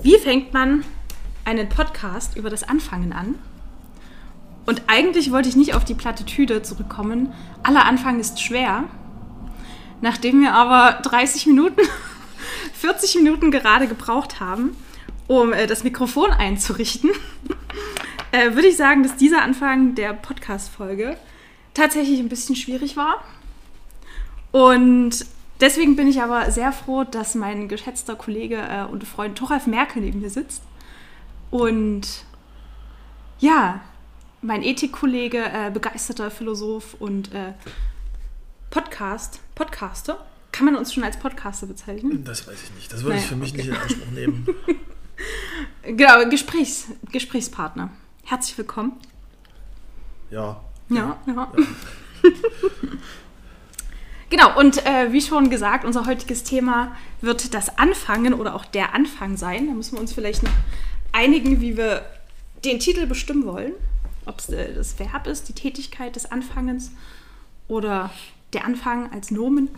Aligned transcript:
Wie 0.00 0.16
fängt 0.16 0.54
man 0.54 0.84
einen 1.44 1.68
Podcast 1.68 2.36
über 2.36 2.50
das 2.50 2.62
Anfangen 2.62 3.12
an? 3.12 3.34
Und 4.64 4.82
eigentlich 4.86 5.32
wollte 5.32 5.48
ich 5.48 5.56
nicht 5.56 5.74
auf 5.74 5.84
die 5.84 5.94
Plattitüde 5.94 6.62
zurückkommen. 6.62 7.32
Aller 7.64 7.84
Anfang 7.84 8.20
ist 8.20 8.40
schwer. 8.40 8.84
Nachdem 10.00 10.40
wir 10.40 10.54
aber 10.54 11.00
30 11.02 11.46
Minuten, 11.46 11.80
40 12.74 13.16
Minuten 13.16 13.50
gerade 13.50 13.88
gebraucht 13.88 14.38
haben, 14.38 14.76
um 15.26 15.52
äh, 15.52 15.66
das 15.66 15.82
Mikrofon 15.82 16.30
einzurichten, 16.30 17.10
äh, 18.30 18.54
würde 18.54 18.68
ich 18.68 18.76
sagen, 18.76 19.02
dass 19.02 19.16
dieser 19.16 19.42
Anfang 19.42 19.96
der 19.96 20.12
Podcast-Folge 20.12 21.16
tatsächlich 21.74 22.20
ein 22.20 22.28
bisschen 22.28 22.54
schwierig 22.54 22.96
war. 22.96 23.24
Und 24.52 25.26
deswegen 25.60 25.96
bin 25.96 26.08
ich 26.08 26.22
aber 26.22 26.50
sehr 26.50 26.72
froh, 26.72 27.04
dass 27.04 27.34
mein 27.34 27.68
geschätzter 27.68 28.16
Kollege 28.16 28.56
äh, 28.56 28.84
und 28.84 29.04
Freund 29.04 29.38
Thoralf 29.38 29.66
Merkel 29.66 30.02
neben 30.02 30.20
mir 30.20 30.30
sitzt. 30.30 30.62
Und 31.50 32.24
ja, 33.38 33.80
mein 34.42 34.62
Ethikkollege, 34.62 35.38
äh, 35.38 35.70
begeisterter 35.72 36.30
Philosoph 36.30 36.94
und 36.98 37.32
äh, 37.34 37.52
Podcast, 38.70 39.40
Podcaster. 39.54 40.24
Kann 40.52 40.66
man 40.66 40.76
uns 40.76 40.92
schon 40.92 41.04
als 41.04 41.18
Podcaster 41.18 41.66
bezeichnen? 41.66 42.24
Das 42.24 42.46
weiß 42.46 42.62
ich 42.64 42.74
nicht. 42.74 42.92
Das 42.92 43.02
würde 43.02 43.16
naja, 43.16 43.22
ich 43.22 43.28
für 43.28 43.36
mich 43.36 43.52
okay. 43.52 43.58
nicht 43.58 43.68
in 43.68 43.76
Anspruch 43.76 44.10
nehmen. 44.12 44.46
genau, 45.96 46.28
Gesprächs, 46.28 46.88
Gesprächspartner. 47.12 47.90
Herzlich 48.24 48.58
willkommen. 48.58 48.92
Ja. 50.30 50.60
Ja, 50.88 51.18
ja. 51.26 51.34
ja. 51.34 51.52
genau, 54.30 54.58
und 54.58 54.84
äh, 54.86 55.12
wie 55.12 55.20
schon 55.20 55.50
gesagt, 55.50 55.84
unser 55.84 56.06
heutiges 56.06 56.44
Thema 56.44 56.96
wird 57.20 57.54
das 57.54 57.78
Anfangen 57.78 58.34
oder 58.34 58.54
auch 58.54 58.64
der 58.64 58.94
Anfang 58.94 59.36
sein. 59.36 59.66
Da 59.66 59.74
müssen 59.74 59.94
wir 59.94 60.00
uns 60.00 60.12
vielleicht 60.12 60.42
noch 60.42 60.52
einigen, 61.12 61.60
wie 61.60 61.76
wir 61.76 62.04
den 62.64 62.78
Titel 62.78 63.06
bestimmen 63.06 63.46
wollen. 63.46 63.72
Ob 64.26 64.40
es 64.40 64.48
äh, 64.50 64.74
das 64.74 64.98
Verb 64.98 65.26
ist, 65.26 65.48
die 65.48 65.54
Tätigkeit 65.54 66.16
des 66.16 66.30
Anfangens 66.30 66.92
oder 67.66 68.10
der 68.52 68.64
Anfang 68.64 69.12
als 69.12 69.30
Nomen. 69.30 69.68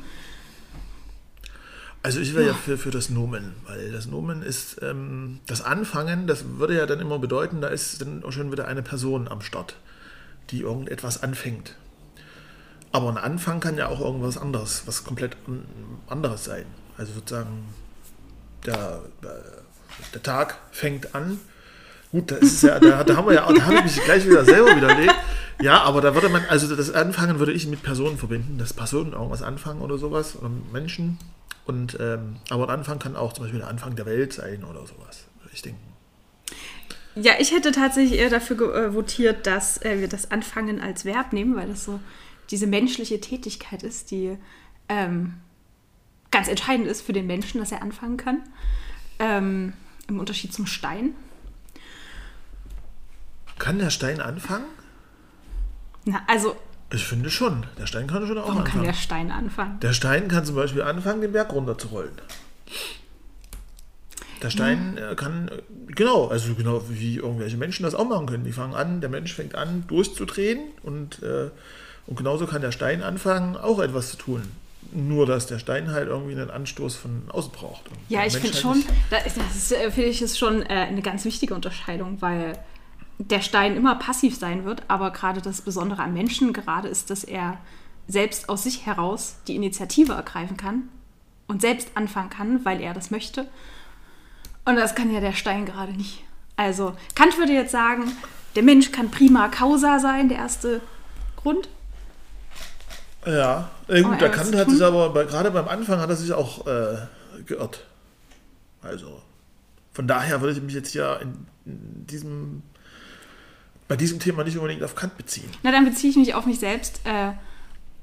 Also 2.03 2.21
ich 2.21 2.35
wäre 2.35 2.47
ja 2.47 2.55
für, 2.55 2.79
für 2.79 2.91
das 2.91 3.11
Nomen, 3.11 3.55
weil 3.67 3.93
das 3.93 4.07
Nomen 4.07 4.43
ist 4.43 4.81
ähm, 4.81 5.41
das 5.47 5.61
Anfangen, 5.61 6.27
das 6.27 6.45
würde 6.57 6.75
ja 6.75 6.87
dann 6.87 6.99
immer 6.99 7.19
bedeuten, 7.19 7.61
da 7.61 7.69
ist 7.69 8.01
dann 8.01 8.25
auch 8.25 8.33
schon 8.33 8.51
wieder 8.51 8.67
eine 8.67 8.83
Person 8.83 9.29
am 9.29 9.43
Start, 9.43 9.77
die 10.51 10.61
irgendetwas 10.61 11.23
anfängt. 11.23 11.77
Aber 12.93 13.09
ein 13.11 13.19
Anfang 13.19 13.61
kann 13.61 13.77
ja 13.77 13.89
auch 13.89 14.01
irgendwas 14.01 14.37
anderes, 14.37 14.83
was 14.87 15.05
komplett 15.05 15.37
anderes 16.09 16.45
sein. 16.45 16.65
Also 16.97 17.13
sozusagen, 17.13 17.65
der, 18.67 19.03
äh, 19.23 19.27
der 20.13 20.23
Tag 20.23 20.59
fängt 20.73 21.15
an. 21.15 21.41
Gut, 22.11 22.33
da, 22.33 22.37
ist 22.37 22.63
ja, 22.63 22.81
da, 22.81 23.05
da 23.05 23.17
haben 23.17 23.29
wir 23.29 23.35
ja, 23.35 23.53
da 23.53 23.63
habe 23.65 23.77
ich 23.77 23.85
mich 23.85 24.05
gleich 24.05 24.27
wieder 24.27 24.45
selber 24.45 24.75
widerlegt. 24.75 25.15
Ja, 25.63 25.83
aber 25.83 26.01
da 26.01 26.15
würde 26.15 26.29
man, 26.29 26.43
also 26.49 26.75
das 26.75 26.91
Anfangen 26.91 27.39
würde 27.39 27.53
ich 27.53 27.67
mit 27.67 27.83
Personen 27.83 28.19
verbinden, 28.19 28.59
dass 28.59 28.73
Personen 28.73 29.13
irgendwas 29.13 29.43
anfangen 29.43 29.83
oder 29.83 29.99
sowas, 29.99 30.37
oder 30.37 30.51
Menschen. 30.73 31.19
Und, 31.67 31.99
ähm, 32.01 32.37
aber 32.49 32.65
ein 32.65 32.71
Anfang 32.81 32.99
kann 32.99 33.15
auch 33.15 33.33
zum 33.33 33.45
Beispiel 33.45 33.61
der 33.61 33.69
Anfang 33.69 33.95
der 33.95 34.07
Welt 34.07 34.33
sein 34.33 34.65
oder 34.65 34.81
sowas, 34.81 35.27
würde 35.43 35.53
ich 35.53 35.63
denken. 35.63 35.91
Ja, 37.15 37.35
ich 37.39 37.53
hätte 37.53 37.73
tatsächlich 37.73 38.19
eher 38.19 38.31
dafür 38.31 38.75
äh, 38.75 38.95
votiert, 38.95 39.47
dass 39.47 39.83
äh, 39.83 40.01
wir 40.01 40.09
das 40.09 40.31
Anfangen 40.31 40.81
als 40.81 41.05
Verb 41.05 41.33
nehmen, 41.33 41.55
weil 41.57 41.69
das 41.69 41.85
so 41.85 42.01
diese 42.51 42.67
menschliche 42.67 43.21
Tätigkeit 43.21 43.83
ist, 43.83 44.11
die 44.11 44.37
ähm, 44.89 45.35
ganz 46.31 46.49
entscheidend 46.49 46.87
ist 46.87 47.03
für 47.03 47.13
den 47.13 47.27
Menschen, 47.27 47.61
dass 47.61 47.73
er 47.73 47.83
anfangen 47.83 48.17
kann. 48.17 48.43
Ähm, 49.19 49.73
Im 50.09 50.19
Unterschied 50.19 50.53
zum 50.53 50.67
Stein. 50.67 51.15
Kann 53.59 53.79
der 53.79 53.91
Stein 53.91 54.21
anfangen? 54.21 54.65
Na, 56.07 56.23
also 56.27 56.57
ich 56.93 57.05
finde 57.05 57.31
schon. 57.31 57.67
Der 57.79 57.87
Stein 57.87 58.07
kann 58.09 58.27
schon 58.27 58.39
auch 58.39 58.49
Warum 58.49 58.59
anfangen. 58.59 58.73
kann 58.79 58.85
der 58.85 58.95
Stein 58.95 59.31
anfangen? 59.31 59.79
Der 59.81 59.93
Stein 59.93 60.29
kann 60.29 60.45
zum 60.45 60.57
Beispiel 60.57 60.83
anfangen, 60.83 61.21
den 61.21 61.33
Berg 61.33 61.53
runterzurollen. 61.53 62.13
Der 64.43 64.51
Stein 64.51 64.97
ja. 64.99 65.15
kann, 65.15 65.51
genau, 65.87 66.29
also 66.29 66.55
genau 66.55 66.83
wie 66.89 67.17
irgendwelche 67.17 67.59
Menschen 67.59 67.83
das 67.83 67.95
auch 67.95 68.09
machen 68.09 68.27
können. 68.27 68.45
Die 68.45 68.53
fangen 68.53 68.75
an, 68.75 69.01
der 69.01 69.11
Mensch 69.11 69.35
fängt 69.35 69.55
an, 69.55 69.85
durchzudrehen 69.87 70.61
und, 70.83 71.23
äh, 71.23 71.51
und 72.11 72.17
genauso 72.17 72.47
kann 72.47 72.61
der 72.61 72.73
Stein 72.73 73.03
anfangen, 73.03 73.57
auch 73.57 73.79
etwas 73.79 74.11
zu 74.11 74.17
tun. 74.17 74.43
Nur, 74.93 75.27
dass 75.27 75.47
der 75.47 75.61
Stein 75.61 75.93
halt 75.93 76.09
irgendwie 76.09 76.33
einen 76.33 76.51
Anstoß 76.51 76.97
von 76.97 77.23
außen 77.29 77.53
braucht. 77.53 77.85
ja, 78.09 78.27
ich 78.27 78.37
finde 78.37 78.57
schon, 78.57 78.85
das, 79.11 79.35
das 79.35 79.73
äh, 79.73 79.91
finde 79.93 80.11
ich 80.11 80.21
ist 80.21 80.37
schon 80.37 80.63
äh, 80.63 80.89
eine 80.89 81.03
ganz 81.03 81.25
wichtige 81.25 81.55
Unterscheidung, 81.55 82.21
weil 82.21 82.59
der 83.19 83.41
Stein 83.41 83.77
immer 83.77 83.95
passiv 83.95 84.37
sein 84.37 84.65
wird, 84.65 84.83
aber 84.89 85.13
gerade 85.13 85.41
das 85.41 85.61
Besondere 85.61 86.03
am 86.03 86.13
Menschen 86.13 86.53
gerade 86.53 86.89
ist, 86.89 87.11
dass 87.11 87.23
er 87.23 87.59
selbst 88.09 88.49
aus 88.49 88.65
sich 88.65 88.87
heraus 88.87 89.37
die 89.47 89.55
Initiative 89.55 90.15
ergreifen 90.15 90.57
kann 90.57 90.89
und 91.47 91.61
selbst 91.61 91.91
anfangen 91.95 92.31
kann, 92.31 92.65
weil 92.65 92.81
er 92.81 92.93
das 92.93 93.13
möchte. 93.13 93.47
Und 94.65 94.75
das 94.75 94.97
kann 94.97 95.13
ja 95.13 95.21
der 95.21 95.33
Stein 95.33 95.65
gerade 95.65 95.93
nicht. 95.93 96.25
Also 96.57 96.95
Kant 97.15 97.39
würde 97.39 97.53
jetzt 97.53 97.71
sagen, 97.71 98.11
der 98.57 98.65
Mensch 98.65 98.91
kann 98.91 99.13
prima 99.13 99.47
causa 99.49 100.01
sein, 100.01 100.29
der 100.29 100.39
erste 100.39 100.81
Grund. 101.37 101.69
Ja, 103.27 103.71
gut, 103.87 104.21
der 104.21 104.31
Kant 104.31 104.55
hat 104.57 104.71
sich 104.71 104.83
aber 104.83 105.11
bei, 105.11 105.25
gerade 105.25 105.51
beim 105.51 105.69
Anfang 105.69 106.01
hat 106.01 106.09
er 106.09 106.17
sich 106.17 106.33
auch 106.33 106.67
äh, 106.67 106.97
geirrt. 107.47 107.85
Also 108.83 109.21
von 109.93 110.07
daher 110.07 110.41
würde 110.41 110.55
ich 110.55 110.63
mich 110.63 110.75
jetzt 110.75 110.95
ja 110.95 111.17
in, 111.17 111.47
in 111.67 112.07
diesem 112.07 112.63
bei 113.91 113.97
diesem 113.97 114.21
Thema 114.21 114.45
nicht 114.45 114.57
unbedingt 114.57 114.85
auf 114.85 114.95
Kant 114.95 115.17
beziehen. 115.17 115.51
Na, 115.65 115.73
dann 115.73 115.85
beziehe 115.85 116.13
ich 116.13 116.17
mich 116.17 116.35
auf 116.35 116.47
mich 116.47 116.61
selbst. 116.61 117.01
Äh, 117.03 117.33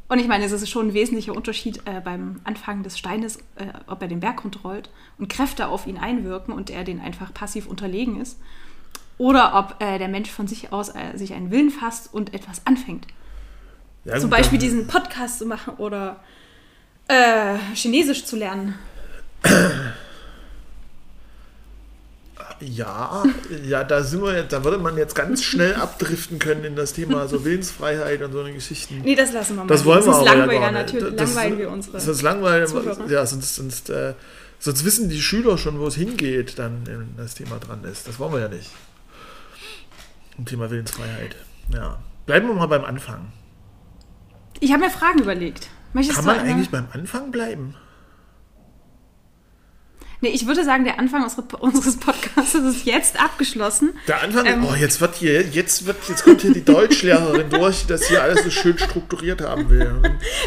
und 0.10 0.20
ich 0.20 0.28
meine, 0.28 0.44
es 0.44 0.52
ist 0.52 0.70
schon 0.70 0.90
ein 0.90 0.94
wesentlicher 0.94 1.34
Unterschied 1.34 1.82
äh, 1.86 2.02
beim 2.02 2.42
Anfangen 2.44 2.84
des 2.84 2.98
Steines, 2.98 3.38
äh, 3.56 3.68
ob 3.88 4.02
er 4.02 4.10
den 4.10 4.20
Berg 4.20 4.44
runterrollt 4.44 4.90
und 5.18 5.30
Kräfte 5.30 5.70
auf 5.70 5.88
ihn 5.88 5.98
einwirken 5.98 6.54
und 6.54 6.70
er 6.70 6.84
den 6.84 7.00
einfach 7.00 7.34
passiv 7.34 7.68
unterlegen 7.68 8.20
ist. 8.20 8.38
Oder 9.18 9.56
ob 9.56 9.80
der 9.80 10.08
Mensch 10.10 10.30
von 10.30 10.46
sich 10.46 10.72
aus 10.72 10.94
sich 11.16 11.34
einen 11.34 11.50
Willen 11.50 11.72
fasst 11.72 12.14
und 12.14 12.36
etwas 12.36 12.68
anfängt. 12.68 13.08
Ja, 14.08 14.20
Zum 14.20 14.30
Beispiel 14.30 14.58
diesen 14.58 14.88
Podcast 14.88 15.40
zu 15.40 15.46
machen 15.46 15.74
oder 15.78 16.20
Chinesisch 17.74 18.26
zu 18.26 18.36
lernen. 18.36 18.76
Ja, 22.60 23.24
ja, 23.66 23.84
da 23.84 24.02
sind 24.02 24.24
wir 24.24 24.42
da 24.44 24.64
würde 24.64 24.80
man 24.80 24.98
jetzt 24.98 25.14
ganz 25.14 25.44
schnell 25.44 25.76
abdriften 25.76 26.40
können 26.40 26.64
in 26.64 26.76
das 26.76 26.94
Thema 26.94 27.28
so 27.28 27.46
Willensfreiheit 27.46 28.22
und 28.24 28.32
so 28.32 28.40
eine 28.40 28.52
Geschichten. 28.52 29.02
Nee, 29.04 29.16
das 29.16 29.32
lassen 29.32 29.58
wir 29.58 29.64
mal. 29.64 29.68
Das 29.68 29.86
wollen 29.86 30.04
wir 30.04 30.14
aber 30.14 30.26
langweilig, 30.26 30.62
ja 30.62 30.72
natürlich. 30.72 31.16
Das, 31.16 31.36
langweilen 31.36 31.60
wir 31.60 31.70
unsere. 31.70 32.00
Sonst 32.00 32.22
langweilen 32.24 32.68
ja, 33.10 33.26
sonst, 33.28 33.56
sonst, 33.56 33.90
äh, 33.92 34.16
sonst 34.58 34.86
wissen 34.86 35.10
die 35.10 35.22
Schüler 35.22 35.60
schon, 35.60 35.80
wo 35.80 35.86
es 35.86 35.96
hingeht, 35.96 36.58
dann 36.58 36.82
wenn 36.86 37.16
das 37.16 37.36
Thema 37.36 37.60
dran 37.60 37.84
ist. 37.84 38.08
Das 38.08 38.18
wollen 38.18 38.34
wir 38.34 38.40
ja 38.40 38.50
nicht. 38.50 38.72
Im 40.40 40.46
Thema 40.46 40.72
Willensfreiheit. 40.72 41.36
Ja. 41.72 42.00
Bleiben 42.26 42.48
wir 42.48 42.56
mal 42.56 42.68
beim 42.68 42.86
Anfang. 42.86 43.32
Ich 44.60 44.72
habe 44.72 44.84
mir 44.84 44.90
Fragen 44.90 45.20
überlegt. 45.20 45.70
Möchtest 45.94 46.18
Kann 46.18 46.26
man 46.26 46.40
eigentlich 46.40 46.70
beim 46.70 46.88
Anfang 46.94 47.32
bleiben? 47.32 47.76
Nee, 50.20 50.30
ich 50.30 50.48
würde 50.48 50.66
sagen, 50.66 50.84
der 50.84 50.98
Anfang 50.98 51.24
unseres 51.60 51.98
Podcasts 51.98 52.56
ist 52.56 52.86
jetzt 52.86 53.22
abgeschlossen. 53.22 53.94
Der 54.08 54.24
Anfang, 54.24 54.48
ähm, 54.48 54.66
oh, 54.66 54.74
jetzt 54.74 55.00
wird 55.00 55.16
hier, 55.16 55.44
jetzt 55.44 55.86
wird, 55.86 55.98
jetzt 56.10 56.24
kommt 56.24 56.42
hier 56.42 56.54
die 56.54 56.66
Deutschlehrerin 56.66 57.52
durch, 57.52 57.82
die 57.82 57.88
das 57.88 58.08
hier 58.08 58.24
alles 58.24 58.44
so 58.44 58.50
schön 58.50 58.80
strukturiert 58.80 59.42
haben 59.42 59.70
will. 59.70 59.94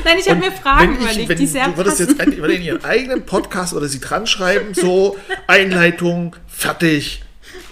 Nein, 0.04 0.18
ich 0.18 0.28
habe 0.28 0.40
mir 0.40 0.50
Fragen 0.50 0.94
ich, 0.94 1.00
überlegt, 1.02 1.28
wenn, 1.28 1.38
die 1.38 1.46
sehr 1.46 1.68
Du 1.68 1.76
würdest 1.76 2.00
jetzt 2.00 2.20
in 2.20 2.62
ihren 2.62 2.84
eigenen 2.84 3.24
Podcast 3.26 3.72
oder 3.72 3.86
sie 3.86 4.00
dran 4.00 4.26
schreiben, 4.26 4.74
so 4.74 5.16
Einleitung, 5.46 6.34
fertig. 6.48 7.22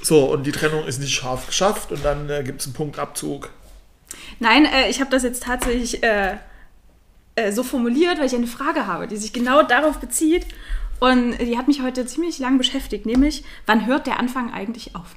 So, 0.01 0.25
und 0.27 0.47
die 0.47 0.53
Trennung 0.53 0.87
ist 0.87 1.01
nicht 1.01 1.15
scharf 1.15 1.49
geschafft 1.49 1.91
und 1.91 2.05
dann 2.05 2.31
äh, 2.31 2.45
gibt 2.45 2.61
es 2.61 2.67
einen 2.69 2.75
Punktabzug. 2.75 3.51
Nein, 4.41 4.65
äh, 4.65 4.89
ich 4.89 5.01
habe 5.01 5.11
das 5.11 5.23
jetzt 5.23 5.43
tatsächlich 5.43 6.03
äh, 6.03 6.37
äh, 7.35 7.53
so 7.53 7.63
formuliert, 7.63 8.19
weil 8.19 8.27
ich 8.27 8.35
eine 8.35 8.47
Frage 8.47 8.87
habe, 8.87 9.07
die 9.07 9.17
sich 9.17 9.33
genau 9.33 9.63
darauf 9.63 9.99
bezieht. 9.99 10.47
Und 11.01 11.39
die 11.39 11.57
hat 11.57 11.69
mich 11.69 11.83
heute 11.83 12.07
ziemlich 12.07 12.41
lang 12.41 12.59
beschäftigt, 12.59 13.07
nämlich, 13.07 13.45
wann 13.67 13.87
hört 13.87 14.09
der 14.09 14.19
Anfang 14.19 14.53
eigentlich 14.53 14.97
auf? 14.97 15.15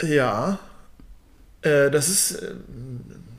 Ja, 0.00 0.58
äh, 1.60 1.90
das 1.90 2.08
ist, 2.08 2.32
äh, 2.32 2.54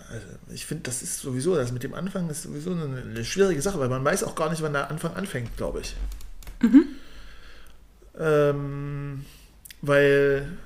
also 0.10 0.28
ich 0.54 0.66
finde, 0.66 0.84
das 0.84 1.02
ist 1.02 1.20
sowieso, 1.20 1.56
das 1.56 1.72
mit 1.72 1.84
dem 1.84 1.94
Anfang 1.94 2.30
ist 2.30 2.44
sowieso 2.44 2.72
eine, 2.72 3.02
eine, 3.02 3.26
schwierige 3.26 3.62
Sache, 3.62 3.80
weil 3.80 3.90
man 3.90 4.06
weiß 4.06 4.24
auch 4.24 4.36
gar 4.36 4.50
nicht, 4.50 4.62
wann 4.62 4.74
der 4.74 4.90
Anfang 4.90 5.16
anfängt, 5.16 5.58
glaube 5.58 5.82
ich. 5.82 5.96
Mhm. 6.62 6.86
Ähm, 8.20 9.26
weil, 9.82 10.58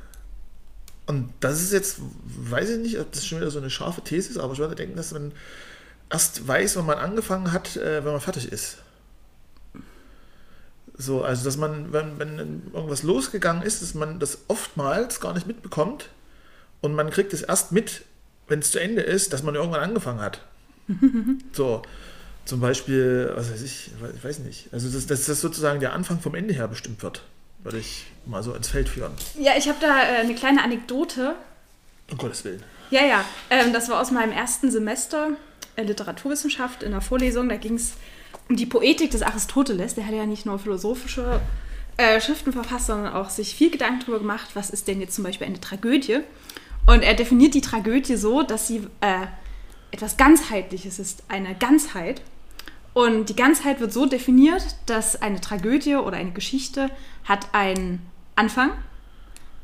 und 1.07 1.33
das 1.39 1.61
ist 1.61 1.71
jetzt, 1.71 1.99
weiß 2.25 2.69
ich 2.69 2.79
nicht, 2.79 2.99
ob 2.99 3.11
das 3.11 3.25
schon 3.25 3.39
wieder 3.39 3.49
so 3.49 3.59
eine 3.59 3.69
scharfe 3.69 4.01
These 4.01 4.29
ist, 4.29 4.37
aber 4.37 4.53
ich 4.53 4.59
würde 4.59 4.75
denken, 4.75 4.97
dass 4.97 5.13
man 5.13 5.31
erst 6.09 6.47
weiß, 6.47 6.75
wann 6.75 6.85
man 6.85 6.97
angefangen 6.97 7.51
hat, 7.53 7.77
äh, 7.77 8.03
wenn 8.03 8.11
man 8.11 8.21
fertig 8.21 8.51
ist. 8.51 8.79
So, 10.97 11.23
also 11.23 11.45
dass 11.45 11.57
man, 11.57 11.93
wenn, 11.93 12.19
wenn 12.19 12.63
irgendwas 12.73 13.03
losgegangen 13.03 13.63
ist, 13.63 13.81
dass 13.81 13.93
man 13.93 14.19
das 14.19 14.39
oftmals 14.47 15.21
gar 15.21 15.33
nicht 15.33 15.47
mitbekommt 15.47 16.09
und 16.81 16.93
man 16.93 17.09
kriegt 17.09 17.33
es 17.33 17.41
erst 17.41 17.71
mit, 17.71 18.03
wenn 18.47 18.59
es 18.59 18.71
zu 18.71 18.79
Ende 18.79 19.01
ist, 19.01 19.31
dass 19.31 19.43
man 19.43 19.55
irgendwann 19.55 19.81
angefangen 19.81 20.21
hat. 20.21 20.41
so, 21.53 21.83
zum 22.45 22.59
Beispiel, 22.59 23.31
was 23.35 23.51
weiß 23.51 23.61
ich, 23.61 23.91
ich 24.15 24.23
weiß 24.23 24.39
nicht. 24.39 24.69
Also 24.73 24.89
dass, 24.89 25.05
dass 25.05 25.25
das 25.25 25.39
sozusagen 25.39 25.79
der 25.79 25.93
Anfang 25.93 26.19
vom 26.19 26.35
Ende 26.35 26.53
her 26.53 26.67
bestimmt 26.67 27.01
wird, 27.03 27.23
würde 27.67 27.79
ich 27.79 28.05
mal 28.25 28.41
so 28.41 28.53
ins 28.53 28.69
Feld 28.69 28.87
führen. 28.87 29.11
Ja, 29.37 29.51
ich 29.57 29.67
habe 29.67 29.77
da 29.81 30.01
äh, 30.01 30.21
eine 30.21 30.33
kleine 30.35 30.63
Anekdote. 30.63 31.35
Um 32.09 32.17
Gottes 32.17 32.45
Willen. 32.45 32.63
Ja, 32.91 33.05
ja, 33.05 33.25
ähm, 33.49 33.73
das 33.73 33.89
war 33.89 33.99
aus 33.99 34.09
meinem 34.09 34.31
ersten 34.31 34.71
Semester 34.71 35.31
äh, 35.75 35.83
Literaturwissenschaft 35.83 36.81
in 36.81 36.91
der 36.91 37.01
Vorlesung. 37.01 37.49
Da 37.49 37.57
ging 37.57 37.75
es 37.75 37.95
um 38.47 38.55
die 38.55 38.65
Poetik 38.65 39.11
des 39.11 39.21
Aristoteles. 39.21 39.95
Der 39.95 40.07
hat 40.07 40.13
ja 40.13 40.25
nicht 40.25 40.45
nur 40.45 40.59
philosophische 40.59 41.41
äh, 41.97 42.21
Schriften 42.21 42.53
verfasst, 42.53 42.87
sondern 42.87 43.11
auch 43.11 43.29
sich 43.29 43.53
viel 43.53 43.69
Gedanken 43.69 43.99
darüber 43.99 44.19
gemacht, 44.19 44.51
was 44.53 44.69
ist 44.69 44.87
denn 44.87 45.01
jetzt 45.01 45.15
zum 45.15 45.25
Beispiel 45.25 45.47
eine 45.47 45.59
Tragödie. 45.59 46.19
Und 46.85 47.01
er 47.01 47.15
definiert 47.15 47.53
die 47.53 47.59
Tragödie 47.59 48.15
so, 48.15 48.43
dass 48.43 48.67
sie 48.67 48.87
äh, 49.01 49.25
etwas 49.91 50.15
Ganzheitliches 50.15 50.99
ist, 50.99 51.23
eine 51.27 51.53
Ganzheit. 51.53 52.21
Und 52.97 53.29
die 53.29 53.35
Ganzheit 53.35 53.79
wird 53.79 53.93
so 53.93 54.07
definiert, 54.07 54.75
dass 54.87 55.21
eine 55.21 55.39
Tragödie 55.39 55.97
oder 55.97 56.17
eine 56.17 56.31
Geschichte 56.31 56.89
hat 57.25 57.53
einen 57.53 58.01
Anfang, 58.35 58.71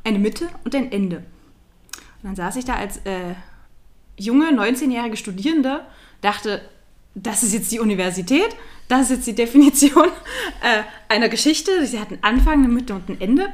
eine 0.04 0.20
Mitte 0.20 0.50
und 0.64 0.76
ein 0.76 0.92
Ende. 0.92 1.24
Und 2.22 2.26
dann 2.26 2.36
saß 2.36 2.58
ich 2.58 2.66
da 2.66 2.76
als 2.76 2.98
äh, 3.06 3.34
junge, 4.20 4.50
19-jährige 4.50 5.18
Studierende, 5.18 5.84
dachte, 6.22 6.62
das 7.16 7.42
ist 7.42 7.54
jetzt 7.54 7.72
die 7.72 7.80
Universität, 7.80 8.56
das 8.88 9.10
ist 9.10 9.10
jetzt 9.10 9.26
die 9.26 9.34
Definition 9.34 10.10
äh, 10.62 10.84
einer 11.10 11.28
Geschichte. 11.28 11.88
Sie 11.88 12.00
hat 12.00 12.12
einen 12.12 12.24
Anfang, 12.24 12.64
eine 12.64 12.68
Mitte 12.68 12.94
und 12.94 13.10
ein 13.10 13.20
Ende. 13.20 13.48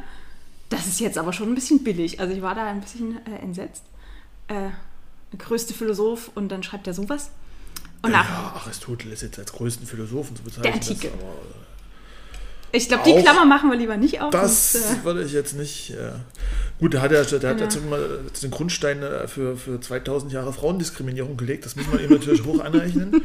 Das 0.68 0.88
ist 0.88 1.00
jetzt 1.00 1.18
aber 1.18 1.32
schon 1.32 1.54
ein 1.54 1.56
bisschen 1.56 1.86
billig. 1.86 2.20
Also 2.20 2.34
ich 2.36 2.42
war 2.42 2.54
da 2.54 2.66
ein 2.66 2.82
bisschen 2.82 3.26
äh, 3.26 3.42
entsetzt. 3.42 3.86
Äh, 4.50 4.72
größte 5.38 5.74
Philosoph 5.74 6.32
und 6.36 6.50
dann 6.50 6.64
schreibt 6.64 6.86
er 6.86 6.94
sowas. 6.94 7.32
Und 8.02 8.12
ja, 8.12 8.54
Aristoteles 8.56 9.22
jetzt 9.22 9.40
als 9.40 9.52
größten 9.52 9.86
Philosophen 9.86 10.36
zu 10.36 10.44
bezeichnen. 10.44 10.64
Der 10.64 10.74
Antike. 10.74 11.12
Aber, 11.12 11.34
ich 12.72 12.88
glaube, 12.88 13.04
die 13.04 13.16
Klammer 13.22 13.46
machen 13.46 13.72
wir 13.72 13.78
lieber 13.78 13.98
nicht 13.98 14.22
auf. 14.22 14.30
Das 14.30 14.76
und, 14.76 15.02
äh, 15.02 15.04
würde 15.04 15.24
ich 15.24 15.34
jetzt 15.34 15.54
nicht. 15.54 15.92
Äh, 15.92 16.12
gut, 16.80 16.94
der 16.94 17.02
hat 17.02 17.12
ja, 17.12 17.24
der 17.24 17.50
hat 17.50 17.62
dazu 17.62 17.82
mal 17.82 18.20
den 18.42 18.52
Grundstein 18.52 19.02
äh, 19.02 19.28
für, 19.28 19.58
für 19.58 19.82
2000 19.82 20.32
Jahre 20.32 20.54
Frauendiskriminierung 20.54 21.36
gelegt. 21.36 21.66
Das 21.66 21.76
muss 21.76 21.88
man 21.88 22.00
ihm 22.00 22.12
natürlich 22.12 22.46
hoch 22.46 22.60
anrechnen. 22.60 23.24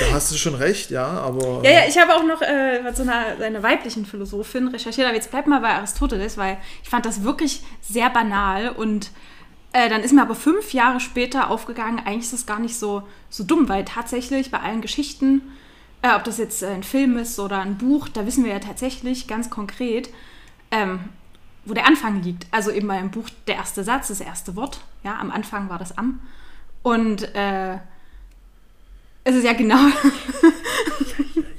Da 0.00 0.12
hast 0.12 0.30
du 0.30 0.36
schon 0.36 0.54
recht, 0.54 0.90
ja, 0.90 1.06
aber. 1.06 1.62
Ja, 1.64 1.70
ja, 1.70 1.80
ich 1.88 1.98
habe 1.98 2.14
auch 2.14 2.24
noch 2.24 2.40
äh, 2.40 2.94
zu 2.94 3.02
einer, 3.02 3.44
einer 3.44 3.62
weiblichen 3.62 4.06
Philosophin 4.06 4.68
recherchiert, 4.68 5.06
aber 5.06 5.16
jetzt 5.16 5.30
bleib 5.30 5.46
mal 5.46 5.60
bei 5.60 5.70
Aristoteles, 5.70 6.36
weil 6.36 6.58
ich 6.82 6.88
fand 6.88 7.04
das 7.04 7.24
wirklich 7.24 7.62
sehr 7.80 8.10
banal 8.10 8.70
und 8.70 9.10
äh, 9.78 9.88
dann 9.88 10.02
ist 10.02 10.12
mir 10.12 10.22
aber 10.22 10.34
fünf 10.34 10.72
Jahre 10.72 11.00
später 11.00 11.50
aufgegangen, 11.50 11.98
eigentlich 11.98 12.24
ist 12.24 12.32
das 12.32 12.46
gar 12.46 12.58
nicht 12.58 12.76
so, 12.76 13.02
so 13.30 13.44
dumm, 13.44 13.68
weil 13.68 13.84
tatsächlich 13.84 14.50
bei 14.50 14.60
allen 14.60 14.80
Geschichten 14.80 15.42
äh, 16.02 16.14
ob 16.14 16.24
das 16.24 16.38
jetzt 16.38 16.62
ein 16.62 16.82
Film 16.82 17.16
ist 17.18 17.38
oder 17.38 17.60
ein 17.60 17.76
Buch, 17.76 18.08
da 18.08 18.26
wissen 18.26 18.44
wir 18.44 18.52
ja 18.52 18.58
tatsächlich 18.60 19.26
ganz 19.26 19.50
konkret, 19.50 20.10
ähm, 20.70 21.00
wo 21.64 21.74
der 21.74 21.86
Anfang 21.86 22.22
liegt. 22.22 22.46
Also 22.50 22.70
eben 22.70 22.88
bei 22.88 22.98
einem 22.98 23.10
Buch 23.10 23.28
der 23.46 23.56
erste 23.56 23.84
Satz, 23.84 24.08
das 24.08 24.20
erste 24.20 24.56
Wort. 24.56 24.80
Ja, 25.02 25.18
am 25.18 25.30
Anfang 25.30 25.68
war 25.68 25.78
das 25.78 25.98
am. 25.98 26.20
Und 26.82 27.34
äh, 27.34 27.78
es 29.24 29.34
ist 29.34 29.44
ja 29.44 29.52
genau. 29.54 29.76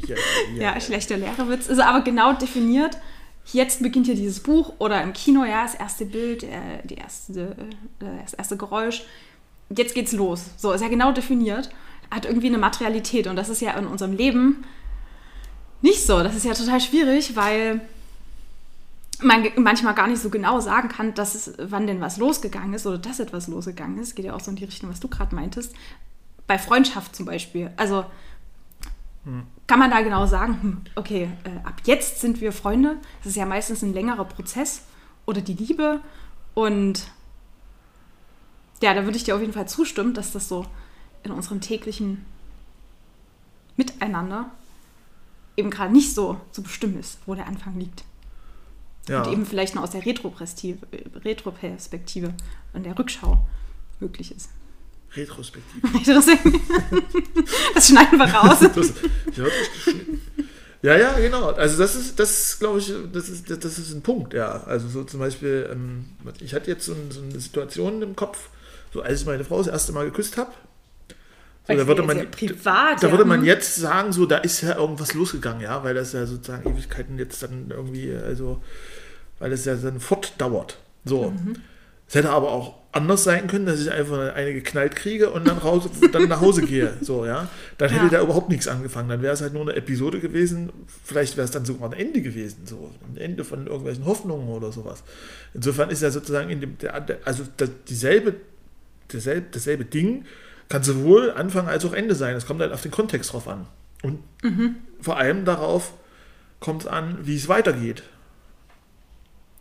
ja, 0.07 0.15
ja, 0.55 0.73
ja, 0.73 0.81
schlechter 0.81 1.17
Lehrerwitz. 1.17 1.65
Es 1.65 1.77
ist 1.77 1.79
aber 1.79 2.01
genau 2.01 2.33
definiert. 2.33 2.97
Jetzt 3.51 3.81
beginnt 3.81 4.05
hier 4.05 4.15
dieses 4.15 4.41
Buch 4.41 4.73
oder 4.79 5.01
im 5.01 5.13
Kino, 5.13 5.43
ja, 5.43 5.63
das 5.63 5.75
erste 5.75 6.05
Bild, 6.05 6.43
äh, 6.43 6.85
die 6.85 6.95
erste, 6.95 7.55
äh, 7.99 8.05
das 8.23 8.33
erste 8.33 8.57
Geräusch. 8.57 9.03
Jetzt 9.75 9.95
geht's 9.95 10.11
los. 10.11 10.45
So, 10.57 10.71
ist 10.71 10.81
ja 10.81 10.87
genau 10.87 11.11
definiert 11.11 11.69
hat 12.11 12.25
irgendwie 12.25 12.47
eine 12.47 12.57
Materialität. 12.57 13.27
Und 13.27 13.35
das 13.35 13.49
ist 13.49 13.61
ja 13.61 13.71
in 13.77 13.87
unserem 13.87 14.13
Leben 14.13 14.63
nicht 15.81 16.05
so. 16.05 16.21
Das 16.23 16.35
ist 16.35 16.45
ja 16.45 16.53
total 16.53 16.81
schwierig, 16.81 17.35
weil 17.35 17.81
man 19.21 19.45
manchmal 19.57 19.93
gar 19.93 20.07
nicht 20.07 20.21
so 20.21 20.29
genau 20.29 20.59
sagen 20.59 20.89
kann, 20.89 21.13
dass 21.13 21.35
es, 21.35 21.53
wann 21.57 21.87
denn 21.87 22.01
was 22.01 22.17
losgegangen 22.17 22.73
ist 22.73 22.87
oder 22.87 22.97
dass 22.97 23.19
etwas 23.19 23.47
losgegangen 23.47 23.99
ist. 23.99 24.15
Geht 24.15 24.25
ja 24.25 24.33
auch 24.33 24.39
so 24.39 24.51
in 24.51 24.57
die 24.57 24.65
Richtung, 24.65 24.89
was 24.89 24.99
du 24.99 25.07
gerade 25.07 25.35
meintest. 25.35 25.75
Bei 26.47 26.57
Freundschaft 26.57 27.15
zum 27.15 27.25
Beispiel. 27.25 27.71
Also 27.77 28.05
hm. 29.29 29.43
kann 29.67 29.77
man 29.77 29.91
da 29.91 30.01
genau 30.01 30.25
sagen, 30.25 30.59
hm, 30.61 30.81
okay, 30.95 31.29
äh, 31.43 31.67
ab 31.67 31.81
jetzt 31.85 32.19
sind 32.19 32.41
wir 32.41 32.51
Freunde. 32.51 32.97
Das 33.19 33.27
ist 33.27 33.35
ja 33.35 33.45
meistens 33.45 33.83
ein 33.83 33.93
längerer 33.93 34.25
Prozess. 34.25 34.81
Oder 35.27 35.41
die 35.41 35.53
Liebe. 35.53 36.01
Und 36.55 37.11
ja, 38.81 38.95
da 38.95 39.03
würde 39.03 39.17
ich 39.17 39.23
dir 39.23 39.35
auf 39.35 39.41
jeden 39.41 39.53
Fall 39.53 39.67
zustimmen, 39.67 40.15
dass 40.15 40.31
das 40.31 40.47
so 40.47 40.65
in 41.21 41.31
unserem 41.31 41.61
täglichen 41.61 42.25
Miteinander 43.77 44.49
eben 45.55 45.69
gerade 45.69 45.93
nicht 45.93 46.15
so 46.15 46.41
zu 46.51 46.63
bestimmen 46.63 46.99
ist, 46.99 47.19
wo 47.27 47.35
der 47.35 47.45
Anfang 47.45 47.77
liegt. 47.77 48.03
Ja. 49.07 49.21
Und 49.21 49.31
eben 49.31 49.45
vielleicht 49.45 49.75
nur 49.75 49.83
aus 49.83 49.91
der 49.91 50.05
Retroperspektive, 50.05 50.87
Retroperspektive 51.23 52.33
und 52.73 52.83
der 52.83 52.97
Rückschau 52.97 53.45
möglich 53.99 54.33
ist. 54.35 54.49
Retrospektive. 55.15 55.87
das 57.73 57.87
schneiden 57.87 58.19
wir 58.19 58.25
raus. 58.25 58.59
Das, 58.59 58.93
ja, 60.81 60.97
ja, 60.97 61.19
genau. 61.19 61.49
Also 61.51 61.77
das 61.77 61.95
ist, 61.95 62.19
das 62.19 62.59
glaube 62.59 62.79
ich, 62.79 62.93
das 63.11 63.27
ist, 63.29 63.49
das 63.49 63.77
ist 63.77 63.93
ein 63.93 64.01
Punkt, 64.01 64.33
ja. 64.33 64.63
Also 64.63 64.87
so 64.87 65.03
zum 65.03 65.19
Beispiel, 65.19 65.69
ähm, 65.71 66.05
ich 66.39 66.53
hatte 66.53 66.71
jetzt 66.71 66.85
so, 66.85 66.95
so 67.09 67.21
eine 67.21 67.39
Situation 67.39 68.01
im 68.01 68.15
Kopf, 68.15 68.49
so 68.93 69.01
als 69.01 69.21
ich 69.21 69.25
meine 69.25 69.43
Frau 69.43 69.57
das 69.57 69.67
erste 69.67 69.91
Mal 69.91 70.05
geküsst 70.05 70.37
habe, 70.37 70.51
so, 71.67 71.75
da 71.75 71.85
würde 71.85 72.01
man, 72.01 72.31
privat, 72.31 73.03
da 73.03 73.11
würde 73.11 73.25
man 73.25 73.45
jetzt 73.45 73.75
sagen, 73.75 74.11
so, 74.11 74.25
da 74.25 74.37
ist 74.37 74.61
ja 74.61 74.75
irgendwas 74.75 75.13
losgegangen, 75.13 75.61
ja, 75.61 75.83
weil 75.83 75.93
das 75.93 76.13
ja 76.13 76.25
sozusagen 76.25 76.67
Ewigkeiten 76.67 77.19
jetzt 77.19 77.43
dann 77.43 77.69
irgendwie, 77.69 78.11
also, 78.11 78.63
weil 79.37 79.51
das 79.51 79.65
ja 79.65 79.75
dann 79.75 79.99
fortdauert. 79.99 80.77
So. 81.05 81.29
Mhm. 81.29 81.57
Es 82.09 82.15
hätte 82.15 82.31
aber 82.31 82.51
auch 82.51 82.73
anders 82.91 83.23
sein 83.23 83.45
können, 83.45 83.67
dass 83.67 83.79
ich 83.79 83.91
einfach 83.91 84.33
eine 84.33 84.53
geknallt 84.53 84.95
kriege 84.95 85.29
und 85.29 85.47
dann, 85.47 85.59
raus, 85.59 85.87
dann 86.11 86.27
nach 86.27 86.41
Hause 86.41 86.63
gehe. 86.63 86.97
So, 87.01 87.23
ja. 87.23 87.47
Dann 87.77 87.89
hätte 87.91 88.05
ja. 88.05 88.09
da 88.09 88.21
überhaupt 88.23 88.49
nichts 88.49 88.67
angefangen. 88.67 89.09
Dann 89.09 89.21
wäre 89.21 89.33
es 89.33 89.41
halt 89.41 89.53
nur 89.53 89.61
eine 89.61 89.75
Episode 89.75 90.19
gewesen. 90.19 90.71
Vielleicht 91.03 91.37
wäre 91.37 91.45
es 91.45 91.51
dann 91.51 91.65
sogar 91.65 91.91
ein 91.91 91.99
Ende 91.99 92.23
gewesen. 92.23 92.65
So. 92.65 92.89
Ein 93.07 93.17
Ende 93.17 93.43
von 93.43 93.67
irgendwelchen 93.67 94.05
Hoffnungen 94.05 94.49
oder 94.49 94.71
sowas. 94.71 95.03
Insofern 95.53 95.91
ist 95.91 96.01
ja 96.01 96.09
sozusagen 96.09 96.49
in 96.49 96.61
dem, 96.61 96.77
der, 96.79 97.19
also 97.25 97.43
dieselbe, 97.87 98.37
dasselbe, 99.09 99.45
dasselbe 99.51 99.85
Ding 99.85 100.25
kann 100.67 100.81
sowohl 100.81 101.31
Anfang 101.31 101.67
als 101.67 101.85
auch 101.85 101.93
Ende 101.93 102.15
sein. 102.15 102.35
Es 102.35 102.47
kommt 102.47 102.59
halt 102.61 102.73
auf 102.73 102.81
den 102.81 102.91
Kontext 102.91 103.33
drauf 103.33 103.47
an. 103.47 103.67
Und 104.01 104.19
mhm. 104.41 104.77
vor 104.99 105.17
allem 105.17 105.45
darauf 105.45 105.93
kommt 106.59 106.83
es 106.83 106.87
an, 106.87 107.19
wie 107.21 107.35
es 107.35 107.47
weitergeht. 107.47 108.01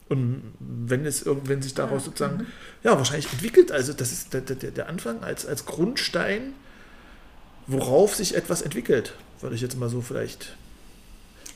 Und 0.08 0.54
wenn 0.58 1.04
es 1.04 1.24
wenn 1.26 1.60
sich 1.60 1.74
daraus 1.74 2.06
sozusagen, 2.06 2.38
mhm. 2.38 2.46
ja, 2.82 2.96
wahrscheinlich 2.96 3.30
entwickelt, 3.32 3.70
also 3.70 3.92
das 3.92 4.12
ist 4.12 4.32
der, 4.32 4.40
der, 4.40 4.70
der 4.70 4.88
Anfang 4.88 5.22
als, 5.22 5.44
als 5.44 5.66
Grundstein, 5.66 6.54
worauf 7.66 8.14
sich 8.14 8.34
etwas 8.34 8.62
entwickelt, 8.62 9.14
würde 9.40 9.54
ich 9.54 9.60
jetzt 9.60 9.78
mal 9.78 9.90
so 9.90 10.00
vielleicht. 10.00 10.56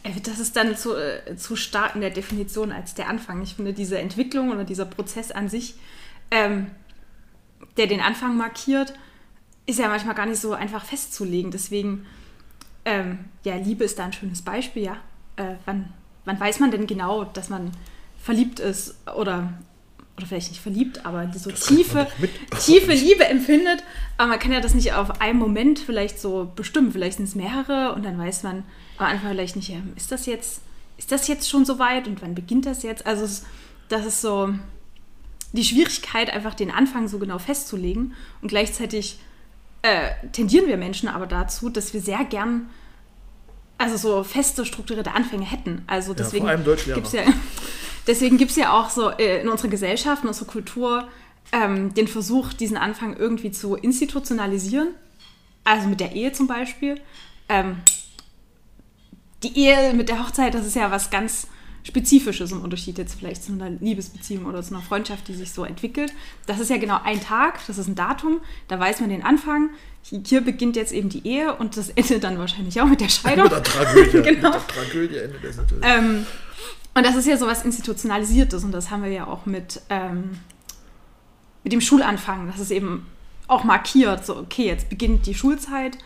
Äh, 0.02 0.20
das 0.22 0.38
ist 0.38 0.56
dann 0.56 0.76
zu, 0.76 0.94
äh, 0.94 1.36
zu 1.36 1.56
stark 1.56 1.94
in 1.94 2.00
der 2.02 2.10
Definition 2.10 2.72
als 2.72 2.94
der 2.94 3.08
Anfang. 3.08 3.42
Ich 3.42 3.54
finde, 3.54 3.72
diese 3.72 3.98
Entwicklung 3.98 4.50
oder 4.50 4.64
dieser 4.64 4.84
Prozess 4.84 5.30
an 5.30 5.48
sich, 5.48 5.74
ähm, 6.30 6.70
der 7.76 7.86
den 7.86 8.00
Anfang 8.00 8.36
markiert, 8.36 8.92
ist 9.64 9.78
ja 9.78 9.88
manchmal 9.88 10.14
gar 10.14 10.26
nicht 10.26 10.40
so 10.40 10.52
einfach 10.52 10.84
festzulegen. 10.84 11.50
Deswegen, 11.50 12.06
ähm, 12.84 13.20
ja, 13.44 13.56
Liebe 13.56 13.84
ist 13.84 13.98
da 13.98 14.04
ein 14.04 14.12
schönes 14.12 14.42
Beispiel, 14.42 14.82
ja. 14.84 14.96
Äh, 15.36 15.54
wann, 15.64 15.92
wann 16.26 16.38
weiß 16.38 16.60
man 16.60 16.70
denn 16.70 16.86
genau, 16.86 17.24
dass 17.24 17.48
man 17.48 17.70
verliebt 18.22 18.60
ist 18.60 18.94
oder, 19.16 19.52
oder 20.16 20.26
vielleicht 20.26 20.50
nicht 20.50 20.62
verliebt, 20.62 21.04
aber 21.04 21.30
so 21.34 21.50
das 21.50 21.66
tiefe, 21.66 22.06
tiefe 22.64 22.92
Liebe 22.92 23.24
empfindet. 23.24 23.82
Aber 24.16 24.28
man 24.28 24.38
kann 24.38 24.52
ja 24.52 24.60
das 24.60 24.74
nicht 24.74 24.94
auf 24.94 25.20
einen 25.20 25.38
Moment 25.38 25.80
vielleicht 25.80 26.20
so 26.20 26.50
bestimmen. 26.54 26.92
Vielleicht 26.92 27.16
sind 27.16 27.28
es 27.28 27.34
mehrere 27.34 27.94
und 27.94 28.04
dann 28.04 28.18
weiß 28.18 28.44
man 28.44 28.64
am 28.98 29.06
Anfang 29.06 29.30
vielleicht 29.30 29.56
nicht, 29.56 29.72
ist 29.96 30.12
das 30.12 30.26
jetzt, 30.26 30.62
ist 30.96 31.10
das 31.10 31.26
jetzt 31.26 31.50
schon 31.50 31.64
so 31.64 31.78
weit 31.78 32.06
und 32.06 32.22
wann 32.22 32.34
beginnt 32.34 32.66
das 32.66 32.84
jetzt? 32.84 33.06
Also 33.06 33.26
das 33.88 34.06
ist 34.06 34.20
so 34.20 34.54
die 35.52 35.64
Schwierigkeit, 35.64 36.32
einfach 36.32 36.54
den 36.54 36.70
Anfang 36.70 37.08
so 37.08 37.18
genau 37.18 37.38
festzulegen 37.38 38.14
und 38.40 38.48
gleichzeitig 38.48 39.18
äh, 39.82 40.10
tendieren 40.30 40.68
wir 40.68 40.76
Menschen 40.76 41.08
aber 41.08 41.26
dazu, 41.26 41.68
dass 41.68 41.92
wir 41.92 42.00
sehr 42.00 42.24
gern 42.24 42.70
also 43.78 43.96
so 43.96 44.22
feste, 44.22 44.64
strukturierte 44.64 45.12
Anfänge 45.12 45.44
hätten. 45.44 45.82
Also 45.88 46.14
deswegen 46.14 46.46
ja, 46.46 46.54
gibt 46.54 47.06
es 47.06 47.12
ja, 47.12 47.24
deswegen 48.06 48.38
gibt's 48.38 48.56
ja 48.56 48.72
auch 48.72 48.90
so 48.90 49.10
äh, 49.10 49.40
in 49.40 49.48
unserer 49.48 49.68
Gesellschaft, 49.68 50.22
in 50.22 50.28
unserer 50.28 50.46
Kultur 50.46 51.08
ähm, 51.52 51.94
den 51.94 52.08
Versuch, 52.08 52.52
diesen 52.52 52.76
Anfang 52.76 53.16
irgendwie 53.16 53.50
zu 53.50 53.76
institutionalisieren. 53.76 54.88
Also 55.64 55.88
mit 55.88 56.00
der 56.00 56.12
Ehe 56.12 56.32
zum 56.32 56.46
Beispiel. 56.46 57.00
Ähm, 57.48 57.76
die 59.42 59.58
Ehe 59.58 59.92
mit 59.94 60.08
der 60.08 60.24
Hochzeit, 60.24 60.54
das 60.54 60.66
ist 60.66 60.76
ja 60.76 60.90
was 60.90 61.10
ganz 61.10 61.48
Spezifisches 61.84 62.52
im 62.52 62.62
Unterschied 62.62 62.96
jetzt 62.96 63.18
vielleicht 63.18 63.42
zu 63.42 63.52
einer 63.52 63.70
Liebesbeziehung 63.70 64.46
oder 64.46 64.62
zu 64.62 64.72
einer 64.74 64.84
Freundschaft, 64.84 65.26
die 65.26 65.34
sich 65.34 65.52
so 65.52 65.64
entwickelt. 65.64 66.12
Das 66.46 66.60
ist 66.60 66.70
ja 66.70 66.76
genau 66.76 67.00
ein 67.02 67.20
Tag, 67.20 67.58
das 67.66 67.76
ist 67.76 67.88
ein 67.88 67.96
Datum, 67.96 68.40
da 68.68 68.78
weiß 68.78 69.00
man 69.00 69.10
den 69.10 69.24
Anfang. 69.24 69.70
Hier 70.02 70.42
beginnt 70.42 70.76
jetzt 70.76 70.92
eben 70.92 71.08
die 71.08 71.26
Ehe 71.26 71.54
und 71.56 71.76
das 71.76 71.88
endet 71.90 72.22
dann 72.22 72.38
wahrscheinlich 72.38 72.80
auch 72.80 72.86
mit 72.86 73.00
der 73.00 73.08
Scheidung. 73.08 73.44
Mit 73.44 73.52
der 73.52 73.62
Tragödie. 73.64 74.10
Genau. 74.22 74.50
Mit 74.50 74.60
der 74.60 74.66
Tragödie 74.68 75.16
endet 75.16 75.44
das 75.44 75.56
natürlich. 75.56 75.84
Ähm, 75.84 76.26
und 76.94 77.06
das 77.06 77.16
ist 77.16 77.26
ja 77.26 77.36
sowas 77.36 77.64
Institutionalisiertes 77.64 78.64
und 78.64 78.72
das 78.72 78.90
haben 78.90 79.02
wir 79.02 79.10
ja 79.10 79.26
auch 79.26 79.46
mit, 79.46 79.80
ähm, 79.88 80.38
mit 81.64 81.72
dem 81.72 81.80
Schulanfang. 81.80 82.46
Das 82.48 82.60
ist 82.60 82.70
eben 82.70 83.06
auch 83.48 83.64
markiert, 83.64 84.26
so 84.26 84.36
okay, 84.36 84.66
jetzt 84.66 84.88
beginnt 84.88 85.26
die 85.26 85.34
Schulzeit 85.34 85.98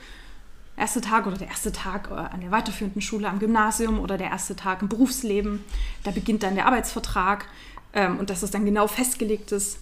erste 0.76 1.00
Tag 1.00 1.26
oder 1.26 1.36
der 1.36 1.48
erste 1.48 1.72
Tag 1.72 2.10
äh, 2.10 2.14
an 2.14 2.40
der 2.40 2.50
weiterführenden 2.50 3.00
Schule 3.00 3.28
am 3.28 3.38
Gymnasium 3.38 3.98
oder 3.98 4.18
der 4.18 4.28
erste 4.28 4.56
Tag 4.56 4.82
im 4.82 4.88
Berufsleben. 4.88 5.64
Da 6.04 6.10
beginnt 6.10 6.42
dann 6.42 6.54
der 6.54 6.66
Arbeitsvertrag 6.66 7.46
ähm, 7.94 8.18
und 8.18 8.30
dass 8.30 8.42
es 8.42 8.50
dann 8.50 8.64
genau 8.64 8.86
festgelegt 8.86 9.52
ist, 9.52 9.78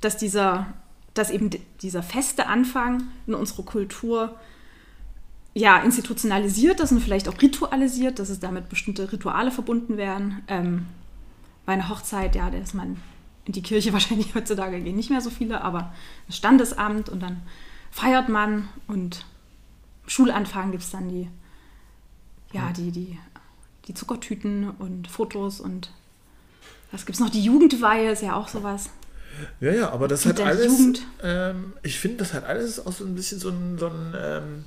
dass 0.00 0.16
dieser, 0.16 0.72
dass 1.14 1.30
eben 1.30 1.50
dieser 1.82 2.02
feste 2.02 2.46
Anfang 2.46 3.04
in 3.26 3.34
unserer 3.34 3.64
Kultur 3.64 4.36
ja, 5.54 5.78
institutionalisiert 5.82 6.80
ist 6.80 6.92
und 6.92 7.00
vielleicht 7.00 7.28
auch 7.28 7.40
ritualisiert, 7.40 8.18
dass 8.18 8.30
es 8.30 8.40
damit 8.40 8.68
bestimmte 8.68 9.12
Rituale 9.12 9.50
verbunden 9.50 9.96
werden. 9.96 10.42
Ähm, 10.48 10.86
bei 11.66 11.74
einer 11.74 11.88
Hochzeit, 11.88 12.34
ja, 12.34 12.50
da 12.50 12.58
ist 12.58 12.74
man 12.74 12.96
in 13.44 13.52
die 13.52 13.62
Kirche 13.62 13.92
wahrscheinlich 13.92 14.34
heutzutage 14.34 14.80
gehen 14.80 14.96
nicht 14.96 15.10
mehr 15.10 15.20
so 15.20 15.30
viele, 15.30 15.62
aber 15.62 15.92
das 16.26 16.36
Standesamt 16.36 17.08
und 17.08 17.20
dann 17.20 17.42
feiert 17.90 18.28
man 18.28 18.68
und 18.86 19.26
Schulanfang 20.06 20.70
gibt 20.70 20.82
es 20.82 20.90
dann 20.90 21.08
die, 21.08 21.28
ja, 22.52 22.72
die, 22.72 22.90
die, 22.90 23.18
die 23.86 23.94
Zuckertüten 23.94 24.70
und 24.70 25.08
Fotos 25.08 25.60
und 25.60 25.90
was 26.90 27.06
gibt 27.06 27.14
es 27.16 27.20
noch? 27.20 27.30
Die 27.30 27.42
Jugendweihe 27.42 28.10
ist 28.10 28.22
ja 28.22 28.36
auch 28.36 28.48
sowas. 28.48 28.90
Ja, 29.60 29.72
ja, 29.72 29.90
aber 29.90 30.08
das 30.08 30.26
hat 30.26 30.40
alles. 30.40 30.78
Ähm, 31.22 31.72
ich 31.82 31.98
finde, 31.98 32.18
das 32.18 32.34
hat 32.34 32.44
alles 32.44 32.84
auch 32.84 32.92
so 32.92 33.04
ein 33.04 33.14
bisschen 33.14 33.38
so 33.38 33.48
ein, 33.48 33.78
so 33.78 33.86
ein 33.86 34.14
ähm, 34.14 34.64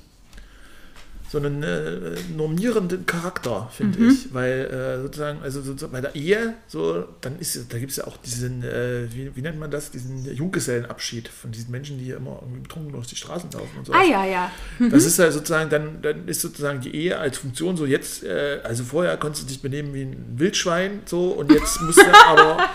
so 1.28 1.38
einen 1.38 1.62
äh, 1.62 2.14
normierenden 2.36 3.04
Charakter, 3.06 3.68
finde 3.72 3.98
Mhm. 4.00 4.10
ich. 4.10 4.32
Weil 4.34 4.66
äh, 4.66 5.02
sozusagen, 5.02 5.40
also 5.42 5.60
sozusagen 5.60 5.92
bei 5.92 6.00
der 6.00 6.14
Ehe, 6.14 6.54
so, 6.68 7.04
dann 7.20 7.38
ist 7.38 7.72
da 7.72 7.78
gibt 7.78 7.90
es 7.90 7.96
ja 7.96 8.06
auch 8.06 8.16
diesen, 8.18 8.62
äh, 8.62 9.06
wie, 9.12 9.34
wie 9.34 9.42
nennt 9.42 9.58
man 9.58 9.70
das, 9.70 9.90
diesen 9.90 10.24
Junggesellenabschied 10.34 11.28
von 11.28 11.50
diesen 11.52 11.70
Menschen, 11.70 11.98
die 11.98 12.10
immer 12.10 12.38
irgendwie 12.42 12.60
betrunken 12.60 12.92
durch 12.92 13.06
die 13.08 13.16
Straßen 13.16 13.50
laufen 13.52 13.78
und 13.78 13.86
so. 13.86 13.92
Ah 13.92 14.04
ja, 14.04 14.24
ja. 14.24 14.50
Das 14.90 15.04
ist 15.04 15.18
ja 15.18 15.30
sozusagen, 15.30 15.68
dann, 15.70 16.00
dann 16.02 16.28
ist 16.28 16.40
sozusagen 16.42 16.80
die 16.80 16.94
Ehe 16.94 17.18
als 17.18 17.38
Funktion 17.38 17.76
so 17.76 17.86
jetzt, 17.86 18.22
äh, 18.24 18.60
also 18.62 18.84
vorher 18.84 19.16
konntest 19.16 19.44
du 19.44 19.48
dich 19.48 19.60
benehmen 19.62 19.94
wie 19.94 20.02
ein 20.02 20.34
Wildschwein, 20.36 21.00
so, 21.06 21.28
und 21.30 21.50
jetzt 21.52 21.80
musst 21.82 21.98
du 21.98 22.04
aber, 22.26 22.68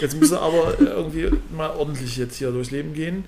jetzt 0.00 0.18
musst 0.18 0.32
du 0.32 0.38
aber 0.38 0.80
irgendwie 0.80 1.30
mal 1.54 1.70
ordentlich 1.70 2.16
jetzt 2.16 2.36
hier 2.36 2.50
durchs 2.50 2.70
Leben 2.70 2.94
gehen. 2.94 3.24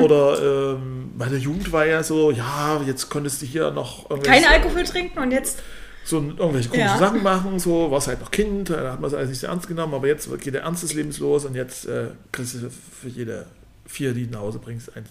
Oder 0.00 0.74
ähm, 0.76 1.10
bei 1.18 1.26
der 1.28 1.38
Jugend 1.38 1.70
war 1.72 1.86
ja 1.86 2.02
so, 2.02 2.30
ja, 2.30 2.80
jetzt 2.86 3.10
konntest 3.10 3.42
du 3.42 3.46
hier 3.46 3.70
noch 3.70 4.08
irgendwelche- 4.10 4.21
Kein 4.22 4.44
Alkohol 4.44 4.84
trinken 4.84 5.18
und 5.18 5.30
jetzt. 5.30 5.60
so 6.04 6.16
irgendwelche 6.16 6.68
komischen 6.68 6.78
Ja. 6.88 6.98
Sachen 6.98 7.22
machen, 7.22 7.58
so, 7.58 7.90
warst 7.90 8.08
halt 8.08 8.20
noch 8.20 8.30
Kind, 8.30 8.70
da 8.70 8.92
hat 8.92 9.00
man 9.00 9.08
es 9.08 9.14
alles 9.14 9.28
nicht 9.30 9.40
so 9.40 9.46
ernst 9.46 9.68
genommen, 9.68 9.94
aber 9.94 10.06
jetzt 10.08 10.28
geht 10.40 10.54
der 10.54 10.62
Ernst 10.62 10.82
des 10.82 10.94
Lebens 10.94 11.18
los 11.18 11.44
und 11.44 11.54
jetzt 11.54 11.86
äh, 11.86 12.06
kriegst 12.32 12.54
du 12.54 12.70
für 12.70 13.08
jede 13.08 13.46
vier, 13.86 14.12
die 14.14 14.26
du 14.26 14.32
nach 14.32 14.40
Hause 14.40 14.58
bringst, 14.58 14.96
eins 14.96 15.08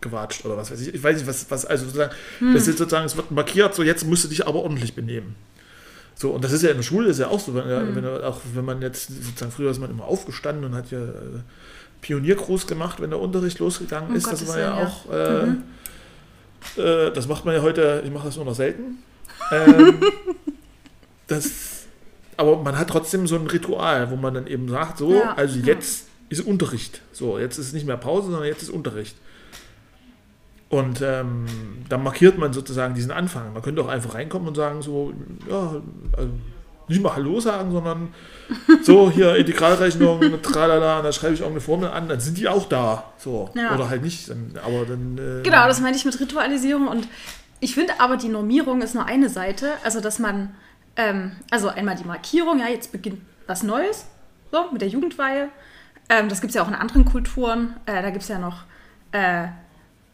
gewatscht 0.00 0.44
oder 0.44 0.56
was 0.56 0.70
weiß 0.70 0.80
ich. 0.80 0.94
Ich 0.94 1.02
weiß 1.02 1.16
nicht, 1.16 1.26
was, 1.26 1.48
was 1.50 1.64
also 1.64 1.84
sozusagen, 1.84 2.12
das 2.54 2.66
ist 2.66 2.78
sozusagen, 2.78 3.06
es 3.06 3.16
wird 3.16 3.30
markiert, 3.30 3.74
so 3.74 3.82
jetzt 3.82 4.04
musst 4.06 4.24
du 4.24 4.28
dich 4.28 4.46
aber 4.46 4.60
ordentlich 4.60 4.94
benehmen. 4.94 5.34
So, 6.14 6.30
und 6.30 6.44
das 6.44 6.52
ist 6.52 6.62
ja 6.62 6.70
in 6.70 6.76
der 6.76 6.82
Schule 6.82 7.08
ist 7.08 7.18
ja 7.18 7.28
auch 7.28 7.40
so, 7.40 7.54
wenn, 7.54 7.64
wenn, 7.96 8.04
auch 8.22 8.40
wenn 8.54 8.64
man 8.64 8.82
jetzt 8.82 9.08
sozusagen 9.08 9.50
früher 9.52 9.70
ist 9.70 9.80
man 9.80 9.90
immer 9.90 10.04
aufgestanden 10.04 10.64
und 10.64 10.74
hat 10.74 10.90
ja 10.90 11.02
äh, 11.02 11.40
Pioniergruß 12.02 12.66
gemacht, 12.66 13.00
wenn 13.00 13.10
der 13.10 13.20
Unterricht 13.20 13.58
losgegangen 13.60 14.10
Um 14.10 14.16
ist. 14.16 14.26
Das 14.26 14.40
Gottes 14.40 14.48
war 14.48 14.58
ja 14.58 14.78
ja. 14.80 14.86
auch, 14.86 15.10
äh, 15.12 15.46
Mhm. 15.46 15.62
Äh, 16.76 17.10
das 17.12 17.28
macht 17.28 17.44
man 17.44 17.54
ja 17.54 17.62
heute, 17.62 18.02
ich 18.04 18.10
mache 18.10 18.26
das 18.26 18.36
nur 18.36 18.44
noch 18.44 18.54
selten. 18.54 18.98
Ähm, 19.50 20.00
das, 21.26 21.86
aber 22.36 22.58
man 22.62 22.78
hat 22.78 22.88
trotzdem 22.88 23.26
so 23.26 23.36
ein 23.36 23.46
Ritual, 23.46 24.10
wo 24.10 24.16
man 24.16 24.34
dann 24.34 24.46
eben 24.46 24.68
sagt, 24.68 24.98
so, 24.98 25.14
Ja, 25.14 25.34
also 25.34 25.58
ja. 25.58 25.66
jetzt 25.66 26.08
ist 26.28 26.40
Unterricht. 26.40 27.02
So, 27.12 27.38
jetzt 27.38 27.58
ist 27.58 27.72
nicht 27.72 27.86
mehr 27.86 27.96
Pause, 27.96 28.30
sondern 28.30 28.48
jetzt 28.48 28.62
ist 28.62 28.70
Unterricht. 28.70 29.16
Und 30.68 31.02
ähm, 31.02 31.44
dann 31.90 32.02
markiert 32.02 32.38
man 32.38 32.54
sozusagen 32.54 32.94
diesen 32.94 33.10
Anfang. 33.10 33.52
Man 33.52 33.60
könnte 33.60 33.82
auch 33.82 33.88
einfach 33.88 34.14
reinkommen 34.14 34.48
und 34.48 34.54
sagen, 34.54 34.80
so, 34.80 35.12
ja, 35.48 35.82
also 36.16 36.30
nicht 36.92 37.02
mal 37.02 37.14
Hallo 37.14 37.40
sagen, 37.40 37.72
sondern 37.72 38.14
so, 38.82 39.10
hier 39.10 39.36
Integralrechnung, 39.36 40.20
tralala, 40.42 40.98
und 40.98 41.04
dann 41.04 41.12
schreibe 41.12 41.34
ich 41.34 41.40
irgendeine 41.40 41.60
Formel 41.60 41.88
an, 41.90 42.08
dann 42.08 42.20
sind 42.20 42.38
die 42.38 42.48
auch 42.48 42.68
da. 42.68 43.12
So. 43.18 43.50
Ja. 43.54 43.74
Oder 43.74 43.88
halt 43.88 44.02
nicht. 44.02 44.28
Dann, 44.28 44.52
aber 44.64 44.84
dann. 44.86 45.18
Äh, 45.18 45.42
Genau, 45.42 45.66
das 45.66 45.80
meine 45.80 45.96
ich 45.96 46.04
mit 46.04 46.18
Ritualisierung. 46.18 46.88
Und 46.88 47.08
ich 47.60 47.74
finde 47.74 47.94
aber, 47.98 48.16
die 48.16 48.28
Normierung 48.28 48.82
ist 48.82 48.94
nur 48.94 49.06
eine 49.06 49.28
Seite. 49.28 49.72
Also, 49.84 50.00
dass 50.00 50.18
man, 50.18 50.54
ähm, 50.96 51.32
also 51.50 51.68
einmal 51.68 51.96
die 51.96 52.04
Markierung, 52.04 52.58
ja, 52.58 52.68
jetzt 52.68 52.92
beginnt 52.92 53.20
was 53.46 53.62
Neues, 53.62 54.06
so, 54.50 54.70
mit 54.72 54.82
der 54.82 54.88
Jugendweihe. 54.88 55.48
Ähm, 56.08 56.28
das 56.28 56.40
gibt 56.40 56.50
es 56.50 56.54
ja 56.54 56.62
auch 56.62 56.68
in 56.68 56.74
anderen 56.74 57.04
Kulturen. 57.04 57.74
Äh, 57.86 58.02
da 58.02 58.10
gibt 58.10 58.22
es 58.22 58.28
ja 58.28 58.38
noch, 58.38 58.64
äh, 59.12 59.48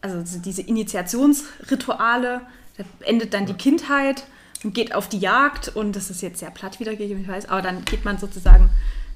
also 0.01 0.23
diese 0.39 0.61
Initiationsrituale. 0.61 2.41
Da 2.77 2.83
endet 3.01 3.33
dann 3.33 3.45
die 3.45 3.53
Kindheit 3.53 4.23
geht 4.63 4.93
auf 4.93 5.07
die 5.09 5.19
Jagd. 5.19 5.69
Und 5.69 5.95
das 5.95 6.09
ist 6.09 6.21
jetzt 6.21 6.39
sehr 6.39 6.51
platt 6.51 6.79
wiedergegeben, 6.79 7.21
ich 7.21 7.27
weiß. 7.27 7.49
Aber 7.49 7.61
dann 7.61 7.85
geht 7.85 8.05
man 8.05 8.17
sozusagen 8.17 8.69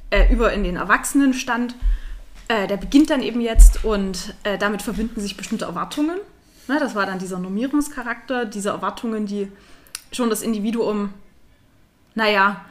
äh, 0.09 0.31
über 0.31 0.53
in 0.53 0.63
den 0.63 0.75
Erwachsenenstand. 0.75 1.75
Äh, 2.47 2.67
der 2.67 2.77
beginnt 2.77 3.09
dann 3.09 3.21
eben 3.21 3.41
jetzt 3.41 3.85
und 3.85 4.35
äh, 4.43 4.57
damit 4.57 4.81
verbinden 4.81 5.19
sich 5.21 5.37
bestimmte 5.37 5.65
Erwartungen. 5.65 6.17
Ne, 6.67 6.79
das 6.79 6.95
war 6.95 7.05
dann 7.05 7.19
dieser 7.19 7.39
Normierungscharakter, 7.39 8.45
diese 8.45 8.69
Erwartungen, 8.69 9.25
die 9.25 9.51
schon 10.13 10.29
das 10.29 10.41
Individuum, 10.41 11.13
naja, 12.15 12.63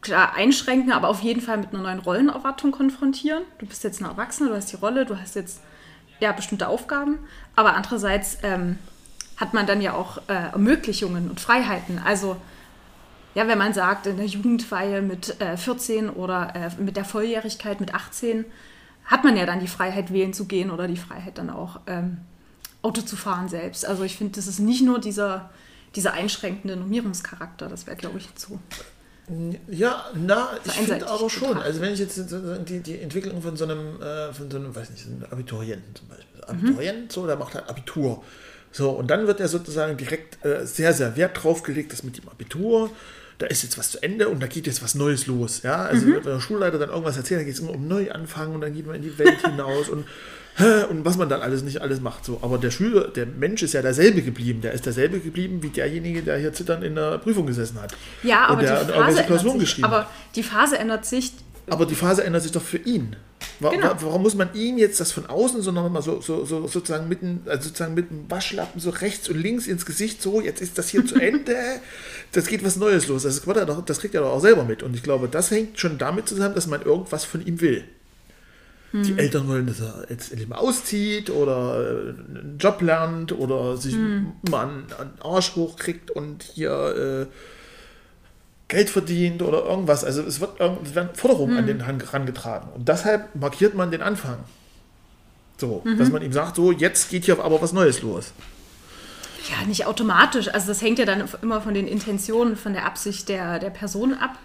klar 0.00 0.34
einschränken, 0.34 0.92
aber 0.92 1.08
auf 1.08 1.20
jeden 1.20 1.40
Fall 1.40 1.58
mit 1.58 1.74
einer 1.74 1.82
neuen 1.82 1.98
Rollenerwartung 1.98 2.70
konfrontieren. 2.70 3.42
Du 3.58 3.66
bist 3.66 3.84
jetzt 3.84 4.00
eine 4.00 4.10
Erwachsene, 4.10 4.48
du 4.48 4.56
hast 4.56 4.72
die 4.72 4.76
Rolle, 4.76 5.04
du 5.04 5.18
hast 5.18 5.34
jetzt 5.34 5.60
ja 6.20 6.32
bestimmte 6.32 6.68
Aufgaben, 6.68 7.18
aber 7.56 7.74
andererseits 7.74 8.38
ähm, 8.42 8.78
hat 9.38 9.54
man 9.54 9.66
dann 9.66 9.80
ja 9.80 9.94
auch 9.94 10.18
äh, 10.28 10.50
Ermöglichungen 10.52 11.30
und 11.30 11.40
Freiheiten. 11.40 11.98
Also 11.98 12.36
ja, 13.34 13.46
wenn 13.46 13.58
man 13.58 13.72
sagt, 13.72 14.06
in 14.06 14.16
der 14.16 14.26
Jugendweihe 14.26 15.00
mit 15.00 15.40
äh, 15.40 15.56
14 15.56 16.10
oder 16.10 16.54
äh, 16.54 16.82
mit 16.82 16.96
der 16.96 17.04
Volljährigkeit 17.04 17.80
mit 17.80 17.94
18, 17.94 18.44
hat 19.04 19.24
man 19.24 19.36
ja 19.36 19.46
dann 19.46 19.60
die 19.60 19.68
Freiheit, 19.68 20.12
wählen 20.12 20.32
zu 20.32 20.46
gehen 20.46 20.70
oder 20.70 20.88
die 20.88 20.96
Freiheit 20.96 21.38
dann 21.38 21.48
auch 21.48 21.80
ähm, 21.86 22.18
Auto 22.82 23.00
zu 23.00 23.16
fahren 23.16 23.48
selbst. 23.48 23.86
Also 23.86 24.02
ich 24.02 24.16
finde, 24.16 24.34
das 24.34 24.48
ist 24.48 24.58
nicht 24.58 24.82
nur 24.82 24.98
dieser, 24.98 25.50
dieser 25.94 26.14
einschränkende 26.14 26.76
Normierungscharakter, 26.76 27.68
das 27.68 27.86
wäre, 27.86 27.96
glaube 27.96 28.18
ich, 28.18 28.34
zu. 28.34 28.58
Ja, 29.68 30.06
na, 30.14 30.48
ich 30.64 30.72
finde 30.72 31.06
aber 31.06 31.28
schon. 31.28 31.58
Also 31.58 31.80
wenn 31.80 31.92
ich 31.92 32.00
jetzt 32.00 32.18
die, 32.18 32.80
die 32.80 32.98
Entwicklung 32.98 33.42
von 33.42 33.56
so 33.56 33.64
einem, 33.64 34.00
äh, 34.00 34.32
von 34.32 34.50
so 34.50 34.56
einem, 34.56 34.74
weiß 34.74 34.90
nicht, 34.90 35.04
so 35.04 35.10
einem 35.10 35.24
Abiturienten 35.30 35.94
zum 35.94 36.08
Beispiel. 36.08 36.40
Mhm. 36.40 36.66
Abiturient, 36.66 37.12
so, 37.12 37.26
der 37.26 37.36
macht 37.36 37.54
halt 37.54 37.68
Abitur. 37.68 38.24
So, 38.72 38.90
und 38.90 39.10
dann 39.10 39.26
wird 39.26 39.40
er 39.40 39.48
sozusagen 39.48 39.96
direkt 39.96 40.44
äh, 40.44 40.66
sehr, 40.66 40.92
sehr 40.92 41.16
Wert 41.16 41.42
drauf 41.42 41.62
gelegt, 41.62 41.92
dass 41.92 42.02
mit 42.02 42.18
dem 42.18 42.28
Abitur, 42.28 42.90
da 43.38 43.46
ist 43.46 43.62
jetzt 43.62 43.78
was 43.78 43.92
zu 43.92 44.02
Ende 44.02 44.28
und 44.28 44.42
da 44.42 44.46
geht 44.46 44.66
jetzt 44.66 44.82
was 44.82 44.94
Neues 44.94 45.26
los. 45.26 45.62
Ja, 45.62 45.84
also 45.84 46.06
Mhm. 46.06 46.14
wenn 46.16 46.22
der 46.24 46.40
Schulleiter 46.40 46.78
dann 46.78 46.90
irgendwas 46.90 47.16
erzählt, 47.16 47.40
dann 47.40 47.46
geht 47.46 47.54
es 47.54 47.60
immer 47.60 47.72
um 47.72 47.86
Neuanfang 47.88 48.54
und 48.54 48.60
dann 48.60 48.74
geht 48.74 48.86
man 48.86 48.96
in 48.96 49.02
die 49.02 49.16
Welt 49.18 49.40
hinaus 49.44 49.88
und 49.88 50.04
und 50.90 51.04
was 51.04 51.16
man 51.16 51.28
dann 51.28 51.40
alles 51.40 51.62
nicht 51.62 51.80
alles 51.80 52.00
macht. 52.00 52.24
So. 52.24 52.40
Aber 52.42 52.58
der 52.58 52.72
Schüler, 52.72 53.06
der 53.06 53.26
Mensch 53.26 53.62
ist 53.62 53.74
ja 53.74 53.82
derselbe 53.82 54.22
geblieben. 54.22 54.60
Der 54.60 54.72
ist 54.72 54.86
derselbe 54.86 55.20
geblieben 55.20 55.62
wie 55.62 55.68
derjenige, 55.68 56.22
der 56.22 56.36
hier 56.36 56.52
zitternd 56.52 56.82
in 56.82 56.96
der 56.96 57.18
Prüfung 57.18 57.46
gesessen 57.46 57.80
hat. 57.80 57.94
Ja, 58.24 58.46
aber 58.46 58.62
die 58.62 58.66
Phase 58.66 59.60
sich. 59.60 59.84
Aber 59.84 60.08
die 60.34 60.42
Phase 60.42 60.78
ändert 60.78 61.06
sich. 61.06 61.32
Aber 61.70 61.86
die 61.86 61.94
Phase 61.94 62.24
ändert 62.24 62.42
sich 62.42 62.50
doch 62.50 62.62
für 62.62 62.78
ihn. 62.78 63.14
Wa 63.60 63.70
Genau. 63.70 63.86
wa 63.88 63.96
warum 64.00 64.22
muss 64.22 64.34
man 64.34 64.54
ihm 64.54 64.78
jetzt 64.78 65.00
das 65.00 65.10
von 65.12 65.26
außen, 65.26 65.62
sondern 65.62 65.90
mal 65.92 66.02
so, 66.02 66.20
so, 66.20 66.44
so 66.44 66.66
sozusagen, 66.68 67.08
mit 67.08 67.22
dem, 67.22 67.40
also 67.46 67.64
sozusagen 67.68 67.94
mit 67.94 68.10
dem 68.10 68.30
Waschlappen 68.30 68.80
so 68.80 68.90
rechts 68.90 69.28
und 69.28 69.36
links 69.38 69.66
ins 69.66 69.84
Gesicht, 69.84 70.22
so, 70.22 70.40
jetzt 70.40 70.60
ist 70.60 70.78
das 70.78 70.88
hier 70.88 71.04
zu 71.04 71.16
Ende, 71.16 71.56
das 72.32 72.46
geht 72.46 72.64
was 72.64 72.76
Neues 72.76 73.08
los. 73.08 73.22
Das, 73.24 73.44
er 73.46 73.66
doch, 73.66 73.84
das 73.84 73.98
kriegt 74.00 74.14
er 74.14 74.20
doch 74.22 74.32
auch 74.32 74.40
selber 74.40 74.64
mit. 74.64 74.82
Und 74.82 74.94
ich 74.94 75.02
glaube, 75.02 75.28
das 75.28 75.50
hängt 75.50 75.78
schon 75.78 75.98
damit 75.98 76.28
zusammen, 76.28 76.54
dass 76.54 76.66
man 76.66 76.82
irgendwas 76.82 77.24
von 77.24 77.44
ihm 77.44 77.60
will. 77.60 77.84
Die 78.92 79.10
Hm. 79.10 79.18
Eltern 79.18 79.48
wollen, 79.48 79.66
dass 79.66 79.80
er 79.80 80.06
jetzt 80.08 80.30
endlich 80.30 80.48
mal 80.48 80.56
auszieht 80.56 81.28
oder 81.28 81.78
äh, 81.78 82.08
einen 82.10 82.56
Job 82.58 82.80
lernt 82.80 83.32
oder 83.32 83.76
sich 83.76 83.94
Hm. 83.94 84.32
mal 84.50 84.66
einen, 84.66 84.86
einen 84.98 85.10
Arsch 85.20 85.56
hochkriegt 85.56 86.10
und 86.10 86.42
hier 86.42 87.26
äh, 87.30 87.34
Geld 88.68 88.90
verdient 88.90 89.42
oder 89.42 89.64
irgendwas. 89.64 90.04
Also 90.04 90.22
es, 90.22 90.40
wird, 90.40 90.60
es 90.60 90.94
werden 90.94 91.10
Forderungen 91.14 91.56
an 91.56 91.66
den 91.66 91.86
Hand 91.86 92.02
herangetragen. 92.04 92.68
Und 92.74 92.88
deshalb 92.88 93.34
markiert 93.34 93.74
man 93.74 93.90
den 93.90 94.02
Anfang. 94.02 94.38
So, 95.56 95.82
dass 95.98 96.10
man 96.10 96.22
ihm 96.22 96.32
sagt, 96.32 96.54
so, 96.54 96.70
jetzt 96.70 97.10
geht 97.10 97.24
hier 97.24 97.42
aber 97.42 97.60
was 97.60 97.72
Neues 97.72 98.02
los. 98.02 98.32
Ja, 99.50 99.66
nicht 99.66 99.86
automatisch. 99.86 100.48
Also 100.52 100.68
das 100.68 100.82
hängt 100.82 100.98
ja 100.98 101.04
dann 101.04 101.28
immer 101.42 101.60
von 101.60 101.74
den 101.74 101.88
Intentionen, 101.88 102.56
von 102.56 102.74
der 102.74 102.84
Absicht 102.84 103.28
der, 103.28 103.58
der 103.58 103.70
Person 103.70 104.14
ab. 104.14 104.38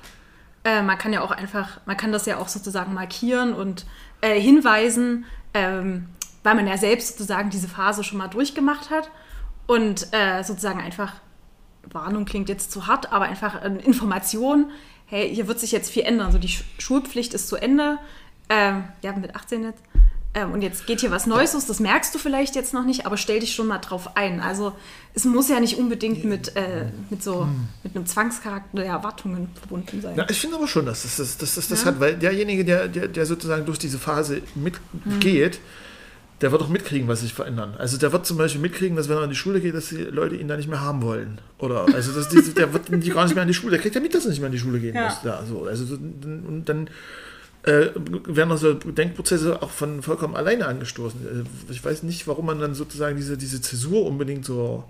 Äh, 0.63 0.81
man 0.81 0.97
kann 0.97 1.13
ja 1.13 1.21
auch 1.21 1.31
einfach, 1.31 1.81
man 1.85 1.97
kann 1.97 2.11
das 2.11 2.25
ja 2.25 2.37
auch 2.37 2.47
sozusagen 2.47 2.93
markieren 2.93 3.53
und 3.53 3.85
äh, 4.21 4.39
hinweisen, 4.39 5.25
ähm, 5.53 6.07
weil 6.43 6.55
man 6.55 6.67
ja 6.67 6.77
selbst 6.77 7.17
sozusagen 7.17 7.49
diese 7.49 7.67
Phase 7.67 8.03
schon 8.03 8.17
mal 8.17 8.29
durchgemacht 8.29 8.89
hat 8.89 9.09
und 9.67 10.07
äh, 10.13 10.43
sozusagen 10.43 10.79
einfach, 10.79 11.13
Warnung 11.91 12.25
klingt 12.25 12.49
jetzt 12.49 12.71
zu 12.71 12.87
hart, 12.87 13.11
aber 13.11 13.25
einfach 13.25 13.61
äh, 13.63 13.67
Information, 13.83 14.71
hey, 15.05 15.33
hier 15.33 15.47
wird 15.47 15.59
sich 15.59 15.71
jetzt 15.71 15.91
viel 15.91 16.03
ändern. 16.03 16.31
So 16.31 16.37
die 16.37 16.47
Sch 16.49 16.63
Schulpflicht 16.79 17.33
ist 17.33 17.47
zu 17.47 17.55
Ende, 17.55 17.97
ähm, 18.49 18.85
ja, 19.01 19.13
mit 19.13 19.35
18 19.35 19.63
jetzt. 19.63 19.81
Ähm, 20.35 20.51
und 20.51 20.63
jetzt 20.63 20.87
geht 20.87 21.01
hier 21.01 21.11
was 21.11 21.27
Neues 21.27 21.53
los, 21.53 21.67
das 21.67 21.79
merkst 21.79 22.13
du 22.15 22.17
vielleicht 22.17 22.55
jetzt 22.55 22.73
noch 22.73 22.85
nicht, 22.85 23.05
aber 23.05 23.17
stell 23.17 23.39
dich 23.39 23.53
schon 23.53 23.67
mal 23.67 23.77
drauf 23.77 24.17
ein. 24.17 24.39
Also 24.39 24.73
es 25.13 25.25
muss 25.25 25.47
ja 25.47 25.59
nicht 25.59 25.77
unbedingt 25.77 26.25
mit, 26.25 26.55
äh, 26.55 26.85
mit 27.11 27.21
so 27.21 27.47
mit 27.83 27.95
einem 27.95 28.07
Zwangscharakter 28.07 28.77
der 28.77 28.85
Erwartungen 28.85 29.49
verbunden 29.53 30.01
sein. 30.01 30.15
Ja, 30.15 30.25
ich 30.27 30.39
finde 30.39 30.55
aber 30.55 30.67
schon, 30.67 30.87
dass 30.87 31.03
das 31.03 31.17
das, 31.17 31.37
das, 31.37 31.55
das, 31.55 31.67
das 31.67 31.81
ja. 31.81 31.87
hat, 31.87 31.99
weil 31.99 32.15
derjenige, 32.15 32.65
der, 32.65 32.87
der, 32.87 33.07
der 33.09 33.25
sozusagen 33.27 33.65
durch 33.65 33.77
diese 33.77 33.99
Phase 33.99 34.41
mitgeht, 34.55 35.55
hm. 35.55 35.61
Der 36.43 36.51
wird 36.51 36.61
auch 36.61 36.67
mitkriegen, 36.67 37.07
was 37.07 37.21
sich 37.21 37.33
verändern. 37.33 37.73
Also 37.77 37.95
der 37.95 38.11
wird 38.11 38.25
zum 38.25 38.37
Beispiel 38.37 38.59
mitkriegen, 38.59 38.97
dass 38.97 39.07
wenn 39.07 39.15
er 39.15 39.23
in 39.23 39.29
die 39.29 39.35
Schule 39.35 39.61
geht, 39.61 39.73
dass 39.73 39.87
die 39.87 39.95
Leute 39.95 40.35
ihn 40.35 40.49
da 40.49 40.57
nicht 40.57 40.67
mehr 40.67 40.81
haben 40.81 41.01
wollen. 41.01 41.39
Oder 41.57 41.85
also 41.93 42.11
dass 42.11 42.27
die, 42.27 42.53
der 42.53 42.73
wird 42.73 42.91
gar 42.91 43.23
nicht 43.23 43.33
mehr 43.33 43.43
in 43.43 43.47
die 43.47 43.53
Schule, 43.53 43.71
der 43.71 43.79
kriegt 43.79 43.95
ja 43.95 44.01
mit, 44.01 44.13
dass 44.13 44.25
er 44.25 44.31
nicht 44.31 44.39
mehr 44.39 44.47
in 44.47 44.51
die 44.51 44.59
Schule 44.59 44.81
gehen 44.81 44.93
ja. 44.93 45.05
muss. 45.05 45.23
Ja, 45.23 45.41
so. 45.47 45.63
Also 45.63 45.95
und 45.95 46.65
dann 46.65 46.89
äh, 47.63 47.91
werden 48.27 48.51
also 48.51 48.73
Denkprozesse 48.73 49.61
auch 49.61 49.69
von 49.69 50.01
vollkommen 50.01 50.35
alleine 50.35 50.67
angestoßen. 50.67 51.45
Äh, 51.45 51.71
ich 51.71 51.83
weiß 51.83 52.03
nicht, 52.03 52.27
warum 52.27 52.45
man 52.45 52.59
dann 52.59 52.75
sozusagen 52.75 53.15
diese, 53.15 53.37
diese 53.37 53.61
Zäsur 53.61 54.05
unbedingt 54.05 54.43
so, 54.43 54.83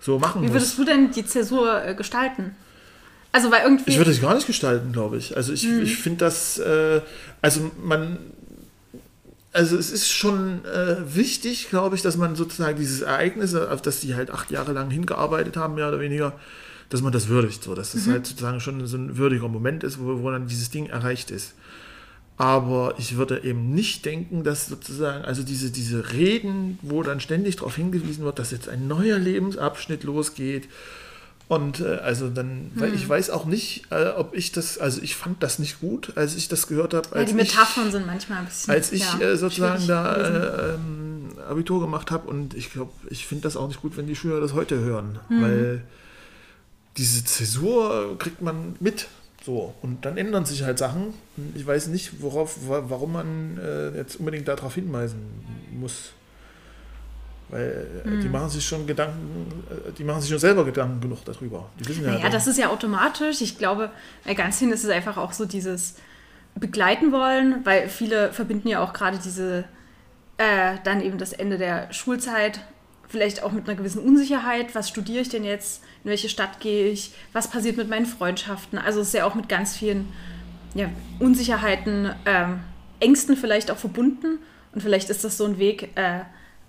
so 0.00 0.18
machen 0.18 0.42
Wie 0.42 0.52
würdest 0.52 0.76
muss. 0.76 0.86
du 0.88 0.92
denn 0.92 1.12
die 1.12 1.24
Zäsur 1.24 1.84
äh, 1.84 1.94
gestalten? 1.94 2.56
Also 3.30 3.52
weil 3.52 3.62
irgendwie. 3.62 3.92
Ich 3.92 3.98
würde 3.98 4.10
es 4.10 4.20
gar 4.20 4.34
nicht 4.34 4.48
gestalten, 4.48 4.92
glaube 4.92 5.18
ich. 5.18 5.36
Also 5.36 5.52
ich, 5.52 5.68
mhm. 5.68 5.82
ich 5.82 5.98
finde 5.98 6.24
das, 6.24 6.58
äh, 6.58 7.00
also 7.42 7.70
man, 7.80 8.18
also 9.54 9.78
es 9.78 9.92
ist 9.92 10.10
schon 10.10 10.64
äh, 10.64 10.96
wichtig, 11.14 11.70
glaube 11.70 11.94
ich, 11.94 12.02
dass 12.02 12.16
man 12.16 12.34
sozusagen 12.34 12.76
dieses 12.76 13.02
Ereignis, 13.02 13.54
auf 13.54 13.80
das 13.80 14.00
die 14.00 14.16
halt 14.16 14.30
acht 14.30 14.50
Jahre 14.50 14.72
lang 14.72 14.90
hingearbeitet 14.90 15.56
haben, 15.56 15.76
mehr 15.76 15.88
oder 15.88 16.00
weniger, 16.00 16.32
dass 16.88 17.02
man 17.02 17.12
das 17.12 17.28
würdigt, 17.28 17.62
so 17.62 17.74
dass 17.74 17.92
das 17.92 18.06
mhm. 18.06 18.12
halt 18.12 18.26
sozusagen 18.26 18.60
schon 18.60 18.84
so 18.86 18.96
ein 18.96 19.16
würdiger 19.16 19.48
Moment 19.48 19.84
ist, 19.84 20.00
wo, 20.00 20.22
wo 20.22 20.30
dann 20.30 20.48
dieses 20.48 20.70
Ding 20.70 20.86
erreicht 20.86 21.30
ist. 21.30 21.54
Aber 22.36 22.96
ich 22.98 23.16
würde 23.16 23.44
eben 23.44 23.72
nicht 23.72 24.04
denken, 24.04 24.42
dass 24.42 24.66
sozusagen, 24.66 25.24
also 25.24 25.44
diese, 25.44 25.70
diese 25.70 26.12
Reden, 26.12 26.80
wo 26.82 27.04
dann 27.04 27.20
ständig 27.20 27.54
darauf 27.56 27.76
hingewiesen 27.76 28.24
wird, 28.24 28.40
dass 28.40 28.50
jetzt 28.50 28.68
ein 28.68 28.88
neuer 28.88 29.20
Lebensabschnitt 29.20 30.02
losgeht. 30.02 30.68
Und 31.46 31.80
äh, 31.80 31.96
also 31.96 32.30
dann, 32.30 32.70
weil 32.74 32.90
hm. 32.90 32.96
ich 32.96 33.06
weiß 33.08 33.30
auch 33.30 33.44
nicht, 33.44 33.84
äh, 33.90 34.08
ob 34.08 34.34
ich 34.34 34.52
das, 34.52 34.78
also 34.78 35.02
ich 35.02 35.14
fand 35.14 35.42
das 35.42 35.58
nicht 35.58 35.80
gut, 35.80 36.16
als 36.16 36.36
ich 36.36 36.48
das 36.48 36.66
gehört 36.66 36.94
habe. 36.94 37.08
Ja, 37.14 37.24
die 37.24 37.34
Metaphern 37.34 37.86
ich, 37.86 37.92
sind 37.92 38.06
manchmal 38.06 38.38
ein 38.38 38.46
bisschen. 38.46 38.72
Als 38.72 38.92
ich 38.92 39.02
ja, 39.02 39.20
äh, 39.20 39.36
sozusagen 39.36 39.86
da 39.86 40.16
äh, 40.16 40.74
ähm, 40.74 41.32
Abitur 41.46 41.80
gemacht 41.80 42.10
habe 42.10 42.28
und 42.28 42.54
ich 42.54 42.72
glaube, 42.72 42.92
ich 43.10 43.26
finde 43.26 43.42
das 43.42 43.56
auch 43.56 43.68
nicht 43.68 43.82
gut, 43.82 43.96
wenn 43.98 44.06
die 44.06 44.16
Schüler 44.16 44.40
das 44.40 44.54
heute 44.54 44.78
hören, 44.78 45.18
hm. 45.28 45.42
weil 45.42 45.82
diese 46.96 47.24
Zäsur 47.24 48.18
kriegt 48.18 48.40
man 48.40 48.76
mit. 48.80 49.08
So, 49.44 49.74
und 49.82 50.06
dann 50.06 50.16
ändern 50.16 50.46
sich 50.46 50.62
halt 50.62 50.78
Sachen. 50.78 51.12
Ich 51.54 51.66
weiß 51.66 51.88
nicht, 51.88 52.22
worauf, 52.22 52.56
warum 52.66 53.12
man 53.12 53.58
äh, 53.58 53.90
jetzt 53.94 54.16
unbedingt 54.16 54.48
darauf 54.48 54.74
hinweisen 54.74 55.18
muss. 55.78 56.12
Weil 57.48 57.86
mhm. 58.04 58.20
die 58.20 58.28
machen 58.28 58.48
sich 58.48 58.66
schon 58.66 58.86
Gedanken, 58.86 59.64
äh, 59.70 59.92
die 59.92 60.04
machen 60.04 60.20
sich 60.20 60.30
schon 60.30 60.38
selber 60.38 60.64
Gedanken 60.64 61.00
genug 61.00 61.24
darüber. 61.24 61.68
Die 61.78 61.88
wissen 61.88 62.04
ja, 62.04 62.12
naja, 62.12 62.28
das 62.28 62.46
ist 62.46 62.58
ja 62.58 62.68
automatisch. 62.70 63.40
Ich 63.40 63.58
glaube, 63.58 63.90
ganz 64.34 64.58
hin 64.58 64.72
ist 64.72 64.84
es 64.84 64.90
einfach 64.90 65.16
auch 65.16 65.32
so 65.32 65.44
dieses 65.44 65.96
Begleiten 66.54 67.12
wollen, 67.12 67.64
weil 67.64 67.88
viele 67.88 68.32
verbinden 68.32 68.68
ja 68.68 68.82
auch 68.82 68.92
gerade 68.92 69.18
diese, 69.18 69.64
äh, 70.38 70.76
dann 70.84 71.00
eben 71.00 71.18
das 71.18 71.32
Ende 71.32 71.58
der 71.58 71.92
Schulzeit 71.92 72.60
vielleicht 73.08 73.42
auch 73.42 73.52
mit 73.52 73.68
einer 73.68 73.76
gewissen 73.76 74.02
Unsicherheit. 74.02 74.74
Was 74.74 74.88
studiere 74.88 75.20
ich 75.20 75.28
denn 75.28 75.44
jetzt? 75.44 75.82
In 76.02 76.10
welche 76.10 76.28
Stadt 76.28 76.60
gehe 76.60 76.88
ich? 76.88 77.12
Was 77.32 77.48
passiert 77.48 77.76
mit 77.76 77.88
meinen 77.88 78.06
Freundschaften? 78.06 78.78
Also 78.78 79.00
es 79.00 79.08
ist 79.08 79.14
ja 79.14 79.24
auch 79.24 79.34
mit 79.34 79.48
ganz 79.48 79.76
vielen 79.76 80.08
ja, 80.74 80.88
Unsicherheiten, 81.20 82.10
ähm, 82.26 82.60
Ängsten 83.00 83.36
vielleicht 83.36 83.70
auch 83.70 83.76
verbunden. 83.76 84.38
Und 84.72 84.80
vielleicht 84.80 85.10
ist 85.10 85.22
das 85.22 85.36
so 85.36 85.44
ein 85.44 85.58
Weg, 85.58 85.90
äh, 85.94 86.20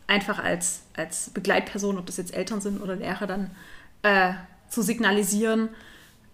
einfach 0.08 0.40
als, 0.40 0.82
als 0.96 1.30
Begleitperson, 1.32 1.98
ob 1.98 2.06
das 2.06 2.18
jetzt 2.18 2.34
Eltern 2.34 2.62
sind 2.62 2.82
oder 2.82 2.96
Lehrer, 2.96 3.28
dann 3.28 3.52
äh, 4.04 4.34
zu 4.70 4.82
signalisieren, 4.82 5.70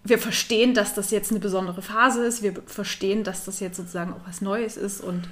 wir 0.04 0.18
verstehen, 0.18 0.74
dass 0.74 0.94
das 0.94 1.10
jetzt 1.10 1.30
eine 1.30 1.40
besondere 1.40 1.80
Phase 1.80 2.24
ist, 2.24 2.42
wir 2.42 2.54
verstehen, 2.66 3.22
dass 3.22 3.44
das 3.44 3.60
jetzt 3.60 3.76
sozusagen 3.76 4.12
auch 4.12 4.26
was 4.26 4.40
Neues 4.40 4.76
ist 4.76 5.00
und 5.00 5.28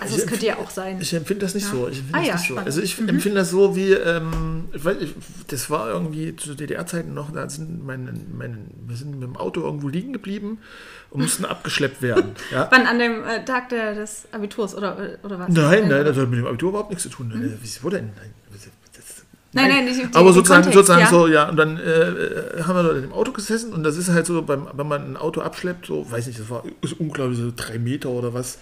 also 0.00 0.16
es 0.16 0.26
könnte 0.26 0.46
ja 0.46 0.56
auch 0.56 0.70
sein. 0.70 0.98
Ich 1.00 1.12
empfinde 1.12 1.44
das 1.44 1.54
nicht 1.54 1.66
ja. 1.66 1.70
so. 1.70 1.88
Ich 1.88 2.02
ah, 2.12 2.22
ja, 2.22 2.38
so. 2.38 2.56
Also 2.56 2.80
ich 2.80 2.98
mhm. 2.98 3.08
empfinde 3.10 3.40
das 3.40 3.50
so 3.50 3.76
wie, 3.76 3.92
ähm, 3.92 4.68
ich 4.72 4.84
weiß, 4.84 4.96
das 5.48 5.68
war 5.68 5.90
irgendwie 5.90 6.34
zu 6.36 6.54
DDR-Zeiten 6.54 7.12
noch, 7.12 7.30
da 7.32 7.48
sind 7.48 7.84
meine, 7.84 8.12
meine, 8.36 8.58
wir 8.86 8.96
sind 8.96 9.12
mit 9.12 9.22
dem 9.22 9.36
Auto 9.36 9.60
irgendwo 9.60 9.88
liegen 9.88 10.12
geblieben 10.12 10.58
und 11.10 11.22
mussten 11.22 11.44
abgeschleppt 11.44 12.00
werden. 12.00 12.34
Ja. 12.50 12.68
Wann 12.70 12.86
an 12.86 12.98
dem 12.98 13.24
äh, 13.24 13.44
Tag 13.44 13.68
der, 13.68 13.94
des 13.94 14.26
Abiturs 14.32 14.74
oder, 14.74 15.18
oder 15.22 15.38
was? 15.38 15.48
Nein, 15.48 15.88
nein, 15.88 16.04
das 16.04 16.16
hat 16.16 16.28
mit 16.30 16.38
dem 16.38 16.46
Abitur 16.46 16.70
überhaupt 16.70 16.90
nichts 16.90 17.02
zu 17.02 17.10
tun. 17.10 17.28
Mhm. 17.28 17.58
Wieso 17.60 17.90
denn? 17.90 18.10
Nein, 18.16 18.34
Nein, 19.54 19.68
nein, 19.68 19.84
nicht 19.84 20.00
die, 20.00 20.16
Aber 20.16 20.32
sozusagen, 20.32 20.64
Kontext, 20.64 20.88
sozusagen 20.88 21.02
ja. 21.02 21.10
so, 21.10 21.28
ja, 21.28 21.48
und 21.48 21.56
dann 21.56 21.78
äh, 21.78 22.62
haben 22.62 22.74
wir 22.74 22.82
dort 22.82 23.04
im 23.04 23.12
Auto 23.12 23.30
gesessen 23.30 23.72
und 23.72 23.84
das 23.84 23.96
ist 23.96 24.10
halt 24.10 24.26
so, 24.26 24.42
beim, 24.42 24.66
wenn 24.72 24.88
man 24.88 25.12
ein 25.12 25.16
Auto 25.16 25.42
abschleppt, 25.42 25.86
so, 25.86 26.10
weiß 26.10 26.26
nicht, 26.26 26.40
das 26.40 26.50
war 26.50 26.64
ist 26.80 26.98
unglaublich, 26.98 27.38
so 27.38 27.52
drei 27.54 27.78
Meter 27.78 28.08
oder 28.08 28.34
was, 28.34 28.58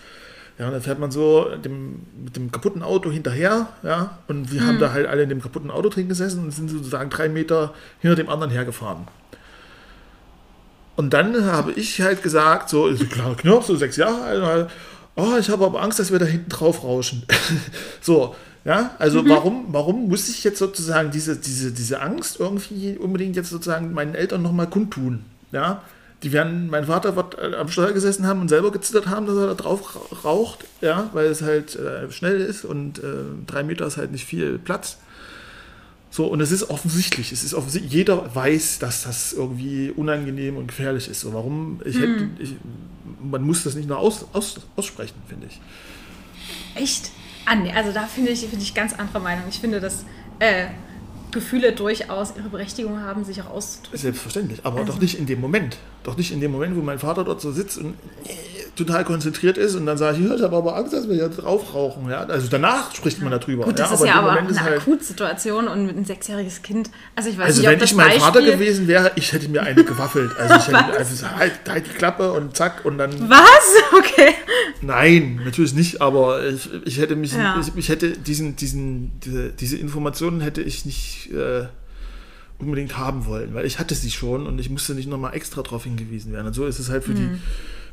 ja, 0.59 0.71
dann 0.71 0.83
fährt 0.83 0.99
man 0.99 1.11
so 1.11 1.47
dem, 1.57 2.03
mit 2.25 2.37
dem 2.37 2.53
kaputten 2.53 2.83
Auto 2.83 3.11
hinterher, 3.11 3.69
ja, 3.83 4.19
und 4.29 4.53
wir 4.53 4.61
hm. 4.61 4.67
haben 4.67 4.79
da 4.79 4.93
halt 4.93 5.07
alle 5.07 5.23
in 5.23 5.29
dem 5.29 5.43
kaputten 5.43 5.71
Auto 5.71 5.89
drin 5.89 6.09
gesessen 6.09 6.45
und 6.45 6.51
sind 6.51 6.71
sozusagen 6.71 7.11
drei 7.11 7.29
Meter 7.29 7.75
hinter 8.01 8.17
dem 8.17 8.29
anderen 8.29 8.53
hergefahren. 8.53 9.07
Und 10.95 11.15
dann 11.15 11.45
habe 11.45 11.73
ich 11.73 12.01
halt 12.01 12.23
gesagt, 12.23 12.69
so, 12.69 12.93
klar, 13.11 13.35
Knirps, 13.37 13.67
so 13.67 13.77
sechs 13.77 13.97
Jahre 13.97 14.23
alt, 14.23 14.43
halt, 14.43 14.71
oh, 15.17 15.37
ich 15.39 15.49
habe 15.49 15.65
aber 15.65 15.83
Angst, 15.83 15.99
dass 15.99 16.13
wir 16.13 16.19
da 16.19 16.27
hinten 16.27 16.51
drauf 16.51 16.85
rauschen. 16.85 17.25
so, 18.01 18.35
ja, 18.65 18.95
also 18.99 19.23
mhm. 19.23 19.29
warum, 19.31 19.65
warum 19.69 20.09
muss 20.09 20.29
ich 20.29 20.45
jetzt 20.45 20.59
sozusagen 20.59 21.11
diese, 21.11 21.37
diese, 21.37 21.73
diese 21.73 22.01
Angst 22.01 22.39
irgendwie 22.39 22.97
unbedingt 22.97 23.37
jetzt 23.37 23.51
sozusagen 23.51 23.93
meinen 23.93 24.15
Eltern 24.15 24.43
nochmal 24.43 24.69
kundtun? 24.69 25.25
Ja, 25.51 25.83
die 26.23 26.33
werden, 26.33 26.69
mein 26.71 26.85
Vater 26.85 27.17
wird 27.17 27.37
äh, 27.39 27.57
am 27.57 27.69
Steuer 27.69 27.93
gesessen 27.93 28.27
haben 28.27 28.41
und 28.41 28.49
selber 28.49 28.71
gezittert 28.71 29.09
haben, 29.09 29.27
dass 29.27 29.37
er 29.37 29.49
da 29.49 29.55
drauf 29.55 30.25
raucht, 30.25 30.65
ja, 30.81 31.11
weil 31.13 31.27
es 31.27 31.43
halt 31.43 31.75
äh, 31.77 32.11
schnell 32.13 32.41
ist 32.41 32.65
und 32.65 32.99
äh, 32.99 33.03
drei 33.47 33.63
Meter 33.63 33.87
ist 33.87 33.97
halt 33.97 34.13
nicht 34.13 34.25
viel 34.25 34.59
Platz. 34.59 34.99
So, 36.11 36.27
und 36.27 36.41
es 36.41 36.53
ist 36.53 36.69
offensichtlich, 36.69 37.33
es 37.33 37.43
ist 37.43 37.55
offensichtlich, 37.55 37.93
jeder 37.93 38.35
weiß, 38.35 38.79
dass 38.79 39.05
das 39.05 39.33
irgendwie 39.33 39.91
unangenehm 39.91 40.59
und 40.59 40.67
gefährlich 40.67 41.09
ist. 41.09 41.21
So, 41.21 41.33
warum, 41.33 41.81
ich 41.87 41.97
hätte, 41.97 42.21
hm. 42.21 42.37
ich, 42.39 42.55
man 43.19 43.43
muss 43.43 43.65
das 43.65 43.75
nicht 43.75 43.89
nur 43.89 43.99
aus, 43.99 44.27
aus, 44.35 44.61
aussprechen, 44.77 45.17
finde 45.27 45.47
ich. 45.47 45.61
Echt? 46.75 47.11
Ah, 47.47 47.55
nee, 47.55 47.73
also 47.73 47.93
da 47.93 48.07
finde 48.07 48.31
ich, 48.31 48.41
find 48.41 48.63
ich 48.63 48.75
ganz 48.75 48.93
andere 48.93 49.21
Meinung. 49.21 49.45
Ich 49.49 49.59
finde, 49.59 49.81
dass 49.81 50.05
äh, 50.39 50.67
Gefühle 51.31 51.73
durchaus 51.73 52.35
ihre 52.37 52.51
Berechtigung 52.51 53.01
haben, 53.01 53.25
sich 53.25 53.41
auch 53.41 53.51
auszudrücken. 53.51 53.99
Selbstverständlich, 53.99 54.61
aber 54.65 54.81
also. 54.81 54.93
doch 54.93 55.01
nicht 55.01 55.19
in 55.19 55.27
dem 55.27 55.41
Moment. 55.41 55.79
Doch 56.05 56.17
nicht 56.17 56.33
in 56.33 56.41
dem 56.41 56.51
Moment, 56.53 56.77
wo 56.77 56.83
mein 56.83 56.99
Vater 56.99 57.25
dort 57.25 57.41
so 57.41 57.53
sitzt 57.53 57.79
und 57.79 57.95
total 58.77 59.05
konzentriert 59.05 59.59
ist 59.59 59.75
und 59.75 59.85
dann 59.85 59.99
sage 59.99 60.19
ich, 60.19 60.25
ich 60.25 60.43
habe 60.43 60.57
aber 60.57 60.77
Angst, 60.77 60.95
dass 60.95 61.07
wir 61.07 61.15
hier 61.15 61.29
drauf 61.29 61.75
rauchen. 61.75 62.09
Ja? 62.11 62.21
Also 62.25 62.49
danach 62.51 62.95
spricht 62.95 63.21
man 63.21 63.31
darüber. 63.31 63.65
Gut, 63.65 63.79
das 63.79 63.91
ja, 63.91 63.95
ist 63.97 64.05
ja 64.05 64.15
aber 64.15 64.35
Moment 64.35 64.49
eine 64.49 64.63
halt 64.63 64.81
Akutsituation 64.81 65.69
und 65.69 65.87
mit 65.87 65.97
einem 65.97 66.05
sechsjähriges 66.07 66.63
Kind. 66.63 66.91
Also 67.15 67.29
ich 67.29 67.37
weiß 67.37 67.47
also 67.47 67.61
nicht, 67.61 67.71
wenn 67.71 67.83
ich 67.83 67.95
mein 67.95 68.07
Beispiel 68.07 68.23
Vater 68.23 68.43
gewesen 68.43 68.89
wäre, 68.89 69.13
ich 69.17 69.33
hätte 69.33 69.49
mir 69.49 69.63
eine 69.63 69.85
gewaffelt. 69.85 70.31
Also 70.39 70.55
ich 70.55 70.67
hätte 70.69 70.99
also 70.99 71.31
halt, 71.31 71.53
halt, 71.69 71.87
die 71.87 71.91
Klappe 71.91 72.33
und 72.33 72.57
zack 72.57 72.85
und 72.85 72.99
dann. 72.99 73.13
Was? 73.29 73.43
Okay. 73.93 74.35
Nein, 74.81 75.41
natürlich 75.45 75.75
nicht, 75.75 76.01
aber 76.01 76.45
ich, 76.45 76.69
ich 76.85 76.99
hätte 76.99 77.15
mich, 77.15 77.35
ja. 77.35 77.61
ich, 77.61 77.77
ich, 77.77 77.89
hätte 77.89 78.13
diesen, 78.13 78.57
diesen, 78.57 79.21
diese, 79.21 79.51
diese, 79.51 79.77
Informationen 79.77 80.41
hätte 80.41 80.63
ich 80.63 80.85
nicht. 80.85 81.31
Äh, 81.33 81.67
unbedingt 82.63 82.97
haben 82.97 83.27
wollen, 83.27 83.55
weil 83.55 83.67
ich 83.67 83.79
hatte 83.79 83.95
sie 83.95 84.11
schon 84.11 84.47
und 84.47 84.59
ich 84.59 84.71
musste 84.71 84.95
nicht 84.95 85.09
nochmal 85.09 85.35
extra 85.35 85.63
darauf 85.63 85.85
hingewiesen 85.85 86.33
werden. 86.33 86.47
Und 86.47 86.55
so 86.55 86.65
ist 86.67 86.79
es 86.79 86.89
halt 86.89 87.05
für 87.05 87.13
mhm. 87.13 87.17
die 87.17 87.29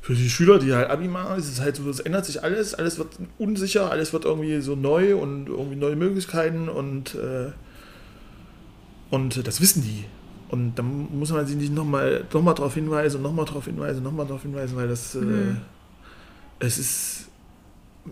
für 0.02 0.14
die 0.16 0.30
Schüler, 0.30 0.60
die 0.60 0.74
halt 0.74 0.90
Abi 0.90 1.10
machen, 1.10 1.38
ist 1.38 1.50
es 1.50 1.60
halt 1.60 1.76
so, 1.76 1.90
es 1.90 2.00
ändert 2.00 2.26
sich 2.26 2.42
alles, 2.42 2.74
alles 2.74 2.98
wird 2.98 3.10
unsicher, 3.38 3.92
alles 3.92 4.14
wird 4.14 4.24
irgendwie 4.24 4.62
so 4.62 4.76
neu 4.76 5.18
und 5.18 5.50
irgendwie 5.50 5.76
neue 5.76 5.98
Möglichkeiten 5.98 6.70
und, 6.70 7.16
äh, 7.16 7.52
und 9.10 9.46
das 9.46 9.60
wissen 9.62 9.84
die. 9.84 10.06
Und 10.48 10.76
dann 10.76 11.10
muss 11.12 11.32
man 11.32 11.46
sie 11.46 11.56
nicht 11.56 11.74
nochmal 11.74 12.26
noch 12.34 12.42
mal 12.42 12.54
darauf 12.54 12.74
hinweisen, 12.74 13.22
nochmal 13.22 13.46
darauf 13.46 13.66
hinweisen, 13.66 14.02
nochmal 14.02 14.26
darauf 14.26 14.42
hinweisen, 14.42 14.76
weil 14.78 14.88
das, 14.88 15.16
äh, 15.16 15.20
mhm. 15.20 15.58
äh, 16.60 16.66
es 16.66 16.78
ist, 16.80 17.26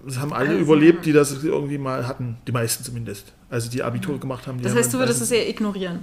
Das 0.06 0.20
haben 0.20 0.34
alle 0.34 0.50
Also, 0.50 0.62
überlebt, 0.62 1.06
die 1.06 1.14
das 1.14 1.44
irgendwie 1.44 1.78
mal 1.80 2.06
hatten. 2.06 2.38
Die 2.46 2.52
meisten 2.52 2.84
zumindest. 2.84 3.34
Also 3.50 3.70
die 3.72 3.82
Abitur 3.82 4.20
gemacht 4.20 4.46
haben. 4.46 4.58
Die 4.58 4.64
Das 4.64 4.74
haben 4.74 4.80
heißt, 4.80 4.94
du 4.94 4.98
dann 4.98 5.08
würdest 5.08 5.22
es 5.22 5.30
meistens- 5.30 5.46
eher 5.46 5.50
ignorieren. 5.50 6.00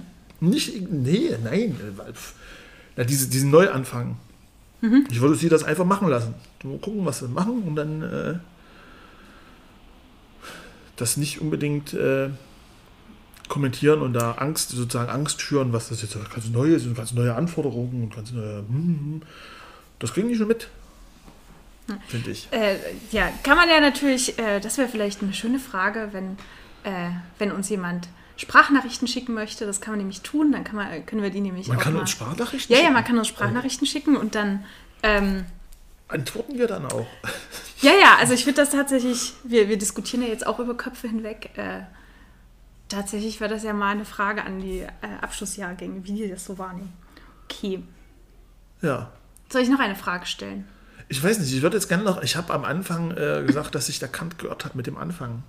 Nicht, 0.49 0.91
nee, 0.91 1.31
nein. 1.43 1.75
Na, 2.95 3.03
diese, 3.03 3.29
diesen 3.29 3.51
Neuanfang. 3.51 4.17
Mhm. 4.81 5.07
Ich 5.09 5.21
würde 5.21 5.35
sie 5.35 5.49
das 5.49 5.63
einfach 5.63 5.85
machen 5.85 6.07
lassen. 6.07 6.35
Mal 6.63 6.77
gucken, 6.79 7.05
was 7.05 7.19
sie 7.19 7.27
machen 7.27 7.63
und 7.63 7.75
dann 7.75 8.01
äh, 8.01 8.35
das 10.95 11.17
nicht 11.17 11.41
unbedingt 11.41 11.93
äh, 11.93 12.29
kommentieren 13.47 14.01
und 14.01 14.13
da 14.13 14.33
Angst, 14.33 14.71
sozusagen 14.71 15.09
Angst 15.09 15.41
schüren, 15.41 15.73
was 15.73 15.89
das 15.89 16.01
jetzt 16.01 16.17
ganz 16.33 16.49
neu 16.49 16.73
ist 16.73 16.85
und 16.85 16.95
ganz 16.95 17.13
neue 17.13 17.35
Anforderungen 17.35 18.03
und 18.03 18.15
ganz 18.15 18.31
neue. 18.31 18.57
hm. 18.67 19.21
Das 19.99 20.13
kriegen 20.13 20.27
die 20.27 20.35
schon 20.35 20.47
mit. 20.47 20.67
Finde 22.07 22.31
ich. 22.31 22.47
Äh, 22.51 22.77
ja, 23.11 23.29
kann 23.43 23.57
man 23.57 23.69
ja 23.69 23.79
natürlich, 23.79 24.39
äh, 24.39 24.59
das 24.59 24.77
wäre 24.77 24.89
vielleicht 24.89 25.21
eine 25.21 25.33
schöne 25.33 25.59
Frage, 25.59 26.09
wenn, 26.11 26.37
äh, 26.83 27.11
wenn 27.37 27.51
uns 27.51 27.69
jemand 27.69 28.07
Sprachnachrichten 28.37 29.07
schicken 29.07 29.33
möchte. 29.33 29.65
Das 29.65 29.81
kann 29.81 29.93
man 29.93 29.99
nämlich 29.99 30.21
tun, 30.21 30.51
dann 30.51 30.63
kann 30.63 30.75
man, 30.75 31.05
können 31.05 31.21
wir 31.21 31.29
die 31.29 31.41
nämlich 31.41 31.67
Man 31.67 31.77
auch 31.77 31.81
kann 31.81 31.93
mal, 31.93 32.01
uns 32.01 32.09
Sprachnachrichten 32.11 32.73
Ja, 32.73 32.79
ja, 32.79 32.85
schicken. 32.85 32.93
man 32.93 33.03
kann 33.03 33.17
uns 33.17 33.27
Sprachnachrichten 33.27 33.87
schicken 33.87 34.17
und 34.17 34.35
dann. 34.35 34.65
Ähm, 35.03 35.45
Antworten 36.07 36.57
wir 36.57 36.67
dann 36.67 36.85
auch. 36.85 37.07
ja, 37.81 37.91
ja, 37.91 38.15
also 38.19 38.33
ich 38.33 38.43
finde 38.43 38.61
das 38.61 38.69
tatsächlich, 38.71 39.33
wir, 39.43 39.69
wir 39.69 39.77
diskutieren 39.77 40.21
ja 40.21 40.27
jetzt 40.29 40.45
auch 40.45 40.59
über 40.59 40.75
Köpfe 40.77 41.07
hinweg. 41.07 41.49
Äh, 41.55 41.81
tatsächlich 42.89 43.39
wäre 43.39 43.49
das 43.53 43.63
ja 43.63 43.73
mal 43.73 43.91
eine 43.91 44.05
Frage 44.05 44.43
an 44.43 44.59
die 44.59 44.79
äh, 44.81 44.87
Abschlussjahrgänge, 45.21 46.03
wie 46.03 46.13
die 46.13 46.29
das 46.29 46.45
so 46.45 46.57
wahrnehmen. 46.57 46.93
Okay. 47.45 47.81
Ja. 48.81 49.11
Soll 49.49 49.61
ich 49.61 49.69
noch 49.69 49.79
eine 49.79 49.95
Frage 49.95 50.25
stellen? 50.25 50.67
Ich 51.07 51.23
weiß 51.23 51.39
nicht, 51.39 51.53
ich 51.53 51.61
würde 51.61 51.77
jetzt 51.77 51.87
gerne 51.87 52.03
noch, 52.03 52.21
ich 52.23 52.35
habe 52.35 52.53
am 52.53 52.65
Anfang 52.65 53.11
äh, 53.11 53.43
gesagt, 53.45 53.75
dass 53.75 53.85
sich 53.87 53.99
der 53.99 54.09
Kant 54.09 54.39
geirrt 54.39 54.65
hat 54.65 54.75
mit 54.75 54.87
dem 54.87 54.97
Anfang. 54.97 55.43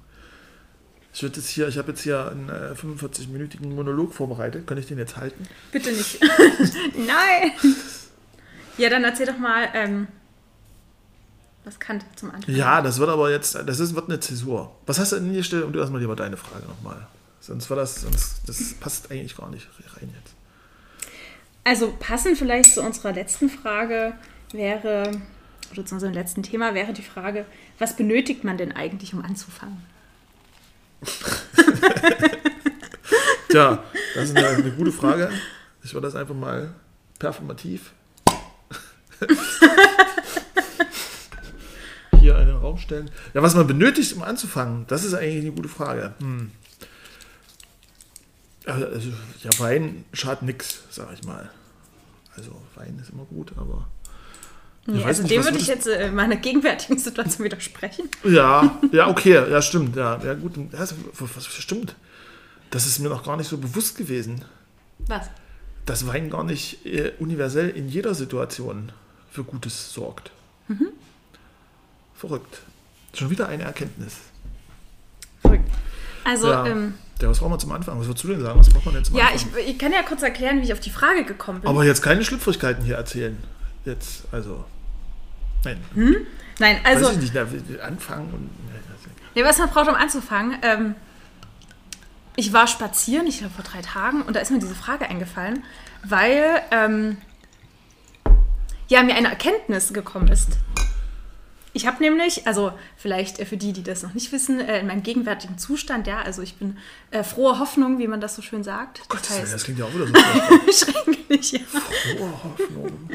Ich 1.17 1.23
würde 1.23 1.37
jetzt 1.37 1.49
hier, 1.49 1.67
ich 1.67 1.79
habe 1.79 1.93
jetzt 1.93 2.03
hier 2.03 2.31
einen 2.31 2.51
äh, 2.51 2.75
45-minütigen 2.75 3.75
Monolog 3.75 4.13
vorbereitet. 4.13 4.67
Kann 4.67 4.77
ich 4.77 4.85
den 4.85 4.99
jetzt 4.99 5.17
halten? 5.17 5.49
Bitte 5.73 5.91
nicht. 5.91 6.21
Nein! 6.95 7.53
Ja, 8.77 8.91
dann 8.91 9.03
erzähl 9.03 9.25
doch 9.25 9.39
mal, 9.39 9.67
ähm, 9.73 10.09
was 11.65 11.81
Kant 11.81 12.05
zum 12.17 12.33
Anfang. 12.33 12.55
Ja, 12.55 12.83
das 12.83 12.99
wird 12.99 13.09
aber 13.09 13.31
jetzt, 13.31 13.55
das 13.55 13.81
ist, 13.81 13.95
wird 13.95 14.11
eine 14.11 14.21
Zäsur. 14.21 14.77
Was 14.85 14.99
hast 14.99 15.13
du 15.13 15.17
denn 15.17 15.31
hier 15.31 15.39
gestellt? 15.39 15.65
Und 15.65 15.73
du 15.73 15.79
erstmal 15.79 16.03
lieber 16.03 16.17
deine 16.17 16.37
Frage 16.37 16.67
nochmal. 16.67 17.07
Sonst 17.41 17.71
war 17.71 17.79
das, 17.79 18.03
sonst, 18.03 18.43
das 18.47 18.75
passt 18.75 19.11
eigentlich 19.11 19.39
gar 19.39 19.49
nicht 19.49 19.67
rein 19.97 20.13
jetzt. 20.23 20.35
Also 21.65 21.95
passend 21.99 22.37
vielleicht 22.37 22.75
zu 22.75 22.83
unserer 22.83 23.15
letzten 23.15 23.49
Frage 23.49 24.13
wäre, 24.53 25.13
oder 25.73 25.87
zu 25.87 25.95
unserem 25.95 26.13
letzten 26.13 26.43
Thema 26.43 26.75
wäre 26.75 26.93
die 26.93 27.01
Frage, 27.01 27.47
was 27.79 27.97
benötigt 27.97 28.45
man 28.45 28.59
denn 28.59 28.73
eigentlich, 28.73 29.15
um 29.15 29.25
anzufangen? 29.25 29.96
Tja, 33.49 33.85
das 34.15 34.31
ist 34.31 34.37
eine, 34.37 34.49
eine 34.49 34.73
gute 34.73 34.93
Frage. 34.93 35.31
Ich 35.83 35.95
würde 35.95 36.07
das 36.07 36.17
einfach 36.17 36.35
mal 36.35 36.75
performativ 37.19 37.93
hier 42.21 42.39
in 42.39 42.47
den 42.47 42.57
Raum 42.57 42.79
stellen. 42.79 43.11
Ja, 43.35 43.43
was 43.43 43.55
man 43.55 43.67
benötigt, 43.67 44.13
um 44.15 44.23
anzufangen, 44.23 44.87
das 44.89 45.05
ist 45.05 45.15
eigentlich 45.15 45.45
eine 45.45 45.53
gute 45.53 45.69
Frage. 45.69 46.15
Hm. 46.19 46.51
Also, 48.67 48.87
also, 48.87 49.11
ja, 49.43 49.51
Wein 49.59 50.05
schadet 50.13 50.43
nichts, 50.43 50.83
sag 50.91 51.13
ich 51.13 51.25
mal. 51.25 51.51
Also 52.35 52.61
Wein 52.75 52.99
ist 53.01 53.11
immer 53.11 53.25
gut, 53.25 53.53
aber. 53.57 53.87
Nee, 54.87 55.03
also 55.03 55.23
nicht, 55.23 55.35
dem 55.35 55.45
würde 55.45 55.59
ich 55.59 55.67
jetzt 55.67 55.87
äh, 55.87 56.09
in 56.09 56.15
meiner 56.15 56.37
gegenwärtigen 56.37 56.99
Situation 56.99 57.45
widersprechen. 57.45 58.09
Ja, 58.25 58.79
ja, 58.93 59.09
okay, 59.11 59.35
ja, 59.35 59.63
stimmt. 59.63 59.97
Ja, 59.97 60.21
ja 60.25 60.35
gut, 60.35 60.57
ja, 60.57 60.65
das, 60.79 60.95
was 61.19 61.47
stimmt. 61.47 61.95
Das 62.71 62.87
ist 62.87 62.99
mir 62.99 63.09
noch 63.09 63.25
gar 63.25 63.37
nicht 63.37 63.49
so 63.49 63.59
bewusst 63.59 63.97
gewesen. 63.97 64.45
Was? 65.07 65.29
dass 65.87 66.07
Wein 66.07 66.29
gar 66.31 66.45
nicht 66.45 66.85
äh, 66.85 67.13
universell 67.19 67.71
in 67.71 67.89
jeder 67.89 68.15
Situation 68.15 68.93
für 69.31 69.45
Gutes 69.45 69.93
sorgt. 69.93 70.31
Verrückt. 72.15 72.59
Schon 73.15 73.31
wieder 73.31 73.49
eine 73.49 73.63
Erkenntnis. 73.63 74.17
Verrückt. 75.41 75.71
Also, 76.25 76.49
ja. 76.49 76.67
ähm, 76.67 76.95
ja, 77.21 77.29
was 77.29 77.39
brauchen 77.39 77.53
wir 77.53 77.59
zum 77.59 77.73
Anfang? 77.73 77.99
Was 78.01 78.09
würdest 78.09 78.25
du 78.25 78.29
denn 78.29 78.43
sagen? 78.43 78.59
Was 78.59 78.69
braucht 78.69 78.85
man 78.85 78.95
denn 78.95 79.05
zum 79.05 79.17
ja, 79.17 79.29
ich, 79.35 79.45
Anfang? 79.45 79.61
ich 79.65 79.79
kann 79.79 79.93
ja 79.93 80.03
kurz 80.03 80.23
erklären, 80.23 80.61
wie 80.61 80.65
ich 80.65 80.73
auf 80.73 80.81
die 80.81 80.91
Frage 80.91 81.25
gekommen 81.25 81.61
bin. 81.61 81.71
Aber 81.71 81.85
jetzt 81.85 82.03
keine 82.03 82.25
Schlüpfrigkeiten 82.25 82.85
hier 82.85 82.97
erzählen. 82.97 83.39
Jetzt, 83.85 84.25
also. 84.33 84.65
Nein, 85.67 86.17
Nein, 86.59 86.81
also, 86.85 87.07
weiß 87.07 87.17
ich 87.17 87.33
nicht. 87.33 87.35
Wir 87.69 87.85
anfangen 87.85 88.33
und. 88.33 88.51
nee, 89.35 89.45
was 89.45 89.59
man 89.59 89.69
braucht, 89.69 89.89
um 89.89 89.95
anzufangen. 89.95 90.59
Ähm, 90.63 90.95
ich 92.37 92.53
war 92.53 92.67
spazieren, 92.67 93.27
ich 93.27 93.39
glaube 93.39 93.55
vor 93.55 93.65
drei 93.65 93.81
Tagen, 93.81 94.23
und 94.23 94.37
da 94.37 94.41
ist 94.41 94.51
mir 94.51 94.59
diese 94.59 94.75
Frage 94.75 95.09
eingefallen, 95.09 95.65
weil 96.05 96.63
ähm, 96.71 97.17
ja 98.89 99.03
mir 99.03 99.15
eine 99.15 99.29
Erkenntnis 99.29 99.93
gekommen 99.93 100.29
ist. 100.29 100.59
Ich 101.77 101.87
habe 101.87 102.03
nämlich, 102.03 102.47
also 102.47 102.73
vielleicht 102.97 103.39
äh, 103.39 103.45
für 103.45 103.59
die, 103.59 103.75
die 103.75 103.83
das 103.83 104.03
noch 104.03 104.15
nicht 104.15 104.33
wissen, 104.33 104.61
äh, 104.61 104.81
in 104.81 104.87
meinem 104.87 105.03
gegenwärtigen 105.03 105.59
Zustand, 105.59 106.07
ja, 106.07 106.23
also 106.23 106.41
ich 106.41 106.55
bin 106.55 106.79
äh, 107.11 107.23
frohe 107.23 107.59
Hoffnung, 107.59 107.99
wie 107.99 108.07
man 108.07 108.19
das 108.19 108.35
so 108.35 108.41
schön 108.41 108.65
sagt. 108.65 109.01
Das 109.01 109.09
Gottes 109.09 109.31
Willen, 109.33 109.43
das 109.43 109.53
heißt, 109.53 109.65
klingt 109.67 109.79
ja 109.81 109.85
auch 109.85 109.93
wieder 109.93 110.07
so. 110.07 110.73
schrecklich, 110.73 111.53
ja. 111.53 111.59
Frohe 111.69 112.45
Hoffnung. 112.45 113.11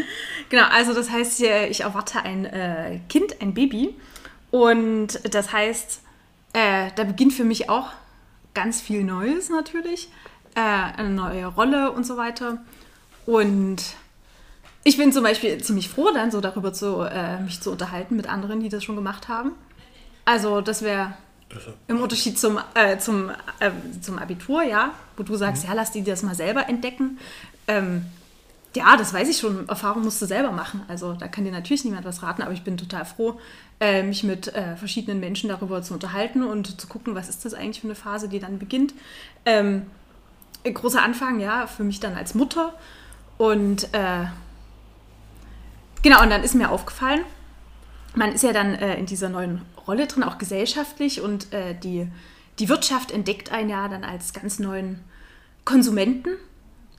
Genau, 0.49 0.65
also 0.69 0.93
das 0.93 1.09
heißt, 1.09 1.41
äh, 1.41 1.69
ich 1.69 1.81
erwarte 1.81 2.21
ein 2.21 2.45
äh, 2.45 2.99
Kind, 3.09 3.41
ein 3.41 3.55
Baby. 3.55 3.95
Und 4.51 5.19
das 5.33 5.51
heißt, 5.51 6.01
äh, 6.53 6.91
da 6.95 7.03
beginnt 7.03 7.33
für 7.33 7.45
mich 7.45 7.67
auch 7.67 7.89
ganz 8.53 8.79
viel 8.79 9.03
Neues 9.03 9.49
natürlich. 9.49 10.09
Eine 10.53 11.09
neue 11.09 11.45
Rolle 11.45 11.91
und 11.93 12.05
so 12.05 12.17
weiter. 12.17 12.61
Und 13.25 13.81
ich 14.83 14.97
bin 14.97 15.11
zum 15.11 15.23
Beispiel 15.23 15.61
ziemlich 15.61 15.89
froh, 15.89 16.09
dann 16.13 16.31
so 16.31 16.41
darüber 16.41 16.73
zu, 16.73 17.01
äh, 17.01 17.39
mich 17.39 17.61
zu 17.61 17.71
unterhalten 17.71 18.15
mit 18.15 18.27
anderen, 18.27 18.59
die 18.59 18.69
das 18.69 18.83
schon 18.83 18.95
gemacht 18.95 19.27
haben. 19.27 19.51
Also 20.25 20.61
das 20.61 20.81
wäre 20.81 21.13
im 21.87 22.01
Unterschied 22.01 22.39
zum, 22.39 22.59
äh, 22.73 22.97
zum, 22.97 23.29
äh, 23.59 23.71
zum 24.01 24.17
Abitur, 24.17 24.63
ja, 24.63 24.91
wo 25.17 25.23
du 25.23 25.35
sagst, 25.35 25.65
ja, 25.65 25.73
lass 25.73 25.91
die 25.91 26.03
das 26.03 26.23
mal 26.23 26.35
selber 26.35 26.67
entdecken. 26.69 27.19
Ähm, 27.67 28.05
ja, 28.75 28.95
das 28.95 29.13
weiß 29.13 29.27
ich 29.27 29.37
schon. 29.37 29.67
Erfahrung 29.67 30.03
musst 30.03 30.21
du 30.21 30.25
selber 30.25 30.51
machen. 30.51 30.83
Also 30.87 31.13
da 31.13 31.27
kann 31.27 31.43
dir 31.43 31.51
natürlich 31.51 31.83
niemand 31.83 32.05
was 32.05 32.23
raten, 32.23 32.41
aber 32.41 32.53
ich 32.53 32.63
bin 32.63 32.77
total 32.77 33.05
froh, 33.05 33.39
äh, 33.79 34.01
mich 34.01 34.23
mit 34.23 34.47
äh, 34.55 34.77
verschiedenen 34.77 35.19
Menschen 35.19 35.49
darüber 35.49 35.81
zu 35.81 35.93
unterhalten 35.93 36.43
und 36.43 36.79
zu 36.79 36.87
gucken, 36.87 37.13
was 37.13 37.27
ist 37.27 37.43
das 37.43 37.53
eigentlich 37.53 37.81
für 37.81 37.87
eine 37.87 37.95
Phase, 37.95 38.29
die 38.29 38.39
dann 38.39 38.59
beginnt. 38.59 38.93
Ähm, 39.45 39.83
ein 40.63 40.73
großer 40.73 41.01
Anfang, 41.01 41.39
ja, 41.39 41.67
für 41.67 41.83
mich 41.83 41.99
dann 41.99 42.15
als 42.15 42.33
Mutter. 42.33 42.73
Und 43.37 43.93
äh, 43.93 44.25
genau, 46.01 46.21
und 46.21 46.29
dann 46.29 46.43
ist 46.43 46.55
mir 46.55 46.69
aufgefallen, 46.69 47.21
man 48.15 48.31
ist 48.31 48.43
ja 48.43 48.53
dann 48.53 48.75
äh, 48.75 48.97
in 48.97 49.05
dieser 49.05 49.29
neuen 49.29 49.61
Rolle 49.87 50.07
drin, 50.07 50.23
auch 50.23 50.37
gesellschaftlich, 50.37 51.21
und 51.21 51.53
äh, 51.53 51.73
die, 51.75 52.07
die 52.59 52.69
Wirtschaft 52.69 53.11
entdeckt 53.11 53.51
einen 53.51 53.69
ja 53.69 53.87
dann 53.87 54.03
als 54.03 54.33
ganz 54.33 54.59
neuen 54.59 54.99
Konsumenten. 55.65 56.29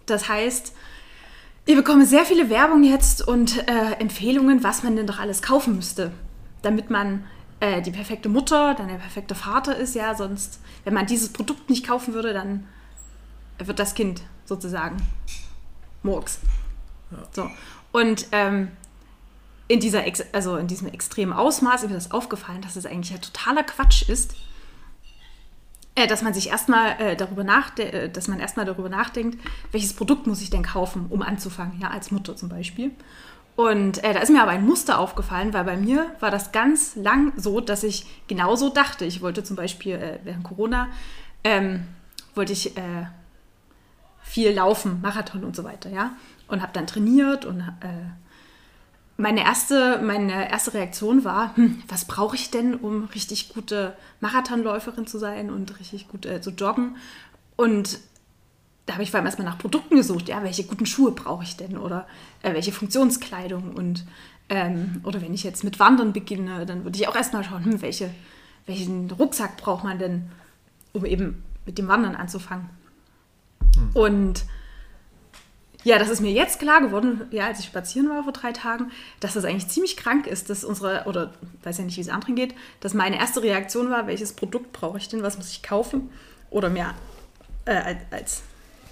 Das 0.07 0.29
heißt, 0.29 0.75
ich 1.65 1.77
bekomme 1.77 2.07
sehr 2.07 2.25
viele 2.25 2.51
Werbung 2.51 2.83
jetzt 2.83 3.27
und 3.27 3.69
äh, 3.69 3.93
Empfehlungen, 4.01 4.65
was 4.65 4.83
man 4.83 4.97
denn 4.97 5.07
doch 5.07 5.21
alles 5.21 5.43
kaufen 5.43 5.77
müsste, 5.77 6.11
damit 6.63 6.91
man 6.91 7.25
äh, 7.61 7.81
die 7.83 7.93
perfekte 7.93 8.29
Mutter, 8.29 8.75
dann 8.75 8.89
der 8.89 8.97
perfekte 8.97 9.37
Vater 9.37 9.77
ist. 9.77 9.95
Ja, 9.95 10.15
sonst, 10.17 10.61
wenn 10.85 10.95
man 10.95 11.07
dieses 11.07 11.29
Produkt 11.33 11.71
nicht 11.71 11.87
kaufen 11.87 12.15
würde, 12.15 12.33
dann 12.33 12.67
wird 13.59 13.79
das 13.79 13.95
Kind 13.95 14.23
sozusagen 14.45 14.97
Murks. 16.03 16.41
So. 17.33 17.49
Und 17.93 18.27
ähm, 18.33 18.69
in, 19.73 19.81
dieser 19.81 20.05
also 20.33 20.57
in 20.57 20.67
diesem 20.67 20.89
extremen 20.89 21.33
Ausmaß 21.33 21.85
ist 21.85 21.89
mir 21.89 21.95
das 21.95 22.11
aufgefallen, 22.11 22.61
dass 22.61 22.77
es 22.77 22.85
eigentlich 22.85 23.11
ja 23.11 23.17
totaler 23.17 23.63
Quatsch 23.63 24.07
ist, 24.07 24.35
äh, 25.95 26.07
dass 26.07 26.21
man 26.21 26.35
sich 26.35 26.51
erstmal 26.51 27.01
äh, 27.01 27.17
darüber 27.17 27.43
nachdenkt, 27.43 27.95
äh, 27.95 28.11
dass 28.11 28.29
darüber 28.67 28.91
nachdenkt, 28.91 29.39
welches 29.71 29.95
Produkt 29.95 30.27
muss 30.27 30.43
ich 30.43 30.51
denn 30.51 30.63
kaufen, 30.63 31.07
um 31.09 31.23
anzufangen, 31.23 31.81
ja, 31.81 31.89
als 31.89 32.11
Mutter 32.11 32.37
zum 32.37 32.51
Beispiel. 32.51 32.91
Und 33.57 34.05
äh, 34.05 34.13
da 34.13 34.21
ist 34.21 34.31
mir 34.31 34.43
aber 34.43 34.51
ein 34.51 34.67
Muster 34.67 34.99
aufgefallen, 34.99 35.55
weil 35.55 35.65
bei 35.65 35.79
mir 35.79 36.15
war 36.21 36.31
das 36.31 36.53
ganz 36.53 36.95
lang 36.95 37.33
so, 37.37 37.61
dass 37.61 37.83
ich 37.83 38.05
genauso 38.29 38.69
dachte. 38.69 39.07
Ich 39.07 39.23
wollte 39.23 39.43
zum 39.43 39.57
Beispiel 39.57 39.95
äh, 39.95 40.19
während 40.23 40.45
Corona 40.45 40.89
ähm, 41.45 41.87
wollte 42.35 42.53
ich 42.53 42.77
äh, 42.77 43.07
viel 44.23 44.53
laufen, 44.53 45.01
Marathon 45.01 45.45
und 45.45 45.57
so 45.57 45.65
weiter, 45.65 45.89
ja. 45.89 46.13
Und 46.47 46.61
habe 46.61 46.73
dann 46.75 46.87
trainiert 46.87 47.47
und 47.47 47.63
meine 49.23 49.43
erste, 49.43 50.01
meine 50.03 50.51
erste 50.51 50.75
Reaktion 50.75 51.25
war, 51.25 51.57
hm, 51.57 51.83
was 51.89 52.05
brauche 52.05 52.37
ich 52.37 52.51
denn, 52.51 52.75
um 52.75 53.05
richtig 53.07 53.55
gute 53.55 53.97
Marathonläuferin 54.21 55.07
zu 55.07 55.19
sein 55.19 55.51
und 55.51 55.79
richtig 55.81 56.09
gut 56.09 56.27
äh, 56.27 56.41
zu 56.41 56.51
joggen? 56.51 56.97
Und 57.57 57.99
da 58.87 58.95
habe 58.95 59.05
ich 59.05 59.11
vor 59.11 59.19
allem 59.19 59.27
erstmal 59.27 59.47
nach 59.47 59.59
Produkten 59.59 59.97
gesucht, 59.97 60.29
ja, 60.29 60.43
welche 60.43 60.65
guten 60.65 60.87
Schuhe 60.87 61.13
brauche 61.13 61.45
ich 61.45 61.57
denn 61.57 61.79
oder 61.79 62.07
äh, 62.43 62.53
welche 62.53 62.73
Funktionskleidung 62.73 63.73
und 63.75 64.05
Ähm, 64.49 65.01
oder 65.05 65.23
wenn 65.23 65.33
ich 65.33 65.45
jetzt 65.45 65.65
mit 65.65 65.79
Wandern 65.79 66.13
beginne, 66.13 66.67
dann 66.67 66.83
würde 66.85 66.99
ich 66.99 67.07
auch 67.09 67.17
erstmal 67.17 67.45
schauen, 67.45 67.65
hm, 67.65 67.81
welche, 67.81 68.11
welchen 68.67 69.11
Rucksack 69.11 69.57
braucht 69.57 69.85
man 69.85 69.99
denn, 69.99 70.31
um 70.93 71.07
eben 71.07 71.43
mit 71.65 71.79
dem 71.79 71.87
Wandern 71.89 72.17
anzufangen. 72.17 72.69
Hm. 73.77 73.91
Und 73.95 74.45
ja, 75.85 75.99
das 75.99 76.09
ist 76.09 76.21
mir 76.21 76.31
jetzt 76.31 76.59
klar 76.59 76.81
geworden, 76.81 77.23
ja, 77.31 77.47
als 77.47 77.61
ich 77.61 77.67
spazieren 77.67 78.09
war 78.09 78.23
vor 78.23 78.33
drei 78.33 78.53
Tagen, 78.53 78.93
dass 79.21 79.35
das 79.35 79.45
eigentlich 79.45 79.69
ziemlich 79.69 79.97
krank 79.97 80.27
ist, 80.27 80.49
dass 80.49 80.65
unsere, 80.65 81.05
oder 81.07 81.33
weiß 81.65 81.79
ja 81.79 81.85
nicht, 81.85 81.97
wie 81.97 82.03
es 82.03 82.09
anderen 82.09 82.37
geht, 82.37 82.55
dass 82.81 82.95
meine 82.95 83.19
erste 83.19 83.43
Reaktion 83.43 83.91
war, 83.91 84.07
welches 84.07 84.33
Produkt 84.33 84.73
brauche 84.73 84.99
ich 84.99 85.09
denn, 85.09 85.23
was 85.23 85.37
muss 85.37 85.51
ich 85.51 85.63
kaufen 85.63 86.11
oder 86.51 86.71
mir 86.71 86.95
äh, 87.65 87.97
als 88.11 88.43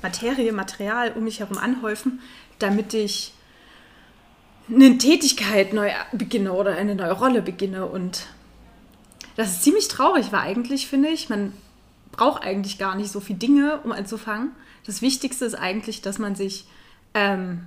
Materie, 0.02 0.52
Material 0.52 1.12
um 1.12 1.24
mich 1.24 1.40
herum 1.40 1.58
anhäufen, 1.58 2.20
damit 2.58 2.94
ich 2.94 3.34
eine 4.68 4.98
Tätigkeit 4.98 5.72
neu 5.72 5.90
beginne 6.12 6.52
oder 6.52 6.76
eine 6.76 6.94
neue 6.94 7.12
Rolle 7.12 7.42
beginne. 7.42 7.86
Und 7.86 8.26
das 9.36 9.50
ist 9.50 9.62
ziemlich 9.62 9.88
traurig, 9.88 10.32
weil 10.32 10.40
eigentlich 10.40 10.86
finde 10.86 11.08
ich, 11.08 11.28
man 11.28 11.52
braucht 12.12 12.42
eigentlich 12.42 12.78
gar 12.78 12.94
nicht 12.94 13.10
so 13.10 13.20
viele 13.20 13.38
Dinge, 13.38 13.80
um 13.84 13.92
anzufangen. 13.92 14.52
Das 14.86 15.02
Wichtigste 15.02 15.44
ist 15.44 15.54
eigentlich, 15.54 16.02
dass 16.02 16.18
man 16.18 16.34
sich 16.34 16.66
ähm, 17.14 17.66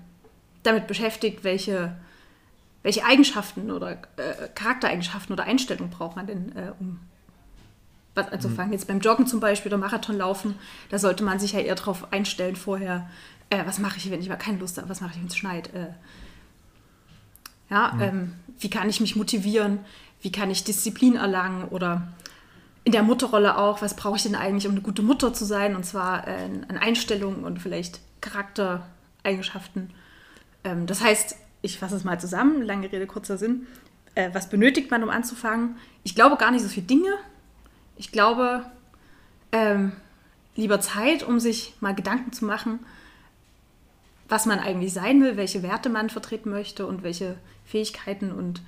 damit 0.63 0.87
beschäftigt, 0.87 1.43
welche, 1.43 1.95
welche 2.81 3.05
Eigenschaften 3.05 3.71
oder 3.71 3.91
äh, 3.91 4.47
Charaktereigenschaften 4.55 5.33
oder 5.33 5.43
Einstellungen 5.43 5.91
braucht 5.91 6.15
man 6.15 6.27
denn, 6.27 6.55
äh, 6.55 6.71
um 6.79 6.99
was 8.15 8.31
anzufangen. 8.31 8.67
Mhm. 8.67 8.73
Jetzt 8.73 8.87
beim 8.87 8.99
Joggen 8.99 9.27
zum 9.27 9.39
Beispiel 9.39 9.71
oder 9.71 9.79
Marathonlaufen, 9.79 10.55
da 10.89 10.99
sollte 10.99 11.23
man 11.23 11.39
sich 11.39 11.53
ja 11.53 11.59
eher 11.59 11.75
darauf 11.75 12.11
einstellen 12.13 12.55
vorher, 12.55 13.09
äh, 13.49 13.63
was 13.65 13.79
mache 13.79 13.97
ich, 13.97 14.09
wenn 14.09 14.21
ich 14.21 14.29
mal 14.29 14.35
keine 14.35 14.59
Lust 14.59 14.77
habe, 14.77 14.89
was 14.89 15.01
mache 15.01 15.13
ich, 15.13 15.19
wenn 15.19 15.27
es 15.27 15.35
schneit. 15.35 15.73
Äh. 15.73 15.87
ja, 17.69 17.93
mhm. 17.93 18.01
ähm, 18.01 18.33
wie 18.59 18.69
kann 18.69 18.89
ich 18.89 18.99
mich 19.01 19.15
motivieren, 19.15 19.79
wie 20.21 20.31
kann 20.31 20.49
ich 20.49 20.63
Disziplin 20.63 21.15
erlangen 21.15 21.67
oder 21.69 22.07
in 22.85 22.91
der 22.91 23.03
Mutterrolle 23.03 23.57
auch, 23.57 23.81
was 23.81 23.95
brauche 23.95 24.17
ich 24.17 24.23
denn 24.23 24.35
eigentlich, 24.35 24.67
um 24.67 24.73
eine 24.73 24.81
gute 24.81 25.01
Mutter 25.01 25.33
zu 25.33 25.45
sein? 25.45 25.75
Und 25.75 25.85
zwar 25.85 26.27
äh, 26.27 26.49
an 26.67 26.77
Einstellungen 26.77 27.43
und 27.45 27.61
vielleicht 27.61 27.99
Charakter, 28.21 28.85
Eigenschaften. 29.23 29.89
Ähm, 30.63 30.85
das 30.85 31.01
heißt, 31.01 31.35
ich 31.61 31.79
fasse 31.79 31.95
es 31.95 32.03
mal 32.03 32.19
zusammen, 32.19 32.61
lange 32.61 32.91
Rede, 32.91 33.07
kurzer 33.07 33.37
Sinn. 33.37 33.67
Äh, 34.15 34.29
was 34.33 34.49
benötigt 34.49 34.91
man, 34.91 35.03
um 35.03 35.09
anzufangen? 35.09 35.77
Ich 36.03 36.15
glaube 36.15 36.37
gar 36.37 36.51
nicht 36.51 36.61
so 36.61 36.69
viele 36.69 36.85
Dinge. 36.85 37.13
Ich 37.95 38.11
glaube, 38.11 38.65
ähm, 39.51 39.93
lieber 40.55 40.81
Zeit, 40.81 41.23
um 41.23 41.39
sich 41.39 41.75
mal 41.79 41.95
Gedanken 41.95 42.31
zu 42.31 42.45
machen, 42.45 42.79
was 44.29 44.45
man 44.45 44.59
eigentlich 44.59 44.93
sein 44.93 45.21
will, 45.21 45.37
welche 45.37 45.63
Werte 45.63 45.89
man 45.89 46.09
vertreten 46.09 46.49
möchte 46.49 46.85
und 46.85 47.03
welche 47.03 47.37
Fähigkeiten 47.65 48.31
und 48.31 48.61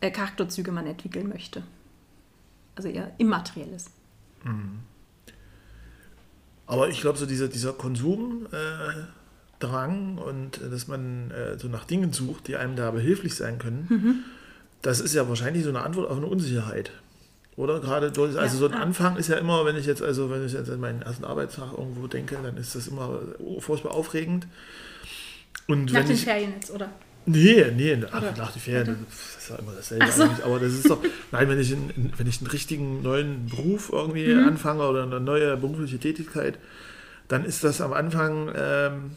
äh, 0.00 0.10
Charakterzüge 0.10 0.72
man 0.72 0.86
entwickeln 0.86 1.28
möchte. 1.28 1.62
Also 2.74 2.88
eher 2.88 3.12
immaterielles. 3.18 3.90
Mhm. 4.44 4.80
Aber 6.66 6.88
ich 6.88 7.00
glaube, 7.00 7.18
so 7.18 7.26
dieser, 7.26 7.48
dieser 7.48 7.72
Konsum, 7.72 8.46
äh, 8.52 9.04
Drang 9.58 10.18
und 10.18 10.60
äh, 10.60 10.70
dass 10.70 10.88
man 10.88 11.30
äh, 11.30 11.58
so 11.58 11.68
nach 11.68 11.84
Dingen 11.84 12.12
sucht, 12.12 12.48
die 12.48 12.56
einem 12.56 12.76
da 12.76 12.90
behilflich 12.90 13.34
sein 13.34 13.58
können, 13.58 13.86
mhm. 13.88 14.14
das 14.82 15.00
ist 15.00 15.14
ja 15.14 15.28
wahrscheinlich 15.28 15.64
so 15.64 15.70
eine 15.70 15.82
Antwort 15.82 16.10
auf 16.10 16.16
eine 16.16 16.26
Unsicherheit. 16.26 16.90
Oder 17.56 17.80
gerade 17.80 18.12
durch, 18.12 18.38
also 18.38 18.54
ja, 18.54 18.60
so 18.60 18.66
ein 18.66 18.72
ja. 18.72 18.80
Anfang 18.80 19.16
ist 19.16 19.28
ja 19.28 19.36
immer, 19.36 19.64
wenn 19.64 19.76
ich 19.76 19.86
jetzt, 19.86 20.02
also 20.02 20.30
wenn 20.30 20.44
ich 20.44 20.52
jetzt 20.52 20.70
an 20.70 20.78
meinen 20.78 21.00
ersten 21.00 21.24
Arbeitstag 21.24 21.72
irgendwo 21.72 22.06
denke, 22.06 22.36
dann 22.42 22.56
ist 22.58 22.74
das 22.74 22.86
immer 22.88 23.18
furchtbar 23.60 23.92
aufregend. 23.92 24.46
Und 25.66 25.90
nach 25.92 26.04
den 26.04 26.12
ich, 26.12 26.24
Ferien 26.24 26.52
jetzt, 26.54 26.70
oder? 26.70 26.90
Nee, 27.24 27.72
nee, 27.74 27.98
ach, 28.12 28.22
nach 28.36 28.52
den 28.52 28.60
Ferien, 28.60 29.06
das 29.08 29.42
ist 29.42 29.50
ja 29.50 29.56
immer 29.56 29.72
dasselbe 29.72 30.12
so. 30.12 30.22
eigentlich, 30.22 30.44
aber 30.44 30.60
das 30.60 30.72
ist 30.74 30.88
doch, 30.88 31.02
nein, 31.32 31.48
wenn 31.48 31.58
ich, 31.58 31.72
in, 31.72 32.12
wenn 32.16 32.26
ich 32.26 32.38
einen 32.40 32.50
richtigen 32.50 33.02
neuen 33.02 33.46
Beruf 33.46 33.90
irgendwie 33.90 34.32
mhm. 34.32 34.46
anfange 34.46 34.86
oder 34.86 35.04
eine 35.04 35.18
neue 35.18 35.56
berufliche 35.56 35.98
Tätigkeit, 35.98 36.58
dann 37.26 37.44
ist 37.44 37.64
das 37.64 37.80
am 37.80 37.92
Anfang, 37.94 38.52
ähm, 38.54 39.10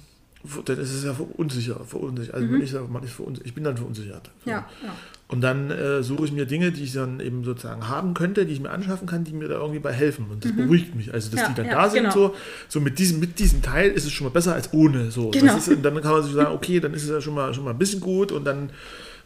dann 0.65 0.79
ist 0.79 0.93
es 0.93 1.03
ja 1.03 1.13
unsicher, 1.35 1.81
verunsichert. 1.85 2.33
Also 2.33 2.47
mhm. 2.47 2.61
ich, 2.61 2.73
man 2.73 3.03
ist 3.03 3.11
verunsichert. 3.11 3.45
ich 3.45 3.53
bin 3.53 3.65
dann 3.65 3.75
verunsichert. 3.75 4.31
So. 4.45 4.51
Ja, 4.51 4.67
ja. 4.81 4.95
Und 5.27 5.41
dann 5.41 5.69
äh, 5.69 6.01
suche 6.01 6.25
ich 6.25 6.31
mir 6.31 6.45
Dinge, 6.45 6.71
die 6.71 6.83
ich 6.83 6.93
dann 6.93 7.19
eben 7.19 7.43
sozusagen 7.43 7.87
haben 7.87 8.13
könnte, 8.13 8.45
die 8.45 8.53
ich 8.53 8.61
mir 8.61 8.71
anschaffen 8.71 9.05
kann, 9.05 9.25
die 9.25 9.33
mir 9.33 9.49
da 9.49 9.55
irgendwie 9.55 9.79
bei 9.79 9.91
helfen. 9.91 10.27
Und 10.31 10.45
das 10.45 10.53
mhm. 10.53 10.57
beruhigt 10.57 10.95
mich. 10.95 11.13
Also, 11.13 11.29
dass 11.29 11.41
ja, 11.41 11.49
die 11.49 11.55
dann 11.55 11.69
da 11.69 11.89
sind, 11.89 12.03
genau. 12.03 12.13
so, 12.13 12.35
so 12.69 12.79
mit, 12.79 12.97
diesem, 12.97 13.19
mit 13.19 13.37
diesem 13.37 13.61
Teil 13.61 13.91
ist 13.91 14.05
es 14.05 14.11
schon 14.11 14.25
mal 14.25 14.31
besser 14.31 14.55
als 14.55 14.73
ohne. 14.73 15.11
So. 15.11 15.29
Genau. 15.29 15.57
Ist, 15.57 15.67
und 15.67 15.83
dann 15.83 16.01
kann 16.01 16.13
man 16.13 16.23
sich 16.23 16.33
sagen, 16.33 16.55
okay, 16.55 16.79
dann 16.79 16.93
ist 16.93 17.03
es 17.03 17.09
ja 17.09 17.19
schon 17.19 17.35
mal, 17.35 17.53
schon 17.53 17.65
mal 17.65 17.71
ein 17.71 17.77
bisschen 17.77 17.99
gut 17.99 18.31
und 18.31 18.45
dann 18.45 18.71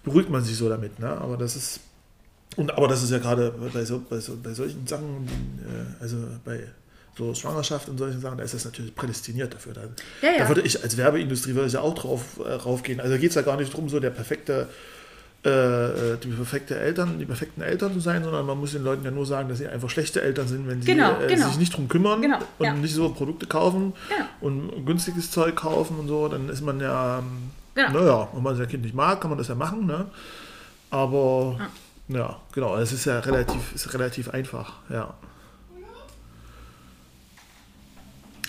beruhigt 0.03 0.29
man 0.29 0.43
sich 0.43 0.57
so 0.57 0.67
damit. 0.67 0.99
Ne? 0.99 1.07
Aber 1.07 1.37
das 1.37 1.55
ist. 1.55 1.79
Und, 2.55 2.71
aber 2.71 2.87
das 2.87 3.01
ist 3.01 3.11
ja 3.11 3.19
gerade 3.19 3.53
bei, 3.73 3.85
so, 3.85 4.03
bei, 4.09 4.19
so, 4.19 4.37
bei 4.41 4.53
solchen 4.53 4.85
Sachen, 4.85 5.27
äh, 5.59 6.03
also 6.03 6.17
bei 6.43 6.67
so 7.17 7.33
Schwangerschaft 7.33 7.89
und 7.89 7.97
solche 7.97 8.19
Sachen, 8.19 8.37
da 8.37 8.43
ist 8.43 8.53
das 8.53 8.65
natürlich 8.65 8.95
prädestiniert 8.95 9.53
dafür. 9.53 9.73
Da, 9.73 9.81
ja, 10.21 10.31
ja. 10.31 10.37
da 10.39 10.47
würde 10.47 10.61
ich 10.61 10.81
als 10.83 10.97
Werbeindustrie 10.97 11.53
würde 11.53 11.67
ich 11.67 11.73
ja 11.73 11.81
auch 11.81 11.95
drauf 11.95 12.39
äh, 12.43 12.53
raufgehen. 12.53 12.99
Also 12.99 13.17
geht 13.17 13.29
es 13.29 13.35
ja 13.35 13.41
gar 13.43 13.57
nicht 13.57 13.71
darum, 13.71 13.87
so 13.87 13.99
der 13.99 14.09
perfekte, 14.09 14.67
äh, 15.45 15.49
äh, 15.49 16.17
die 16.17 16.29
perfekte 16.29 16.79
Eltern, 16.79 17.19
die 17.19 17.25
perfekten 17.25 17.61
Eltern 17.61 17.93
zu 17.93 17.99
sein, 17.99 18.23
sondern 18.23 18.45
man 18.45 18.57
muss 18.57 18.71
den 18.71 18.83
Leuten 18.83 19.05
ja 19.05 19.11
nur 19.11 19.25
sagen, 19.25 19.49
dass 19.49 19.59
sie 19.59 19.67
einfach 19.67 19.89
schlechte 19.89 20.21
Eltern 20.21 20.47
sind, 20.47 20.67
wenn 20.67 20.81
sie 20.81 20.91
genau, 20.91 21.19
äh, 21.21 21.27
genau. 21.27 21.47
sich 21.47 21.57
nicht 21.57 21.75
drum 21.75 21.87
kümmern 21.87 22.21
genau, 22.21 22.39
und 22.57 22.65
ja. 22.65 22.73
nicht 22.73 22.95
so 22.95 23.09
Produkte 23.09 23.45
kaufen 23.45 23.93
und 24.41 24.85
günstiges 24.85 25.29
Zeug 25.29 25.55
kaufen 25.55 25.99
und 25.99 26.07
so, 26.07 26.27
dann 26.27 26.49
ist 26.49 26.61
man 26.61 26.79
ja, 26.79 27.21
genau. 27.75 27.91
naja, 27.91 28.27
wenn 28.33 28.43
man 28.43 28.55
sein 28.55 28.67
Kind 28.67 28.83
nicht 28.83 28.95
mag, 28.95 29.21
kann 29.21 29.29
man 29.29 29.37
das 29.37 29.49
ja 29.49 29.55
machen, 29.55 29.85
ne? 29.85 30.05
Aber 30.89 31.59
ja, 32.07 32.37
genau, 32.51 32.77
es 32.77 32.91
ist 32.91 33.05
ja 33.05 33.19
relativ, 33.19 33.73
ist 33.73 33.93
relativ 33.93 34.29
einfach, 34.29 34.73
ja. 34.89 35.13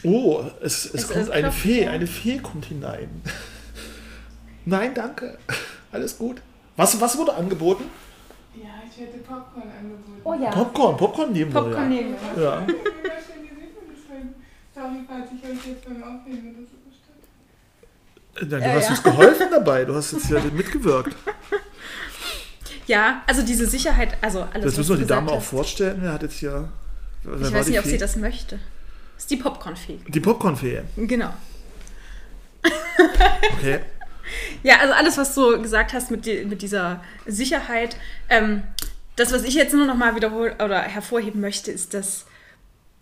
Oh, 0.05 0.45
es, 0.61 0.87
es, 0.87 0.95
es 0.95 1.09
kommt 1.09 1.31
eine 1.31 1.51
Fee, 1.51 1.87
eine 1.88 2.07
Fee 2.07 2.38
kommt 2.38 2.67
hinein. 2.67 3.23
Nein, 4.64 4.95
danke. 4.95 5.38
Alles 5.93 6.19
gut. 6.19 6.43
Was, 6.77 7.01
was 7.01 7.17
wurde 7.17 7.35
angeboten? 7.35 7.85
Ja, 8.55 8.69
ich 8.88 9.01
hätte 9.01 9.19
Popcorn 9.19 9.71
angeboten. 9.79 10.21
Oh 10.25 10.35
ja. 10.35 10.51
Popcorn, 10.51 10.97
Popcorn 10.97 11.33
nehmen 11.33 11.53
wir. 11.53 11.61
Popcorn 11.61 11.93
ja. 11.93 11.99
nehmen 12.01 12.17
wir. 12.35 12.43
Ja. 12.43 12.67
Sorry, 14.75 14.99
falls 15.09 15.31
ich 15.31 15.51
euch 15.51 15.67
jetzt 15.67 15.85
beim 15.85 16.03
Aufnehmen 16.03 16.55
oder 16.57 16.67
so 16.67 16.85
ja, 18.40 18.59
du 18.59 18.75
hast 18.75 18.85
ja. 18.85 18.90
uns 18.90 19.03
geholfen 19.03 19.47
dabei, 19.51 19.85
du 19.85 19.95
hast 19.95 20.12
jetzt 20.12 20.31
ja 20.31 20.40
mitgewirkt. 20.40 21.14
Ja, 22.87 23.23
also 23.27 23.40
diese 23.40 23.67
Sicherheit, 23.67 24.14
also 24.21 24.43
alles. 24.43 24.67
Das 24.67 24.77
müssen 24.77 24.90
wir 24.90 24.97
die 24.99 25.07
Dame 25.07 25.33
auch 25.33 25.40
vorstellen. 25.40 26.01
Wer 26.03 26.12
hat 26.12 26.23
jetzt 26.23 26.35
hier. 26.35 26.69
Ich 27.23 27.51
weiß 27.51 27.69
nicht, 27.69 27.79
ob 27.79 27.87
sie 27.87 27.97
das 27.97 28.17
möchte. 28.17 28.59
Das 29.14 29.24
ist 29.24 29.31
die 29.31 29.37
Popcornfee. 29.37 30.00
Die 30.09 30.20
Popcornfee. 30.20 30.83
Genau. 30.96 31.33
Okay. 33.53 33.81
ja, 34.62 34.79
also 34.79 34.94
alles, 34.94 35.18
was 35.18 35.35
du 35.35 35.61
gesagt 35.61 35.92
hast 35.92 36.11
mit, 36.11 36.27
die, 36.27 36.44
mit 36.44 36.62
dieser 36.62 37.03
Sicherheit. 37.27 37.96
Ähm, 38.29 38.62
das, 39.16 39.33
was 39.33 39.44
ich 39.44 39.55
jetzt 39.55 39.74
nur 39.74 39.87
noch 39.87 39.96
mal 39.96 40.16
wiederholen 40.16 40.55
oder 40.61 40.81
hervorheben 40.81 41.40
möchte, 41.40 41.70
ist, 41.70 41.94
dass, 41.94 42.27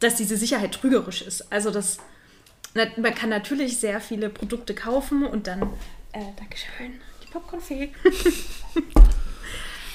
dass 0.00 0.16
diese 0.16 0.36
Sicherheit 0.36 0.72
trügerisch 0.72 1.22
ist. 1.22 1.50
Also, 1.52 1.70
dass 1.70 1.98
man 2.74 3.14
kann 3.14 3.28
natürlich 3.28 3.78
sehr 3.78 4.00
viele 4.00 4.30
Produkte 4.30 4.74
kaufen 4.74 5.26
und 5.26 5.46
dann, 5.46 5.62
äh, 6.12 6.20
Dankeschön, 6.36 7.00
die 7.22 7.30
Popcornfee. 7.30 7.92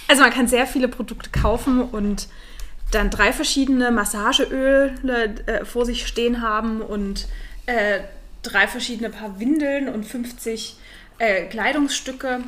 also 0.07 0.21
man 0.21 0.31
kann 0.31 0.47
sehr 0.47 0.67
viele 0.67 0.87
Produkte 0.87 1.31
kaufen 1.31 1.81
und 1.81 2.27
dann 2.91 3.09
drei 3.09 3.33
verschiedene 3.33 3.91
Massageöle 3.91 5.35
äh, 5.45 5.65
vor 5.65 5.85
sich 5.85 6.07
stehen 6.07 6.41
haben 6.41 6.81
und 6.81 7.27
äh, 7.65 7.99
drei 8.43 8.67
verschiedene 8.67 9.09
Paar 9.09 9.39
Windeln 9.39 9.89
und 9.89 10.05
50 10.05 10.77
äh, 11.19 11.45
Kleidungsstücke. 11.45 12.41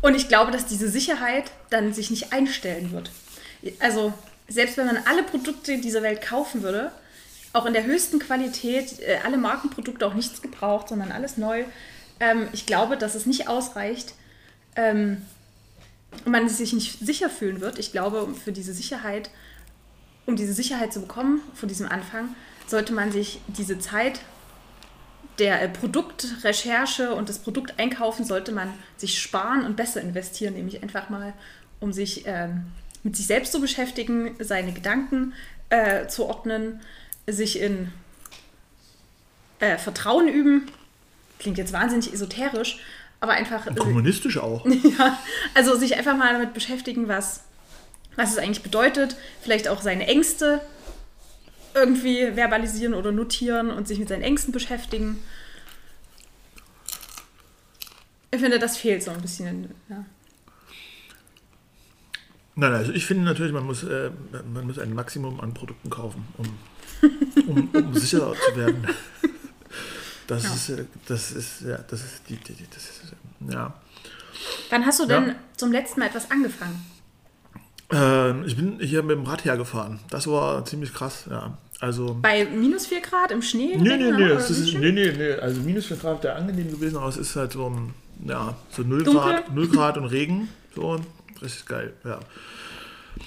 Und 0.00 0.14
ich 0.14 0.28
glaube, 0.28 0.52
dass 0.52 0.66
diese 0.66 0.88
Sicherheit 0.88 1.50
dann 1.70 1.92
sich 1.92 2.10
nicht 2.10 2.32
einstellen 2.32 2.92
wird. 2.92 3.10
Also 3.80 4.12
selbst 4.46 4.76
wenn 4.76 4.86
man 4.86 4.98
alle 5.04 5.22
Produkte 5.22 5.78
dieser 5.78 6.02
Welt 6.02 6.22
kaufen 6.22 6.62
würde, 6.62 6.92
auch 7.52 7.66
in 7.66 7.72
der 7.72 7.84
höchsten 7.84 8.18
Qualität, 8.18 9.00
äh, 9.00 9.18
alle 9.24 9.36
Markenprodukte 9.36 10.06
auch 10.06 10.14
nichts 10.14 10.40
gebraucht, 10.40 10.88
sondern 10.88 11.12
alles 11.12 11.36
neu, 11.36 11.64
ähm, 12.20 12.48
ich 12.52 12.66
glaube, 12.66 12.96
dass 12.96 13.14
es 13.14 13.26
nicht 13.26 13.48
ausreicht, 13.48 14.14
ähm, 14.76 15.22
und 16.24 16.32
man 16.32 16.48
sich 16.48 16.72
nicht 16.72 16.98
sicher 16.98 17.30
fühlen 17.30 17.60
wird. 17.60 17.78
Ich 17.78 17.92
glaube, 17.92 18.34
für 18.34 18.52
diese 18.52 18.72
Sicherheit, 18.72 19.30
um 20.26 20.36
diese 20.36 20.52
Sicherheit 20.52 20.92
zu 20.92 21.00
bekommen 21.00 21.40
von 21.54 21.68
diesem 21.68 21.88
Anfang, 21.88 22.34
sollte 22.66 22.92
man 22.92 23.12
sich 23.12 23.40
diese 23.48 23.78
Zeit 23.78 24.20
der 25.38 25.62
äh, 25.62 25.68
Produktrecherche 25.68 27.14
und 27.14 27.28
des 27.28 27.38
Produkteinkaufen 27.38 28.24
sollte 28.24 28.52
man 28.52 28.72
sich 28.96 29.20
sparen 29.20 29.64
und 29.64 29.76
besser 29.76 30.00
investieren, 30.00 30.54
nämlich 30.54 30.82
einfach 30.82 31.10
mal, 31.10 31.32
um 31.80 31.92
sich 31.92 32.24
ähm, 32.26 32.64
mit 33.02 33.16
sich 33.16 33.26
selbst 33.26 33.52
zu 33.52 33.60
beschäftigen, 33.60 34.34
seine 34.40 34.72
Gedanken 34.72 35.32
äh, 35.70 36.08
zu 36.08 36.26
ordnen, 36.26 36.80
sich 37.26 37.60
in 37.60 37.92
äh, 39.60 39.78
Vertrauen 39.78 40.28
üben. 40.28 40.70
Klingt 41.38 41.58
jetzt 41.58 41.72
wahnsinnig 41.72 42.12
esoterisch, 42.12 42.80
aber 43.20 43.32
einfach. 43.32 43.66
äh, 43.66 43.74
Kommunistisch 43.74 44.38
auch. 44.38 44.64
Ja, 44.98 45.18
also 45.54 45.76
sich 45.76 45.96
einfach 45.96 46.16
mal 46.16 46.32
damit 46.32 46.54
beschäftigen, 46.54 47.08
was, 47.08 47.44
was 48.16 48.32
es 48.32 48.38
eigentlich 48.38 48.62
bedeutet. 48.62 49.16
Vielleicht 49.42 49.68
auch 49.68 49.82
seine 49.82 50.06
Ängste 50.06 50.60
irgendwie 51.74 52.32
verbalisieren 52.32 52.94
oder 52.94 53.12
notieren 53.12 53.70
und 53.70 53.86
sich 53.86 53.98
mit 53.98 54.08
seinen 54.08 54.22
Ängsten 54.22 54.52
beschäftigen. 54.52 55.22
Ich 58.30 58.40
finde, 58.40 58.58
das 58.58 58.76
fehlt 58.76 59.02
so 59.02 59.10
ein 59.10 59.20
bisschen. 59.22 59.74
Ja. 59.88 60.04
Nein, 62.56 62.72
also 62.72 62.92
ich 62.92 63.06
finde 63.06 63.24
natürlich, 63.24 63.52
man 63.52 63.64
muss, 63.64 63.84
äh, 63.84 64.10
man 64.52 64.66
muss 64.66 64.78
ein 64.78 64.92
Maximum 64.92 65.40
an 65.40 65.54
Produkten 65.54 65.90
kaufen, 65.90 66.26
um, 66.36 66.58
um, 67.46 67.68
um 67.72 67.94
sicherer 67.98 68.34
zu 68.34 68.56
werden. 68.56 68.86
Das 70.28 70.44
Ja. 70.44 70.50
ist, 70.54 70.68
äh, 70.70 70.84
das 71.08 71.32
ist, 71.32 71.62
ja, 71.62 71.78
das 71.78 72.00
ist 72.04 72.20
die, 72.28 72.36
die, 72.36 72.52
die 72.52 72.66
das 72.72 72.84
ist, 72.84 73.02
äh, 73.50 73.52
ja. 73.54 73.74
Wann 74.70 74.86
hast 74.86 75.00
du 75.00 75.06
denn 75.06 75.28
Ja. 75.28 75.34
zum 75.56 75.72
letzten 75.72 75.98
Mal 76.00 76.06
etwas 76.06 76.30
angefangen? 76.30 76.80
Ähm, 77.90 78.44
ich 78.46 78.54
bin 78.54 78.78
hier 78.80 79.02
mit 79.02 79.16
dem 79.16 79.24
Rad 79.24 79.44
hergefahren. 79.44 79.98
Das 80.10 80.26
war 80.26 80.64
ziemlich 80.64 80.92
krass, 80.92 81.24
ja. 81.30 81.56
Also. 81.80 82.18
Bei 82.20 82.44
minus 82.44 82.86
4 82.86 83.00
Grad 83.00 83.30
im 83.30 83.40
Schnee? 83.40 83.76
Nee, 83.76 83.96
nee, 83.96 84.10
nee, 84.12 84.28
das 84.28 84.50
ist, 84.50 84.74
nee, 84.74 84.92
nee, 84.92 85.12
nee. 85.16 85.32
Also 85.34 85.60
minus 85.62 85.86
4 85.86 85.96
Grad 85.96 86.22
wäre 86.22 86.34
angenehm 86.34 86.70
gewesen, 86.70 86.96
aber 86.98 87.08
es 87.08 87.16
ist 87.16 87.34
halt 87.36 87.52
so, 87.52 87.74
ja, 88.26 88.54
so 88.70 88.82
0 88.82 89.04
Dunkel? 89.04 89.22
Grad, 89.22 89.54
0 89.54 89.68
Grad 89.68 89.96
und 89.96 90.04
Regen. 90.06 90.48
So, 90.74 91.00
richtig 91.40 91.64
geil, 91.66 91.94
ja. 92.04 92.20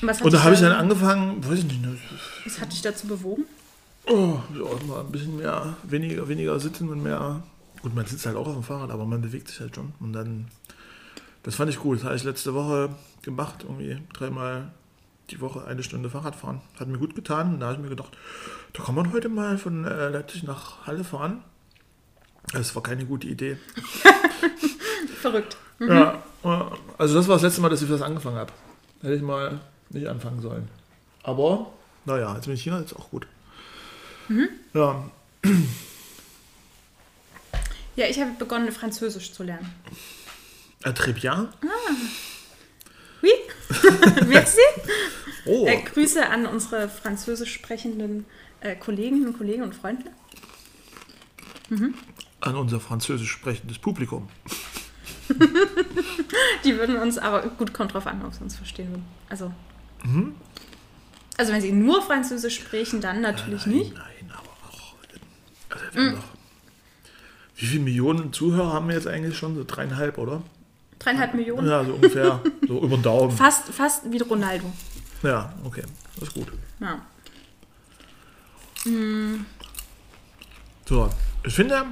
Was 0.01 0.19
hat 0.19 0.25
Und 0.25 0.33
da 0.33 0.43
habe 0.43 0.53
ich 0.53 0.61
da- 0.61 0.69
dann 0.69 0.77
angefangen, 0.79 1.43
weiß 1.43 1.59
ich 1.59 1.65
nicht, 1.65 1.81
ne, 1.81 1.97
Was 2.45 2.59
hat 2.61 2.71
dich 2.71 2.81
dazu 2.81 3.07
bewogen? 3.07 3.45
Oh, 4.07 4.39
ja, 4.53 4.87
mal 4.87 5.01
ein 5.01 5.11
bisschen 5.11 5.37
mehr, 5.37 5.75
weniger, 5.83 6.27
weniger 6.27 6.59
sitzen 6.59 6.89
und 6.89 7.03
mehr. 7.03 7.43
Gut, 7.81 7.95
man 7.95 8.05
sitzt 8.05 8.25
halt 8.25 8.35
auch 8.35 8.47
auf 8.47 8.53
dem 8.53 8.63
Fahrrad, 8.63 8.91
aber 8.91 9.05
man 9.05 9.21
bewegt 9.21 9.47
sich 9.47 9.59
halt 9.59 9.75
schon. 9.75 9.93
Und 9.99 10.13
dann, 10.13 10.47
das 11.43 11.55
fand 11.55 11.71
ich 11.71 11.83
cool. 11.83 11.95
Das 11.95 12.05
habe 12.05 12.15
ich 12.15 12.23
letzte 12.23 12.53
Woche 12.53 12.89
gemacht, 13.21 13.63
irgendwie 13.63 13.97
dreimal 14.13 14.71
die 15.31 15.41
Woche 15.41 15.65
eine 15.65 15.81
Stunde 15.81 16.09
Fahrrad 16.09 16.35
fahren. 16.35 16.61
Hat 16.79 16.87
mir 16.87 16.97
gut 16.97 17.15
getan. 17.15 17.53
Und 17.53 17.59
da 17.59 17.67
habe 17.67 17.75
ich 17.77 17.81
mir 17.81 17.89
gedacht, 17.89 18.15
da 18.73 18.83
kann 18.83 18.95
man 18.95 19.11
heute 19.13 19.29
mal 19.29 19.57
von 19.57 19.85
äh, 19.85 20.09
Leipzig 20.09 20.43
nach 20.43 20.85
Halle 20.85 21.03
fahren. 21.03 21.43
Das 22.53 22.75
war 22.75 22.83
keine 22.83 23.05
gute 23.05 23.27
Idee. 23.27 23.57
Verrückt. 25.21 25.57
Ja, 25.79 26.21
äh, 26.43 26.59
also 26.97 27.15
das 27.15 27.27
war 27.27 27.35
das 27.35 27.43
letzte 27.43 27.61
Mal, 27.61 27.69
dass 27.69 27.81
ich 27.81 27.89
das 27.89 28.01
angefangen 28.01 28.37
habe. 28.37 28.51
Hätte 29.01 29.15
ich 29.15 29.21
mal 29.21 29.59
nicht 29.89 30.07
anfangen 30.07 30.41
sollen. 30.41 30.67
Aber, 31.23 31.67
naja, 32.05 32.35
jetzt 32.35 32.45
bin 32.45 32.55
ich 32.55 32.63
hier, 32.63 32.79
jetzt 32.79 32.95
auch 32.95 33.09
gut. 33.09 33.27
Ja, 34.73 35.03
Ja, 37.95 38.05
ich 38.07 38.19
habe 38.19 38.31
begonnen, 38.39 38.71
Französisch 38.71 39.33
zu 39.33 39.43
lernen. 39.43 39.69
très 40.83 41.13
bien. 41.13 41.47
Oui? 43.21 43.31
Merci? 44.27 44.59
Oh, 45.45 45.65
Äh, 45.67 45.81
Grüße 45.83 46.27
an 46.27 46.45
unsere 46.47 46.87
französisch 46.89 47.53
sprechenden 47.53 48.25
äh, 48.61 48.75
Kolleginnen 48.75 49.27
und 49.27 49.37
Kollegen 49.37 49.63
und 49.63 49.75
Freunde. 49.75 50.05
an 52.41 52.55
unser 52.55 52.79
französisch 52.79 53.29
sprechendes 53.31 53.77
Publikum. 53.79 54.29
Die 56.65 56.75
würden 56.77 56.97
uns 56.97 57.17
aber, 57.17 57.41
gut, 57.49 57.73
kommt 57.73 57.93
drauf 57.93 58.07
an, 58.07 58.23
ob 58.25 58.33
sie 58.33 58.41
uns 58.41 58.55
verstehen 58.55 58.89
würden. 58.89 59.05
Also, 59.29 59.51
Mhm. 60.03 60.35
also 61.37 61.53
wenn 61.53 61.61
sie 61.61 61.71
nur 61.71 62.01
Französisch 62.01 62.55
sprechen, 62.59 62.99
dann 63.01 63.21
natürlich 63.21 63.65
nein, 63.67 63.75
nicht. 63.75 63.93
Nein. 63.93 64.03
Also 65.71 65.85
wir 65.93 66.01
haben 66.05 66.15
noch, 66.15 66.23
wie 67.55 67.65
viele 67.65 67.83
Millionen 67.83 68.33
Zuhörer 68.33 68.73
haben 68.73 68.87
wir 68.87 68.95
jetzt 68.95 69.07
eigentlich 69.07 69.37
schon? 69.37 69.55
So 69.55 69.63
dreieinhalb, 69.65 70.17
oder? 70.17 70.41
Dreieinhalb 70.99 71.33
Millionen. 71.33 71.67
Ja, 71.67 71.83
so 71.83 71.93
ungefähr. 71.93 72.41
so 72.67 72.79
über 72.81 72.97
den 72.97 73.03
Daumen. 73.03 73.31
Fast, 73.35 73.69
fast 73.69 74.11
wie 74.11 74.17
Ronaldo. 74.19 74.71
Ja, 75.23 75.53
okay. 75.63 75.83
Das 76.19 76.29
ist 76.29 76.33
gut. 76.33 76.47
Ja. 76.79 76.99
So, 80.87 81.09
ich 81.45 81.53
finde, 81.53 81.85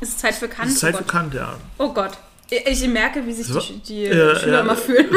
Es 0.00 0.08
ist 0.08 0.18
Zeit 0.20 0.34
für 0.34 0.46
es 0.46 0.50
Kant. 0.50 0.68
ist 0.70 0.78
Zeit 0.80 0.94
oh, 0.94 0.98
für. 0.98 1.04
Kant, 1.04 1.34
ja. 1.34 1.56
oh 1.78 1.92
Gott. 1.92 2.18
Ich 2.48 2.64
ich 2.82 2.88
merke, 2.88 3.26
wie 3.26 3.32
sich 3.32 3.46
So. 3.46 3.60
die, 3.60 3.78
die 3.80 4.02
Ja, 4.04 4.36
Schüler 4.36 4.52
ja. 4.54 4.60
immer 4.60 4.76
fühlen. 4.76 5.08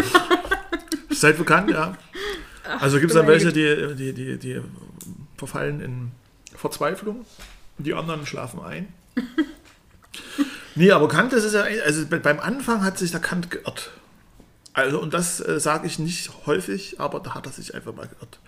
Es 1.09 1.15
ist 1.15 1.21
Zeit 1.21 1.35
für 1.37 1.45
Kant, 1.45 1.69
ja. 1.69 1.95
Also 2.79 2.99
gibt 2.99 3.11
es 3.11 3.17
dann 3.17 3.25
welche, 3.25 3.51
die, 3.51 3.95
die, 3.95 4.13
die, 4.13 4.37
die 4.37 4.61
verfallen 5.37 5.81
in 5.81 6.11
Verzweiflung 6.59 7.25
die 7.77 7.93
anderen 7.93 8.25
schlafen 8.25 8.59
ein. 8.61 8.87
nee, 10.75 10.91
aber 10.91 11.07
Kant, 11.07 11.31
das 11.33 11.43
ist 11.43 11.53
ja, 11.53 11.63
also 11.85 12.05
be- 12.05 12.19
beim 12.19 12.39
Anfang 12.39 12.83
hat 12.83 12.97
sich 12.97 13.11
der 13.11 13.19
Kant 13.21 13.49
geirrt. 13.51 13.91
Also, 14.73 15.01
und 15.01 15.13
das 15.13 15.39
äh, 15.45 15.59
sage 15.59 15.87
ich 15.87 15.97
nicht 15.99 16.29
häufig, 16.45 16.99
aber 16.99 17.19
da 17.19 17.33
hat 17.35 17.45
er 17.45 17.51
sich 17.51 17.73
einfach 17.73 17.93
mal 17.95 18.07
geirrt. 18.07 18.39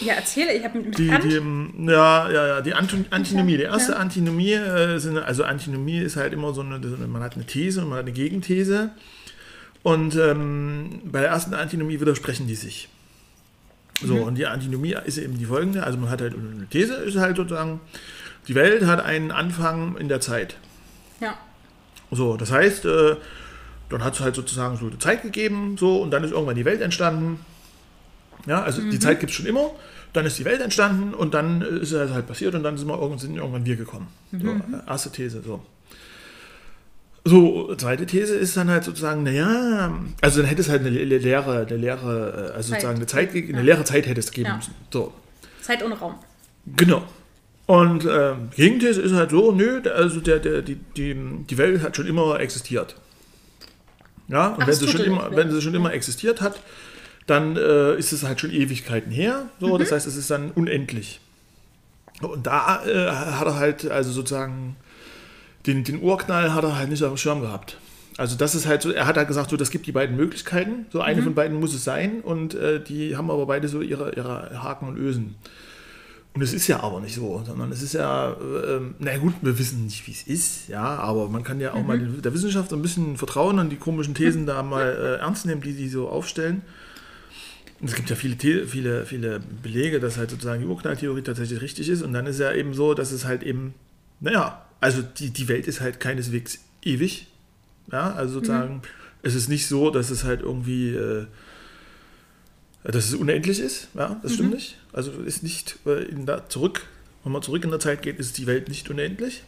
Ja, 0.00 0.14
erzähle, 0.14 0.52
ich 0.54 0.64
habe 0.64 0.78
mit, 0.78 0.86
mit 0.88 0.98
Die, 0.98 1.08
Kant. 1.08 1.24
die, 1.24 1.34
ähm, 1.36 1.88
ja, 1.88 2.30
ja, 2.30 2.46
ja, 2.46 2.60
die 2.60 2.74
Anto 2.74 2.96
Antinomie. 3.10 3.56
Die 3.56 3.64
erste 3.64 3.92
Ja. 3.92 3.98
Antinomie, 3.98 4.52
äh, 4.52 4.98
sind, 4.98 5.18
also 5.18 5.44
Antinomie 5.44 5.98
ist 5.98 6.16
halt 6.16 6.32
immer 6.32 6.54
so 6.54 6.62
eine, 6.62 6.80
so 6.86 6.94
eine, 6.96 7.06
man 7.06 7.22
hat 7.22 7.34
eine 7.34 7.44
These 7.46 7.82
und 7.82 7.88
man 7.90 7.98
hat 7.98 8.04
eine 8.04 8.12
Gegenthese. 8.12 8.90
Und 9.82 10.16
ähm, 10.16 11.00
bei 11.04 11.20
der 11.20 11.30
ersten 11.30 11.54
Antinomie 11.54 12.00
widersprechen 12.00 12.46
die 12.48 12.56
sich. 12.56 12.88
So, 14.02 14.14
Mhm. 14.14 14.22
und 14.22 14.34
die 14.36 14.46
Antinomie 14.46 14.94
ist 15.06 15.16
eben 15.18 15.38
die 15.38 15.46
folgende, 15.46 15.82
also 15.84 15.96
man 15.98 16.10
hat 16.10 16.20
halt 16.20 16.34
eine 16.34 16.66
These, 16.68 16.94
ist 16.94 17.16
halt 17.16 17.36
sozusagen, 17.36 17.80
die 18.48 18.54
Welt 18.54 18.84
hat 18.86 19.02
einen 19.04 19.30
Anfang 19.30 19.96
in 19.96 20.08
der 20.08 20.20
Zeit. 20.20 20.56
ja. 21.20 21.34
So, 22.12 22.36
das 22.36 22.52
heißt, 22.52 22.84
äh, 22.84 23.16
dann 23.88 24.04
hat 24.04 24.14
es 24.14 24.20
halt 24.20 24.36
sozusagen 24.36 24.76
so 24.76 24.86
eine 24.86 24.98
Zeit 24.98 25.22
gegeben, 25.22 25.76
so, 25.76 26.00
und 26.02 26.12
dann 26.12 26.22
ist 26.22 26.30
irgendwann 26.30 26.54
die 26.54 26.64
Welt 26.64 26.80
entstanden. 26.80 27.40
Ja, 28.46 28.62
also 28.62 28.80
die 28.80 28.98
Zeit 29.00 29.18
gibt 29.18 29.30
es 29.30 29.36
schon 29.36 29.46
immer, 29.46 29.70
dann 30.12 30.24
ist 30.24 30.38
die 30.38 30.44
Welt 30.44 30.60
entstanden 30.60 31.14
und 31.14 31.34
dann 31.34 31.62
ist 31.62 31.90
es 31.90 32.10
halt 32.12 32.28
passiert 32.28 32.54
und 32.54 32.62
dann 32.62 32.78
sind, 32.78 32.86
wir, 32.86 32.94
irgendwann- 32.94 33.18
sind 33.18 33.34
irgendwann 33.36 33.64
wir 33.66 33.74
gekommen. 33.74 34.06
So, 34.30 34.46
äh, 34.46 34.60
erste 34.86 35.10
These, 35.10 35.42
so. 35.44 35.64
So, 37.28 37.74
zweite 37.74 38.06
These 38.06 38.36
ist 38.36 38.56
dann 38.56 38.70
halt 38.70 38.84
sozusagen, 38.84 39.24
naja, 39.24 39.92
also 40.20 40.40
dann 40.40 40.48
hätte 40.48 40.60
es 40.60 40.68
halt 40.68 40.82
eine 40.82 40.90
le- 40.90 41.18
leere, 41.18 41.66
eine 41.66 41.76
leere, 41.76 42.50
äh, 42.52 42.56
also 42.56 42.70
Zeit. 42.70 42.82
sozusagen 42.82 42.96
eine 42.98 43.06
Zeit, 43.06 43.30
eine 43.34 43.42
Ja. 43.50 43.60
leere 43.62 43.82
Zeit 43.84 44.06
hätte 44.06 44.20
es 44.20 44.30
geben 44.30 44.46
Ja. 44.50 44.56
müssen. 44.56 44.74
So, 44.92 45.12
Zeit 45.60 45.82
ohne 45.84 45.96
Raum. 45.98 46.14
Genau. 46.76 47.02
Und 47.66 48.06
ähm, 48.08 48.50
Gegenthese 48.54 49.00
ist 49.02 49.12
halt 49.12 49.30
so, 49.30 49.50
nö, 49.50 49.80
also 49.92 50.20
der, 50.20 50.38
der, 50.38 50.62
die, 50.62 50.76
die, 50.96 51.16
die 51.50 51.58
Welt 51.58 51.82
hat 51.82 51.96
schon 51.96 52.06
immer 52.06 52.38
existiert. 52.38 52.94
Ja, 54.28 54.48
und 54.54 54.64
wenn 54.66 54.72
sie, 54.74 54.86
schon 54.86 55.00
immer, 55.02 55.34
wenn 55.34 55.50
sie 55.50 55.60
schon 55.60 55.74
immer 55.74 55.92
existiert 55.92 56.40
hat, 56.40 56.60
dann 57.26 57.56
äh, 57.56 57.96
ist 57.96 58.12
es 58.12 58.22
halt 58.22 58.40
schon 58.40 58.52
Ewigkeiten 58.52 59.10
her. 59.10 59.46
So, 59.58 59.74
Mhm. 59.74 59.78
Das 59.80 59.90
heißt, 59.90 60.06
es 60.06 60.14
ist 60.16 60.30
dann 60.30 60.52
unendlich. 60.52 61.20
Und 62.22 62.46
da 62.46 62.84
äh, 62.86 63.10
hat 63.10 63.46
er 63.48 63.56
halt, 63.56 63.90
also 63.90 64.12
sozusagen, 64.12 64.76
den, 65.66 65.84
den 65.84 66.02
Urknall 66.02 66.54
hat 66.54 66.64
er 66.64 66.76
halt 66.78 66.88
nicht 66.90 67.02
auf 67.02 67.12
dem 67.12 67.16
Schirm 67.16 67.40
gehabt. 67.40 67.78
Also 68.18 68.36
das 68.36 68.54
ist 68.54 68.66
halt 68.66 68.80
so, 68.82 68.90
er 68.92 69.06
hat 69.06 69.16
halt 69.16 69.28
gesagt, 69.28 69.50
so, 69.50 69.56
das 69.56 69.70
gibt 69.70 69.86
die 69.86 69.92
beiden 69.92 70.16
Möglichkeiten. 70.16 70.86
So 70.90 70.98
Mhm. 70.98 71.04
eine 71.04 71.22
von 71.22 71.34
beiden 71.34 71.58
muss 71.60 71.74
es 71.74 71.84
sein 71.84 72.20
und 72.22 72.54
äh, 72.54 72.82
die 72.82 73.16
haben 73.16 73.30
aber 73.30 73.46
beide 73.46 73.68
so 73.68 73.82
ihre, 73.82 74.14
ihre 74.14 74.62
Haken 74.62 74.88
und 74.88 74.96
Ösen. 74.96 75.34
Und 76.32 76.42
es 76.42 76.52
ist 76.52 76.66
ja 76.66 76.80
aber 76.82 77.00
nicht 77.00 77.14
so, 77.14 77.42
sondern 77.46 77.72
es 77.72 77.82
ist 77.82 77.94
ja, 77.94 78.36
ähm, 78.68 78.94
na 78.98 79.16
gut, 79.16 79.32
wir 79.40 79.58
wissen 79.58 79.84
nicht, 79.84 80.06
wie 80.06 80.12
es 80.12 80.22
ist, 80.22 80.68
ja, 80.68 80.82
aber 80.84 81.28
man 81.30 81.42
kann 81.44 81.60
ja 81.60 81.72
auch 81.72 81.82
mal 81.82 81.98
den- 81.98 82.20
der 82.20 82.34
Wissenschaft 82.34 82.72
ein 82.74 82.82
bisschen 82.82 83.16
vertrauen 83.16 83.58
und 83.58 83.70
die 83.70 83.76
komischen 83.76 84.14
Thesen 84.14 84.44
da 84.44 84.62
mal 84.62 84.82
äh, 85.18 85.22
ernst 85.22 85.46
nehmen, 85.46 85.62
die 85.62 85.72
die 85.72 85.88
so 85.88 86.08
aufstellen. 86.10 86.60
Und 87.80 87.88
es 87.88 87.94
gibt 87.94 88.08
ja 88.10 88.16
viele, 88.16 88.36
The 88.40 88.64
viele, 88.66 89.04
viele 89.06 89.40
Belege, 89.62 89.98
dass 90.00 90.16
halt 90.18 90.30
sozusagen 90.30 90.60
die 90.62 90.66
Urknalltheorie 90.68 91.22
tatsächlich 91.22 91.60
richtig 91.60 91.88
ist. 91.88 92.02
Und 92.02 92.12
dann 92.14 92.26
ist 92.26 92.38
ja 92.40 92.52
eben 92.52 92.72
so, 92.74 92.94
dass 92.94 93.12
es 93.12 93.24
halt 93.26 93.42
eben, 93.42 93.74
naja, 94.20 94.62
also 94.80 95.02
die, 95.02 95.30
die 95.30 95.48
Welt 95.48 95.66
ist 95.66 95.80
halt 95.80 96.00
keineswegs 96.00 96.58
ewig. 96.82 97.26
Ja, 97.90 98.12
also 98.12 98.34
sozusagen, 98.34 98.82
es 99.22 99.34
ist 99.34 99.48
nicht 99.48 99.66
so, 99.66 99.90
dass 99.90 100.10
es 100.10 100.24
halt 100.24 100.42
irgendwie, 100.42 100.94
äh, 100.94 101.26
dass 102.84 103.08
es 103.08 103.14
unendlich 103.14 103.60
ist. 103.60 103.88
Ja, 103.94 104.18
das 104.22 104.34
stimmt 104.34 104.54
nicht. 104.54 104.78
Also 104.92 105.12
ist 105.12 105.42
nicht 105.42 105.78
äh, 105.86 106.04
in 106.04 106.26
der, 106.26 106.48
zurück, 106.48 106.86
wenn 107.24 107.32
man 107.32 107.42
zurück 107.42 107.64
in 107.64 107.70
der 107.70 107.80
Zeit 107.80 108.02
geht, 108.02 108.18
ist 108.18 108.38
die 108.38 108.46
Welt 108.46 108.68
nicht 108.68 108.88
unendlich. 108.90 109.42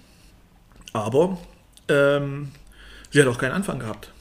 Aber 0.93 1.39
ähm, 1.89 2.49
sie 3.11 3.21
hat 3.21 3.29
auch 3.29 3.39
keinen 3.39 3.53
Anfang 3.53 3.79
gehabt. 3.79 4.13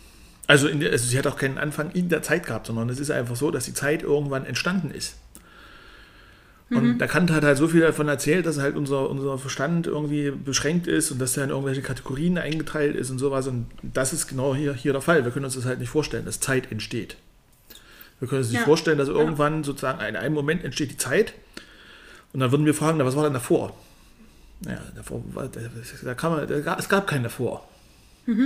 Also, 0.48 0.70
der, 0.70 0.92
also 0.92 1.06
sie 1.06 1.18
hat 1.18 1.28
auch 1.28 1.38
keinen 1.38 1.58
Anfang 1.58 1.92
in 1.92 2.10
der 2.10 2.22
Zeit 2.24 2.46
gehabt, 2.46 2.68
sondern 2.68 2.90
es 2.90 3.00
ist 3.00 3.12
einfach 3.12 3.36
so, 3.36 3.52
dass 3.52 3.66
die 3.66 3.74
Zeit 3.74 4.04
irgendwann 4.04 4.46
entstanden 4.46 4.92
ist. 4.92 5.18
Und 6.70 6.98
der 7.00 7.08
Kant 7.08 7.32
hat 7.32 7.44
halt 7.46 7.58
so 7.58 7.70
viel 7.70 7.80
davon 7.80 8.10
erzählt, 8.10 8.46
dass 8.46 8.60
halt 8.60 8.76
unser, 8.76 9.10
unser 9.10 9.38
Verstand 9.38 9.88
irgendwie 9.88 10.32
beschränkt 10.32 10.86
ist 10.86 11.12
und 11.12 11.20
dass 11.20 11.38
er 11.38 11.46
in 11.46 11.50
irgendwelche 11.52 11.82
Kategorien 11.82 12.38
eingeteilt 12.38 12.96
ist 12.98 13.10
und 13.10 13.20
sowas. 13.20 13.48
Und 13.48 13.68
das 13.84 14.12
ist 14.12 14.28
genau 14.28 14.54
hier, 14.54 14.74
hier 14.74 14.92
der 14.92 15.02
Fall. 15.02 15.24
Wir 15.24 15.32
können 15.32 15.46
uns 15.46 15.56
das 15.56 15.64
halt 15.66 15.80
nicht 15.80 15.90
vorstellen, 15.90 16.26
dass 16.26 16.42
Zeit 16.42 16.70
entsteht. 16.70 17.16
Wir 18.20 18.28
können 18.28 18.42
uns 18.42 18.50
nicht 18.52 18.60
Ja. 18.60 18.66
vorstellen, 18.66 18.98
dass 18.98 19.08
irgendwann 19.08 19.64
sozusagen 19.64 20.02
in 20.04 20.18
einem 20.18 20.34
Moment 20.34 20.66
entsteht 20.66 20.92
die 20.92 20.98
Zeit. 20.98 21.34
Und 22.34 22.42
dann 22.42 22.52
würden 22.52 22.66
wir 22.66 22.74
fragen, 22.74 22.98
na, 22.98 23.06
was 23.06 23.16
war 23.16 23.24
denn 23.24 23.34
davor? 23.34 23.74
Naja, 24.60 24.82
davor 24.94 25.24
war, 25.34 25.48
da, 25.48 25.62
da 26.04 26.14
kann 26.16 26.32
man, 26.34 26.48
da, 26.48 26.76
es 26.78 26.90
gab 26.90 27.08
keinen 27.08 27.24
davor. 27.24 27.66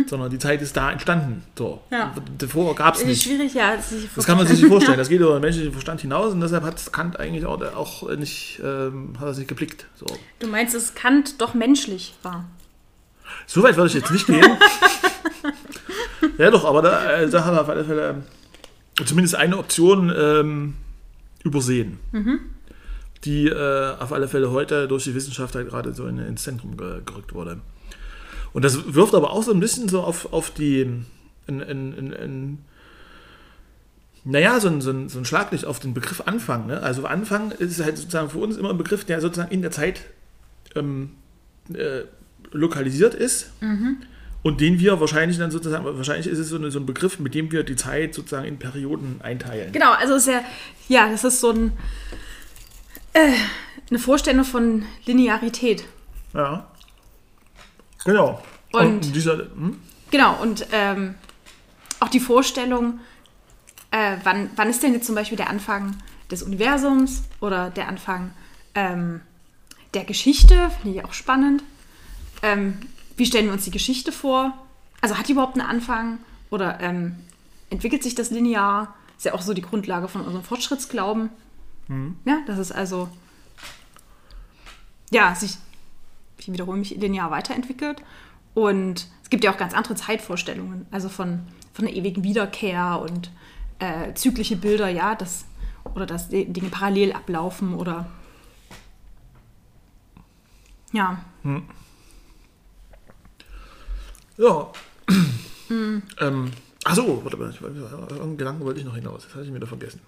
Sondern 0.08 0.30
die 0.30 0.38
Zeit 0.38 0.62
ist 0.62 0.78
da 0.78 0.92
entstanden. 0.92 1.44
So. 1.58 1.82
Ja. 1.90 2.14
Davor 2.38 2.76
gab 2.76 2.96
es 2.96 3.04
nicht. 3.04 3.24
schwierig, 3.24 3.54
ja. 3.54 3.82
sich 3.82 4.08
Das 4.16 4.26
kann 4.26 4.38
man 4.38 4.46
sich 4.46 4.60
nicht 4.60 4.70
vorstellen. 4.70 4.98
Das 4.98 5.10
geht 5.10 5.20
über 5.20 5.34
den 5.34 5.42
menschlichen 5.42 5.72
Verstand 5.72 6.02
hinaus 6.02 6.34
und 6.34 6.42
deshalb 6.42 6.64
hat 6.64 6.94
Kant 6.94 7.20
eigentlich 7.20 7.46
auch, 7.46 7.62
auch 7.76 8.16
nicht, 8.16 8.62
ähm, 8.64 9.16
hat 9.20 9.28
das 9.28 9.38
nicht 9.38 9.48
geblickt. 9.48 9.88
So. 9.96 10.06
Du 10.40 10.48
meinst, 10.48 10.76
dass 10.76 10.94
Kant 10.94 11.42
doch 11.42 11.56
menschlich 11.56 12.14
war. 12.22 12.46
So 13.48 13.64
weit 13.64 13.76
würde 13.76 13.88
ich 13.88 13.96
jetzt 13.96 14.12
nicht 14.12 14.28
gehen. 14.28 14.46
ja, 16.38 16.52
doch, 16.52 16.66
aber 16.66 16.82
da, 16.82 17.14
äh, 17.14 17.30
da 17.30 17.44
hat 17.44 17.54
er 17.54 17.62
auf 17.62 17.70
alle 17.70 17.84
Fälle 17.84 18.10
ähm, 18.10 18.24
zumindest 19.06 19.36
eine 19.36 19.58
Option 19.58 20.14
ähm, 20.16 20.76
übersehen, 21.44 22.00
die 23.24 23.48
äh, 23.48 23.96
auf 23.98 24.14
alle 24.14 24.28
Fälle 24.28 24.52
heute 24.52 24.88
durch 24.88 25.06
die 25.06 25.16
Wissenschaft 25.16 25.56
halt 25.56 25.70
gerade 25.70 25.94
so 25.94 26.06
in, 26.06 26.20
ins 26.20 26.44
Zentrum 26.44 26.78
ge 26.78 27.02
gerückt 27.04 27.34
wurde. 27.34 27.62
Und 28.54 28.66
das 28.66 28.94
wirft 28.94 29.16
aber 29.16 29.32
auch 29.32 29.44
so 29.44 29.52
ein 29.52 29.60
bisschen 29.60 29.88
so 29.90 30.02
auf, 30.02 30.34
auf 30.34 30.52
die, 30.52 30.82
in, 31.48 31.60
in, 31.62 31.94
in, 31.94 32.14
in, 32.14 32.58
naja, 34.24 34.60
so 34.60 34.68
ein, 34.68 34.82
so, 34.82 34.92
ein, 34.92 35.10
so 35.10 35.20
ein 35.20 35.26
Schlaglicht 35.26 35.66
auf 35.66 35.80
den 35.80 35.94
Begriff 35.94 36.22
Anfang. 36.26 36.68
Ne? 36.68 36.82
Also 36.82 37.06
Anfang 37.06 37.52
ist 37.52 37.84
halt 37.84 37.98
sozusagen 37.98 38.30
für 38.30 38.40
uns 38.40 38.58
immer 38.58 38.70
ein 38.70 38.78
Begriff, 38.78 39.06
der 39.06 39.22
sozusagen 39.22 39.52
in 39.52 39.62
der 39.62 39.72
Zeit 39.72 40.02
ähm, 40.76 41.12
äh, 41.74 42.02
lokalisiert 42.52 43.14
ist 43.14 43.52
und 44.44 44.62
den 44.62 44.80
wir 44.80 45.00
wahrscheinlich 45.00 45.38
dann 45.38 45.52
sozusagen, 45.52 45.86
wahrscheinlich 45.86 46.28
ist 46.28 46.40
es 46.40 46.50
so, 46.50 46.56
eine, 46.56 46.72
so 46.72 46.80
ein 46.80 46.86
Begriff, 46.86 47.20
mit 47.20 47.34
dem 47.34 47.52
wir 47.52 47.64
die 47.64 47.76
Zeit 47.76 48.14
sozusagen 48.14 48.48
in 48.48 48.58
Perioden 48.58 49.22
einteilen. 49.22 49.72
Genau, 49.72 49.92
also 49.92 50.16
ist 50.16 50.28
ja, 50.28 50.42
ja, 50.88 51.10
das 51.10 51.24
ist 51.24 51.40
so 51.40 51.52
ein, 51.52 51.72
äh, 53.14 53.32
eine 53.90 54.00
Vorstellung 54.00 54.44
von 54.44 54.84
Linearität. 55.06 55.86
Ja. 56.34 56.71
Genau. 58.06 58.42
Und- 58.72 59.16
dieser, 59.16 59.38
hm? 59.38 59.80
Genau, 60.12 60.42
und 60.42 60.66
ähm, 60.72 61.16
auch 62.00 62.10
die 62.10 62.20
Vorstellung, 62.20 63.00
äh, 63.92 64.18
wann, 64.24 64.50
wann 64.56 64.70
ist 64.70 64.84
denn 64.84 64.94
jetzt 64.94 65.06
zum 65.06 65.16
Beispiel 65.16 65.38
der 65.38 65.50
Anfang 65.50 65.96
des 66.30 66.44
Universums 66.44 67.24
oder 67.40 67.70
der 67.70 67.88
Anfang 67.88 68.32
ähm, 68.76 69.22
der 69.94 70.04
Geschichte, 70.06 70.70
finde 70.82 70.98
ich 71.00 71.06
auch 71.06 71.14
spannend. 71.14 71.64
Ähm, 72.42 72.80
wie 73.18 73.26
stellen 73.26 73.46
wir 73.46 73.54
uns 73.54 73.66
die 73.66 73.72
Geschichte 73.72 74.12
vor? 74.12 74.54
Also 75.02 75.18
hat 75.18 75.28
die 75.28 75.34
überhaupt 75.34 75.60
einen 75.60 75.68
Anfang 75.70 76.20
oder 76.50 76.80
ähm, 76.80 77.16
entwickelt 77.70 78.04
sich 78.04 78.16
das 78.16 78.32
linear? 78.32 78.94
Ist 79.18 79.26
ja 79.26 79.34
auch 79.34 79.42
so 79.42 79.54
die 79.54 79.62
Grundlage 79.62 80.08
von 80.08 80.22
unserem 80.22 80.44
Fortschrittsglauben. 80.44 81.30
Ja, 82.26 82.38
das 82.48 82.58
ist 82.58 82.72
also, 82.72 83.10
ja, 85.10 85.36
sich, 85.36 85.58
ich 86.42 86.52
wiederhole 86.52 86.78
mich, 86.78 86.92
linear 86.92 87.32
weiterentwickelt. 87.32 88.02
Und 88.54 89.08
es 89.24 89.30
gibt 89.30 89.44
ja 89.44 89.52
auch 89.54 89.58
ganz 89.58 89.74
andere 89.74 89.96
Zeitvorstellungen, 89.96 90.86
also 90.92 91.08
von, 91.10 91.40
von 91.74 91.86
der 91.86 91.96
ewigen 91.96 92.24
Wiederkehr 92.24 93.00
und 93.02 93.32
äh, 93.80 94.14
zyklische 94.14 94.58
Bilder, 94.58 94.90
ja, 94.90 95.16
das, 95.16 95.46
oder 95.96 96.06
dass 96.06 96.30
Dinge 96.30 96.70
parallel 96.70 97.14
ablaufen 97.14 97.74
oder 97.76 98.08
ja, 100.92 101.24
Ja. 104.38 104.72
ähm, 106.20 106.52
achso, 106.84 107.24
warte 107.24 107.38
mal, 107.38 107.54
irgendeinen 107.54 108.38
Gedanken 108.38 108.66
wollte 108.66 108.80
ich 108.80 108.86
noch 108.86 108.96
hinaus. 108.96 109.24
Das 109.24 109.36
hatte 109.36 109.46
ich 109.46 109.52
mir 109.52 109.60
da 109.60 109.68
vergessen. 109.68 110.02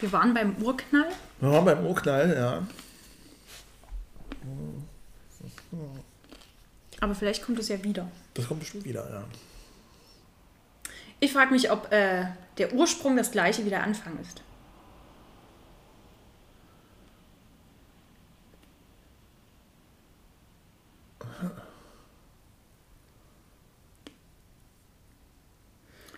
wir 0.00 0.10
waren 0.12 0.34
beim 0.34 0.56
Urknall. 0.56 1.08
Wir 1.40 1.50
waren 1.50 1.64
beim 1.64 1.86
Urknall, 1.86 2.34
ja. 2.36 2.66
Aber 7.00 7.14
vielleicht 7.14 7.42
kommt 7.42 7.58
es 7.58 7.68
ja 7.68 7.82
wieder. 7.82 8.10
Das 8.34 8.46
kommt 8.46 8.60
bestimmt 8.60 8.84
wieder, 8.84 9.08
ja. 9.10 9.24
Ich 11.20 11.32
frage 11.32 11.52
mich, 11.52 11.70
ob 11.70 11.90
äh, 11.92 12.26
der 12.58 12.74
Ursprung 12.74 13.16
das 13.16 13.30
gleiche 13.30 13.64
wie 13.64 13.70
der 13.70 13.82
Anfang 13.82 14.18
ist. 14.20 14.42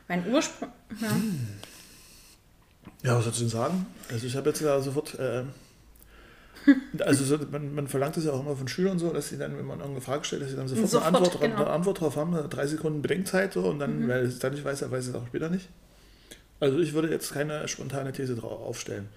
Mein 0.09 0.27
Ursprung. 0.33 0.71
Ja. 1.01 1.11
Ja, 3.03 3.17
was 3.17 3.25
sollst 3.25 3.41
du 3.41 3.45
denn 3.45 3.51
sagen? 3.51 3.87
Also 4.11 4.27
ich 4.27 4.37
habe 4.37 4.49
jetzt 4.49 4.63
da 4.63 4.81
sofort, 4.81 5.19
äh, 5.19 5.45
also 7.01 7.25
so, 7.25 7.39
man, 7.51 7.75
man 7.75 7.89
verlangt 7.89 8.17
das 8.17 8.25
ja 8.25 8.33
auch 8.33 8.41
immer 8.41 8.57
von 8.57 8.69
Schülern 8.69 8.99
so, 8.99 9.13
dass 9.13 9.29
sie 9.29 9.39
dann, 9.39 9.57
wenn 9.57 9.67
man 9.67 9.79
irgendeine 9.79 10.01
Frage 10.01 10.25
stellt, 10.25 10.43
dass 10.43 10.51
sie 10.51 10.57
dann 10.57 10.69
sofort, 10.69 10.89
Sofort, 10.89 11.07
eine, 11.07 11.17
Antwort, 11.19 11.41
genau. 11.41 11.57
eine 11.57 11.71
Antwort 11.71 12.01
drauf 12.01 12.17
haben, 12.17 12.37
drei 12.51 12.67
Sekunden 12.67 13.03
Bedenkzeit 13.03 13.53
so 13.53 13.63
und 13.63 13.79
dann, 13.79 14.09
weil 14.09 14.25
es 14.25 14.39
dann 14.39 14.53
nicht 14.53 14.65
weiß, 14.65 14.81
dann 14.81 14.91
weiß 14.91 15.07
es 15.07 15.15
auch 15.15 15.27
später 15.27 15.49
nicht. 15.49 15.69
Also 16.59 16.79
ich 16.79 16.95
würde 16.95 17.11
jetzt 17.11 17.33
keine 17.33 17.69
spontane 17.69 18.13
These 18.13 18.35
drauf 18.35 18.61
aufstellen. 18.61 19.09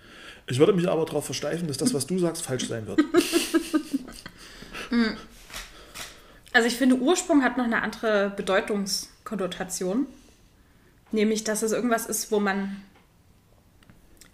Ich 0.47 0.59
würde 0.59 0.73
mich 0.73 0.89
aber 0.89 1.05
darauf 1.05 1.25
versteifen, 1.25 1.67
dass 1.67 1.77
das, 1.77 1.93
was 1.93 2.07
du 2.07 2.19
sagst, 2.19 2.41
falsch 2.41 2.67
sein 2.67 2.87
wird. 2.87 3.01
Also 6.51 6.67
ich 6.67 6.77
finde, 6.77 6.95
Ursprung 6.95 7.43
hat 7.43 7.57
noch 7.57 7.65
eine 7.65 7.81
andere 7.81 8.33
Bedeutungskonnotation. 8.35 10.07
Nämlich, 11.11 11.43
dass 11.43 11.61
es 11.61 11.71
irgendwas 11.71 12.05
ist, 12.05 12.31
wo 12.31 12.39
man 12.39 12.81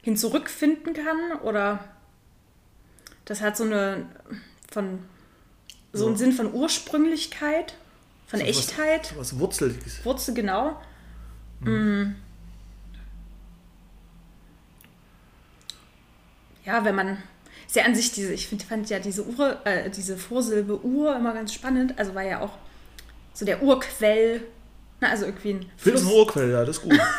hin 0.02 0.18
zurückfinden 0.18 0.94
kann 0.94 1.40
oder 1.44 1.84
das 3.26 3.42
hat 3.42 3.58
so 3.58 3.64
eine 3.64 4.06
von 4.72 5.00
so 5.94 6.08
einen. 6.08 6.18
Sinn 6.18 6.32
von 6.34 6.54
Ursprünglichkeit, 6.54 7.76
von 8.28 8.40
So 8.40 8.46
was- 8.46 8.58
Echtheit, 8.58 9.14
Was 9.18 9.38
Wurzeliges. 9.40 10.04
Wurzel 10.06 10.34
genau. 10.34 10.80
Mm. 11.62 12.16
Ja, 16.66 16.84
wenn 16.84 16.96
man 16.96 17.18
ist 17.68 17.76
ja 17.76 17.84
an 17.86 17.96
sich 17.96 18.12
diese, 18.12 18.34
ich 18.34 18.48
find, 18.48 18.64
fand 18.64 18.90
ja 18.90 19.00
diese 19.00 19.26
Ur, 19.26 19.58
äh, 19.66 19.90
diese 19.90 20.18
Vorsilbe 20.18 20.84
Ur 20.84 21.16
immer 21.16 21.34
ganz 21.34 21.54
spannend. 21.54 21.98
Also 21.98 22.14
war 22.16 22.24
ja 22.24 22.42
auch 22.42 22.52
so 23.34 23.46
der 23.46 23.62
Urquell, 23.64 24.42
na, 25.00 25.10
also 25.10 25.26
irgendwie 25.26 25.52
ein 25.52 25.72
Fluss 25.78 26.02
Fluss. 26.02 26.12
ein 26.12 26.18
Urquell, 26.18 26.52
ja, 26.52 26.66
das 26.66 26.78
ist 26.78 26.84
gut. 26.84 27.00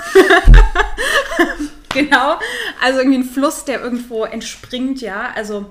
Genau, 1.90 2.38
also 2.82 2.98
irgendwie 2.98 3.18
ein 3.18 3.24
Fluss, 3.24 3.64
der 3.64 3.80
irgendwo 3.80 4.24
entspringt, 4.24 5.00
ja. 5.00 5.32
Also, 5.34 5.70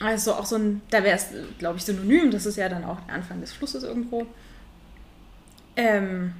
also 0.00 0.34
auch 0.34 0.46
so 0.46 0.56
ein, 0.56 0.80
da 0.90 1.02
wäre 1.02 1.16
es, 1.16 1.26
glaube 1.58 1.78
ich, 1.78 1.84
synonym, 1.84 2.30
das 2.30 2.46
ist 2.46 2.56
ja 2.56 2.68
dann 2.68 2.84
auch 2.84 3.00
der 3.00 3.14
Anfang 3.14 3.40
des 3.40 3.52
Flusses 3.52 3.82
irgendwo. 3.82 4.26
Ähm, 5.76 6.34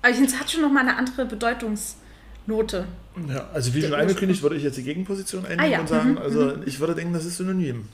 aber 0.00 0.10
ich 0.10 0.16
finde, 0.16 0.32
es 0.32 0.38
hat 0.38 0.50
schon 0.50 0.62
nochmal 0.62 0.82
eine 0.82 0.96
andere 0.96 1.24
Bedeutungsnote. 1.24 2.86
Ja, 3.28 3.48
also 3.52 3.74
wie 3.74 3.82
schon 3.82 3.94
angekündigt, 3.94 4.42
würde 4.42 4.56
ich 4.56 4.62
jetzt 4.62 4.76
die 4.76 4.82
Gegenposition 4.82 5.44
einnehmen 5.44 5.64
Ah 5.64 5.68
ja, 5.68 5.80
und 5.80 5.88
sagen, 5.88 6.12
mhm, 6.12 6.18
also 6.18 6.62
ich 6.64 6.78
würde 6.80 6.94
denken, 6.94 7.12
das 7.12 7.24
ist 7.24 7.36
synonym. 7.38 7.88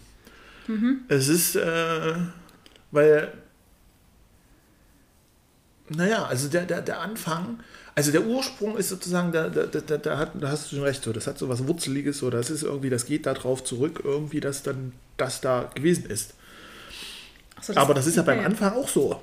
Es 1.09 1.29
ist, 1.29 1.57
äh, 1.57 2.15
weil, 2.91 3.33
naja, 5.89 6.25
also 6.25 6.49
der, 6.49 6.65
der, 6.65 6.83
der 6.83 7.01
Anfang, 7.01 7.61
also 7.95 8.11
der 8.11 8.25
Ursprung 8.25 8.77
ist 8.77 8.89
sozusagen, 8.89 9.33
da, 9.33 9.49
da, 9.49 9.67
da, 9.67 9.97
da, 9.99 10.19
hat, 10.19 10.33
da 10.41 10.49
hast 10.49 10.71
du 10.73 10.77
schon 10.77 10.85
recht, 10.85 11.03
so, 11.05 11.13
das 11.13 11.27
hat 11.27 11.39
so 11.39 11.49
was 11.49 11.67
Wurzeliges, 11.67 12.19
so, 12.19 12.31
das 12.31 12.51
ist 12.51 12.63
irgendwie, 12.63 12.91
das 12.91 13.05
geht 13.07 13.27
darauf 13.27 13.63
zurück, 13.65 14.01
irgendwie, 14.05 14.41
dass 14.41 14.63
dann 14.63 14.93
das 15.17 15.41
da 15.41 15.71
gewesen 15.75 16.07
ist. 16.07 16.35
So, 17.61 17.75
Aber 17.77 17.95
das 17.95 18.07
ist 18.07 18.17
ja 18.17 18.23
beim. 18.23 18.45
Anfang 18.45 18.73
auch 18.75 18.89
so. 18.89 19.21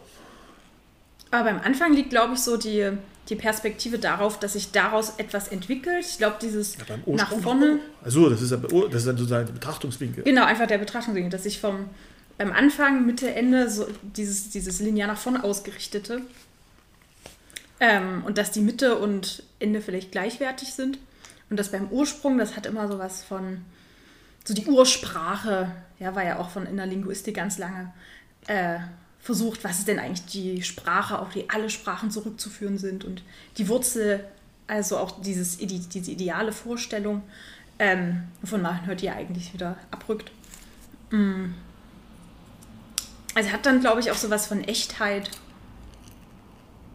Aber 1.32 1.44
beim 1.44 1.60
Anfang 1.60 1.94
liegt, 1.94 2.10
glaube 2.12 2.36
ich, 2.36 2.40
so 2.40 2.58
die, 2.58 2.92
die 3.28 3.36
Perspektive 3.36 4.00
darauf, 4.00 4.40
dass 4.40 4.54
sich 4.54 4.72
daraus 4.72 5.14
etwas 5.18 5.50
entwickelt. 5.50 6.06
Ich 6.10 6.18
glaube, 6.18 6.38
dieses 6.42 6.76
Ja, 6.78 6.98
nach 7.08 7.32
vorne. 7.40 7.80
Also 8.04 8.30
das 8.30 8.42
ist, 8.42 8.52
ja- 8.52 8.58
das 8.58 8.96
ist 9.02 9.08
dann 9.08 9.18
sozusagen 9.18 9.46
der 9.46 9.54
Betrachtungswinkel. 9.54 10.24
Genau, 10.24 10.46
einfach 10.46 10.68
der 10.68 10.78
Betrachtungswinkel, 10.78 11.32
dass 11.32 11.44
sich 11.44 11.60
vom 11.60 11.90
beim 12.38 12.54
Anfang, 12.54 13.06
Mitte, 13.06 13.34
Ende 13.36 13.70
so 13.70 13.86
dieses, 14.16 14.50
dieses 14.52 14.80
linear 14.80 15.08
nach 15.10 15.18
vorne 15.18 15.44
ausgerichtete 15.44 16.22
ähm, 17.80 18.24
und 18.26 18.38
dass 18.38 18.52
die 18.52 18.62
Mitte 18.62 18.98
und 18.98 19.44
Ende 19.60 19.82
vielleicht 19.82 20.12
gleichwertig 20.12 20.74
sind 20.74 20.98
und 21.50 21.58
das 21.58 21.72
beim 21.72 21.90
Ursprung, 21.90 22.38
das 22.38 22.56
hat 22.56 22.66
immer 22.66 22.88
sowas 22.88 23.24
von 23.24 23.66
so 24.44 24.54
die 24.54 24.66
Ursprache, 24.66 25.72
ja, 26.00 26.16
war 26.16 26.24
ja 26.24 26.40
auch 26.40 26.50
von 26.50 26.66
in 26.66 26.78
der 26.78 26.86
Linguistik 26.86 27.36
ganz 27.36 27.58
lange 27.58 27.92
äh, 28.48 28.80
versucht, 29.20 29.64
was 29.64 29.80
ist 29.80 29.88
denn 29.88 30.00
eigentlich 30.00 30.26
die 30.26 30.64
Sprache, 30.64 31.20
auf 31.20 31.30
die 31.34 31.50
alle 31.50 31.70
Sprachen 31.70 32.10
zurückzuführen 32.10 32.78
sind 32.78 33.04
und 33.04 33.22
die 33.58 33.68
Wurzel, 33.68 34.24
also 34.68 34.98
auch 34.98 35.22
dieses, 35.22 35.58
diese 35.58 36.12
ideale 36.12 36.52
Vorstellung, 36.52 37.24
ähm, 37.80 38.24
wovon 38.42 38.62
man 38.62 38.88
heute 38.88 39.06
ja 39.06 39.14
eigentlich 39.14 39.54
wieder 39.54 39.78
abrückt. 39.92 40.32
Mm. 41.12 41.54
Also 43.36 43.52
hat 43.52 43.66
dann, 43.66 43.80
glaube 43.80 44.00
ich, 44.00 44.12
auch 44.12 44.16
sowas 44.16 44.48
von 44.48 44.64
Echtheit. 44.64 45.30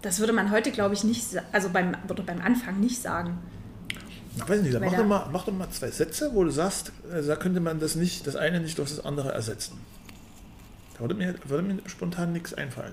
Das 0.04 0.18
würde 0.20 0.34
man 0.34 0.50
heute, 0.50 0.70
glaube 0.70 0.92
ich, 0.94 1.02
nicht, 1.02 1.24
also 1.50 1.70
beim, 1.70 1.96
oder 2.10 2.22
beim 2.22 2.42
Anfang 2.42 2.78
nicht 2.78 3.00
sagen. 3.00 3.38
Ich 4.36 4.46
weiß 4.46 4.60
nicht, 4.60 4.74
dann 4.74 4.82
mach 4.84 4.90
da- 4.90 4.98
doch, 4.98 5.06
mal, 5.06 5.28
mach 5.32 5.44
doch 5.46 5.52
mal 5.54 5.70
zwei 5.70 5.90
Sätze, 5.90 6.30
wo 6.34 6.44
du 6.44 6.50
sagst, 6.50 6.92
äh, 7.10 7.22
da 7.22 7.36
könnte 7.36 7.60
man 7.60 7.80
das 7.80 7.94
nicht, 7.94 8.26
das 8.26 8.36
eine 8.36 8.60
nicht 8.60 8.76
durch 8.78 8.90
das 8.90 9.02
andere 9.02 9.32
ersetzen. 9.32 9.80
Da 10.92 11.00
würde 11.00 11.14
mir, 11.14 11.34
würde 11.46 11.62
mir 11.62 11.78
spontan 11.86 12.32
nichts 12.34 12.52
einfallen. 12.52 12.92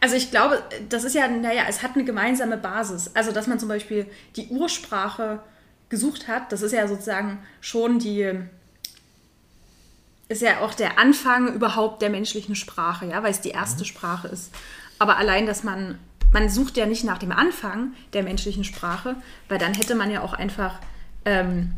Also 0.00 0.16
ich 0.16 0.30
glaube, 0.30 0.62
das 0.88 1.04
ist 1.04 1.14
ja, 1.14 1.28
naja, 1.28 1.64
es 1.68 1.82
hat 1.82 1.94
eine 1.94 2.04
gemeinsame 2.04 2.56
Basis. 2.56 3.10
Also 3.14 3.32
dass 3.32 3.46
man 3.46 3.58
zum 3.58 3.68
Beispiel 3.68 4.06
die 4.36 4.46
Ursprache 4.48 5.40
gesucht 5.88 6.28
hat, 6.28 6.52
das 6.52 6.62
ist 6.62 6.72
ja 6.72 6.86
sozusagen 6.86 7.40
schon 7.60 7.98
die, 7.98 8.32
ist 10.30 10.42
ja 10.42 10.60
auch 10.60 10.74
der 10.74 10.96
Anfang 10.96 11.52
überhaupt 11.54 12.02
der 12.02 12.08
menschlichen 12.08 12.54
Sprache, 12.54 13.04
ja, 13.06 13.22
weil 13.24 13.32
es 13.32 13.40
die 13.40 13.50
erste 13.50 13.84
Sprache 13.84 14.28
ist. 14.28 14.54
Aber 15.00 15.16
allein, 15.16 15.44
dass 15.44 15.64
man, 15.64 15.98
man 16.32 16.48
sucht 16.48 16.76
ja 16.76 16.86
nicht 16.86 17.02
nach 17.02 17.18
dem 17.18 17.32
Anfang 17.32 17.94
der 18.12 18.22
menschlichen 18.22 18.62
Sprache, 18.62 19.16
weil 19.48 19.58
dann 19.58 19.74
hätte 19.74 19.96
man 19.96 20.08
ja 20.08 20.22
auch 20.22 20.32
einfach 20.32 20.78
ähm, 21.24 21.72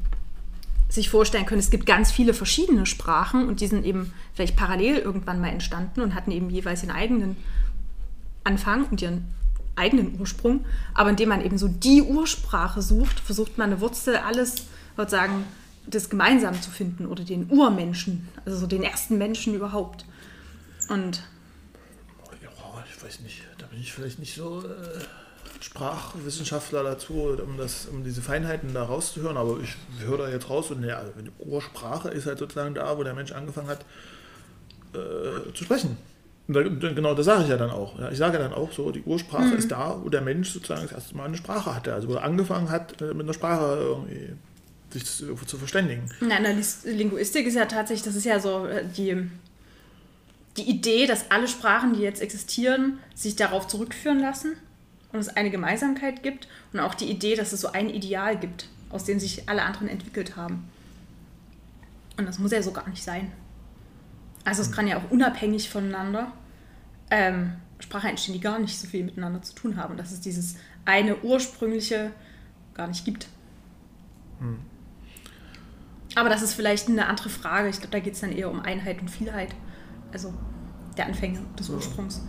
sich 0.90 1.08
vorstellen 1.08 1.46
können, 1.46 1.60
es 1.60 1.70
gibt 1.70 1.86
ganz 1.86 2.12
viele 2.12 2.34
verschiedene 2.34 2.84
Sprachen 2.84 3.48
und 3.48 3.62
die 3.62 3.68
sind 3.68 3.86
eben 3.86 4.12
vielleicht 4.34 4.54
parallel 4.54 4.98
irgendwann 4.98 5.40
mal 5.40 5.48
entstanden 5.48 6.02
und 6.02 6.14
hatten 6.14 6.30
eben 6.30 6.50
jeweils 6.50 6.82
ihren 6.82 6.94
eigenen 6.94 7.36
Anfang 8.44 8.84
und 8.90 9.00
ihren 9.00 9.32
eigenen 9.76 10.20
Ursprung. 10.20 10.66
Aber 10.92 11.08
indem 11.08 11.30
man 11.30 11.42
eben 11.42 11.56
so 11.56 11.68
die 11.68 12.02
Ursprache 12.02 12.82
sucht, 12.82 13.18
versucht 13.18 13.56
man 13.56 13.70
eine 13.70 13.80
Wurzel 13.80 14.16
alles 14.16 14.66
sozusagen 14.94 15.46
das 15.86 16.10
gemeinsam 16.10 16.60
zu 16.60 16.70
finden 16.70 17.06
oder 17.06 17.24
den 17.24 17.50
Urmenschen, 17.50 18.28
also 18.44 18.58
so 18.58 18.66
den 18.66 18.82
ersten 18.82 19.18
Menschen 19.18 19.54
überhaupt. 19.54 20.04
Und 20.88 21.22
Ja, 22.42 22.48
ich 22.88 23.02
weiß 23.02 23.20
nicht, 23.20 23.42
da 23.58 23.66
bin 23.66 23.80
ich 23.80 23.92
vielleicht 23.92 24.18
nicht 24.18 24.34
so 24.34 24.60
äh, 24.60 25.00
Sprachwissenschaftler 25.60 26.82
dazu, 26.82 27.14
um, 27.14 27.56
das, 27.56 27.86
um 27.86 28.04
diese 28.04 28.22
Feinheiten 28.22 28.74
da 28.74 28.84
rauszuhören, 28.84 29.36
aber 29.36 29.58
ich 29.60 29.76
höre 30.04 30.18
da 30.18 30.28
jetzt 30.28 30.50
raus 30.50 30.70
und 30.70 30.82
ja, 30.84 30.98
also 30.98 31.12
die 31.20 31.30
Ursprache 31.38 32.08
ist 32.08 32.26
halt 32.26 32.38
sozusagen 32.38 32.74
da, 32.74 32.96
wo 32.98 33.02
der 33.02 33.14
Mensch 33.14 33.32
angefangen 33.32 33.68
hat 33.68 33.84
äh, 34.94 35.52
zu 35.54 35.64
sprechen. 35.64 35.96
Da, 36.48 36.62
genau, 36.62 37.14
das 37.14 37.26
sage 37.26 37.44
ich 37.44 37.48
ja 37.48 37.56
dann 37.56 37.70
auch. 37.70 37.98
Ja. 37.98 38.10
Ich 38.10 38.18
sage 38.18 38.38
ja 38.38 38.42
dann 38.42 38.52
auch 38.52 38.72
so, 38.72 38.90
die 38.90 39.02
Ursprache 39.02 39.54
ist 39.54 39.70
da, 39.70 39.98
wo 40.02 40.08
der 40.08 40.20
Mensch 40.20 40.50
sozusagen 40.50 40.82
das 40.82 40.92
erste 40.92 41.16
Mal 41.16 41.26
eine 41.26 41.36
Sprache 41.36 41.74
hatte, 41.74 41.94
also 41.94 42.08
wo 42.08 42.14
er 42.14 42.24
angefangen 42.24 42.68
hat, 42.68 43.00
äh, 43.00 43.14
mit 43.14 43.22
einer 43.22 43.32
Sprache 43.32 43.78
irgendwie 43.80 44.32
sich 44.92 45.04
zu, 45.04 45.34
zu 45.34 45.58
verständigen. 45.58 46.08
in 46.20 46.30
einer 46.32 46.52
Lis- 46.52 46.84
Linguistik 46.84 47.46
ist 47.46 47.54
ja 47.54 47.66
tatsächlich, 47.66 48.04
das 48.04 48.16
ist 48.16 48.24
ja 48.24 48.38
so 48.40 48.66
äh, 48.66 48.84
die, 48.96 49.28
die 50.56 50.68
Idee, 50.68 51.06
dass 51.06 51.30
alle 51.30 51.48
Sprachen, 51.48 51.94
die 51.94 52.00
jetzt 52.00 52.20
existieren, 52.20 52.98
sich 53.14 53.36
darauf 53.36 53.66
zurückführen 53.68 54.20
lassen 54.20 54.52
und 55.12 55.18
es 55.20 55.28
eine 55.28 55.50
Gemeinsamkeit 55.50 56.22
gibt 56.22 56.48
und 56.72 56.80
auch 56.80 56.94
die 56.94 57.10
Idee, 57.10 57.34
dass 57.36 57.52
es 57.52 57.60
so 57.60 57.72
ein 57.72 57.88
Ideal 57.90 58.38
gibt, 58.38 58.68
aus 58.90 59.04
dem 59.04 59.18
sich 59.20 59.48
alle 59.48 59.62
anderen 59.62 59.88
entwickelt 59.88 60.36
haben. 60.36 60.68
Und 62.18 62.26
das 62.26 62.38
muss 62.38 62.50
ja 62.52 62.62
so 62.62 62.72
gar 62.72 62.88
nicht 62.88 63.02
sein. 63.02 63.32
Also 64.44 64.60
es 64.62 64.72
kann 64.72 64.86
ja 64.86 64.98
auch 64.98 65.10
unabhängig 65.10 65.70
voneinander 65.70 66.32
ähm, 67.10 67.52
Sprache 67.78 68.08
entstehen, 68.08 68.34
die 68.34 68.40
gar 68.40 68.58
nicht 68.58 68.78
so 68.78 68.86
viel 68.86 69.04
miteinander 69.04 69.40
zu 69.42 69.54
tun 69.54 69.76
haben. 69.76 69.96
Dass 69.96 70.12
es 70.12 70.20
dieses 70.20 70.56
eine 70.84 71.16
ursprüngliche 71.22 72.10
gar 72.74 72.88
nicht 72.88 73.04
gibt. 73.04 73.28
Aber 76.14 76.28
das 76.28 76.42
ist 76.42 76.54
vielleicht 76.54 76.88
eine 76.88 77.06
andere 77.06 77.28
Frage. 77.28 77.68
Ich 77.68 77.76
glaube, 77.78 77.92
da 77.92 78.00
geht 78.00 78.14
es 78.14 78.20
dann 78.20 78.32
eher 78.32 78.50
um 78.50 78.60
Einheit 78.60 79.00
und 79.00 79.08
Vielheit. 79.08 79.54
Also 80.12 80.32
der 80.96 81.06
Anfänge 81.06 81.40
des 81.58 81.68
Ursprungs. 81.70 82.22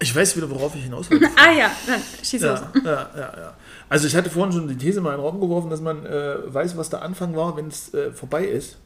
Ich 0.00 0.14
weiß 0.14 0.36
wieder, 0.36 0.50
worauf 0.50 0.74
ich 0.74 0.84
hinaus 0.84 1.10
will. 1.10 1.20
Ah 1.36 1.52
ja, 1.52 1.70
dann 1.86 2.00
schieß 2.22 2.42
los. 2.42 2.60
Ja, 2.74 2.90
ja, 2.90 3.10
ja, 3.16 3.38
ja. 3.38 3.54
Also 3.88 4.06
ich 4.06 4.14
hatte 4.16 4.30
vorhin 4.30 4.52
schon 4.52 4.68
die 4.68 4.76
These 4.76 5.00
mal 5.00 5.10
in 5.10 5.18
den 5.18 5.24
Raum 5.24 5.40
geworfen, 5.40 5.70
dass 5.70 5.80
man 5.80 6.04
äh, 6.04 6.52
weiß, 6.52 6.76
was 6.76 6.90
der 6.90 7.02
Anfang 7.02 7.34
war, 7.36 7.56
wenn 7.56 7.68
es 7.68 7.94
äh, 7.94 8.12
vorbei 8.12 8.44
ist. 8.44 8.78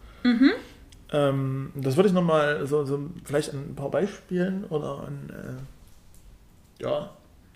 Ähm, 1.10 1.72
das 1.74 1.96
würde 1.96 2.08
ich 2.08 2.14
nochmal 2.14 2.66
so, 2.66 2.84
so 2.84 3.10
vielleicht 3.24 3.52
an 3.52 3.70
ein 3.70 3.74
paar 3.74 3.90
Beispielen 3.90 4.64
oder 4.64 5.04
an 5.06 5.30
äh, 5.30 6.82
ja, 6.82 7.10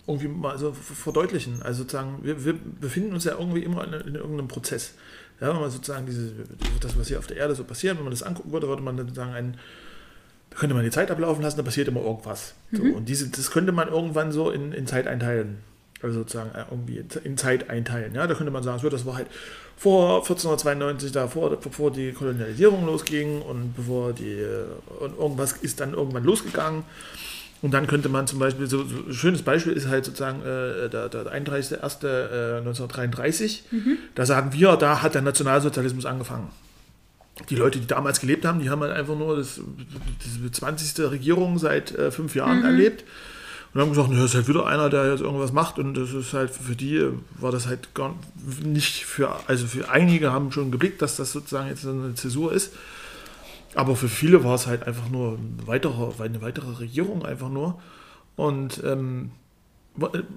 irgendwie 0.07 0.27
mal 0.29 0.57
so 0.57 0.71
v- 0.73 0.93
verdeutlichen. 0.95 1.61
Also 1.61 1.83
sozusagen, 1.83 2.19
wir, 2.23 2.43
wir 2.45 2.53
befinden 2.79 3.13
uns 3.13 3.25
ja 3.25 3.33
irgendwie 3.33 3.63
immer 3.63 3.83
in, 3.85 3.93
in 4.07 4.15
irgendeinem 4.15 4.47
Prozess. 4.47 4.93
Ja, 5.41 5.49
wenn 5.53 5.59
man 5.61 5.69
sozusagen 5.69 6.05
diese, 6.05 6.31
das, 6.79 6.97
was 6.97 7.07
hier 7.09 7.19
auf 7.19 7.27
der 7.27 7.37
Erde 7.37 7.53
so 7.55 7.63
passiert, 7.63 7.97
wenn 7.97 8.03
man 8.05 8.11
das 8.11 8.23
angucken 8.23 8.51
würde, 8.51 8.67
würde 8.67 8.81
man 8.81 8.97
dann 8.97 9.13
sagen, 9.13 9.33
ein, 9.33 9.57
da 10.49 10.57
könnte 10.57 10.73
man 10.73 10.83
die 10.83 10.89
Zeit 10.91 11.11
ablaufen 11.11 11.43
lassen, 11.43 11.57
da 11.57 11.63
passiert 11.63 11.87
immer 11.89 12.01
irgendwas. 12.01 12.53
So, 12.71 12.81
und 12.83 13.07
diese, 13.09 13.27
das 13.29 13.51
könnte 13.51 13.71
man 13.71 13.89
irgendwann 13.89 14.31
so 14.31 14.49
in, 14.49 14.71
in 14.71 14.87
Zeit 14.87 15.05
einteilen. 15.07 15.57
Also 16.01 16.19
sozusagen 16.19 16.51
äh, 16.55 16.63
irgendwie 16.71 17.03
in- 17.23 17.37
Zeit 17.37 17.69
einteilen. 17.69 18.13
Ja, 18.15 18.25
da 18.27 18.33
könnte 18.35 18.51
man 18.51 18.63
sagen, 18.63 18.79
so, 18.79 18.87
das 18.89 19.05
war 19.05 19.15
halt 19.15 19.27
vor 19.75 20.17
1492, 20.17 21.11
da 21.11 21.27
vor, 21.27 21.55
bevor 21.59 21.91
die 21.91 22.11
Kolonialisierung 22.13 22.85
losging 22.85 23.41
und 23.41 23.75
bevor 23.75 24.13
die 24.13 24.43
und 24.99 25.17
irgendwas 25.19 25.53
ist 25.53 25.79
dann 25.79 25.93
irgendwann 25.93 26.23
losgegangen. 26.23 26.83
Und 27.61 27.73
dann 27.73 27.87
könnte 27.87 28.09
man 28.09 28.27
zum 28.27 28.39
Beispiel, 28.39 28.67
so, 28.67 28.83
so 28.83 28.95
ein 29.07 29.13
schönes 29.13 29.41
Beispiel 29.41 29.71
ist 29.73 29.87
halt 29.87 30.05
sozusagen 30.05 30.41
äh, 30.41 30.89
der, 30.89 31.09
der 31.09 31.25
31.01.1933. 31.25 33.61
Da 34.15 34.25
sagen 34.25 34.53
wir, 34.53 34.77
da 34.77 35.01
hat 35.01 35.15
der 35.15 35.23
Nationalsozialismus 35.23 36.05
angefangen. 36.05 36.49
Die 37.49 37.55
Leute, 37.55 37.79
die 37.79 37.87
damals 37.87 38.19
gelebt 38.19 38.45
haben, 38.45 38.59
die 38.59 38.69
haben 38.69 38.81
halt 38.81 38.93
einfach 38.93 39.17
nur 39.17 39.37
das, 39.37 39.59
diese 40.25 40.51
20. 40.51 41.11
Regierung 41.11 41.57
seit 41.59 41.95
äh, 41.95 42.11
fünf 42.11 42.35
Jahren 42.35 42.63
erlebt. 42.63 43.05
Und 43.73 43.81
haben 43.81 43.89
gesagt, 43.89 44.09
naja, 44.09 44.23
ist 44.25 44.33
halt 44.33 44.47
wieder 44.47 44.65
einer, 44.65 44.89
der 44.89 45.11
jetzt 45.11 45.21
irgendwas 45.21 45.51
macht. 45.51 45.77
Und 45.77 45.95
das 45.95 46.13
ist 46.13 46.33
halt 46.33 46.51
für 46.51 46.75
die 46.75 46.97
äh, 46.97 47.11
war 47.39 47.51
das 47.51 47.67
halt 47.67 47.93
gar 47.93 48.15
nicht 48.63 49.05
für, 49.05 49.29
also 49.47 49.67
für 49.67 49.89
einige 49.89 50.31
haben 50.31 50.51
schon 50.51 50.71
geblickt, 50.71 51.01
dass 51.01 51.15
das 51.15 51.31
sozusagen 51.31 51.69
jetzt 51.69 51.85
eine 51.85 52.15
Zäsur 52.15 52.53
ist, 52.53 52.73
aber 53.77 53.95
für 53.95 54.09
viele 54.09 54.43
war 54.43 54.55
es 54.55 54.67
halt 54.67 54.87
einfach 54.87 55.09
nur 55.09 55.33
ein 55.33 55.59
weiterer, 55.65 56.13
eine 56.19 56.41
weitere 56.41 56.71
Regierung 56.79 57.25
einfach 57.25 57.49
nur 57.49 57.79
und 58.35 58.81
ähm, 58.83 59.31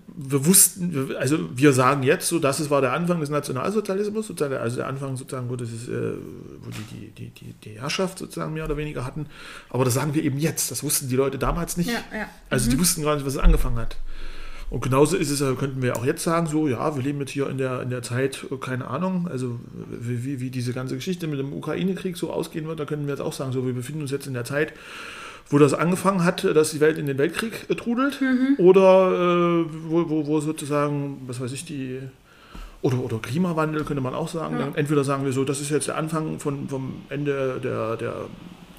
wir 0.07 0.47
wussten, 0.47 1.15
also 1.19 1.39
wir 1.55 1.73
sagen 1.73 2.03
jetzt 2.03 2.29
so, 2.29 2.39
das 2.39 2.71
war 2.71 2.81
der 2.81 2.93
Anfang 2.93 3.21
des 3.21 3.29
Nationalsozialismus, 3.29 4.31
also 4.31 4.77
der 4.77 4.87
Anfang 4.87 5.17
sozusagen, 5.17 5.51
wo, 5.51 5.57
das 5.57 5.71
ist, 5.71 5.89
äh, 5.89 6.15
wo 6.63 6.71
die, 6.71 7.11
die, 7.11 7.31
die, 7.31 7.55
die, 7.65 7.81
Herrschaft 7.81 8.19
sozusagen 8.19 8.55
mehr 8.55 8.65
oder 8.65 8.79
weniger 8.79 9.05
hatten. 9.05 9.27
Aber 9.69 9.85
das 9.85 9.95
sagen 9.95 10.15
wir 10.15 10.25
eben 10.25 10.39
jetzt. 10.39 10.71
Das 10.71 10.83
wussten 10.83 11.09
die 11.09 11.17
Leute 11.17 11.39
damals 11.39 11.77
nicht. 11.77 11.91
Ja, 11.91 12.01
ja. 12.17 12.29
Also 12.49 12.71
die 12.71 12.79
wussten 12.79 13.03
gar 13.03 13.17
nicht, 13.17 13.27
was 13.27 13.35
es 13.35 13.39
angefangen 13.39 13.77
hat. 13.77 13.99
Und 14.71 14.83
genauso 14.83 15.17
ist 15.17 15.31
es, 15.31 15.41
ja, 15.41 15.53
könnten 15.55 15.83
wir 15.83 15.97
auch 15.97 16.05
jetzt 16.05 16.23
sagen, 16.23 16.47
so, 16.47 16.69
ja, 16.69 16.95
wir 16.95 17.03
leben 17.03 17.19
jetzt 17.19 17.33
hier 17.33 17.51
in 17.51 17.59
der, 17.59 17.83
in 17.83 17.91
der 17.91 18.03
Zeit, 18.03 18.47
äh, 18.51 18.57
keine 18.57 18.87
Ahnung, 18.87 19.29
also 19.29 19.59
wie, 19.91 20.41
wie, 20.41 20.51
diese 20.51 20.73
ganze 20.73 20.95
Geschichte 20.95 21.27
mit 21.27 21.41
dem 21.41 21.53
Ukraine-Krieg 21.53 22.17
so 22.17 22.33
ausgehen 22.33 22.69
wird, 22.69 22.79
da 22.79 22.85
könnten 22.85 23.07
wir 23.07 23.15
jetzt 23.15 23.21
auch 23.21 23.33
sagen, 23.33 23.51
so, 23.51 23.67
wir 23.67 23.73
befinden 23.73 24.03
uns 24.03 24.13
jetzt 24.13 24.29
in 24.29 24.35
der 24.35 24.45
Zeit, 24.45 24.73
wo 25.49 25.59
das 25.59 25.75
angefangen 25.75 26.25
hat, 26.25 26.45
dass 26.45 26.71
die 26.71 26.79
Welt 26.79 26.99
in 26.99 27.07
den 27.07 27.19
Weltkrieg 27.19 27.67
äh, 27.69 27.75
trudelt 27.75 28.21
oder 28.59 29.11
äh, 29.11 29.65
wo, 29.89 30.09
wo, 30.09 30.27
wo 30.29 30.41
sozusagen, 30.41 31.23
was 31.27 31.41
weiß 31.41 31.53
ich, 31.53 31.65
die 31.65 31.99
oder, 32.83 32.99
oder 32.99 33.19
Klimawandel 33.19 33.85
könnte 33.85 34.01
man 34.01 34.15
auch 34.15 34.29
sagen. 34.29 34.59
Dann 34.59 34.75
entweder 34.75 35.05
sagen 35.05 35.25
wir 35.25 35.33
so, 35.33 35.45
das 35.45 35.61
ist 35.61 35.71
jetzt 35.71 35.89
der 35.89 35.97
Anfang 35.97 36.39
von, 36.39 36.69
vom 36.69 37.03
Ende 37.11 37.61
der, 37.63 37.97
der, 37.97 38.15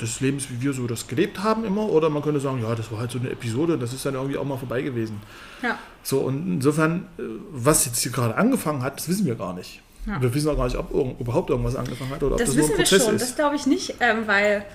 des 0.01 0.19
Lebens, 0.19 0.49
wie 0.49 0.61
wir 0.61 0.73
so 0.73 0.87
das 0.87 1.07
gelebt 1.07 1.43
haben 1.43 1.63
immer, 1.65 1.87
oder 1.89 2.09
man 2.09 2.21
könnte 2.21 2.39
sagen, 2.39 2.61
ja, 2.61 2.73
das 2.75 2.91
war 2.91 2.99
halt 2.99 3.11
so 3.11 3.19
eine 3.19 3.29
Episode, 3.29 3.77
das 3.77 3.93
ist 3.93 4.05
dann 4.05 4.15
irgendwie 4.15 4.37
auch 4.37 4.43
mal 4.43 4.57
vorbei 4.57 4.81
gewesen. 4.81 5.21
Ja. 5.61 5.77
So, 6.03 6.19
und 6.19 6.55
insofern, 6.55 7.07
äh, 7.17 7.21
was 7.51 7.85
jetzt 7.85 7.99
hier 8.01 8.11
gerade 8.11 8.35
angefangen 8.35 8.83
hat, 8.83 8.97
das 8.99 9.07
wissen 9.07 9.25
wir 9.25 9.35
gar 9.35 9.53
nicht. 9.53 9.81
Ja. 10.07 10.19
Wir 10.21 10.33
wissen 10.33 10.49
auch 10.49 10.57
gar 10.57 10.65
nicht, 10.65 10.77
ob 10.77 10.91
irgend, 10.93 11.19
überhaupt 11.19 11.49
irgendwas 11.51 11.75
angefangen 11.75 12.09
hat 12.11 12.23
oder 12.23 12.33
ob 12.33 12.39
Das 12.39 12.49
das, 12.49 12.55
nur 12.57 12.65
ein 12.65 12.69
wissen 12.69 12.77
wir 12.79 12.85
Prozess 12.85 13.05
schon, 13.05 13.15
ist. 13.15 13.21
das 13.21 13.35
glaube 13.35 13.55
ich 13.55 13.65
nicht, 13.67 13.95
ähm, 13.99 14.25
weil, 14.25 14.65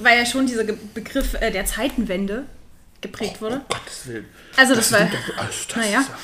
weil 0.00 0.18
ja 0.18 0.26
schon 0.26 0.46
dieser 0.46 0.64
Begriff 0.64 1.34
äh, 1.40 1.50
der 1.50 1.64
Zeitenwende 1.66 2.44
geprägt 3.00 3.40
wurde. 3.40 3.56
Um 3.56 3.62
Gottes 3.68 4.06
Willen. 4.08 4.24
Also 4.56 4.74
das, 4.74 4.90
war. 4.92 4.98
sind 4.98 5.12
doch- 5.12 5.38
also, 5.38 5.52
das 5.68 5.76
Naja. 5.76 6.00
ist 6.00 6.08
ja- 6.08 6.14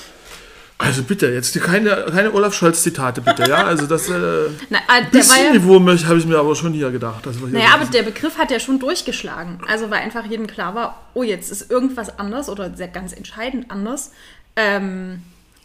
Also 0.77 1.05
bitte, 1.05 1.29
jetzt 1.31 1.55
keine, 1.61 2.07
keine 2.11 2.33
Olaf 2.35 2.53
Scholz-Zitate, 2.53 3.21
bitte, 3.21 3.49
ja? 3.49 3.65
Also 3.65 3.87
das 3.87 4.09
äh, 4.09 4.13
Na, 4.71 4.79
äh, 4.79 5.03
ja, 5.03 5.09
bisschen 5.11 5.53
Niveau 5.53 5.79
möchte- 5.79 6.09
habe 6.09 6.19
ich 6.19 6.27
mir 6.27 6.37
aber 6.39 6.55
schon 6.57 6.73
hier 6.73 6.91
gedacht. 6.91 7.25
hier 7.27 7.47
naja, 7.49 7.75
aber 7.75 7.85
der 7.87 8.03
Begriff 8.03 8.37
hat 8.39 8.51
ja 8.51 8.59
schon 8.59 8.81
durchgeschlagen. 8.81 9.59
Also 9.69 9.91
weil 9.91 10.01
einfach 10.03 10.25
jedem 10.27 10.47
klar 10.49 10.75
war, 10.75 11.01
oh, 11.15 11.23
jetzt 11.23 11.51
ist 11.53 11.71
irgendwas 11.71 12.19
anders 12.19 12.49
oder 12.49 12.75
sehr 12.75 12.89
ganz 12.89 13.13
entscheidend 13.13 13.71
anders. 13.71 14.11
Ähm, 14.57 15.23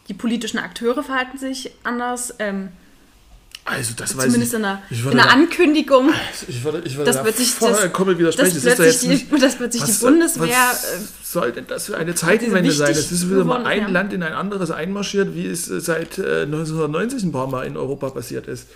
die 0.08 0.14
politischen 0.14 0.60
Akteure 0.60 1.02
verhalten 1.04 1.38
sich 1.40 1.72
anders. 1.84 2.36
Ähm, 2.40 2.70
also 3.70 3.94
das 3.96 4.18
weiß 4.18 4.26
zumindest 4.26 4.54
ich. 4.54 4.60
in 4.60 4.66
einer, 4.66 4.82
ich 4.90 5.02
in 5.04 5.10
einer 5.12 5.24
da- 5.24 5.30
Ankündigung. 5.30 6.10
Ich 6.48 6.64
würde, 6.64 6.82
ich 6.86 6.96
würde 6.96 7.06
Das 7.06 7.18
da 7.18 7.26
wird 7.26 7.38
sich- 7.38 7.52
vollkommen 7.52 8.12
das- 8.12 8.20
widersprechen. 8.20 8.48
das 8.50 8.56
ist 8.58 8.66
wird 8.66 8.80
doch 8.80 8.84
sich 8.86 9.30
die- 9.30 9.40
das 9.40 9.60
wird 9.60 9.74
sich 9.74 9.84
die 9.84 9.92
Bundeswehr, 9.94 10.48
Was 10.48 11.32
soll 11.32 11.52
denn 11.52 11.68
das 11.68 11.86
für 11.86 11.98
eine 11.98 12.16
Zeitenwende 12.16 12.72
sein? 12.72 12.92
Es 12.92 13.12
ist 13.12 13.30
wieder 13.30 13.44
mal 13.46 13.66
ein 13.66 13.82
ja. 13.82 13.88
Land 13.90 14.14
in 14.14 14.24
ein 14.24 14.34
anderes 14.34 14.72
einmarschiert, 14.72 15.36
wie 15.36 15.46
es 15.48 15.70
äh, 15.70 15.80
seit 15.80 16.18
äh, 16.18 16.42
1990 16.44 17.24
ein 17.24 17.32
paar 17.32 17.48
Mal 17.48 17.66
in 17.68 17.78
Europa 17.78 18.10
passiert 18.10 18.48
ist. 18.48 18.68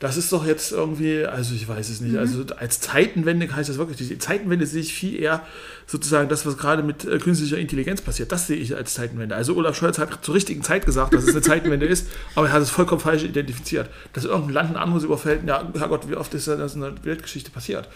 Das 0.00 0.16
ist 0.16 0.32
doch 0.32 0.46
jetzt 0.46 0.72
irgendwie, 0.72 1.26
also 1.26 1.54
ich 1.54 1.68
weiß 1.68 1.90
es 1.90 2.00
nicht, 2.00 2.16
also 2.16 2.42
als 2.56 2.80
Zeitenwende 2.80 3.54
heißt 3.54 3.68
das 3.68 3.76
wirklich, 3.76 4.08
die 4.08 4.16
Zeitenwende 4.18 4.66
sehe 4.66 4.80
ich 4.80 4.94
viel 4.94 5.20
eher 5.20 5.42
sozusagen 5.86 6.30
das, 6.30 6.46
was 6.46 6.56
gerade 6.56 6.82
mit 6.82 7.04
äh, 7.04 7.18
künstlicher 7.18 7.58
Intelligenz 7.58 8.00
passiert, 8.00 8.32
das 8.32 8.46
sehe 8.46 8.56
ich 8.56 8.74
als 8.74 8.94
Zeitenwende. 8.94 9.36
Also 9.36 9.54
Olaf 9.56 9.76
Scholz 9.76 9.98
hat 9.98 10.24
zur 10.24 10.34
richtigen 10.34 10.62
Zeit 10.62 10.86
gesagt, 10.86 11.12
dass 11.12 11.24
es 11.24 11.30
eine 11.30 11.42
Zeitenwende 11.42 11.84
ist, 11.84 12.06
aber 12.34 12.46
er 12.46 12.54
hat 12.54 12.62
es 12.62 12.70
vollkommen 12.70 13.00
falsch 13.02 13.24
identifiziert. 13.24 13.90
Dass 14.14 14.24
irgendein 14.24 14.54
Land 14.54 14.70
ein 14.70 14.76
anderes 14.76 15.04
überfällt, 15.04 15.42
ja, 15.46 15.70
Herrgott, 15.76 16.08
wie 16.08 16.16
oft 16.16 16.32
ist 16.32 16.48
das 16.48 16.74
in 16.74 16.80
der 16.80 17.04
Weltgeschichte 17.04 17.50
passiert? 17.50 17.86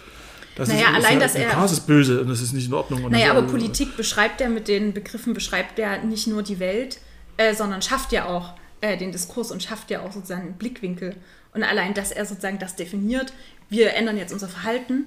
Das 0.57 0.69
Naja, 0.69 0.91
ist, 0.91 1.07
allein, 1.07 1.19
ist, 1.19 1.25
dass 1.25 1.35
er- 1.37 1.49
Chaos 1.49 1.73
ist 1.73 1.87
böse 1.87 2.21
und 2.21 2.29
das 2.29 2.43
ist 2.43 2.53
nicht 2.53 2.69
in 2.69 2.75
Ordnung. 2.75 3.11
Naja, 3.11 3.29
das, 3.29 3.37
aber 3.39 3.47
Politik 3.47 3.97
beschreibt 3.97 4.43
ja 4.43 4.51
mit 4.51 4.69
den 4.69 4.93
Begriffen, 4.93 5.33
beschreibt 5.33 5.79
ja 5.79 5.97
nicht 6.05 6.27
nur 6.27 6.43
die 6.43 6.59
Welt, 6.61 6.99
äh, 7.39 7.55
sondern 7.55 7.81
schafft 7.81 8.13
ja 8.13 8.27
auch 8.27 8.53
äh, 8.83 8.99
den 8.99 9.11
Diskurs 9.11 9.51
und 9.51 9.63
schafft 9.63 9.91
ja 9.91 10.03
auch 10.03 10.13
sozusagen 10.13 10.43
einen 10.43 10.55
Blickwinkel. 10.59 11.17
Und 11.55 11.63
allein, 11.63 11.95
dass 11.95 12.13
er 12.13 12.27
sozusagen 12.27 12.59
das 12.59 12.77
definiert, 12.77 13.33
wir 13.71 13.95
ändern 13.95 14.19
jetzt 14.19 14.33
unser 14.33 14.49
Verhalten, 14.49 15.07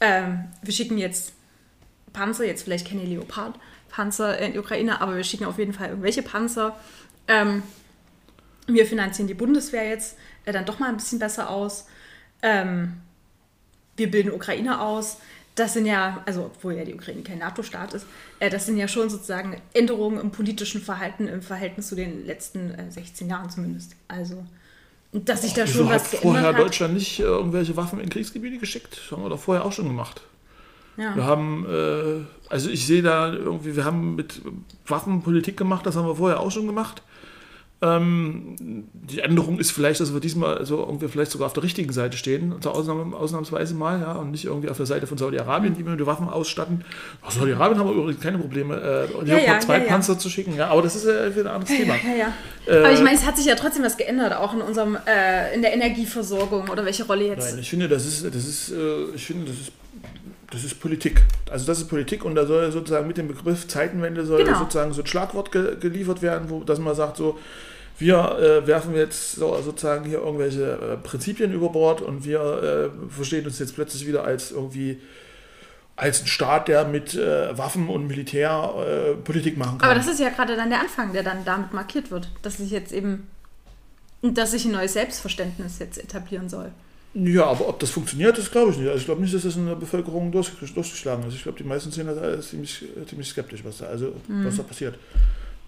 ähm, 0.00 0.44
wir 0.62 0.72
schicken 0.72 0.98
jetzt 0.98 1.32
Panzer, 2.12 2.44
jetzt 2.44 2.64
vielleicht 2.64 2.88
keine 2.88 3.04
Leopard-Panzer 3.04 4.38
in 4.38 4.52
die 4.52 4.58
Ukraine, 4.58 5.00
aber 5.00 5.16
wir 5.16 5.24
schicken 5.24 5.44
auf 5.44 5.58
jeden 5.58 5.72
Fall 5.72 5.90
irgendwelche 5.90 6.22
Panzer. 6.22 6.76
Ähm, 7.28 7.62
wir 8.66 8.86
finanzieren 8.86 9.28
die 9.28 9.34
Bundeswehr 9.34 9.88
jetzt 9.88 10.16
äh, 10.44 10.52
dann 10.52 10.64
doch 10.64 10.78
mal 10.78 10.88
ein 10.88 10.96
bisschen 10.96 11.18
besser 11.18 11.50
aus. 11.50 11.86
Ähm, 12.42 13.00
wir 13.96 14.10
bilden 14.10 14.32
Ukraine 14.32 14.80
aus. 14.80 15.18
Das 15.54 15.72
sind 15.72 15.86
ja, 15.86 16.22
also 16.26 16.44
obwohl 16.44 16.74
ja 16.74 16.84
die 16.84 16.94
Ukraine 16.94 17.22
kein 17.22 17.38
NATO-Staat 17.38 17.94
ist, 17.94 18.06
äh, 18.40 18.50
das 18.50 18.66
sind 18.66 18.76
ja 18.76 18.88
schon 18.88 19.08
sozusagen 19.08 19.60
Änderungen 19.72 20.20
im 20.20 20.30
politischen 20.30 20.82
Verhalten 20.82 21.28
im 21.28 21.42
Verhältnis 21.42 21.88
zu 21.88 21.94
den 21.94 22.26
letzten 22.26 22.74
äh, 22.74 22.90
16 22.90 23.28
Jahren 23.28 23.50
zumindest. 23.50 23.96
Also, 24.08 24.44
dass 25.24 25.42
sich 25.42 25.54
da 25.54 25.64
Wieso 25.64 25.78
schon 25.80 25.88
hat 25.88 26.02
was 26.02 26.08
vorher 26.20 26.42
geändert 26.42 26.56
hat. 26.56 26.64
Deutschland 26.64 26.94
nicht 26.94 27.20
äh, 27.20 27.24
irgendwelche 27.24 27.76
Waffen 27.76 28.00
in 28.00 28.08
Kriegsgebiete 28.08 28.58
geschickt? 28.58 28.98
Das 29.02 29.10
haben 29.12 29.22
wir 29.24 29.30
doch 29.30 29.38
vorher 29.40 29.64
auch 29.64 29.72
schon 29.72 29.86
gemacht. 29.88 30.22
Wir 30.96 31.04
Ja. 31.04 31.24
haben, 31.24 31.66
äh, 31.68 32.24
also 32.48 32.70
ich 32.70 32.86
sehe 32.86 33.02
da 33.02 33.32
irgendwie, 33.32 33.76
wir 33.76 33.84
haben 33.84 34.14
mit 34.16 34.40
Waffen 34.86 35.22
Politik 35.22 35.56
gemacht, 35.56 35.84
das 35.86 35.96
haben 35.96 36.06
wir 36.06 36.16
vorher 36.16 36.40
auch 36.40 36.50
schon 36.50 36.66
gemacht. 36.66 37.02
Ähm, 37.82 38.56
die 38.94 39.20
Änderung 39.20 39.58
ist 39.58 39.70
vielleicht, 39.70 40.00
dass 40.00 40.14
wir 40.14 40.20
diesmal 40.20 40.64
so 40.64 40.78
irgendwie 40.78 41.08
vielleicht 41.08 41.30
sogar 41.30 41.46
auf 41.46 41.52
der 41.52 41.62
richtigen 41.62 41.92
Seite 41.92 42.16
stehen, 42.16 42.54
zur 42.62 42.74
Ausnahme, 42.74 43.14
ausnahmsweise 43.14 43.74
mal, 43.74 44.00
ja, 44.00 44.12
und 44.12 44.30
nicht 44.30 44.46
irgendwie 44.46 44.70
auf 44.70 44.78
der 44.78 44.86
Seite 44.86 45.06
von 45.06 45.18
Saudi-Arabien, 45.18 45.74
die 45.74 45.84
wir 45.84 45.92
mit 45.92 46.06
Waffen 46.06 46.26
ausstatten. 46.26 46.86
Aus 47.20 47.34
Saudi-Arabien 47.34 47.78
haben 47.78 47.88
wir 47.90 47.94
übrigens 47.94 48.22
keine 48.22 48.38
Probleme, 48.38 49.08
äh, 49.24 49.28
Ja, 49.28 49.36
ja, 49.36 49.60
2 49.60 49.76
ja, 49.76 49.82
ja. 49.82 49.88
Panzer 49.90 50.18
zu 50.18 50.30
schicken, 50.30 50.56
ja, 50.56 50.68
aber 50.68 50.80
das 50.80 50.96
ist 50.96 51.04
äh, 51.04 51.36
wieder 51.36 51.50
ein 51.50 51.56
anderes 51.60 51.76
Thema. 51.76 51.96
Ja, 51.96 52.16
ja. 52.16 52.32
Äh, 52.66 52.78
Aber 52.78 52.92
ich 52.92 53.02
meine, 53.02 53.16
es 53.16 53.26
hat 53.26 53.36
sich 53.36 53.44
ja 53.44 53.56
trotzdem 53.56 53.84
was 53.84 53.98
geändert, 53.98 54.34
auch 54.34 54.54
in 54.54 54.62
unserem, 54.62 54.96
äh, 55.06 55.54
in 55.54 55.60
der 55.60 55.74
Energieversorgung 55.74 56.70
oder 56.70 56.84
welche 56.86 57.06
Rolle 57.06 57.26
jetzt. 57.26 57.50
Nein, 57.50 57.60
ich 57.60 57.68
finde, 57.68 57.88
das 57.88 58.06
ist, 58.06 58.24
das 58.24 58.46
ist, 58.46 58.70
äh, 58.70 59.14
ich 59.14 59.26
finde, 59.26 59.50
das 59.50 59.60
ist, 59.60 59.72
das 60.56 60.64
ist 60.64 60.80
Politik. 60.80 61.22
Also 61.50 61.66
das 61.66 61.78
ist 61.80 61.88
Politik 61.88 62.24
und 62.24 62.34
da 62.34 62.46
soll 62.46 62.72
sozusagen 62.72 63.06
mit 63.06 63.18
dem 63.18 63.28
Begriff 63.28 63.68
Zeitenwende 63.68 64.24
soll 64.24 64.42
Genau. 64.42 64.58
sozusagen 64.58 64.92
so 64.94 65.02
ein 65.02 65.06
Schlagwort 65.06 65.52
ge 65.52 65.76
geliefert 65.78 66.22
werden, 66.22 66.48
wo 66.48 66.64
dass 66.64 66.78
man 66.78 66.94
sagt 66.94 67.18
so, 67.18 67.38
wir 67.98 68.38
äh, 68.38 68.66
werfen 68.66 68.94
jetzt 68.94 69.32
so, 69.36 69.60
sozusagen 69.60 70.06
hier 70.06 70.18
irgendwelche 70.20 70.72
äh, 70.72 70.96
Prinzipien 70.96 71.52
über 71.52 71.68
Bord 71.68 72.00
und 72.00 72.24
wir 72.24 72.40
äh, 72.40 73.12
verstehen 73.12 73.44
uns 73.44 73.58
jetzt 73.58 73.74
plötzlich 73.74 74.06
wieder 74.06 74.24
als 74.24 74.50
irgendwie 74.50 74.98
als 75.94 76.22
ein 76.22 76.26
Staat, 76.26 76.68
der 76.68 76.84
mit 76.86 77.14
äh, 77.14 77.56
Waffen 77.56 77.88
und 77.88 78.06
Militär 78.06 78.74
äh, 78.78 79.14
Politik 79.14 79.58
machen 79.58 79.78
kann. 79.78 79.90
Aber 79.90 79.98
das 79.98 80.08
ist 80.08 80.20
ja 80.20 80.30
gerade 80.30 80.56
dann 80.56 80.70
der 80.70 80.80
Anfang, 80.80 81.12
der 81.12 81.22
dann 81.22 81.44
damit 81.44 81.74
markiert 81.74 82.10
wird, 82.10 82.30
dass 82.42 82.56
sich 82.56 82.70
jetzt 82.70 82.92
eben, 82.92 83.26
dass 84.22 84.52
sich 84.52 84.64
ein 84.64 84.72
neues 84.72 84.94
Selbstverständnis 84.94 85.78
jetzt 85.78 85.98
etablieren 85.98 86.48
soll. 86.48 86.72
Ja, 87.14 87.46
aber 87.46 87.68
ob 87.68 87.78
das 87.80 87.90
funktioniert, 87.90 88.36
das 88.36 88.50
glaube 88.50 88.72
ich 88.72 88.78
nicht. 88.78 88.88
Also 88.88 88.98
ich 88.98 89.04
glaube 89.06 89.22
nicht, 89.22 89.34
dass 89.34 89.42
das 89.42 89.56
in 89.56 89.66
der 89.66 89.74
Bevölkerung 89.74 90.30
durch, 90.32 90.50
durchgeschlagen 90.74 91.26
ist. 91.26 91.34
Ich 91.34 91.42
glaube, 91.44 91.56
die 91.58 91.64
meisten 91.64 91.90
sehen 91.90 92.06
das 92.06 92.18
alles 92.18 92.50
ziemlich, 92.50 92.84
ziemlich 93.08 93.28
skeptisch, 93.28 93.64
was 93.64 93.78
da, 93.78 93.86
also, 93.86 94.12
was 94.28 94.56
da 94.56 94.62
passiert. 94.62 94.98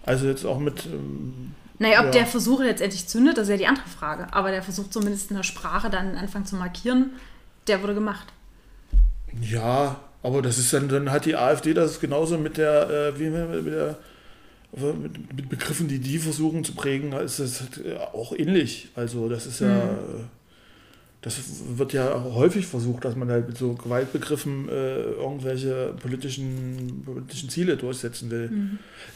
Also 0.05 0.27
jetzt 0.27 0.45
auch 0.45 0.59
mit, 0.59 0.85
ähm, 0.85 1.53
Naja, 1.79 1.99
ob 1.99 2.05
Ja. 2.05 2.11
der 2.11 2.25
Versuch 2.27 2.61
letztendlich 2.61 3.07
zündet, 3.07 3.37
das 3.37 3.43
ist 3.47 3.51
ja 3.51 3.57
die 3.57 3.67
andere 3.67 3.87
Frage. 3.87 4.27
Aber 4.31 4.51
der 4.51 4.61
Versuch 4.61 4.89
zumindest 4.89 5.31
in 5.31 5.37
der 5.37 5.43
Sprache 5.43 5.89
dann 5.89 6.15
Anfang 6.15 6.45
zu 6.45 6.55
markieren, 6.55 7.11
der 7.67 7.81
wurde 7.81 7.95
gemacht. 7.95 8.27
ja, 9.41 9.99
aber 10.21 10.41
das 10.41 10.57
ist 10.57 10.73
dann, 10.73 10.89
dann 10.89 11.11
hat 11.11 11.25
die 11.25 11.35
AfD 11.35 11.73
das 11.73 11.99
genauso 11.99 12.37
mit 12.37 12.57
der, 12.57 12.89
äh, 12.89 13.19
wie 13.19 13.29
mit 13.29 13.65
der, 13.73 13.97
mit, 14.73 15.33
mit 15.35 15.49
Begriffen, 15.49 15.87
die 15.87 15.99
die 15.99 16.19
versuchen 16.19 16.63
zu 16.63 16.73
prägen, 16.73 17.13
ist 17.13 17.39
das 17.39 17.61
äh, 17.83 17.95
auch 18.13 18.33
ähnlich. 18.33 18.89
Also 18.95 19.29
das 19.29 19.45
ist 19.45 19.61
ja, 19.61 19.83
äh, 19.83 19.97
das 21.21 21.37
wird 21.75 21.91
ja 21.91 22.23
häufig 22.33 22.65
versucht, 22.65 23.03
dass 23.03 23.17
man 23.17 23.29
halt 23.29 23.49
mit 23.49 23.57
so 23.57 23.73
Gewaltbegriffen 23.73 24.69
äh, 24.69 25.01
irgendwelche 25.01 25.93
politischen, 26.01 27.03
politischen 27.03 27.49
Ziele 27.49 27.75
durchsetzen 27.75 28.31
will. 28.31 28.49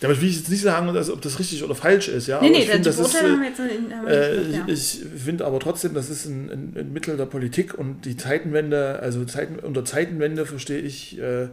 Damit 0.02 0.20
will 0.20 0.28
ich 0.28 0.36
jetzt 0.36 0.50
nicht 0.50 0.64
sagen, 0.64 0.94
dass, 0.94 1.10
ob 1.10 1.22
das 1.22 1.40
richtig 1.40 1.64
oder 1.64 1.76
falsch 1.76 2.10
ist. 2.10 2.28
Ja? 2.28 2.42
Nee, 2.42 2.48
aber 2.48 2.58
nee, 2.58 2.64
ich 2.64 2.70
finde, 2.70 2.90
das 2.90 3.00
ist, 3.00 3.16
äh, 3.16 3.28
in, 3.28 4.08
äh, 4.08 4.52
ja. 4.52 4.66
ich 4.68 5.00
finde 5.16 5.46
aber 5.46 5.62
trotzdem, 5.62 5.94
das 5.94 6.10
ist 6.10 6.26
ein, 6.26 6.50
ein, 6.50 6.74
ein 6.78 6.92
Mittel 6.92 7.16
der 7.16 7.26
Politik 7.26 7.74
und 7.74 8.04
die 8.04 8.18
Zeitenwende, 8.18 9.00
also 9.00 9.24
Zeiten, 9.24 9.60
unter 9.60 9.86
Zeitenwende 9.86 10.46
verstehe 10.46 10.82
ich 10.82 11.18
äh, 11.20 11.48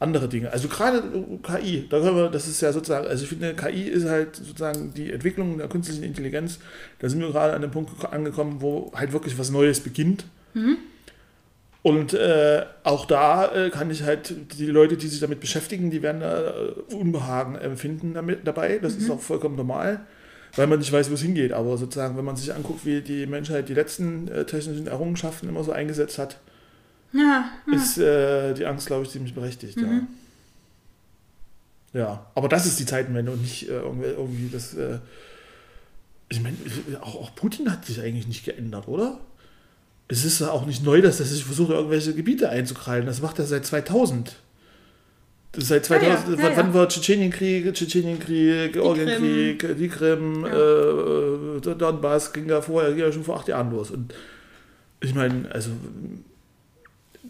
andere 0.00 0.28
Dinge. 0.28 0.50
Also 0.52 0.68
gerade 0.68 1.02
KI, 1.42 1.86
da 1.88 2.00
können 2.00 2.16
wir, 2.16 2.30
das 2.30 2.48
ist 2.48 2.60
ja 2.62 2.72
sozusagen, 2.72 3.06
also 3.06 3.22
ich 3.22 3.28
finde, 3.28 3.54
KI 3.54 3.82
ist 3.82 4.06
halt 4.06 4.34
sozusagen 4.36 4.92
die 4.94 5.12
Entwicklung 5.12 5.58
der 5.58 5.68
künstlichen 5.68 6.02
Intelligenz, 6.02 6.58
da 6.98 7.08
sind 7.08 7.20
wir 7.20 7.30
gerade 7.30 7.52
an 7.52 7.62
dem 7.62 7.70
Punkt 7.70 7.90
angekommen, 8.10 8.56
wo 8.60 8.90
halt 8.94 9.12
wirklich 9.12 9.38
was 9.38 9.50
Neues 9.50 9.80
beginnt. 9.80 10.24
Und 11.82 12.12
äh, 12.12 12.64
auch 12.82 13.06
da 13.06 13.54
äh, 13.54 13.70
kann 13.70 13.90
ich 13.90 14.02
halt, 14.02 14.34
die 14.58 14.66
Leute, 14.66 14.96
die 14.96 15.08
sich 15.08 15.20
damit 15.20 15.40
beschäftigen, 15.40 15.90
die 15.90 16.02
werden 16.02 16.20
da 16.20 16.50
äh, 16.50 16.94
Unbehagen 16.94 17.54
empfinden 17.56 18.12
damit, 18.14 18.46
dabei. 18.46 18.78
Das 18.78 18.96
ist 18.96 19.10
auch 19.10 19.20
vollkommen 19.20 19.56
normal, 19.56 20.00
weil 20.56 20.66
man 20.66 20.78
nicht 20.78 20.92
weiß, 20.92 21.10
wo 21.10 21.14
es 21.14 21.22
hingeht. 21.22 21.52
Aber 21.52 21.78
sozusagen, 21.78 22.18
wenn 22.18 22.24
man 22.24 22.36
sich 22.36 22.52
anguckt, 22.52 22.84
wie 22.84 23.00
die 23.00 23.26
Menschheit 23.26 23.70
die 23.70 23.74
letzten 23.74 24.28
äh, 24.28 24.44
technischen 24.44 24.88
Errungenschaften 24.88 25.48
immer 25.48 25.64
so 25.64 25.72
eingesetzt 25.72 26.18
hat, 26.18 26.38
Ja, 27.12 27.50
ist 27.72 27.98
äh, 27.98 28.54
die 28.54 28.66
Angst, 28.66 28.86
glaube 28.86 29.04
ich, 29.04 29.10
ziemlich 29.10 29.34
berechtigt. 29.34 29.76
Ja. 29.80 30.00
ja, 31.92 32.26
aber 32.34 32.48
das 32.48 32.66
ist 32.66 32.78
die 32.78 32.86
Zeitenwende 32.86 33.32
und 33.32 33.42
nicht 33.42 33.68
äh, 33.68 33.72
irgendwie, 33.80 34.48
das. 34.50 34.74
Äh, 34.74 34.98
ich 36.28 36.40
meine, 36.40 36.56
auch, 37.00 37.16
auch 37.16 37.34
Putin 37.34 37.70
hat 37.72 37.84
sich 37.84 38.00
eigentlich 38.00 38.28
nicht 38.28 38.44
geändert, 38.44 38.86
oder? 38.86 39.18
Es 40.06 40.24
ist 40.24 40.40
ja 40.40 40.50
auch 40.50 40.66
nicht 40.66 40.84
neu, 40.84 41.00
dass 41.02 41.18
er 41.20 41.26
sich 41.26 41.44
versucht, 41.44 41.70
irgendwelche 41.70 42.14
Gebiete 42.14 42.48
einzukrallen. 42.48 43.06
Das 43.06 43.20
macht 43.20 43.38
er 43.40 43.46
seit 43.46 43.66
2000. 43.66 44.36
Das 45.52 45.64
ist 45.64 45.68
seit 45.68 45.88
Ja, 45.88 45.96
ja, 45.96 46.16
2000, 46.16 46.38
ja, 46.38 46.56
wann- 46.56 46.66
ja. 46.68 46.74
war 46.74 46.88
Tschetschenienkrieg, 46.88 47.74
Tschetschenienkrieg, 47.74 48.72
Georgienkrieg, 48.72 49.76
die 49.76 49.88
Krim, 49.88 50.44
äh, 50.44 51.60
der 51.60 51.74
Donbass 51.74 52.32
ging 52.32 52.48
ja 52.48 52.62
vorher, 52.62 52.90
ging 52.92 53.00
ja 53.04 53.10
schon 53.12 53.24
vor 53.24 53.38
acht 53.40 53.48
Jahren 53.48 53.72
los. 53.72 53.90
Und 53.90 54.14
ich 55.00 55.12
meine, 55.14 55.50
also 55.50 55.70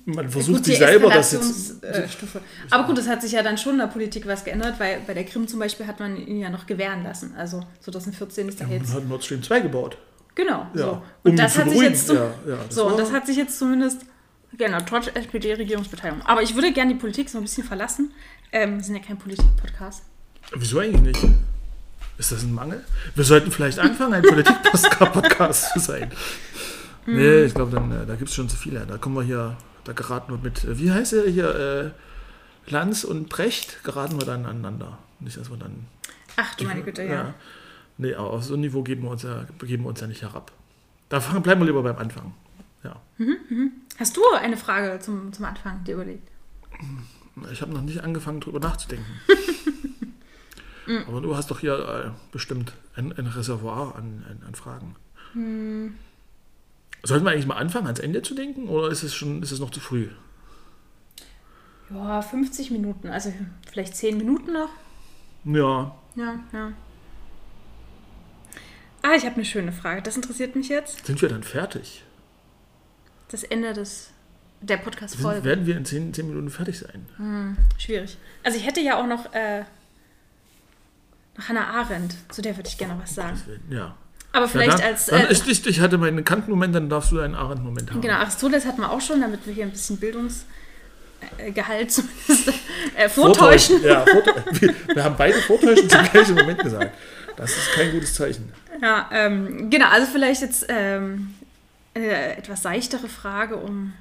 man 0.07 0.29
versucht 0.29 0.57
Gut, 0.59 0.65
sich 0.67 0.79
selber 0.79 1.11
das 1.11 1.33
jetzt. 1.33 1.71
Eskalationsstufe. 1.83 2.41
Aber 2.71 2.85
gut, 2.87 2.99
es 2.99 3.09
hat 3.09 3.23
sich 3.23 3.33
ja 3.33 3.43
dann 3.43 3.59
schon 3.59 3.75
in 3.75 3.79
der 3.81 3.87
Politik 3.87 4.27
was 4.27 4.45
geändert, 4.45 4.79
weil 4.79 5.01
bei 5.07 5.15
der 5.15 5.25
Krim 5.25 5.47
zum 5.47 5.59
Beispiel 5.61 5.87
hat 5.87 6.01
man 6.01 6.17
ihn 6.17 6.39
ja 6.41 6.51
noch 6.51 6.67
gewähren 6.67 7.03
lassen. 7.05 7.35
Also 7.37 7.63
2014 7.81 8.49
ist 8.49 8.61
Ja, 8.61 8.67
er 8.67 8.69
man 8.71 8.79
jetzt. 8.79 8.95
hat 8.95 9.09
Nord 9.09 9.25
Stream 9.25 9.43
2 9.43 9.61
gebaut. 9.61 9.97
Genau. 10.35 10.67
Ja, 10.75 10.83
So. 10.83 10.91
um 10.93 11.03
Und 11.25 11.31
ihn 11.33 11.37
das 11.37 11.59
hat 11.59 11.69
sich 11.71 11.81
jetzt 11.81 12.07
zum, 12.07 12.17
Ja, 12.17 12.23
ja, 12.47 12.57
das 12.67 12.75
so, 12.75 12.87
und 12.87 12.99
das 12.99 13.13
hat 13.13 13.27
sich 13.27 13.37
jetzt 13.37 13.59
zumindest 13.59 14.03
geändert, 14.57 14.85
trotz 14.89 15.09
SPD-Regierungsbeteiligung. 15.09 16.25
Aber 16.27 16.43
ich 16.43 16.55
würde 16.55 16.73
gerne 16.73 16.93
die 16.95 16.99
Politik 16.99 17.29
so 17.29 17.39
ein 17.39 17.43
bisschen 17.45 17.65
verlassen. 17.65 18.13
Ähm, 18.53 18.77
wir 18.79 18.85
sind 18.85 18.97
ja 18.97 19.03
kein 19.03 19.19
Politik-Podcast. 19.19 20.03
Wieso 20.57 20.79
eigentlich 20.81 21.23
nicht? 21.23 21.35
Ist 22.19 22.33
das 22.33 22.43
ein 22.43 22.53
Mangel? 22.53 22.85
Wir 23.15 23.25
sollten 23.25 23.51
vielleicht 23.51 23.79
anfangen, 23.79 24.15
ein 24.15 24.23
Politik-Podcast 24.23 25.71
zu 25.73 25.79
sein. 25.79 26.11
Nee, 27.07 27.45
ich 27.45 27.55
glaube, 27.55 27.71
dann, 27.73 27.91
äh, 27.91 28.07
da 28.07 28.15
gibt 28.15 28.29
es 28.29 28.35
schon 28.35 28.49
zu 28.49 28.57
viele. 28.57 28.81
Da 28.87 28.99
kommen 28.99 29.17
wir 29.17 29.23
hier, 29.23 29.57
da 29.85 29.93
geraten 29.93 30.33
wir 30.33 30.39
mit, 30.39 30.65
äh, 30.65 30.79
wie 30.79 30.91
heißt 30.91 31.13
er 31.15 31.29
hier, 31.29 31.55
äh, 31.55 32.71
Lanz 32.71 33.05
und 33.05 33.29
Brecht, 33.29 33.83
geraten 33.85 34.21
wir 34.21 34.27
dann 34.27 34.47
aneinander. 34.47 34.99
Nicht, 35.19 35.37
dass 35.37 35.51
wir 35.51 35.57
dann. 35.57 35.87
Ach 36.37 36.55
du 36.55 36.65
meine 36.65 36.83
Güte, 36.83 37.03
ja. 37.05 37.35
Nee, 37.99 38.15
aber 38.15 38.31
auf 38.31 38.45
so 38.45 38.55
ein 38.55 38.61
Niveau 38.61 38.83
geben 38.83 39.03
wir 39.03 39.11
uns 39.11 39.23
ja, 39.23 39.47
begeben 39.59 39.85
wir 39.85 39.91
uns 39.91 40.01
ja 40.01 40.07
nicht 40.07 40.23
herab. 40.23 40.53
Da 41.09 41.21
fangen, 41.21 41.43
bleiben 41.43 41.61
wir 41.61 41.67
lieber 41.67 41.83
beim 41.83 41.99
Anfang. 41.99 42.35
Ja. 42.83 42.97
Hast 43.99 44.17
du 44.17 44.23
eine 44.41 44.57
Frage 44.57 44.99
zum, 45.01 45.33
zum 45.33 45.45
Anfang 45.45 45.85
dir 45.85 45.95
überlegt? 45.95 46.29
Ich 47.53 47.61
habe 47.61 47.73
noch 47.73 47.83
nicht 47.83 48.03
angefangen, 48.03 48.41
drüber 48.41 48.61
nachzudenken. 48.61 49.21
Hm. 50.87 51.05
Aber 51.09 51.21
du 51.21 51.37
hast 51.37 51.51
doch 51.51 51.61
hier 51.61 51.75
äh, 51.75 52.11
bestimmt 52.33 52.73
ein, 52.95 53.13
ein 53.13 53.27
Reservoir 53.27 53.97
an, 53.97 54.25
an, 54.29 54.43
an 54.47 54.55
Fragen. 54.55 54.97
Hm. 55.33 55.95
Sollten 57.03 57.25
wir 57.25 57.33
eigentlich 57.33 57.47
mal 57.47 57.57
anfangen, 57.57 57.87
ans 57.87 57.99
Ende 58.01 58.23
zu 58.23 58.35
denken 58.35 58.69
oder 58.69 58.89
ist 58.89 59.03
es 59.03 59.15
schon 59.15 59.43
ist 59.43 59.53
es 59.53 59.59
noch 59.59 59.71
zu 59.71 59.81
früh? 59.81 60.09
Ja, 61.91 62.23
50 62.23 62.71
Minuten, 62.71 63.09
also 63.09 63.33
vielleicht 63.71 63.97
10 63.97 64.17
Minuten 64.17 64.53
noch. 64.53 64.69
Ja, 65.45 65.97
Ja, 66.15 66.39
ja. 66.53 66.73
Ah, 69.03 69.15
ich 69.17 69.25
habe 69.25 69.37
eine 69.37 69.45
schöne 69.47 69.73
Frage. 69.73 70.03
Das 70.03 70.15
interessiert 70.17 70.55
mich 70.55 70.69
jetzt. 70.69 71.07
Sind 71.07 71.23
wir 71.23 71.29
dann 71.31 71.43
fertig? 71.43 72.05
Das 73.29 73.43
Ende 73.45 73.73
des, 73.73 74.11
der 74.61 74.77
Podcast-Folge. 74.77 75.43
werden 75.43 75.65
wir 75.65 75.77
in 75.77 75.87
10, 75.87 76.13
10 76.13 76.29
Minuten 76.29 76.51
fertig 76.51 76.79
sein? 76.79 77.57
Schwierig. 77.79 78.19
Also 78.45 78.59
ich 78.59 78.67
hätte 78.67 78.81
ja 78.81 79.01
auch 79.01 79.07
noch, 79.07 79.33
äh, 79.33 79.65
noch 81.39 81.49
Hannah 81.49 81.67
Arendt. 81.81 82.15
Zu 82.29 82.43
der 82.43 82.57
würde 82.59 82.69
ich 82.69 82.77
gerne 82.77 82.95
noch 82.95 83.03
was 83.03 83.15
sagen. 83.15 83.41
Ja. 83.71 83.97
Aber 84.33 84.49
vielleicht 84.49 84.79
dann, 84.79 84.83
als... 84.83 85.09
Äh, 85.09 85.31
ist, 85.31 85.49
ich, 85.49 85.67
ich 85.67 85.81
hatte 85.81 85.99
meinen 85.99 86.25
Kant-Moment, 86.25 86.75
dann 86.75 86.89
darfst 86.89 87.11
du 87.13 87.21
einen 87.21 87.35
Arendt-Moment 87.35 87.91
haben. 87.91 88.01
genau, 88.01 88.15
Aristoteles 88.15 88.65
hatten 88.65 88.81
wir 88.81 88.91
auch 88.91 89.01
schon, 89.01 89.21
damit 89.21 89.47
wir 89.47 89.53
hier 89.53 89.65
ein 89.65 89.73
bisschen 89.73 89.97
Bildungsgehalt 89.99 91.91
zumindest 91.91 92.53
äh, 92.97 93.09
vortäuschen. 93.09 93.83
Ja, 93.83 94.05
vortäuschen. 94.07 94.45
Wir, 94.61 94.75
wir 94.95 95.05
haben 95.05 95.17
beide 95.17 95.39
vortäuschen 95.41 95.89
zum 95.89 96.03
gleichen 96.05 96.35
Moment 96.35 96.63
gesagt. 96.63 96.93
Das 97.37 97.51
ist 97.51 97.73
kein 97.73 97.91
gutes 97.93 98.15
Zeichen. 98.15 98.53
Ja, 98.83 99.09
ähm, 99.13 99.71
genau, 99.71 99.89
also 99.89 100.07
vielleicht 100.13 100.43
jetzt 100.43 100.67
ähm, 100.69 101.35
eine 101.95 102.37
etwas 102.37 102.63
seichtere 102.63 103.09
Frage, 103.09 103.57
um 103.57 103.95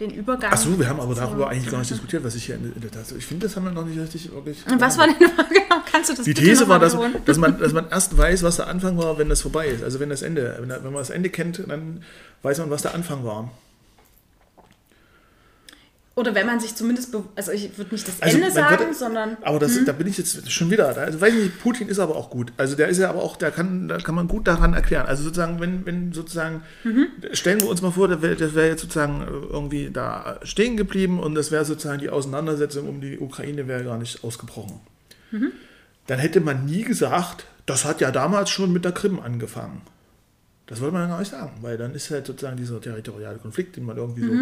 den 0.00 0.10
Übergang... 0.10 0.52
Achso, 0.52 0.78
wir 0.78 0.88
haben 0.88 1.00
aber 1.00 1.14
darüber 1.14 1.48
eigentlich 1.48 1.70
gar 1.70 1.78
nicht 1.78 1.90
diskutiert, 1.90 2.24
was 2.24 2.34
ich 2.34 2.46
hier 2.46 2.56
in 2.56 2.80
der 2.80 2.90
Tat. 2.90 3.04
Ich 3.16 3.26
finde, 3.26 3.46
das 3.46 3.56
haben 3.56 3.64
wir 3.64 3.72
noch 3.72 3.84
nicht 3.84 3.98
richtig 3.98 4.32
wirklich. 4.32 4.64
Und 4.70 4.80
was 4.80 4.98
war 4.98 5.06
deine 5.06 5.28
Frage? 5.30 5.60
Kannst 5.90 6.10
du 6.10 6.14
das 6.14 6.24
Die 6.24 6.34
These 6.34 6.68
war, 6.68 6.78
dass, 6.78 6.96
dass, 7.24 7.38
man, 7.38 7.58
dass 7.60 7.72
man 7.72 7.88
erst 7.88 8.16
weiß, 8.16 8.42
was 8.42 8.56
der 8.56 8.66
Anfang 8.68 8.98
war, 8.98 9.18
wenn 9.18 9.28
das 9.28 9.42
vorbei 9.42 9.68
ist. 9.68 9.82
Also 9.82 10.00
wenn 10.00 10.10
das 10.10 10.22
Ende, 10.22 10.56
wenn, 10.60 10.68
wenn 10.68 10.82
man 10.84 10.94
das 10.94 11.10
Ende 11.10 11.30
kennt, 11.30 11.62
dann 11.68 12.02
weiß 12.42 12.58
man, 12.58 12.70
was 12.70 12.82
der 12.82 12.94
Anfang 12.94 13.24
war. 13.24 13.50
Oder 16.16 16.32
wenn 16.36 16.46
man 16.46 16.60
sich 16.60 16.76
zumindest, 16.76 17.12
also 17.34 17.50
ich 17.50 17.76
würde 17.76 17.92
nicht 17.92 18.06
das 18.06 18.22
Also 18.22 18.36
Ende 18.38 18.50
sagen, 18.52 18.78
würde- 18.78 18.94
sondern 18.94 19.36
Aber 19.42 19.58
das, 19.58 19.76
da 19.84 19.90
bin 19.90 20.06
ich 20.06 20.16
jetzt 20.16 20.48
schon 20.52 20.70
wieder. 20.70 20.94
Da, 20.94 21.00
also 21.02 21.20
weiß 21.20 21.34
nicht, 21.34 21.58
Putin 21.60 21.88
ist 21.88 21.98
aber 21.98 22.14
auch 22.14 22.30
gut. 22.30 22.52
Also 22.56 22.76
der 22.76 22.86
ist 22.86 22.98
ja 22.98 23.10
aber 23.10 23.20
auch, 23.20 23.36
da 23.36 23.50
kann, 23.50 23.88
da 23.88 23.98
kann 23.98 24.14
man 24.14 24.28
gut 24.28 24.46
daran 24.46 24.74
erklären. 24.74 25.06
Also 25.06 25.24
sozusagen, 25.24 25.58
wenn, 25.60 25.84
wenn 25.86 26.12
sozusagen, 26.12 26.62
stellen 27.32 27.60
wir 27.60 27.68
uns 27.68 27.82
mal 27.82 27.90
vor, 27.90 28.06
das 28.06 28.22
wäre 28.22 28.54
wär 28.54 28.68
jetzt 28.68 28.82
sozusagen 28.82 29.22
äh, 29.22 29.26
irgendwie 29.52 29.90
da 29.92 30.38
stehen 30.44 30.76
geblieben 30.76 31.18
und 31.18 31.34
das 31.34 31.50
wäre 31.50 31.64
sozusagen 31.64 31.98
die 31.98 32.10
Auseinandersetzung 32.10 32.88
um 32.88 33.00
die 33.00 33.18
Ukraine 33.18 33.66
wäre 33.66 33.82
gar 33.82 33.98
nicht 33.98 34.22
ausgebrochen. 34.22 34.78
Dann 36.06 36.18
hätte 36.20 36.40
man 36.40 36.64
nie 36.64 36.84
gesagt, 36.84 37.46
das 37.66 37.84
hat 37.84 38.00
ja 38.00 38.12
damals 38.12 38.50
schon 38.50 38.72
mit 38.72 38.84
der 38.84 38.92
Krim 38.92 39.18
angefangen. 39.18 39.82
Das 40.66 40.80
wollte 40.80 40.92
man 40.94 41.02
ja 41.02 41.08
gar 41.08 41.18
nicht 41.18 41.30
sagen, 41.30 41.58
weil 41.60 41.76
dann 41.76 41.94
ist 41.94 42.10
halt 42.10 42.26
sozusagen 42.26 42.56
dieser 42.56 42.80
territoriale 42.80 43.38
Konflikt, 43.38 43.76
den 43.76 43.84
man 43.84 43.96
irgendwie 43.96 44.22
so, 44.22 44.32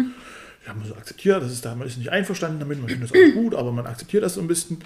ja, 0.65 0.73
man 0.73 0.87
so 0.87 0.95
akzeptiert, 0.95 1.41
das 1.41 1.51
ist 1.51 1.65
da, 1.65 1.75
man 1.75 1.87
ist 1.87 1.97
nicht 1.97 2.11
einverstanden 2.11 2.59
damit, 2.59 2.79
man 2.79 2.89
findet 2.89 3.11
das 3.11 3.17
auch 3.17 3.33
gut, 3.33 3.55
aber 3.55 3.71
man 3.71 3.85
akzeptiert 3.85 4.23
das 4.23 4.35
so 4.35 4.41
ein 4.41 4.47
bisschen. 4.47 4.79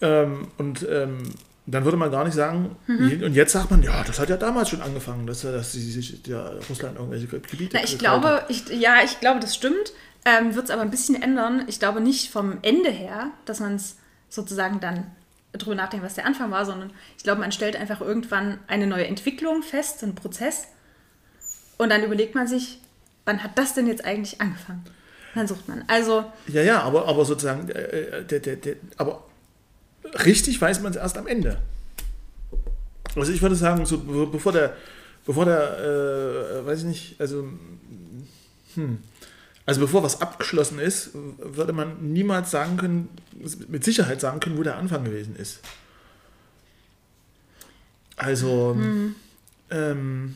Ähm, 0.00 0.48
und 0.58 0.86
ähm, 0.88 1.34
dann 1.70 1.84
würde 1.84 1.98
man 1.98 2.10
gar 2.10 2.24
nicht 2.24 2.34
sagen, 2.34 2.76
und 2.86 3.34
jetzt 3.34 3.52
sagt 3.52 3.70
man, 3.70 3.82
ja, 3.82 4.02
das 4.02 4.18
hat 4.18 4.30
ja 4.30 4.38
damals 4.38 4.70
schon 4.70 4.80
angefangen, 4.80 5.26
dass, 5.26 5.42
dass 5.42 5.72
sie 5.72 5.80
sich 5.80 6.26
ja, 6.26 6.52
Russland 6.68 6.96
irgendwelche 6.96 7.26
Gebiete. 7.26 7.76
Na, 7.76 7.84
ich 7.84 7.98
glaube, 7.98 8.28
hat. 8.28 8.50
ich, 8.50 8.68
ja, 8.68 9.02
ich 9.04 9.20
glaube, 9.20 9.40
das 9.40 9.54
stimmt. 9.54 9.92
Ähm, 10.24 10.54
Wird 10.54 10.66
es 10.66 10.70
aber 10.70 10.82
ein 10.82 10.90
bisschen 10.90 11.20
ändern. 11.20 11.64
Ich 11.66 11.78
glaube 11.78 12.00
nicht 12.00 12.30
vom 12.30 12.58
Ende 12.62 12.90
her, 12.90 13.32
dass 13.44 13.60
man 13.60 13.74
es 13.74 13.98
sozusagen 14.30 14.80
dann 14.80 15.10
drüber 15.52 15.74
nachdenkt, 15.74 16.04
was 16.06 16.14
der 16.14 16.26
Anfang 16.26 16.50
war, 16.50 16.64
sondern 16.64 16.90
ich 17.18 17.22
glaube, 17.22 17.40
man 17.40 17.52
stellt 17.52 17.76
einfach 17.76 18.00
irgendwann 18.00 18.58
eine 18.66 18.86
neue 18.86 19.06
Entwicklung 19.06 19.62
fest, 19.62 20.02
einen 20.02 20.14
Prozess. 20.14 20.68
Und 21.76 21.90
dann 21.90 22.02
überlegt 22.02 22.34
man 22.34 22.46
sich, 22.46 22.80
wann 23.26 23.42
hat 23.42 23.58
das 23.58 23.74
denn 23.74 23.86
jetzt 23.86 24.04
eigentlich 24.06 24.40
angefangen? 24.40 24.84
Dann 25.38 25.46
sucht 25.48 25.68
man. 25.68 25.84
Also, 25.86 26.24
Ja, 26.48 26.62
ja, 26.62 26.82
aber, 26.82 27.06
aber 27.06 27.24
sozusagen, 27.24 27.68
äh, 27.70 27.80
äh, 27.80 28.24
der, 28.24 28.40
der, 28.40 28.56
der, 28.56 28.76
aber 28.96 29.24
richtig 30.24 30.60
weiß 30.60 30.80
man 30.82 30.90
es 30.92 30.96
erst 30.98 31.16
am 31.16 31.26
Ende. 31.26 31.58
Also 33.14 33.32
ich 33.32 33.40
würde 33.40 33.54
sagen, 33.54 33.86
so 33.86 33.98
be- 33.98 34.26
bevor 34.26 34.52
der, 34.52 34.74
bevor 35.24 35.44
der, 35.44 36.60
äh, 36.62 36.66
weiß 36.66 36.80
ich 36.80 36.84
nicht, 36.86 37.20
also, 37.20 37.48
hm, 38.74 38.98
also 39.66 39.80
bevor 39.80 40.02
was 40.02 40.20
abgeschlossen 40.20 40.78
ist, 40.78 41.10
würde 41.14 41.72
man 41.72 42.12
niemals 42.12 42.50
sagen 42.50 42.76
können, 42.76 43.08
mit 43.68 43.84
Sicherheit 43.84 44.20
sagen 44.20 44.40
können, 44.40 44.58
wo 44.58 44.62
der 44.62 44.76
Anfang 44.76 45.04
gewesen 45.04 45.36
ist. 45.36 45.60
Also, 48.16 48.76
ähm, 49.70 50.34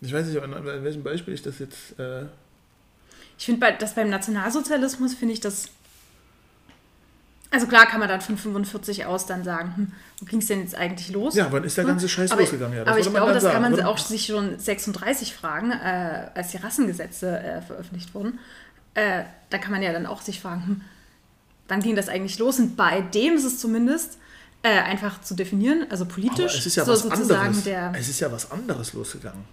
ich 0.00 0.12
weiß 0.12 0.26
nicht, 0.26 0.40
an, 0.42 0.54
an 0.54 0.64
welchem 0.84 1.02
Beispiel 1.02 1.34
ich 1.34 1.42
das 1.42 1.58
jetzt, 1.58 1.98
äh, 1.98 2.24
ich 3.38 3.44
finde, 3.46 3.60
bei, 3.60 3.72
das 3.72 3.94
beim 3.94 4.10
Nationalsozialismus 4.10 5.14
finde 5.14 5.34
ich 5.34 5.40
das. 5.40 5.68
Also 7.50 7.66
klar 7.66 7.86
kann 7.86 8.00
man 8.00 8.08
dann 8.10 8.20
von 8.20 8.36
45 8.36 9.06
aus 9.06 9.24
dann 9.24 9.42
sagen, 9.42 9.72
hm, 9.76 9.92
wo 10.20 10.26
ging 10.26 10.40
es 10.40 10.48
denn 10.48 10.60
jetzt 10.60 10.74
eigentlich 10.74 11.10
los? 11.10 11.34
ja, 11.34 11.50
wann 11.50 11.64
ist 11.64 11.78
der 11.78 11.84
ganze 11.84 12.06
Scheiß 12.08 12.32
aber, 12.32 12.42
losgegangen? 12.42 12.76
Ja, 12.76 12.86
aber 12.86 12.98
ich 12.98 13.10
glaube, 13.10 13.32
das 13.32 13.42
sagen. 13.44 13.54
kann 13.54 13.62
man 13.62 13.72
Würde- 13.72 13.88
auch 13.88 13.96
sich 13.96 14.26
schon 14.26 14.58
36 14.58 15.34
fragen, 15.34 15.70
äh, 15.70 16.28
als 16.34 16.50
die 16.50 16.58
Rassengesetze 16.58 17.38
äh, 17.38 17.62
veröffentlicht 17.62 18.12
wurden. 18.14 18.38
Äh, 18.92 19.22
da 19.48 19.56
kann 19.58 19.70
man 19.70 19.82
ja 19.82 19.92
dann 19.92 20.04
auch 20.04 20.20
sich 20.20 20.40
fragen, 20.40 20.66
hm, 20.66 20.80
wann 21.68 21.80
ging 21.80 21.96
das 21.96 22.08
eigentlich 22.10 22.38
los? 22.38 22.58
Und 22.58 22.76
bei 22.76 23.00
dem 23.00 23.34
ist 23.34 23.44
es 23.44 23.58
zumindest 23.60 24.18
äh, 24.62 24.68
einfach 24.80 25.20
zu 25.22 25.34
definieren, 25.34 25.86
also 25.88 26.04
Aber 26.04 26.14
politisch, 26.14 26.58
es 26.58 26.66
ist 26.66 26.76
ja 26.76 26.84
so 26.84 26.92
was 26.92 27.00
sozusagen 27.02 27.46
anderes. 27.46 27.64
der. 27.64 27.92
Es 27.96 28.08
ist 28.08 28.20
ja 28.20 28.30
was 28.30 28.50
anderes 28.50 28.92
losgegangen. 28.92 29.44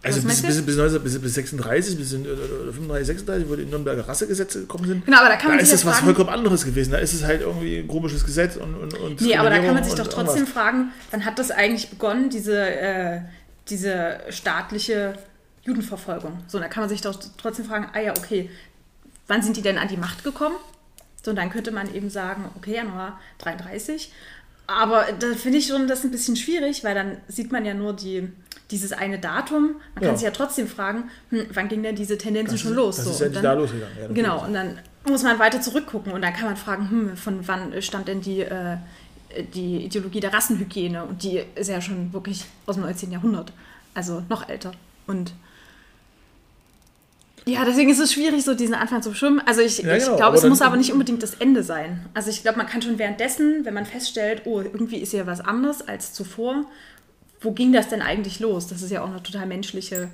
Also 0.00 0.22
bis, 0.22 0.42
bis, 0.42 0.62
bis, 0.64 0.76
19, 0.76 1.02
bis, 1.02 1.18
bis 1.20 1.34
36, 1.34 1.98
bis 1.98 2.12
in, 2.12 2.24
äh, 2.24 2.28
35, 2.28 3.06
36, 3.06 3.48
wo 3.48 3.56
die 3.56 3.64
Nürnberger 3.64 4.06
Rassegesetze 4.06 4.60
gekommen 4.60 4.86
sind. 4.86 5.04
Genau, 5.04 5.18
aber 5.18 5.28
da 5.28 5.36
kann 5.36 5.46
da 5.46 5.56
man 5.56 5.58
ist 5.58 5.70
sich 5.70 5.74
es 5.74 5.82
ja 5.82 5.88
was 5.90 5.96
fragen, 5.96 6.06
vollkommen 6.06 6.28
anderes 6.30 6.64
gewesen. 6.64 6.92
Da 6.92 6.98
ist 6.98 7.14
es 7.14 7.24
halt 7.24 7.40
irgendwie 7.40 7.78
ein 7.78 7.88
komisches 7.88 8.24
Gesetz 8.24 8.56
und, 8.56 8.76
und, 8.76 8.94
und 8.94 9.20
Nee, 9.20 9.36
aber 9.36 9.50
da 9.50 9.58
kann 9.58 9.74
man 9.74 9.82
sich 9.82 9.94
doch 9.94 10.06
trotzdem 10.06 10.44
irgendwas. 10.44 10.52
fragen, 10.52 10.92
wann 11.10 11.24
hat 11.24 11.38
das 11.40 11.50
eigentlich 11.50 11.90
begonnen, 11.90 12.30
diese, 12.30 12.60
äh, 12.60 13.20
diese 13.68 14.20
staatliche 14.30 15.14
Judenverfolgung? 15.64 16.44
So, 16.46 16.60
da 16.60 16.68
kann 16.68 16.82
man 16.82 16.88
sich 16.88 17.00
doch 17.00 17.18
trotzdem 17.36 17.64
fragen, 17.64 17.88
ah 17.92 18.00
ja, 18.00 18.12
okay, 18.16 18.50
wann 19.26 19.42
sind 19.42 19.56
die 19.56 19.62
denn 19.62 19.78
an 19.78 19.88
die 19.88 19.96
Macht 19.96 20.22
gekommen? 20.22 20.56
So, 21.24 21.30
und 21.30 21.36
dann 21.36 21.50
könnte 21.50 21.72
man 21.72 21.92
eben 21.92 22.08
sagen, 22.08 22.44
okay, 22.56 22.76
Januar 22.76 23.18
33. 23.38 24.12
Aber 24.68 25.06
da 25.18 25.34
finde 25.34 25.58
ich 25.58 25.66
schon 25.66 25.88
das 25.88 26.04
ein 26.04 26.10
bisschen 26.10 26.36
schwierig, 26.36 26.84
weil 26.84 26.94
dann 26.94 27.16
sieht 27.26 27.50
man 27.50 27.64
ja 27.64 27.74
nur 27.74 27.94
die, 27.94 28.30
dieses 28.70 28.92
eine 28.92 29.18
Datum. 29.18 29.76
Man 29.94 30.02
kann 30.02 30.12
Ja. 30.12 30.14
sich 30.16 30.24
ja 30.24 30.30
trotzdem 30.30 30.68
fragen, 30.68 31.04
hm, 31.30 31.46
wann 31.54 31.68
ging 31.68 31.82
denn 31.82 31.96
diese 31.96 32.18
Tendenz 32.18 32.50
Das 32.50 32.60
schon 32.60 32.72
ist- 32.72 32.76
los? 32.76 32.96
das 32.96 33.04
so, 33.06 33.10
ist 33.12 33.20
ja 33.20 33.28
nicht 33.28 33.44
da 33.44 33.52
losgegangen. 33.54 33.96
Ja, 34.00 34.08
Genau, 34.08 34.44
und 34.44 34.52
dann 34.54 34.78
muss 35.08 35.22
man 35.22 35.38
weiter 35.38 35.60
zurückgucken 35.60 36.12
und 36.12 36.20
dann 36.22 36.34
kann 36.34 36.44
man 36.44 36.56
fragen, 36.56 36.90
hm, 36.90 37.16
von 37.16 37.46
wann 37.48 37.80
stammt 37.80 38.08
denn 38.08 38.20
die, 38.20 38.40
äh, 38.40 38.76
die 39.54 39.84
Ideologie 39.86 40.20
der 40.20 40.32
Rassenhygiene? 40.34 41.04
Und 41.04 41.22
die 41.22 41.42
ist 41.54 41.68
ja 41.68 41.80
schon 41.80 42.12
wirklich 42.12 42.44
aus 42.66 42.76
dem 42.76 42.82
19. 42.84 43.10
Jahrhundert, 43.12 43.52
also 43.94 44.22
noch 44.28 44.48
älter. 44.48 44.72
Und 45.06 45.32
ja, 47.46 47.64
deswegen 47.64 47.88
ist 47.88 47.98
es 47.98 48.12
schwierig, 48.12 48.44
so 48.44 48.52
diesen 48.54 48.74
Anfang 48.74 49.00
zu 49.02 49.08
bestimmen. 49.10 49.40
Also 49.46 49.62
ich, 49.62 49.78
Ja, 49.78 49.96
ich 49.96 50.04
genau, 50.04 50.16
glaube, 50.16 50.36
es 50.36 50.44
muss 50.44 50.60
aber 50.60 50.76
nicht 50.76 50.92
unbedingt 50.92 51.22
das 51.22 51.34
Ende 51.34 51.62
sein. 51.62 52.04
Also 52.12 52.28
ich 52.28 52.42
glaube, 52.42 52.58
man 52.58 52.66
kann 52.66 52.82
schon 52.82 52.98
währenddessen, 52.98 53.64
wenn 53.64 53.72
man 53.72 53.86
feststellt, 53.86 54.42
oh, 54.44 54.60
irgendwie 54.60 54.98
ist 54.98 55.12
hier 55.12 55.26
was 55.26 55.40
anderes 55.40 55.86
als 55.88 56.12
zuvor, 56.12 56.66
wo 57.40 57.52
ging 57.52 57.72
das 57.72 57.88
denn 57.88 58.02
eigentlich 58.02 58.40
los? 58.40 58.66
Das 58.66 58.82
ist 58.82 58.90
ja 58.90 59.02
auch 59.02 59.08
eine 59.10 59.22
total 59.22 59.46
menschliche 59.46 60.10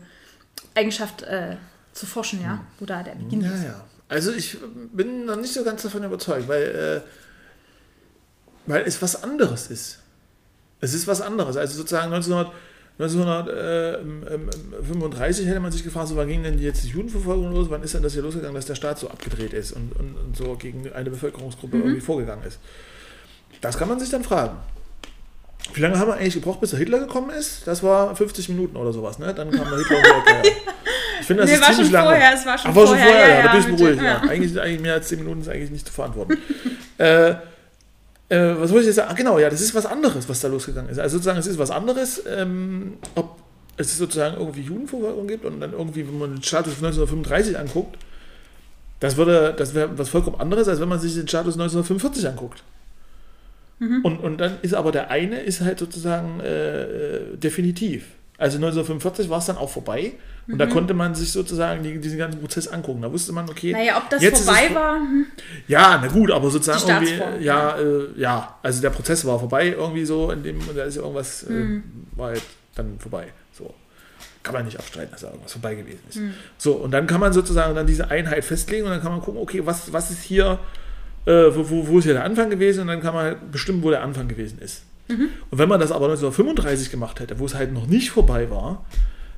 Eigenschaft 0.74 1.22
äh, 1.22 1.56
zu 1.92 2.04
forschen, 2.06 2.42
ja, 2.42 2.60
wo 2.78 2.84
da 2.86 3.02
der 3.02 3.14
Beginn 3.14 3.40
Ja, 3.40 3.54
ist. 3.54 3.64
ja. 3.64 3.84
Also 4.08 4.32
ich 4.32 4.58
bin 4.92 5.24
noch 5.24 5.36
nicht 5.36 5.54
so 5.54 5.64
ganz 5.64 5.82
davon 5.82 6.04
überzeugt, 6.04 6.46
weil, 6.48 6.62
äh, 6.62 7.00
weil 8.66 8.82
es 8.82 9.00
was 9.00 9.22
anderes 9.22 9.70
ist. 9.70 10.00
Es 10.80 10.92
ist 10.92 11.06
was 11.06 11.22
anderes. 11.22 11.56
Also 11.56 11.76
sozusagen 11.78 12.12
1900, 12.12 12.52
1935 12.98 15.46
hätte 15.46 15.60
man 15.60 15.72
sich 15.72 15.82
gefragt, 15.82 16.08
so 16.08 16.16
wann 16.16 16.28
ging 16.28 16.42
denn 16.42 16.58
jetzt 16.58 16.84
die 16.84 16.88
Judenverfolgung 16.88 17.52
los? 17.52 17.68
Wann 17.70 17.82
ist 17.82 17.94
denn 17.94 18.02
das 18.02 18.12
hier 18.12 18.22
losgegangen, 18.22 18.54
dass 18.54 18.66
der 18.66 18.74
Staat 18.74 18.98
so 18.98 19.08
abgedreht 19.08 19.52
ist 19.52 19.72
und, 19.72 19.92
und, 19.96 20.16
und 20.16 20.36
so 20.36 20.54
gegen 20.56 20.92
eine 20.92 21.10
Bevölkerungsgruppe 21.10 21.78
irgendwie 21.78 22.00
vorgegangen 22.00 22.44
ist? 22.44 22.58
Das 23.60 23.78
kann 23.78 23.88
man 23.88 23.98
sich 23.98 24.10
dann 24.10 24.24
fragen. 24.24 24.56
Wie 25.72 25.80
lange 25.80 25.98
haben 25.98 26.08
wir 26.08 26.14
eigentlich 26.14 26.34
gebraucht, 26.34 26.60
bis 26.60 26.70
der 26.70 26.78
Hitler 26.78 26.98
gekommen 27.00 27.30
ist? 27.30 27.66
Das 27.66 27.82
war 27.82 28.14
50 28.14 28.48
Minuten 28.50 28.76
oder 28.76 28.92
sowas, 28.92 29.18
ne? 29.18 29.34
Dann 29.34 29.50
kam 29.50 29.68
der 29.68 29.78
Hitler 29.78 29.96
um 29.96 30.02
die 30.02 30.30
Ecke. 30.48 30.56
Ich 31.20 31.26
finde, 31.28 31.42
das 31.44 31.50
Nee, 31.50 31.56
ist 31.56 31.62
war 31.62 31.68
ziemlich 31.68 31.86
schon 31.86 31.92
lange. 31.94 32.08
vorher, 32.08 32.34
es 32.34 32.44
war 32.44 32.58
schon 32.58 32.70
Ach, 32.70 32.74
war 32.76 32.86
schon 32.86 32.96
vorher, 32.98 33.06
vorher, 33.06 33.28
ja, 33.28 33.34
ja, 33.36 33.42
da 33.42 33.46
ja, 33.46 33.52
bin 33.52 33.60
ich 33.72 33.78
beruhigt. 33.78 34.02
Ja. 34.02 34.04
ja. 34.04 34.20
Eigentlich, 34.28 34.60
eigentlich 34.60 34.80
mehr 34.82 34.92
als 34.94 35.08
10 35.08 35.18
Minuten 35.20 35.40
ist 35.40 35.48
eigentlich 35.48 35.70
nicht 35.70 35.86
zu 35.86 35.92
verantworten. 35.92 36.36
äh, 36.98 37.30
äh, 37.30 37.36
was 38.28 38.70
wollte 38.70 38.80
ich 38.80 38.86
jetzt 38.86 38.96
sagen? 38.96 39.08
Ah, 39.10 39.14
genau, 39.14 39.38
ja, 39.38 39.48
das 39.48 39.60
ist 39.62 39.74
was 39.74 39.86
anderes, 39.86 40.28
was 40.28 40.40
da 40.40 40.48
losgegangen 40.48 40.90
ist. 40.90 40.98
Also 40.98 41.16
sozusagen, 41.16 41.38
es 41.38 41.46
ist 41.46 41.58
was 41.58 41.70
anderes, 41.70 42.22
ähm, 42.28 42.98
ob 43.14 43.38
es 43.78 43.96
sozusagen 43.96 44.36
irgendwie 44.36 44.62
Judenverfolgung 44.62 45.26
gibt 45.26 45.46
und 45.46 45.60
dann 45.60 45.72
irgendwie, 45.72 46.06
wenn 46.06 46.18
man 46.18 46.34
den 46.34 46.42
Status 46.42 46.74
1935 46.74 47.58
anguckt, 47.58 47.96
das 49.00 49.16
würde, 49.16 49.54
das 49.56 49.72
wäre 49.72 49.96
was 49.98 50.10
vollkommen 50.10 50.40
anderes, 50.40 50.68
als 50.68 50.80
wenn 50.80 50.88
man 50.88 51.00
sich 51.00 51.14
den 51.14 51.26
Status 51.28 51.54
1945 51.54 52.28
anguckt. 52.28 52.62
Und, 53.80 54.18
und 54.18 54.38
dann 54.38 54.58
ist 54.62 54.72
aber 54.74 54.92
der 54.92 55.10
eine 55.10 55.40
ist 55.40 55.60
halt 55.60 55.78
sozusagen 55.78 56.40
äh, 56.40 56.82
äh, 56.84 57.36
definitiv. 57.36 58.04
Also 58.38 58.56
1945 58.56 59.28
war 59.30 59.38
es 59.38 59.46
dann 59.46 59.56
auch 59.56 59.70
vorbei 59.70 60.12
und 60.48 60.58
da 60.58 60.66
konnte 60.66 60.92
man 60.94 61.14
sich 61.14 61.30
sozusagen 61.32 61.82
die, 61.82 61.98
diesen 62.00 62.18
ganzen 62.18 62.40
Prozess 62.40 62.66
angucken. 62.68 63.02
Da 63.02 63.12
wusste 63.12 63.32
man, 63.32 63.48
okay, 63.48 63.72
Naja, 63.72 63.96
ob 63.96 64.10
das 64.10 64.22
jetzt 64.22 64.44
vorbei 64.44 64.66
es, 64.68 64.74
war, 64.74 64.96
hm, 64.96 65.26
Ja, 65.68 65.98
na 66.02 66.08
gut, 66.08 66.30
aber 66.32 66.50
sozusagen 66.50 67.04
irgendwie, 67.06 67.44
ja, 67.44 67.76
äh, 67.78 68.08
ja, 68.16 68.58
also 68.62 68.80
der 68.82 68.90
Prozess 68.90 69.24
war 69.24 69.38
vorbei 69.38 69.68
irgendwie 69.68 70.04
so, 70.04 70.30
in 70.30 70.42
dem, 70.42 70.58
da 70.74 70.84
ist 70.84 70.96
ja 70.96 71.02
irgendwas, 71.02 71.46
Mhm. 71.48 71.82
äh, 72.14 72.18
war 72.18 72.26
halt 72.28 72.42
dann 72.74 72.98
vorbei. 72.98 73.28
So. 73.52 73.72
Kann 74.42 74.54
man 74.54 74.64
nicht 74.66 74.78
abstreiten, 74.78 75.12
dass 75.12 75.20
da 75.22 75.28
irgendwas 75.28 75.52
vorbei 75.52 75.74
gewesen 75.74 76.00
ist. 76.08 76.18
So, 76.58 76.72
und 76.72 76.90
dann 76.90 77.06
kann 77.06 77.20
man 77.20 77.32
sozusagen 77.32 77.74
dann 77.74 77.86
diese 77.86 78.10
Einheit 78.10 78.44
festlegen 78.44 78.84
und 78.84 78.90
dann 78.90 79.00
kann 79.00 79.12
man 79.12 79.20
gucken, 79.20 79.40
okay, 79.40 79.64
was, 79.64 79.92
was 79.92 80.10
ist 80.10 80.22
hier, 80.22 80.58
äh, 81.26 81.54
wo, 81.54 81.68
wo, 81.70 81.88
wo 81.88 81.98
ist 81.98 82.04
hier 82.04 82.14
der 82.14 82.24
Anfang 82.24 82.50
gewesen 82.50 82.82
und 82.82 82.86
dann 82.88 83.00
kann 83.00 83.14
man 83.14 83.24
halt 83.24 83.52
bestimmen, 83.52 83.82
wo 83.82 83.90
der 83.90 84.02
Anfang 84.02 84.28
gewesen 84.28 84.58
ist. 84.60 84.84
Und 85.50 85.58
wenn 85.58 85.68
man 85.68 85.80
das 85.80 85.92
aber 85.92 86.06
1935 86.06 86.90
gemacht 86.90 87.20
hätte, 87.20 87.38
wo 87.38 87.46
es 87.46 87.54
halt 87.54 87.72
noch 87.72 87.86
nicht 87.86 88.10
vorbei 88.10 88.50
war, 88.50 88.84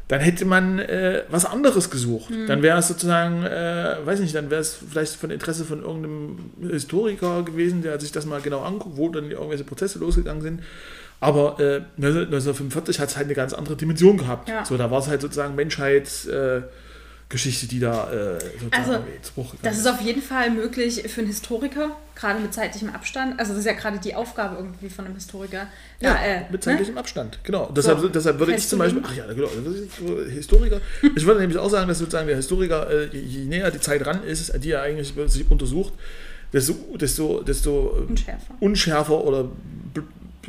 dann 0.09 0.21
hätte 0.21 0.45
man 0.45 0.79
äh, 0.79 1.25
was 1.29 1.45
anderes 1.45 1.91
gesucht. 1.91 2.33
Dann 2.47 2.63
wäre 2.63 2.79
es 2.79 2.87
sozusagen, 2.87 3.43
äh, 3.43 3.97
weiß 4.05 4.21
nicht, 4.21 4.35
dann 4.37 4.51
wäre 4.51 4.61
es 4.61 4.79
vielleicht 4.89 5.17
von 5.17 5.31
Interesse 5.31 5.65
von 5.65 5.83
irgendeinem 5.83 6.39
Historiker 6.71 7.43
gewesen, 7.43 7.83
der 7.83 7.99
sich 7.99 8.13
das 8.13 8.25
mal 8.25 8.41
genau 8.41 8.61
anguckt, 8.63 8.97
wo 8.97 9.09
dann 9.09 9.31
irgendwelche 9.31 9.65
Prozesse 9.65 9.99
losgegangen 9.99 10.43
sind. 10.43 10.63
Aber 11.19 11.59
äh, 11.59 11.81
1945 11.97 13.01
hat 13.01 13.09
es 13.09 13.17
halt 13.17 13.27
eine 13.27 13.35
ganz 13.35 13.53
andere 13.53 13.75
Dimension 13.75 14.17
gehabt. 14.17 14.49
Ja. 14.49 14.65
So, 14.65 14.77
da 14.77 14.91
war 14.93 15.01
es 15.01 15.09
halt 15.09 15.23
sozusagen 15.23 15.57
Menschheitsgeschichte, 15.57 16.71
äh, 16.71 16.86
Geschichte, 17.29 17.67
die 17.67 17.81
da 17.81 18.09
äh, 18.13 18.39
sozusagen 18.61 19.05
Also, 19.25 19.47
Das 19.63 19.79
ist 19.79 19.87
auf 19.87 20.01
jeden 20.01 20.23
Fall 20.23 20.51
möglich 20.51 21.03
für 21.09 21.23
einen 21.23 21.27
Historiker, 21.27 21.97
gerade 22.15 22.39
mit 22.39 22.55
zeitlichem 22.55 22.91
Abstand. 22.91 23.41
Also 23.41 23.53
das 23.53 23.61
ist 23.61 23.67
ja 23.67 23.73
gerade 23.73 23.99
die 23.99 24.15
Aufgabe 24.15 24.55
irgendwie 24.57 24.89
von 24.89 25.07
einem 25.07 25.15
Historiker. 25.15 25.67
Ja, 25.99 26.15
da, 26.15 26.25
äh, 26.25 26.41
mit 26.43 26.53
ne? 26.53 26.61
zeitlichem 26.61 26.97
Abstand, 26.97 27.41
genau. 27.43 27.73
Deshalb, 27.75 28.13
deshalb 28.13 28.39
würde 28.39 28.55
ich 28.55 28.69
zum 28.69 28.79
Beispiel, 28.79 29.03
ach 29.05 29.17
ja, 29.17 29.27
genau, 29.33 29.49
so 29.99 30.23
Historiker. 30.25 30.81
ich 31.17 31.27
würde 31.27 31.41
nämlich 31.41 31.59
auch 31.59 31.69
sagen, 31.69 31.89
dass 31.89 31.99
sozusagen 31.99 32.29
der 32.29 32.37
Historiker, 32.37 32.89
äh, 32.89 33.17
je, 33.17 33.45
näher 33.45 33.73
die 33.73 33.81
Zeit 33.81 34.07
ran 34.07 34.23
ist, 34.23 34.53
die 34.63 34.71
er 34.71 34.83
eigentlich 34.83 35.13
sich 35.27 35.51
untersucht, 35.51 35.95
desto, 36.53 36.75
desto, 36.97 37.43
desto 37.43 38.07
Unschärfer. 38.09 38.55
unschärfer 38.61 39.25
oder 39.25 39.51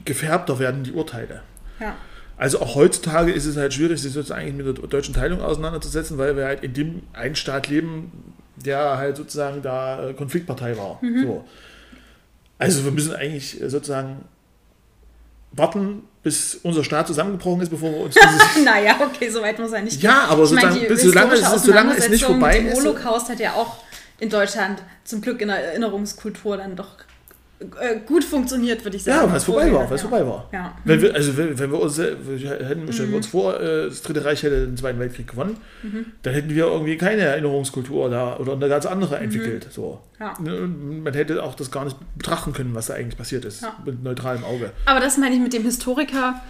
gefärbter 0.05 0.59
werden 0.59 0.83
die 0.83 0.91
Urteile. 0.91 1.41
Ja. 1.79 1.95
Also 2.37 2.61
auch 2.61 2.75
heutzutage 2.75 3.31
ist 3.31 3.45
es 3.45 3.57
halt 3.57 3.73
schwierig, 3.73 3.99
sich 3.99 4.13
sozusagen 4.13 4.55
mit 4.55 4.65
der 4.65 4.73
deutschen 4.73 5.13
Teilung 5.13 5.41
auseinanderzusetzen, 5.41 6.17
weil 6.19 6.37
wir 6.37 6.45
halt 6.45 6.63
in 6.63 6.73
dem 6.73 7.01
einen 7.13 7.35
Staat 7.35 7.67
leben, 7.67 8.11
der 8.55 8.97
halt 8.97 9.17
sozusagen 9.17 9.63
da 9.63 10.09
äh, 10.09 10.13
Konfliktpartei 10.13 10.77
war. 10.77 10.99
Mhm. 11.01 11.23
So. 11.23 11.45
Also 12.59 12.85
wir 12.85 12.91
müssen 12.91 13.15
eigentlich 13.15 13.59
äh, 13.59 13.69
sozusagen 13.69 14.25
warten, 15.51 16.03
bis 16.21 16.55
unser 16.61 16.83
Staat 16.83 17.07
zusammengebrochen 17.07 17.61
ist, 17.61 17.69
bevor 17.69 17.91
wir 17.91 17.99
uns 18.01 18.15
naja, 18.63 18.97
okay, 18.99 19.29
so 19.29 19.41
weit 19.41 19.57
muss 19.57 19.71
er 19.71 19.81
nicht 19.81 20.01
Ja, 20.03 20.25
aber 20.25 20.43
Ich 20.43 20.51
meine, 20.51 20.79
bis 20.81 21.01
solange, 21.01 21.33
es, 21.33 21.63
solange 21.63 21.95
es 21.95 22.09
nicht 22.09 22.23
vorbei 22.23 22.59
ist. 22.59 22.79
Holocaust 22.79 23.29
hat 23.29 23.39
ja 23.39 23.53
auch 23.53 23.77
in 24.19 24.29
Deutschland 24.29 24.83
zum 25.03 25.21
Glück 25.21 25.41
in 25.41 25.47
der 25.47 25.63
Erinnerungskultur 25.63 26.57
dann 26.57 26.75
doch 26.75 26.97
gut 28.05 28.23
funktioniert, 28.23 28.83
würde 28.85 28.97
ich 28.97 29.03
sagen. 29.03 29.17
Ja, 29.25 29.29
weil 29.29 29.37
es 29.37 29.43
vorbei 29.45 29.71
war, 29.73 29.89
weil 29.89 29.95
es 29.95 30.03
ja. 30.03 30.07
vorbei 30.09 30.27
war. 30.27 30.47
Ja. 30.51 30.75
Wenn 30.83 31.01
wir, 31.01 31.15
also 31.15 31.35
wenn, 31.37 31.57
wenn 31.57 31.71
wir 31.71 31.79
uns, 31.79 31.97
äh, 31.97 32.15
wir 32.21 32.49
hätten, 32.51 32.91
stellen 32.93 33.09
Mhm. 33.09 33.13
wir 33.13 33.17
uns 33.17 33.27
vor, 33.27 33.59
äh, 33.59 33.85
das 33.87 34.01
Dritte 34.03 34.23
Reich 34.25 34.43
hätte 34.43 34.65
den 34.67 34.77
Zweiten 34.77 34.99
Weltkrieg 34.99 35.27
gewonnen, 35.27 35.57
dann 36.21 36.33
hätten 36.33 36.49
wir 36.49 36.65
irgendwie 36.67 36.97
keine 36.97 37.21
Erinnerungskultur 37.21 38.09
da 38.09 38.37
oder 38.37 38.53
eine 38.53 38.69
ganz 38.69 38.85
andere 38.85 39.17
entwickelt. 39.17 39.67
So. 39.71 39.99
Mhm. 40.19 40.23
Ja. 40.25 40.33
Ne, 40.39 40.67
Man 40.67 41.13
hätte 41.13 41.41
auch 41.43 41.55
das 41.55 41.71
gar 41.71 41.85
nicht 41.85 41.97
betrachten 42.15 42.53
können, 42.53 42.75
was 42.75 42.87
da 42.87 42.93
eigentlich 42.93 43.17
passiert 43.17 43.43
ist, 43.45 43.61
Ja. 43.63 43.75
mit 43.85 44.03
neutralem 44.03 44.43
Auge. 44.43 44.71
Aber 44.85 44.99
das 44.99 45.17
meine 45.17 45.33
ich 45.35 45.41
mit 45.41 45.53
dem 45.53 45.63
Historiker. 45.63 46.41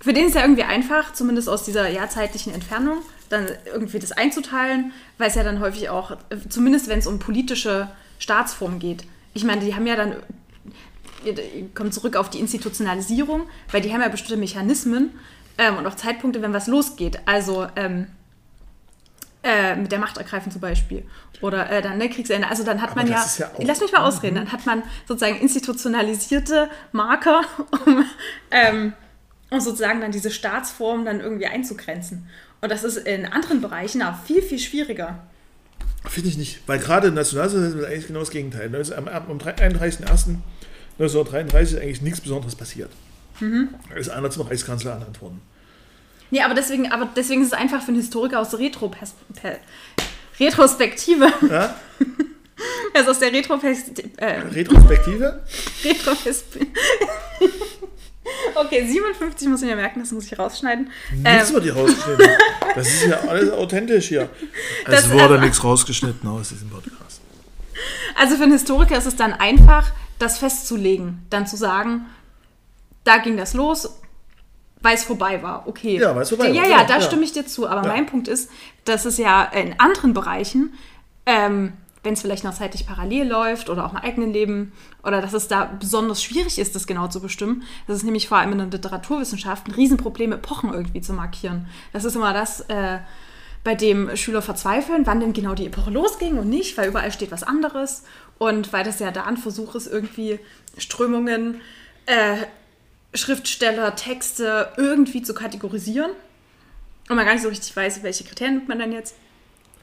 Für 0.00 0.12
den 0.12 0.26
ist 0.26 0.34
ja 0.34 0.42
irgendwie 0.42 0.62
einfach, 0.62 1.12
zumindest 1.12 1.48
aus 1.48 1.64
dieser 1.64 1.88
jahrzeitlichen 1.88 2.54
Entfernung, 2.54 2.98
dann 3.28 3.46
irgendwie 3.72 3.98
das 3.98 4.12
einzuteilen, 4.12 4.92
weil 5.18 5.28
es 5.28 5.34
ja 5.34 5.42
dann 5.42 5.60
häufig 5.60 5.88
auch, 5.90 6.12
äh, 6.12 6.16
zumindest 6.48 6.88
wenn 6.88 6.98
es 6.98 7.06
um 7.06 7.18
politische 7.18 7.88
Staatsformen 8.18 8.78
geht. 8.78 9.04
Ich 9.34 9.44
meine, 9.44 9.60
die 9.62 9.74
haben 9.74 9.86
ja 9.86 9.96
dann, 9.96 10.14
kommt 11.74 11.94
zurück 11.94 12.16
auf 12.16 12.30
die 12.30 12.38
Institutionalisierung, 12.40 13.48
weil 13.70 13.80
die 13.80 13.92
haben 13.92 14.00
ja 14.00 14.08
bestimmte 14.08 14.36
Mechanismen 14.36 15.10
ähm, 15.58 15.76
und 15.76 15.86
auch 15.86 15.94
Zeitpunkte, 15.94 16.42
wenn 16.42 16.52
was 16.52 16.66
losgeht. 16.66 17.20
Also 17.26 17.66
ähm, 17.76 18.06
äh, 19.46 19.76
mit 19.76 19.92
der 19.92 20.00
Machtergreifung 20.00 20.50
zum 20.50 20.60
Beispiel. 20.60 21.04
Oder 21.40 21.70
äh, 21.70 21.80
dann 21.80 21.98
der 21.98 22.08
Kriegsende. 22.08 22.48
Also 22.48 22.64
dann 22.64 22.82
hat 22.82 22.90
Aber 22.90 23.02
man 23.02 23.10
ja, 23.10 23.24
ja 23.38 23.50
lass 23.58 23.80
mich 23.80 23.92
mal 23.92 24.00
ausreden, 24.00 24.36
dann 24.36 24.50
hat 24.50 24.66
man 24.66 24.82
sozusagen 25.06 25.38
institutionalisierte 25.38 26.68
Marker, 26.92 27.42
um, 27.86 28.04
ähm, 28.50 28.92
um 29.50 29.60
sozusagen 29.60 30.00
dann 30.00 30.10
diese 30.10 30.30
Staatsform 30.30 31.04
dann 31.04 31.20
irgendwie 31.20 31.46
einzugrenzen. 31.46 32.28
Und 32.60 32.72
das 32.72 32.82
ist 32.82 32.96
in 32.96 33.26
anderen 33.26 33.60
Bereichen 33.60 34.02
auch 34.02 34.18
viel, 34.24 34.42
viel 34.42 34.58
schwieriger. 34.58 35.22
Finde 36.08 36.28
ich 36.28 36.38
nicht, 36.38 36.60
weil 36.66 36.78
gerade 36.78 37.08
im 37.08 37.14
Nationalsozialismus 37.14 37.82
ist 37.82 37.88
eigentlich 37.88 38.06
genau 38.06 38.20
das 38.20 38.30
Gegenteil. 38.30 38.70
Ne? 38.70 38.82
Am, 38.96 39.08
am 39.08 39.38
31.01.1933 40.98 41.60
ist 41.60 41.76
eigentlich 41.78 42.02
nichts 42.02 42.20
Besonderes 42.20 42.54
passiert. 42.54 42.90
Mhm. 43.40 43.68
Da 43.90 43.96
ist 43.96 44.08
einer 44.08 44.30
zum 44.30 44.46
Reichskanzler 44.46 44.92
ernannt 44.92 45.20
worden. 45.20 45.40
Nee, 46.30 46.40
aber 46.42 46.54
deswegen, 46.54 46.90
aber 46.90 47.08
deswegen 47.14 47.42
ist 47.42 47.48
es 47.48 47.52
einfach 47.52 47.80
für 47.82 47.88
einen 47.88 47.98
Historiker 47.98 48.40
aus 48.40 48.56
Retro 48.58 48.88
per 48.88 49.58
Retrospektive. 50.40 51.32
Ja? 51.50 51.74
Also 52.94 53.10
aus 53.10 53.18
der 53.18 53.30
Retrospektive. 53.30 54.08
Äh, 54.16 54.38
Retrospektive? 54.40 55.42
Retrospektive. 55.84 56.66
okay, 58.54 58.86
57 58.86 59.48
muss 59.48 59.60
ich 59.60 59.68
mir 59.68 59.76
merken, 59.76 60.00
das 60.00 60.10
muss 60.12 60.24
ich 60.24 60.38
rausschneiden. 60.38 60.90
Nichts 61.12 61.48
Ähm, 61.50 61.54
wird 61.54 61.64
hier 61.64 61.74
rausgeschnitten. 61.76 62.26
Das 62.74 62.86
ist 62.88 63.06
ja 63.06 63.20
alles 63.28 63.50
authentisch 63.50 64.08
hier. 64.08 64.30
Das- 64.86 65.04
Es 65.04 65.10
wurde 65.10 65.24
also- 65.34 65.38
nichts 65.40 65.62
rausgeschnitten 65.62 66.26
aus 66.30 66.48
diesem 66.48 66.70
Podcast. 66.70 67.20
Also 68.18 68.36
für 68.36 68.44
einen 68.44 68.52
Historiker 68.52 68.96
ist 68.96 69.06
es 69.06 69.16
dann 69.16 69.34
einfach, 69.34 69.92
das 70.18 70.38
festzulegen, 70.38 71.26
dann 71.30 71.46
zu 71.46 71.56
sagen, 71.56 72.06
da 73.04 73.18
ging 73.18 73.36
das 73.36 73.54
los, 73.54 74.00
weil 74.82 74.94
es 74.94 75.04
vorbei 75.04 75.42
war. 75.42 75.66
Okay. 75.66 75.98
Ja, 75.98 76.14
weil 76.14 76.22
es 76.22 76.28
vorbei 76.30 76.48
ja, 76.48 76.62
war, 76.62 76.68
Ja, 76.68 76.76
ja, 76.78 76.84
da 76.84 76.96
ja. 76.96 77.00
stimme 77.00 77.22
ich 77.24 77.32
dir 77.32 77.46
zu. 77.46 77.68
Aber 77.68 77.82
Ja. 77.82 77.88
mein 77.88 78.06
Punkt 78.06 78.28
ist, 78.28 78.50
dass 78.84 79.04
es 79.04 79.18
ja 79.18 79.42
in 79.44 79.78
anderen 79.78 80.14
Bereichen, 80.14 80.74
ähm, 81.24 81.72
wenn 82.02 82.12
es 82.14 82.20
vielleicht 82.22 82.44
noch 82.44 82.54
zeitlich 82.54 82.86
parallel 82.86 83.26
läuft 83.28 83.68
oder 83.68 83.84
auch 83.84 83.90
im 83.92 83.98
eigenen 83.98 84.32
Leben, 84.32 84.72
oder 85.02 85.20
dass 85.20 85.32
es 85.32 85.48
da 85.48 85.64
besonders 85.64 86.22
schwierig 86.22 86.58
ist, 86.58 86.76
das 86.76 86.86
genau 86.86 87.08
zu 87.08 87.20
bestimmen. 87.20 87.64
Das 87.88 87.96
ist 87.96 88.04
nämlich 88.04 88.28
vor 88.28 88.38
allem 88.38 88.52
in 88.52 88.58
der 88.58 88.68
Literaturwissenschaft 88.68 89.66
ein 89.66 89.72
Riesenproblem, 89.72 90.32
Epochen 90.32 90.72
irgendwie 90.72 91.00
zu 91.00 91.12
markieren. 91.12 91.66
Das 91.92 92.04
ist 92.04 92.14
immer 92.14 92.32
das, 92.32 92.60
äh, 92.68 92.98
bei 93.66 93.74
dem 93.74 94.16
Schüler 94.16 94.42
verzweifeln, 94.42 95.06
wann 95.06 95.18
denn 95.18 95.32
genau 95.32 95.56
die 95.56 95.66
Epoche 95.66 95.90
losging 95.90 96.38
und 96.38 96.48
nicht, 96.48 96.78
weil 96.78 96.88
überall 96.88 97.10
steht 97.10 97.32
was 97.32 97.42
anderes. 97.42 98.04
Und 98.38 98.72
weil 98.72 98.84
das 98.84 99.00
ja 99.00 99.10
da 99.10 99.24
ein 99.24 99.36
Versuch 99.36 99.74
ist, 99.74 99.88
irgendwie 99.88 100.38
Strömungen, 100.78 101.60
äh, 102.06 102.36
Schriftsteller, 103.12 103.96
Texte 103.96 104.68
irgendwie 104.76 105.20
zu 105.22 105.34
kategorisieren. 105.34 106.12
Und 107.08 107.16
man 107.16 107.26
gar 107.26 107.32
nicht 107.32 107.42
so 107.42 107.48
richtig 107.48 107.74
weiß, 107.74 108.04
welche 108.04 108.22
Kriterien 108.22 108.54
nimmt 108.54 108.68
man 108.68 108.78
dann 108.78 108.92
jetzt. 108.92 109.16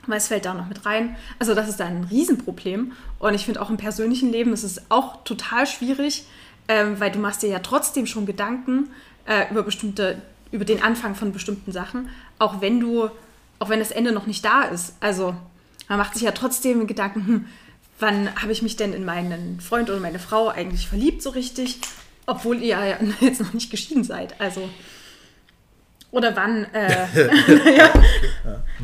Weil 0.08 0.18
es 0.18 0.30
fällt 0.30 0.46
da 0.46 0.54
noch 0.54 0.70
mit 0.70 0.86
rein. 0.86 1.18
Also 1.38 1.54
das 1.54 1.68
ist 1.68 1.82
da 1.82 1.86
ein 1.86 2.08
Riesenproblem. 2.10 2.94
Und 3.20 3.34
ich 3.34 3.44
finde 3.44 3.62
auch 3.62 3.70
im 3.70 3.76
persönlichen 3.76 4.32
Leben 4.32 4.54
ist 4.54 4.64
es 4.64 4.90
auch 4.92 5.26
total 5.26 5.68
schwierig, 5.68 6.26
ähm, 6.70 7.02
weil 7.02 7.12
du 7.12 7.20
machst 7.20 7.44
dir 7.44 7.50
ja 7.50 7.60
trotzdem 7.60 8.06
schon 8.06 8.26
Gedanken 8.26 8.92
äh, 9.26 9.52
über 9.52 9.64
bestimmte, 9.64 10.22
über 10.54 10.64
den 10.64 10.82
Anfang 10.82 11.16
von 11.16 11.34
bestimmten 11.34 11.74
Sachen, 11.74 12.08
auch 12.40 12.62
wenn 12.62 12.80
du, 12.80 13.10
auch 13.64 13.70
wenn 13.70 13.80
das 13.80 13.92
Ende 13.92 14.12
noch 14.12 14.28
nicht 14.28 14.44
da 14.44 14.64
ist. 14.64 14.94
Also 15.00 15.34
man 15.88 15.98
macht 15.98 16.16
sich 16.16 16.24
ja 16.24 16.32
trotzdem 16.32 16.86
Gedanken, 16.86 17.26
hm, 17.26 17.46
wann 17.98 18.36
habe 18.42 18.52
ich 18.52 18.62
mich 18.62 18.76
denn 18.76 18.92
in 18.92 19.06
meinen 19.06 19.62
Freund 19.62 19.90
oder 19.90 20.02
meine 20.02 20.20
Frau 20.20 20.50
eigentlich 20.50 20.90
verliebt 20.90 21.22
so 21.22 21.30
richtig, 21.30 21.80
obwohl 22.26 22.58
ihr 22.58 22.78
ja 22.78 22.98
jetzt 23.22 23.40
noch 23.40 23.54
nicht 23.54 23.72
geschieden 23.72 24.04
seid. 24.04 24.40
Also 24.42 24.70
oder 26.12 26.36
wann 26.36 26.66
äh, 26.74 27.08
ja. 27.78 27.94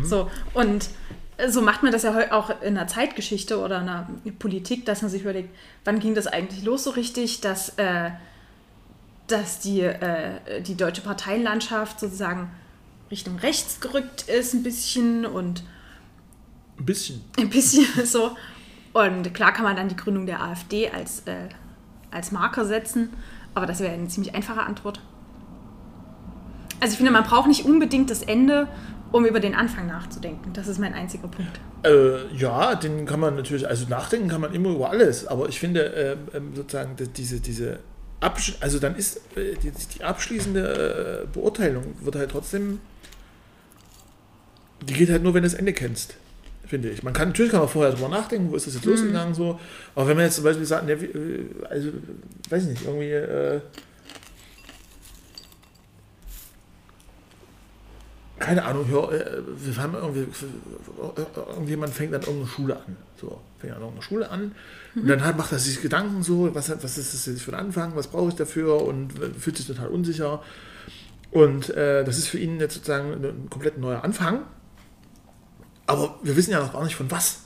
so 0.02 0.32
und 0.54 0.88
so 1.50 1.62
macht 1.62 1.84
man 1.84 1.92
das 1.92 2.04
ja 2.04 2.32
auch 2.32 2.62
in 2.62 2.76
der 2.76 2.88
Zeitgeschichte 2.88 3.60
oder 3.60 3.82
in 3.82 3.86
der 3.86 4.08
Politik, 4.40 4.86
dass 4.86 5.02
man 5.02 5.12
sich 5.12 5.24
überlegt, 5.24 5.54
wann 5.84 6.00
ging 6.00 6.16
das 6.16 6.28
eigentlich 6.28 6.64
los 6.64 6.86
so 6.86 6.92
richtig, 6.92 7.42
dass, 7.42 7.78
äh, 7.78 8.12
dass 9.28 9.60
die, 9.60 9.82
äh, 9.82 10.62
die 10.62 10.76
deutsche 10.76 11.02
Parteienlandschaft 11.02 12.00
sozusagen 12.00 12.50
Richtung 13.12 13.38
rechts 13.38 13.80
gerückt 13.80 14.24
ist 14.28 14.54
ein 14.54 14.64
bisschen 14.64 15.26
und 15.26 15.64
Ein 16.78 16.86
bisschen. 16.86 17.22
ein 17.38 17.50
bisschen 17.50 17.86
so. 18.06 18.36
Und 18.94 19.34
klar 19.34 19.54
kann 19.54 19.64
man 19.64 19.76
dann 19.76 19.90
die 19.90 19.96
Gründung 19.96 20.26
der 20.26 20.44
AfD 20.44 20.90
als, 20.90 21.22
äh, 21.26 21.50
als 22.12 22.32
Marker 22.32 22.66
setzen, 22.66 23.10
aber 23.54 23.66
das 23.66 23.80
wäre 23.80 23.94
eine 23.94 24.08
ziemlich 24.08 24.34
einfache 24.36 24.62
Antwort. 24.62 25.00
Also 26.80 26.94
ich 26.94 26.98
finde, 26.98 27.12
man 27.12 27.24
braucht 27.24 27.48
nicht 27.48 27.66
unbedingt 27.66 28.10
das 28.10 28.24
Ende, 28.24 28.68
um 29.12 29.26
über 29.26 29.40
den 29.40 29.54
Anfang 29.56 29.88
nachzudenken. 29.88 30.54
Das 30.54 30.68
ist 30.68 30.80
mein 30.80 30.94
einziger 30.94 31.28
Punkt. 31.28 31.60
Äh, 31.84 32.34
ja, 32.36 32.76
den 32.76 33.06
kann 33.06 33.20
man 33.20 33.36
natürlich, 33.36 33.68
also 33.68 33.88
nachdenken 33.88 34.28
kann 34.28 34.42
man 34.42 34.54
immer 34.54 34.70
über 34.70 34.90
alles, 34.90 35.28
aber 35.28 35.50
ich 35.50 35.60
finde 35.60 35.82
ähm, 35.82 36.20
ähm, 36.34 36.56
sozusagen 36.56 36.96
diese, 37.16 37.40
diese 37.40 37.80
Absch 38.20 38.56
also 38.60 38.80
dann 38.80 38.96
ist 38.96 39.18
äh, 39.38 39.56
die, 39.56 39.72
die 39.72 40.04
abschließende 40.04 41.24
äh, 41.24 41.28
Beurteilung 41.34 41.96
wird 42.02 42.16
halt 42.16 42.32
trotzdem, 42.32 42.80
die 44.82 44.94
geht 44.94 45.10
halt 45.10 45.24
nur, 45.24 45.34
wenn 45.34 45.44
du 45.44 45.50
das 45.50 45.58
Ende 45.58 45.74
kennst, 45.74 46.16
finde 46.68 46.90
ich. 46.90 47.04
Man 47.04 47.14
kann 47.14 47.30
natürlich 47.30 47.52
kann 47.52 47.62
man 47.62 47.70
vorher 47.70 47.94
drüber 47.94 48.10
nachdenken, 48.10 48.52
wo 48.52 48.56
ist 48.56 48.68
das 48.68 48.76
jetzt 48.76 48.86
losgegangen 48.86 49.34
so, 49.34 49.60
aber 49.96 50.08
wenn 50.08 50.18
man 50.18 50.26
jetzt 50.26 50.36
zum 50.36 50.44
Beispiel 50.44 50.66
sagt, 50.66 50.86
ne, 50.86 50.94
äh, 50.94 51.46
also 51.70 51.90
weiß 52.50 52.64
ich 52.64 52.70
nicht, 52.70 52.86
irgendwie 52.86 53.12
äh, 53.12 53.62
keine 58.40 58.64
Ahnung, 58.64 58.86
äh, 58.86 58.92
wir 58.92 59.78
haben 59.78 59.94
irgendwie, 59.94 60.26
irgendjemand 61.36 61.94
fängt 61.94 62.14
an 62.14 62.22
irgendeine 62.22 62.48
Schule 62.48 62.76
an. 62.78 62.98
So, 63.20 63.40
fängt 63.60 63.74
an 63.74 63.82
irgendeine 63.82 64.02
Schule 64.02 64.30
an. 64.30 64.54
Und 64.96 65.08
dann 65.08 65.24
hat, 65.24 65.38
macht 65.38 65.52
er 65.52 65.60
sich 65.60 65.82
Gedanken 65.82 66.24
so, 66.24 66.54
was, 66.56 66.70
was 66.82 66.98
ist 66.98 67.14
das 67.14 67.26
jetzt 67.26 67.42
für 67.42 67.54
ein 67.54 67.60
Anfang, 67.60 67.96
was 67.96 68.08
brauche 68.08 68.30
ich 68.30 68.36
dafür 68.36 68.82
und 68.82 69.14
fühlt 69.38 69.58
sich 69.58 69.68
total 69.68 69.90
unsicher. 69.90 70.42
Und 71.32 71.70
äh, 71.70 72.04
das 72.04 72.18
ist 72.18 72.28
für 72.28 72.40
ihn 72.40 72.60
jetzt 72.60 72.76
sozusagen 72.76 73.14
ein 73.14 73.50
komplett 73.50 73.78
neuer 73.78 74.04
Anfang. 74.04 74.42
Aber 75.90 76.20
wir 76.24 76.36
wissen 76.36 76.52
ja 76.52 76.60
noch 76.60 76.74
gar 76.74 76.84
nicht 76.84 76.96
von 76.96 77.10
was. 77.12 77.40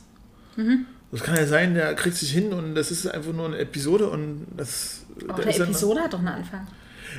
Das 1.12 1.24
kann 1.24 1.36
ja 1.36 1.46
sein, 1.48 1.74
der 1.74 1.94
kriegt 1.96 2.16
sich 2.16 2.32
hin 2.32 2.54
und 2.54 2.76
das 2.76 2.91
ist 2.91 3.08
einfach 3.08 3.34
nur 3.34 3.46
eine 3.46 3.58
Episode 3.58 4.10
und 4.10 4.46
das. 4.58 5.02
Auch 5.28 5.36
dann- 5.39 5.48
Episode 5.48 6.02
hat 6.02 6.14
doch 6.14 6.20
einen 6.20 6.28
Anfang. 6.28 6.68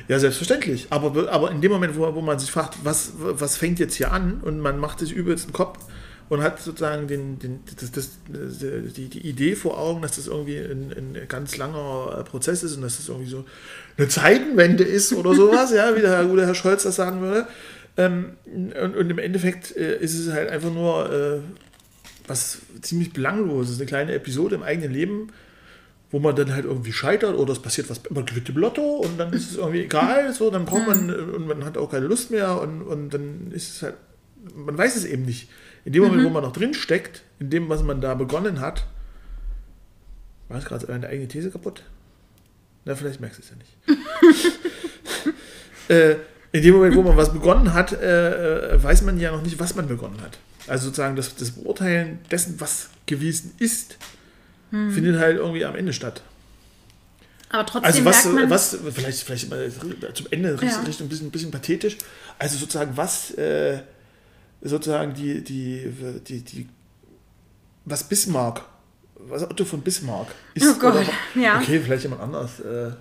ja, 0.07 0.19
selbstverständlich. 0.19 0.87
Aber, 0.89 1.31
aber 1.31 1.51
in 1.51 1.61
dem 1.61 1.71
Moment, 1.71 1.97
wo, 1.97 2.13
wo 2.15 2.21
man 2.21 2.39
sich 2.39 2.51
fragt, 2.51 2.77
was, 2.83 3.13
was 3.17 3.57
fängt 3.57 3.79
jetzt 3.79 3.95
hier 3.95 4.11
an 4.11 4.41
und 4.41 4.59
man 4.59 4.79
macht 4.79 4.99
sich 4.99 5.11
übelst 5.13 5.47
den 5.47 5.53
Kopf 5.53 5.79
und 6.27 6.41
hat 6.41 6.59
sozusagen 6.61 7.07
den, 7.07 7.39
den, 7.39 7.59
das, 7.79 7.91
das, 7.91 8.09
die, 8.27 9.09
die 9.09 9.27
Idee 9.27 9.55
vor 9.55 9.77
Augen, 9.77 10.01
dass 10.01 10.15
das 10.15 10.27
irgendwie 10.27 10.57
ein, 10.57 10.91
ein 11.15 11.27
ganz 11.27 11.55
langer 11.57 12.17
äh, 12.19 12.23
Prozess 12.23 12.63
ist 12.63 12.75
und 12.75 12.81
dass 12.81 12.97
das 12.97 13.09
irgendwie 13.09 13.29
so 13.29 13.45
eine 13.97 14.07
Zeitenwende 14.07 14.83
ist 14.83 15.13
oder 15.13 15.33
sowas, 15.35 15.71
ja, 15.75 15.95
wie 15.95 16.01
der 16.01 16.11
Herr, 16.11 16.25
gute 16.25 16.45
Herr 16.45 16.55
Scholz 16.55 16.83
das 16.83 16.95
sagen 16.95 17.21
würde. 17.21 17.47
Ähm, 17.97 18.37
und, 18.45 18.95
und 18.95 19.09
im 19.09 19.19
Endeffekt 19.19 19.75
äh, 19.75 19.97
ist 19.97 20.13
es 20.13 20.31
halt 20.33 20.49
einfach 20.49 20.71
nur 20.71 21.11
äh, 21.11 21.39
was 22.27 22.59
ziemlich 22.81 23.13
belangloses, 23.13 23.77
eine 23.77 23.85
kleine 23.85 24.13
Episode 24.13 24.55
im 24.55 24.63
eigenen 24.63 24.91
Leben, 24.91 25.31
wo 26.11 26.19
man 26.19 26.35
dann 26.35 26.53
halt 26.53 26.65
irgendwie 26.65 26.91
scheitert 26.91 27.35
oder 27.35 27.53
es 27.53 27.61
passiert 27.61 27.89
was, 27.89 28.01
man 28.09 28.25
gewinnt 28.25 28.49
im 28.49 28.57
Lotto 28.57 28.97
und 28.97 29.17
dann 29.17 29.33
ist 29.33 29.51
es 29.51 29.57
irgendwie 29.57 29.81
egal, 29.81 30.33
so, 30.33 30.49
dann 30.49 30.65
braucht 30.65 30.87
man 30.87 31.09
und 31.09 31.47
man 31.47 31.65
hat 31.65 31.77
auch 31.77 31.91
keine 31.91 32.07
Lust 32.07 32.31
mehr 32.31 32.61
und, 32.61 32.81
und 32.81 33.09
dann 33.09 33.51
ist 33.51 33.75
es 33.75 33.81
halt, 33.81 33.95
man 34.55 34.77
weiß 34.77 34.95
es 34.95 35.05
eben 35.05 35.23
nicht. 35.23 35.49
In 35.83 35.93
dem 35.93 36.03
Moment, 36.03 36.23
wo 36.25 36.29
man 36.29 36.43
noch 36.43 36.53
drin 36.53 36.73
steckt, 36.73 37.21
in 37.39 37.49
dem, 37.49 37.69
was 37.69 37.83
man 37.83 38.01
da 38.01 38.15
begonnen 38.15 38.59
hat, 38.59 38.87
war 40.47 40.57
es 40.57 40.65
gerade 40.65 40.85
deine 40.87 41.07
eigene 41.07 41.27
These 41.27 41.51
kaputt? 41.51 41.83
Na, 42.85 42.95
vielleicht 42.95 43.19
merkst 43.19 43.39
du 43.39 43.43
es 43.43 43.49
ja 43.49 43.55
nicht. 43.55 45.35
äh, 45.89 46.15
in 46.55 46.61
dem 46.63 46.75
Moment, 46.75 46.95
wo 46.95 47.01
man 47.01 47.17
was 47.17 47.33
begonnen 47.33 47.73
hat, 47.73 47.91
äh, 47.91 48.75
äh, 48.75 48.81
weiß 48.83 49.01
man 49.01 49.19
ja 49.19 49.31
noch 49.31 49.41
nicht, 49.41 49.59
was 49.59 49.75
man 49.75 49.87
begonnen 49.87 50.21
hat. 50.21 50.37
Also 50.67 50.85
sozusagen 50.85 51.15
das, 51.15 51.35
das 51.35 51.51
Beurteilen 51.51 52.19
dessen, 52.31 52.59
was 52.59 52.89
gewesen 53.05 53.53
ist, 53.59 53.97
findet 54.71 55.19
halt 55.19 55.37
irgendwie 55.37 55.63
am 55.65 55.75
Ende 55.75 55.93
statt. 55.93 56.21
Aber 57.49 57.65
trotzdem 57.65 57.85
Also 57.85 58.05
was, 58.05 58.25
merkt 58.25 58.39
man, 58.39 58.49
was 58.49 58.77
vielleicht, 58.93 59.19
vielleicht 59.23 59.49
mal 59.49 59.71
zum 60.13 60.27
Ende 60.31 60.49
Ja. 60.61 60.81
Richtung 60.81 61.05
ein 61.05 61.09
bisschen, 61.09 61.27
ein 61.27 61.31
bisschen 61.31 61.51
pathetisch. 61.51 61.97
Also 62.39 62.57
sozusagen 62.57 62.95
was 62.97 63.31
äh, 63.31 63.79
sozusagen 64.61 65.13
die, 65.13 65.43
die, 65.43 65.91
die, 66.27 66.41
die, 66.41 66.67
was 67.85 68.03
Bismarck, 68.03 68.63
was 69.15 69.43
Otto 69.43 69.63
von 69.65 69.81
Bismarck 69.81 70.27
ist. 70.55 70.65
Oh 70.67 70.79
Gott, 70.79 70.95
oder- 70.95 71.41
ja. 71.41 71.59
Okay, 71.59 71.79
vielleicht 71.79 72.03
jemand 72.03 72.21
anders. 72.23 72.59
Äh, 72.61 72.91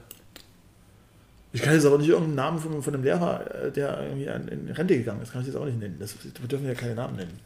ich 1.54 1.62
kann 1.62 1.72
jetzt 1.72 1.86
aber 1.86 1.98
nicht 1.98 2.08
irgendeinen 2.08 2.34
Namen 2.34 2.58
von, 2.58 2.82
von 2.82 2.94
einem 2.94 3.04
Lehrer, 3.04 3.64
äh, 3.66 3.70
der 3.70 4.02
irgendwie 4.02 4.28
an, 4.28 4.48
in 4.48 4.68
Rente 4.70 4.98
gegangen 4.98 5.22
ist, 5.22 5.32
kann 5.32 5.40
ich 5.42 5.46
jetzt 5.46 5.56
auch 5.56 5.64
nicht 5.64 5.78
nennen. 5.78 5.96
Das, 6.00 6.16
wir 6.22 6.48
dürfen 6.48 6.66
ja 6.66 6.74
keine 6.74 6.96
Namen 6.96 7.14
nennen. 7.16 7.38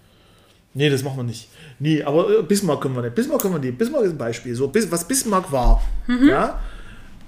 Nee, 0.72 0.88
das 0.88 1.02
machen 1.02 1.18
wir 1.18 1.24
nicht. 1.24 1.48
Nee, 1.78 2.02
aber 2.02 2.38
äh, 2.38 2.42
Bismarck 2.42 2.80
können 2.80 2.94
wir 2.96 3.02
nicht. 3.02 3.14
Bismarck 3.14 3.42
können 3.42 3.54
wir 3.54 3.60
nicht. 3.60 3.76
Bismarck 3.76 4.04
ist 4.04 4.12
ein 4.12 4.18
Beispiel. 4.18 4.54
So, 4.54 4.72
was 4.74 5.06
Bismarck 5.06 5.52
war, 5.52 5.82
Mhm. 6.06 6.28
ja, 6.28 6.58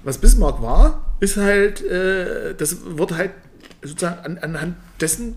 was 0.03 0.17
Bismarck 0.17 0.59
war, 0.61 1.15
ist 1.19 1.37
halt, 1.37 1.83
äh, 1.83 2.55
das 2.55 2.77
wird 2.83 3.11
halt 3.15 3.31
sozusagen 3.83 4.25
an, 4.25 4.37
anhand 4.39 4.75
dessen 4.99 5.35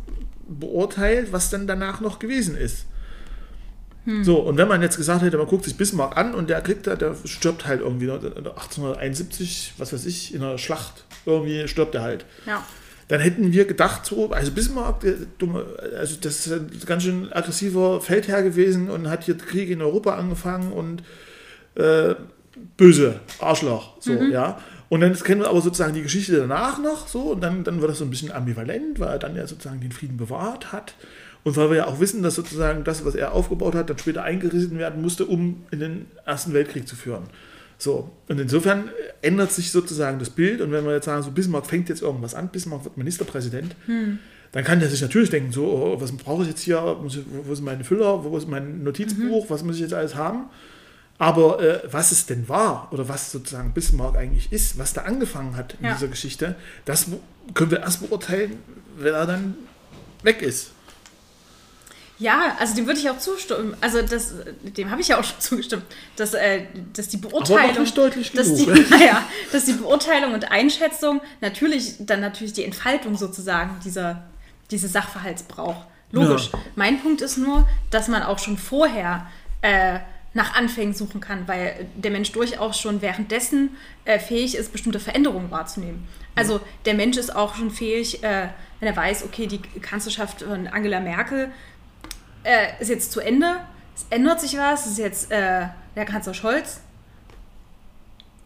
beurteilt, 0.48 1.30
was 1.32 1.50
dann 1.50 1.66
danach 1.66 2.00
noch 2.00 2.18
gewesen 2.18 2.56
ist. 2.56 2.86
Hm. 4.04 4.24
So, 4.24 4.38
und 4.40 4.56
wenn 4.56 4.68
man 4.68 4.80
jetzt 4.80 4.96
gesagt 4.96 5.22
hätte, 5.22 5.36
man 5.36 5.46
guckt 5.46 5.64
sich 5.64 5.76
Bismarck 5.76 6.16
an 6.16 6.34
und 6.34 6.48
der 6.48 6.60
kriegt 6.62 6.86
da, 6.86 6.96
der 6.96 7.14
stirbt 7.24 7.66
halt 7.66 7.80
irgendwie 7.80 8.10
1871, 8.10 9.74
was 9.78 9.92
weiß 9.92 10.06
ich, 10.06 10.34
in 10.34 10.42
einer 10.42 10.58
Schlacht, 10.58 11.04
irgendwie 11.26 11.66
stirbt 11.68 11.94
er 11.94 12.02
halt 12.02 12.24
ja. 12.46 12.64
dann 13.08 13.20
hätten 13.20 13.52
wir 13.52 13.64
gedacht, 13.64 14.06
so, 14.06 14.30
also 14.30 14.52
Bismarck, 14.52 15.00
der 15.00 15.14
dumme, 15.38 15.66
also 15.98 16.16
das 16.20 16.46
ist 16.46 16.52
ein 16.52 16.70
ganz 16.86 17.02
schön 17.02 17.32
aggressiver 17.32 18.00
Feldherr 18.00 18.42
gewesen 18.42 18.90
und 18.90 19.08
hat 19.08 19.24
hier 19.24 19.36
Kriege 19.36 19.72
in 19.72 19.82
Europa 19.82 20.14
angefangen 20.14 20.72
und 20.72 21.02
äh, 21.76 22.14
böse 22.76 23.20
Arschloch, 23.40 23.96
so, 24.00 24.12
ja. 24.12 24.60
Und 24.90 25.00
dann 25.00 25.14
kennen 25.14 25.40
wir 25.40 25.48
aber 25.48 25.60
sozusagen 25.60 25.94
die 25.94 26.02
Geschichte 26.02 26.36
danach 26.36 26.78
noch, 26.78 27.08
so, 27.08 27.32
und 27.32 27.40
dann, 27.40 27.64
dann 27.64 27.80
wird 27.80 27.90
das 27.90 27.98
so 27.98 28.04
ein 28.04 28.10
bisschen 28.10 28.30
ambivalent, 28.30 29.00
weil 29.00 29.08
er 29.08 29.18
dann 29.18 29.34
ja 29.34 29.46
sozusagen 29.46 29.80
den 29.80 29.92
Frieden 29.92 30.16
bewahrt 30.16 30.72
hat. 30.72 30.94
Und 31.42 31.56
weil 31.56 31.70
wir 31.70 31.76
ja 31.76 31.86
auch 31.86 32.00
wissen, 32.00 32.22
dass 32.22 32.36
sozusagen 32.36 32.84
das, 32.84 33.04
was 33.04 33.14
er 33.14 33.32
aufgebaut 33.32 33.74
hat, 33.74 33.90
dann 33.90 33.98
später 33.98 34.22
eingerissen 34.22 34.78
werden 34.78 35.02
musste, 35.02 35.26
um 35.26 35.64
in 35.70 35.80
den 35.80 36.06
Ersten 36.24 36.54
Weltkrieg 36.54 36.88
zu 36.88 36.96
führen. 36.96 37.24
So, 37.78 38.10
und 38.28 38.40
insofern 38.40 38.88
ändert 39.20 39.52
sich 39.52 39.70
sozusagen 39.70 40.18
das 40.18 40.30
Bild. 40.30 40.60
Und 40.60 40.72
wenn 40.72 40.84
wir 40.84 40.92
jetzt 40.94 41.04
sagen, 41.06 41.22
so 41.22 41.30
Bismarck 41.30 41.66
fängt 41.66 41.88
jetzt 41.88 42.02
irgendwas 42.02 42.34
an, 42.34 42.48
Bismarck 42.48 42.84
wird 42.84 42.96
Ministerpräsident, 42.96 43.74
dann 44.52 44.64
kann 44.64 44.80
der 44.80 44.88
sich 44.88 45.02
natürlich 45.02 45.30
denken, 45.30 45.50
so, 45.52 45.64
oh, 45.66 46.00
was 46.00 46.12
brauche 46.12 46.42
ich 46.42 46.48
jetzt 46.48 46.60
hier, 46.62 46.96
wo 47.00 47.08
sind 47.54 47.64
meine 47.64 47.84
Füller, 47.84 48.22
wo 48.24 48.36
ist 48.38 48.48
mein 48.48 48.84
Notizbuch, 48.84 49.50
was 49.50 49.62
muss 49.64 49.74
ich 49.76 49.82
jetzt 49.82 49.94
alles 49.94 50.14
haben? 50.14 50.44
Aber 51.18 51.60
äh, 51.62 51.80
was 51.92 52.10
es 52.12 52.26
denn 52.26 52.48
war 52.48 52.88
oder 52.92 53.08
was 53.08 53.30
sozusagen 53.30 53.72
Bismarck 53.72 54.16
eigentlich 54.16 54.52
ist, 54.52 54.78
was 54.78 54.92
da 54.94 55.02
angefangen 55.02 55.56
hat 55.56 55.76
in 55.80 55.86
Ja. 55.86 55.94
dieser 55.94 56.08
Geschichte, 56.08 56.56
das 56.84 57.06
können 57.54 57.70
wir 57.70 57.80
erst 57.80 58.00
beurteilen, 58.08 58.58
wenn 58.98 59.14
er 59.14 59.26
dann 59.26 59.54
weg 60.22 60.42
ist. 60.42 60.72
Ja, 62.18 62.56
also 62.60 62.76
dem 62.76 62.86
würde 62.86 63.00
ich 63.00 63.10
auch 63.10 63.18
zustimmen. 63.18 63.76
Also 63.80 64.00
das, 64.02 64.34
dem 64.62 64.90
habe 64.90 65.00
ich 65.00 65.08
ja 65.08 65.18
auch 65.18 65.24
schon 65.24 65.36
zugestimmt, 65.40 65.84
dass, 66.16 66.34
äh, 66.34 66.66
dass 66.92 67.08
die 67.08 67.16
Beurteilung, 67.16 67.84
dass 68.34 68.54
die, 68.54 68.66
naja, 68.66 69.24
dass 69.52 69.64
die 69.64 69.72
Beurteilung 69.72 70.32
und 70.32 70.50
Einschätzung 70.50 71.20
natürlich 71.40 71.96
dann 72.00 72.20
natürlich 72.20 72.52
die 72.52 72.64
Entfaltung 72.64 73.16
sozusagen 73.16 73.80
dieser 73.84 74.24
dieses 74.70 74.92
Sachverhalts 74.92 75.44
braucht. 75.44 75.86
Logisch. 76.12 76.50
Ja. 76.52 76.58
Mein 76.76 77.00
Punkt 77.00 77.20
ist 77.20 77.36
nur, 77.36 77.68
dass 77.90 78.08
man 78.08 78.22
auch 78.22 78.38
schon 78.38 78.56
vorher 78.56 79.26
äh, 79.62 79.98
nach 80.32 80.54
Anfängen 80.56 80.94
suchen 80.94 81.20
kann, 81.20 81.46
weil 81.46 81.86
der 81.94 82.10
Mensch 82.10 82.32
durchaus 82.32 82.78
schon 82.78 83.02
währenddessen 83.02 83.76
äh, 84.04 84.18
fähig 84.18 84.56
ist, 84.56 84.72
bestimmte 84.72 85.00
Veränderungen 85.00 85.50
wahrzunehmen. 85.50 86.06
Also 86.34 86.60
der 86.84 86.94
Mensch 86.94 87.16
ist 87.16 87.34
auch 87.34 87.54
schon 87.54 87.70
fähig, 87.70 88.22
äh, 88.24 88.48
wenn 88.80 88.88
er 88.88 88.96
weiß, 88.96 89.24
okay, 89.24 89.46
die 89.46 89.58
Kanzlerschaft 89.80 90.42
von 90.42 90.66
Angela 90.66 91.00
Merkel 91.00 91.52
äh, 92.44 92.80
ist 92.80 92.88
jetzt 92.88 93.12
zu 93.12 93.20
Ende, 93.20 93.56
es 93.96 94.06
ändert 94.10 94.40
sich 94.40 94.56
was, 94.56 94.86
es 94.86 94.92
ist 94.92 94.98
jetzt 94.98 95.30
äh, 95.32 95.66
der 95.96 96.04
Kanzler 96.04 96.34
Scholz. 96.34 96.80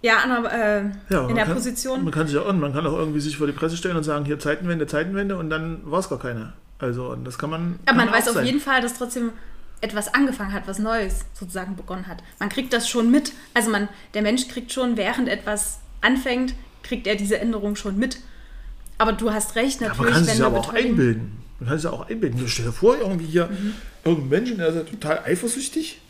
Ja, 0.01 0.19
an 0.19 0.43
der, 0.43 0.53
äh, 0.53 0.85
Ja, 1.13 1.29
in 1.29 1.35
der 1.35 1.45
kann, 1.45 1.55
Position. 1.55 2.05
Man 2.05 2.13
kann 2.13 2.27
sich 2.29 2.37
auch, 2.39 2.53
man 2.53 2.73
kann 2.73 2.87
auch 2.87 2.97
irgendwie 2.97 3.21
sich 3.21 3.37
vor 3.37 3.47
die 3.47 3.53
Presse 3.53 3.77
stellen 3.77 3.97
und 3.97 4.05
sagen, 4.05 4.25
hier 4.25 4.39
Zeitenwende, 4.39 4.87
Zeitenwende 4.87 5.37
und 5.37 5.51
dann 5.51 5.81
war 5.85 5.99
es 5.99 6.09
gar 6.09 6.19
keine. 6.19 6.53
Also, 6.79 7.17
das 7.17 7.39
kann 7.39 7.51
man. 7.51 7.79
Aber 7.87 7.97
kann 7.99 8.07
man 8.07 8.13
weiß 8.15 8.29
auf 8.29 8.35
sein. 8.35 8.47
jeden 8.47 8.61
Fall, 8.61 8.81
dass 8.81 8.95
trotzdem 8.95 9.33
etwas 9.81 10.15
angefangen 10.15 10.53
hat, 10.53 10.67
was 10.67 10.79
Neues 10.79 11.25
sozusagen 11.35 11.77
begonnen 11.77 12.07
hat. 12.07 12.23
Man 12.39 12.49
kriegt 12.49 12.73
das 12.73 12.89
schon 12.89 13.11
mit. 13.11 13.33
Also 13.55 13.71
man, 13.71 13.89
der 14.15 14.23
Mensch 14.23 14.49
kriegt 14.49 14.73
schon, 14.73 14.97
während 14.97 15.29
etwas 15.29 15.79
anfängt, 16.01 16.55
kriegt 16.83 17.07
er 17.07 17.17
diese 17.17 17.39
Änderung 17.39 17.77
schon 17.77 17.99
mit. 17.99 18.19
Aber 18.99 19.13
du 19.13 19.33
hast 19.33 19.55
recht, 19.55 19.81
Ja, 19.81 19.89
man 19.89 19.97
natürlich, 19.97 20.15
kann 20.15 20.25
sich 20.25 20.43
aber 20.45 20.59
auch 20.59 20.73
einbilden. 20.73 21.37
Kann 21.67 21.77
sich 21.77 21.85
ja 21.85 21.91
auch 21.91 22.09
einbilden. 22.09 22.47
Stell 22.47 22.67
dir 22.67 22.73
vor, 22.73 22.97
irgendwie 22.99 23.27
hier 23.27 23.47
Mhm. 23.47 23.75
irgendein 24.05 24.29
Mensch, 24.29 24.57
der 24.57 24.69
ist 24.69 24.75
ja 24.77 24.83
total 24.83 25.19
eifersüchtig. 25.25 26.01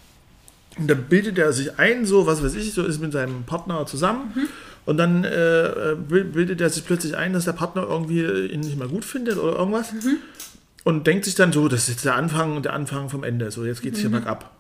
Und 0.79 0.89
dann 0.89 1.05
bildet 1.05 1.39
er 1.39 1.53
sich 1.53 1.79
ein, 1.79 2.05
so, 2.07 2.27
was 2.27 2.43
weiß 2.45 2.55
ich, 2.55 2.73
so 2.73 2.85
ist 2.85 3.01
mit 3.01 3.13
seinem 3.13 3.45
Partner 3.45 3.85
zusammen. 3.87 4.33
Mhm. 4.35 4.49
Und 4.85 4.97
dann 4.97 5.25
äh, 5.25 5.97
bildet 5.99 6.61
er 6.61 6.71
sich 6.71 6.85
plötzlich 6.87 7.17
ein, 7.17 7.33
dass 7.33 7.45
der 7.45 7.53
Partner 7.53 7.83
irgendwie 7.89 8.23
ihn 8.25 8.61
nicht 8.61 8.79
mehr 8.79 8.89
gut 8.89 9.05
findet 9.05 9.37
oder 9.39 9.57
irgendwas. 9.59 9.93
Mhm. 9.93 10.19
Und 10.85 11.07
denkt 11.07 11.25
sich 11.25 11.35
dann 11.35 11.53
so, 11.53 11.69
das 11.69 11.83
ist 11.83 11.89
jetzt 11.89 12.05
der 12.05 12.15
Anfang, 12.15 12.63
der 12.63 12.73
Anfang 12.73 13.11
vom 13.11 13.25
Ende. 13.25 13.51
So, 13.51 13.65
jetzt 13.65 13.83
geht 13.83 13.95
es 13.95 14.01
hier 14.01 14.11
bergab. 14.11 14.51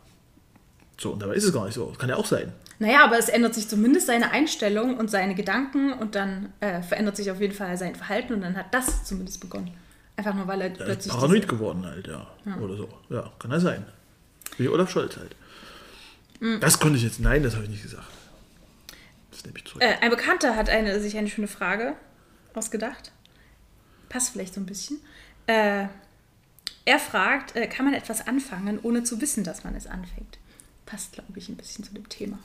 So, 0.99 1.13
und 1.13 1.23
dabei 1.23 1.35
ist 1.35 1.45
es 1.45 1.53
gar 1.53 1.65
nicht 1.65 1.75
so. 1.75 1.87
Das 1.87 1.99
kann 1.99 2.09
ja 2.11 2.17
auch 2.17 2.27
sein. 2.27 2.53
Naja, 2.81 3.05
aber 3.05 3.19
es 3.19 3.29
ändert 3.29 3.55
sich 3.55 3.69
zumindest 3.69 4.07
seine 4.09 4.31
Einstellung 4.33 4.97
und 4.99 5.11
seine 5.11 5.35
Gedanken 5.35 5.93
und 5.93 6.15
dann 6.15 6.53
äh, 6.61 6.83
verändert 6.83 7.17
sich 7.17 7.31
auf 7.31 7.41
jeden 7.41 7.55
Fall 7.55 7.77
sein 7.79 7.95
Verhalten 7.95 8.35
und 8.35 8.41
dann 8.43 8.57
hat 8.57 8.67
das 8.75 9.05
zumindest 9.05 9.41
begonnen. 9.41 9.71
Einfach 10.19 10.35
nur, 10.35 10.47
weil 10.49 10.61
er 10.61 10.67
Er 10.67 10.73
ist 10.73 10.85
plötzlich. 10.85 11.13
paranoid 11.15 11.49
geworden 11.49 11.87
halt, 11.87 12.07
ja. 12.09 12.27
Oder 12.61 12.77
so. 12.77 12.89
Ja, 13.09 13.33
kann 13.39 13.51
ja 13.53 13.61
sein. 13.61 13.87
Wie 14.59 14.69
Olaf 14.69 14.91
Scholz 14.91 15.17
halt. 15.17 15.35
Mhm. 16.41 16.59
Das 16.61 16.79
konnte 16.81 16.99
ich 16.99 17.05
jetzt, 17.05 17.21
nein, 17.21 17.43
das 17.43 17.55
habe 17.55 17.65
ich 17.65 17.71
nicht 17.71 17.83
gesagt. 17.85 18.09
Das 19.31 19.45
nehme 19.45 19.57
ich 19.59 19.65
zurück. 19.65 19.83
Äh, 19.83 19.95
ein 20.01 20.11
Bekannter 20.11 20.57
hat 20.57 20.69
eine, 20.69 21.01
sich 21.01 21.17
eine 21.17 21.29
schöne 21.29 21.47
Frage 21.49 21.95
ausgedacht. 22.55 23.13
Passt 24.09 24.31
vielleicht 24.33 24.55
so 24.55 24.61
ein 24.61 24.67
bisschen. 24.67 24.99
Äh, 25.47 25.87
er 26.85 26.99
fragt, 26.99 27.55
äh, 27.55 27.67
kann 27.69 27.85
man 27.85 27.95
etwas 27.95 28.27
anfangen, 28.27 28.81
ohne 28.83 29.05
zu 29.05 29.21
wissen, 29.21 29.45
dass 29.45 29.63
man 29.63 29.77
es 29.77 29.87
anfängt? 29.87 30.39
Passt, 30.87 31.13
glaube 31.13 31.39
ich, 31.39 31.49
ein 31.49 31.57
bisschen 31.57 31.85
zu 31.85 31.95
dem 31.95 32.09
Thema. 32.09 32.39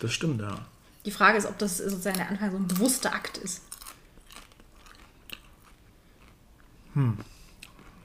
Das 0.00 0.12
stimmt, 0.12 0.40
ja. 0.42 0.66
Die 1.04 1.10
Frage 1.12 1.38
ist, 1.38 1.46
ob 1.46 1.56
das 1.58 1.78
sozusagen 1.78 2.16
der 2.18 2.28
Anfang 2.28 2.50
so 2.50 2.56
ein 2.56 2.66
bewusster 2.66 3.14
Akt 3.14 3.38
ist. 3.38 3.62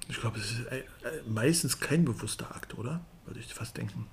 Ich 0.10 0.20
glaube, 0.20 0.40
es 0.40 0.52
ist 0.52 0.66
äh, 0.68 0.80
äh, 0.80 0.84
meistens 1.28 1.80
kein 1.80 2.04
bewusster 2.04 2.54
Akt, 2.54 2.78
oder? 2.78 3.02
Würde 3.26 3.40
ich 3.40 3.54
fast 3.54 3.78
denken. 3.78 4.08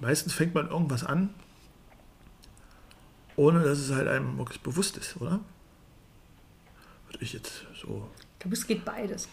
Meistens 0.00 0.32
fängt 0.32 0.54
man 0.54 0.68
irgendwas 0.68 1.04
an, 1.04 1.32
ohne 3.36 3.62
dass 3.62 3.78
es 3.78 3.92
halt 3.92 4.08
einem 4.08 4.36
wirklich 4.38 4.60
bewusst 4.60 4.96
ist, 4.96 5.16
oder? 5.18 5.40
Würde 7.06 7.18
ich 7.20 7.32
jetzt 7.32 7.64
so. 7.80 8.10
Ich 8.32 8.38
glaube, 8.40 8.56
es 8.56 8.66
geht 8.66 8.84
beides. 8.84 9.28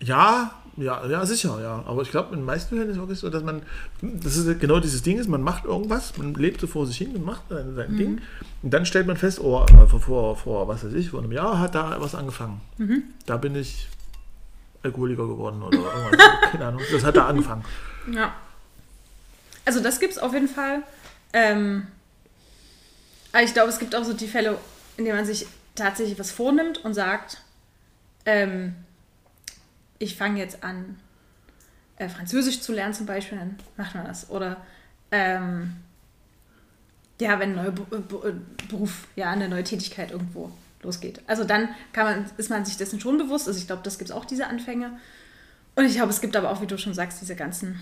Ja, 0.00 0.62
ja, 0.78 1.06
ja, 1.06 1.26
sicher, 1.26 1.60
ja. 1.60 1.84
Aber 1.86 2.02
ich 2.02 2.10
glaube, 2.10 2.30
in 2.30 2.40
den 2.40 2.44
meisten 2.44 2.76
Fällen 2.76 2.88
ist 2.88 2.96
es 2.96 3.00
wirklich 3.00 3.18
so, 3.18 3.30
dass 3.30 3.42
man, 3.42 3.62
das 4.00 4.36
ist 4.36 4.60
genau 4.60 4.80
dieses 4.80 5.02
Ding 5.02 5.18
ist, 5.18 5.28
man 5.28 5.42
macht 5.42 5.64
irgendwas, 5.64 6.16
man 6.16 6.34
lebt 6.34 6.60
so 6.60 6.66
vor 6.66 6.86
sich 6.86 6.98
hin 6.98 7.14
und 7.14 7.24
macht 7.24 7.42
sein, 7.48 7.74
sein 7.74 7.96
Ding. 7.96 8.20
Und 8.62 8.72
dann 8.72 8.86
stellt 8.86 9.06
man 9.06 9.16
fest, 9.16 9.40
oh, 9.40 9.66
vor, 9.88 10.00
vor, 10.00 10.36
vor, 10.36 10.68
was 10.68 10.84
weiß 10.84 10.92
ich, 10.94 11.10
vor 11.10 11.20
einem 11.20 11.32
Jahr 11.32 11.58
hat 11.58 11.74
da 11.74 11.96
was 12.00 12.14
angefangen. 12.14 12.60
Da 13.26 13.36
bin 13.36 13.56
ich 13.56 13.88
Alkoholiker 14.82 15.26
geworden 15.26 15.62
oder 15.62 15.78
irgendwas. 15.78 16.26
Keine 16.52 16.66
Ahnung. 16.66 16.80
Das 16.92 17.04
hat 17.04 17.16
da 17.16 17.26
angefangen. 17.26 17.64
Ja. 18.12 18.34
Also 19.64 19.80
das 19.80 20.00
gibt 20.00 20.12
es 20.12 20.18
auf 20.18 20.32
jeden 20.32 20.48
Fall. 20.48 20.82
Ähm, 21.32 21.88
aber 23.32 23.42
ich 23.42 23.52
glaube, 23.52 23.68
es 23.68 23.78
gibt 23.78 23.94
auch 23.94 24.04
so 24.04 24.12
die 24.12 24.28
Fälle, 24.28 24.56
in 24.96 25.04
denen 25.04 25.16
man 25.16 25.26
sich 25.26 25.46
tatsächlich 25.74 26.18
was 26.18 26.30
vornimmt 26.30 26.84
und 26.84 26.94
sagt, 26.94 27.42
ähm, 28.24 28.74
ich 29.98 30.16
fange 30.16 30.38
jetzt 30.38 30.62
an, 30.62 30.98
äh, 31.96 32.08
Französisch 32.08 32.60
zu 32.60 32.72
lernen 32.72 32.94
zum 32.94 33.06
Beispiel, 33.06 33.38
dann 33.38 33.56
macht 33.76 33.94
man 33.94 34.04
das. 34.04 34.30
Oder 34.30 34.58
ähm, 35.10 35.76
ja, 37.20 37.38
wenn 37.40 37.50
ein 37.50 37.56
neuer 37.56 37.72
Beruf, 38.68 39.08
ja, 39.16 39.30
eine 39.30 39.48
neue 39.48 39.64
Tätigkeit 39.64 40.12
irgendwo 40.12 40.52
losgeht. 40.82 41.20
Also 41.26 41.44
dann 41.44 41.68
kann 41.92 42.04
man, 42.04 42.30
ist 42.36 42.50
man 42.50 42.64
sich 42.64 42.76
dessen 42.76 43.00
schon 43.00 43.18
bewusst. 43.18 43.48
Also 43.48 43.58
ich 43.58 43.66
glaube, 43.66 43.82
das 43.82 43.98
gibt 43.98 44.10
es 44.10 44.16
auch 44.16 44.24
diese 44.24 44.46
Anfänge. 44.46 44.92
Und 45.74 45.84
ich 45.84 45.94
glaube, 45.94 46.10
es 46.10 46.20
gibt 46.20 46.36
aber 46.36 46.50
auch, 46.50 46.62
wie 46.62 46.66
du 46.66 46.78
schon 46.78 46.94
sagst, 46.94 47.20
diese 47.20 47.34
ganzen 47.36 47.80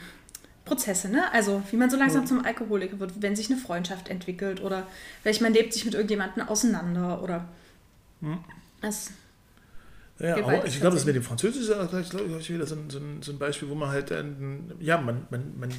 Prozesse, 0.65 1.09
ne? 1.09 1.33
Also 1.33 1.63
wie 1.71 1.77
man 1.77 1.91
so 1.91 1.97
langsam 1.97 2.27
zum 2.27 2.45
Alkoholiker 2.45 2.99
wird, 2.99 3.23
wenn 3.23 3.37
sich 3.37 3.51
eine 3.51 3.59
Freundschaft 3.59 4.09
entwickelt 4.09 4.61
oder 4.61 4.87
vielleicht 5.23 5.41
man 5.41 5.53
lebt 5.53 5.73
sich 5.73 5.85
mit 5.85 5.95
irgendjemandem 5.95 6.49
auseinander 6.49 7.23
oder 7.23 7.47
das, 8.81 9.13
Ja, 10.19 10.37
aber 10.37 10.65
ich 10.67 10.81
glaube, 10.81 10.97
das 10.97 11.05
mit 11.05 11.15
dem 11.15 11.23
Französisch 11.23 11.69
ist 11.69 11.91
gleich, 11.91 12.09
glaube 12.11 12.25
ich, 12.41 12.51
wieder 12.53 12.67
so 12.67 12.75
ein, 12.75 12.89
so, 12.89 12.99
ein, 12.99 13.21
so 13.23 13.33
ein 13.33 13.39
Beispiel, 13.39 13.69
wo 13.69 13.75
man 13.75 13.91
halt, 13.91 14.11
äh, 14.11 14.25
ja, 14.81 14.99
man, 14.99 15.27
man, 15.31 15.53
man 15.59 15.71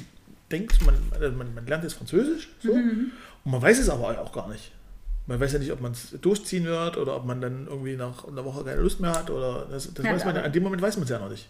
denkt, 0.52 0.84
man, 0.86 0.94
also 1.20 1.36
man, 1.36 1.52
man 1.54 1.66
lernt 1.66 1.82
jetzt 1.84 1.94
Französisch 1.94 2.48
so, 2.62 2.74
Mhm. 2.74 3.10
und 3.44 3.52
man 3.52 3.60
weiß 3.62 3.78
es 3.80 3.88
aber 3.90 4.20
auch 4.20 4.32
gar 4.32 4.48
nicht. 4.48 4.72
Man 5.26 5.40
weiß 5.40 5.52
ja 5.52 5.58
nicht, 5.58 5.72
ob 5.72 5.80
man 5.80 5.92
es 5.92 6.16
durchziehen 6.22 6.64
wird 6.64 6.96
oder 6.96 7.16
ob 7.16 7.26
man 7.26 7.40
dann 7.40 7.66
irgendwie 7.66 7.96
nach 7.96 8.26
einer 8.26 8.44
Woche 8.44 8.64
keine 8.64 8.80
Lust 8.80 9.00
mehr 9.00 9.10
hat 9.12 9.28
oder 9.28 9.66
das, 9.70 9.92
das 9.92 10.04
Ja, 10.06 10.12
weiß 10.14 10.24
man, 10.24 10.36
an 10.36 10.52
dem 10.52 10.62
Moment 10.62 10.80
weiß 10.82 10.96
man 10.96 11.04
es 11.04 11.10
ja 11.10 11.18
noch 11.18 11.28
nicht. 11.28 11.48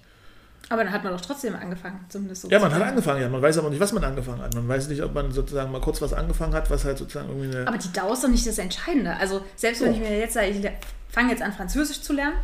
aber 0.71 0.83
dann 0.83 0.93
hat 0.93 1.05
man 1.05 1.13
doch 1.13 1.21
trotzdem 1.21 1.55
angefangen, 1.55 2.01
zumindest 2.09 2.43
so. 2.43 2.49
Ja, 2.49 2.59
man 2.59 2.75
hat 2.75 2.83
angefangen, 2.83 3.21
ja, 3.23 3.29
man 3.29 3.41
weiß 3.43 3.59
aber 3.59 3.71
nicht, 3.71 3.79
was 3.81 3.93
man 3.93 4.03
angefangen 4.03 4.41
hat. 4.43 4.53
Man 4.55 4.67
weiß 4.67 4.89
nicht, 4.89 5.03
ob 5.03 5.15
man 5.15 5.31
sozusagen 5.31 5.71
mal 5.71 5.81
kurz 5.81 6.01
was 6.03 6.13
angefangen 6.13 6.55
hat, 6.55 6.69
was 6.71 6.85
halt 6.85 6.99
sozusagen 6.99 7.29
irgendwie 7.29 7.55
eine... 7.57 7.69
Aber 7.69 7.79
die 7.79 7.93
Dauer 7.93 8.15
ist 8.15 8.25
doch 8.25 8.29
nicht 8.29 8.47
das 8.47 8.59
Entscheidende. 8.59 9.15
Also 9.17 9.45
selbst 9.55 9.81
wenn 9.83 9.91
Oh. 9.91 9.95
ich 9.95 10.01
mir 10.01 10.19
jetzt 10.19 10.35
sage, 10.35 10.49
ich 10.49 10.67
fange 11.11 11.31
jetzt 11.31 11.43
an 11.43 11.53
Französisch 11.53 12.01
zu 12.01 12.15
lernen 12.15 12.37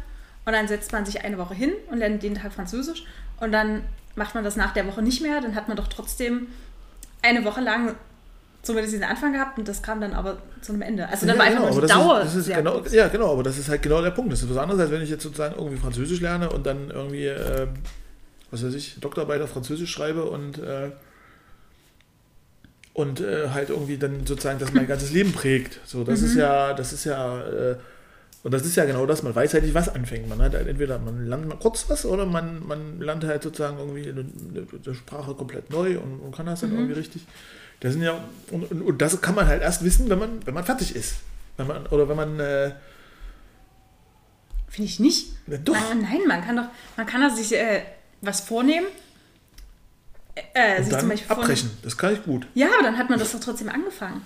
und 0.47 0.53
dann 0.53 0.69
setzt 0.69 0.93
man 0.93 1.05
sich 1.07 1.25
eine 1.25 1.39
Woche 1.39 1.55
hin 1.55 1.73
und 1.91 1.99
lernt 1.99 2.23
jeden 2.23 2.37
Tag 2.37 2.53
Französisch 2.53 3.05
und 3.41 3.53
dann 3.53 3.83
macht 4.17 4.35
man 4.35 4.45
das 4.45 4.57
nach 4.57 4.73
der 4.73 4.87
Woche 4.87 5.03
nicht 5.03 5.23
mehr, 5.23 5.41
dann 5.41 5.55
hat 5.55 5.69
man 5.69 5.77
doch 5.77 5.89
trotzdem 5.89 6.47
eine 7.23 7.45
Woche 7.45 7.61
lang 7.61 7.95
zumindest 8.63 8.95
diesen 8.95 9.05
Anfang 9.05 9.33
gehabt 9.33 9.59
und 9.59 9.69
das 9.69 9.83
kam 9.83 10.01
dann 10.01 10.15
aber 10.15 10.39
zu 10.63 10.73
einem 10.73 10.83
Ende. 10.83 11.07
Also 11.09 11.27
dann 11.27 11.37
Ja, 11.37 11.41
war 11.41 11.47
einfach 11.47 11.61
genau, 11.63 11.73
nur 11.75 11.83
die 11.83 11.89
Dauer 11.93 12.21
ist, 12.23 12.35
ist 12.35 12.49
genau. 12.49 12.83
Ja, 12.93 13.09
genau, 13.09 13.33
aber 13.33 13.43
das 13.43 13.59
ist 13.59 13.69
halt 13.69 13.83
genau 13.83 14.01
der 14.01 14.11
Punkt. 14.13 14.33
Das 14.33 14.43
ist 14.43 14.49
was 14.49 14.57
anderes, 14.57 14.81
als 14.81 14.91
wenn 14.91 15.03
ich 15.03 15.11
jetzt 15.11 15.23
sozusagen 15.23 15.55
irgendwie 15.57 15.77
Französisch 15.77 16.21
lerne 16.21 16.49
und 16.51 16.65
dann 16.65 16.91
irgendwie, 16.91 17.27
ähm, 17.27 17.69
was 18.51 18.65
weiß 18.65 18.73
ich, 18.75 18.97
Doktorarbeit 19.01 19.43
auf 19.43 19.51
Französisch 19.51 19.91
schreibe 19.91 20.25
und, 20.25 20.59
äh, 20.59 20.91
und 22.95 23.21
äh, 23.21 23.49
halt 23.51 23.71
irgendwie 23.71 23.99
dann 23.99 24.25
sozusagen 24.27 24.59
das 24.59 24.73
mein 24.73 24.87
ganzes 24.89 25.11
Leben 25.13 25.33
prägt. 25.33 25.81
So, 25.85 26.05
das 26.05 26.21
Mhm. 26.21 26.27
ist 26.27 26.35
ja, 26.37 26.73
das 26.75 26.93
ist 26.93 27.05
ja, 27.05 27.41
äh, 27.43 27.77
und 28.45 28.55
das 28.55 28.65
ist 28.65 28.77
ja 28.77 28.85
genau 28.85 29.05
das, 29.07 29.23
man 29.25 29.35
weiß 29.35 29.53
halt 29.55 29.65
nicht, 29.65 29.75
was 29.75 29.89
anfängt. 29.89 30.29
Man 30.29 30.41
hat 30.41 30.55
halt 30.55 30.69
entweder, 30.69 30.99
man 31.01 31.27
lernt 31.27 31.49
mal 31.49 31.57
kurz 31.59 31.87
was 31.89 32.05
oder 32.07 32.25
man, 32.27 32.65
man 32.67 33.01
lernt 33.01 33.25
halt 33.25 33.43
sozusagen 33.43 33.79
irgendwie 33.79 34.09
eine, 34.09 34.25
eine 34.85 34.95
Sprache 34.95 35.35
komplett 35.35 35.71
neu 35.71 35.99
und, 35.99 36.21
und 36.21 36.35
kann 36.37 36.47
das 36.47 36.61
dann 36.61 36.71
Mhm. 36.71 36.77
irgendwie 36.77 36.95
richtig. 37.01 37.27
Das 37.81 37.93
sind 37.95 38.03
ja, 38.03 38.23
und, 38.53 38.71
und, 38.71 38.83
und 38.83 39.03
das 39.03 39.21
kann 39.21 39.35
man 39.35 39.47
halt 39.47 39.61
erst 39.63 39.83
wissen, 39.83 40.09
wenn 40.09 40.19
man, 40.19 40.47
wenn 40.47 40.55
man 40.55 40.65
fertig 40.65 40.95
ist. 40.95 41.17
Wenn 41.57 41.67
man, 41.67 41.87
oder 41.89 42.09
wenn 42.09 42.17
man, 42.17 42.39
äh, 42.39 42.73
Finde 44.69 44.89
ich 44.91 44.99
nicht. 45.01 45.33
na 45.47 45.57
doch, 45.59 45.75
Nein, 45.75 46.03
nein, 46.03 46.21
man 46.27 46.45
kann 46.45 46.57
doch, 46.57 46.65
man 46.97 47.07
kann 47.07 47.35
sich 47.37 47.55
äh, 47.55 47.83
was 48.23 48.41
vornehmen. 48.41 48.87
Äh, 50.53 50.79
und 50.79 50.85
sich 50.87 50.99
zum 50.99 51.09
Beispiel 51.09 51.31
abbrechen. 51.31 51.71
Das 51.83 51.97
kann 51.97 52.13
ich 52.13 52.25
gut. 52.25 52.47
Ja, 52.55 52.67
aber 52.75 52.83
dann 52.83 52.99
hat 52.99 53.09
man 53.09 53.19
das 53.21 53.31
doch 53.33 53.39
trotzdem 53.41 53.69
angefangen. 53.69 54.23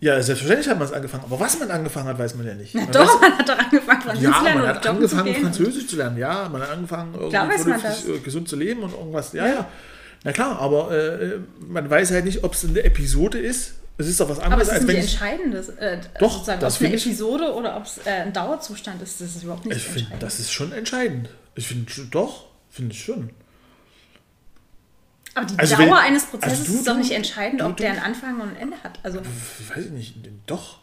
Ja, 0.00 0.22
selbstverständlich 0.22 0.68
hat 0.68 0.78
man 0.78 0.86
es 0.86 0.92
angefangen, 0.92 1.24
aber 1.24 1.40
was 1.40 1.58
man 1.58 1.70
angefangen 1.70 2.08
hat, 2.08 2.18
weiß 2.18 2.34
man 2.34 2.46
ja 2.46 2.54
nicht. 2.54 2.74
Na 2.74 2.82
man 2.82 2.92
doch, 2.92 3.00
weiß, 3.00 3.20
man 3.20 3.38
hat 3.38 3.48
doch 3.48 3.58
angefangen, 3.58 4.02
Französisch 4.02 4.22
ja, 4.24 4.32
zu 4.38 4.44
lernen 4.44 4.58
man 4.58 4.62
und 4.62 4.68
hat 4.68 4.86
angefangen, 4.86 5.34
zu. 5.34 5.40
Französisch 5.40 5.86
zu 5.86 5.96
lernen. 5.96 6.16
Ja, 6.18 6.48
man 6.50 6.62
hat 6.62 6.70
angefangen, 6.70 7.14
irgendwie 7.14 7.70
man 7.70 7.80
äh, 7.80 8.18
gesund 8.18 8.48
zu 8.48 8.56
leben 8.56 8.82
und 8.82 8.92
irgendwas. 8.92 9.32
Ja, 9.32 9.46
ja. 9.46 9.68
Na 10.24 10.32
klar, 10.32 10.58
aber 10.58 10.90
äh, 10.90 11.38
man 11.60 11.88
weiß 11.88 12.10
halt 12.10 12.24
nicht, 12.24 12.44
ob 12.44 12.52
es 12.54 12.64
eine 12.64 12.82
Episode 12.82 13.38
ist. 13.38 13.74
Es 13.98 14.08
ist 14.08 14.20
doch 14.20 14.28
was 14.28 14.38
Aber 14.38 14.52
anderes, 14.52 14.68
es 14.68 14.80
ist 14.80 14.86
nicht 14.86 14.98
entscheidendes. 14.98 15.68
Äh, 15.70 15.98
Doch, 16.18 16.32
sozusagen, 16.32 16.60
das 16.60 16.74
ob 16.76 16.82
es 16.82 16.86
eine 16.86 16.96
Episode 16.96 17.54
oder 17.54 17.76
ob 17.78 17.84
es 17.84 17.98
äh, 18.04 18.10
ein 18.10 18.32
Dauerzustand 18.32 19.00
ist, 19.00 19.20
das 19.22 19.36
ist 19.36 19.42
überhaupt 19.44 19.64
nicht 19.64 19.76
Ich 19.76 19.84
finde, 19.84 20.00
entscheidend. 20.00 20.22
das 20.22 20.38
ist 20.40 20.52
schon 20.52 20.72
entscheidend. 20.72 21.30
Ich 21.54 21.66
finde, 21.66 21.90
doch, 22.10 22.46
finde 22.68 22.92
ich 22.92 23.02
schon. 23.02 23.30
Aber 25.36 25.44
die 25.46 25.58
Also 25.58 25.76
Dauer 25.76 25.86
wenn- 25.86 25.92
eines 25.92 26.24
Prozesses 26.24 26.60
also 26.60 26.72
du- 26.72 26.78
ist 26.78 26.88
doch 26.88 26.96
nicht 26.96 27.10
entscheidend, 27.12 27.60
du- 27.60 27.66
ob 27.66 27.76
du- 27.76 27.82
der 27.82 27.92
einen 27.92 28.00
Anfang 28.02 28.40
und 28.40 28.48
ein 28.48 28.56
Ende 28.56 28.82
hat. 28.82 28.98
Also, 29.02 29.20
Weiß 29.20 29.84
ich 29.84 29.90
nicht, 29.92 30.14
doch. 30.46 30.78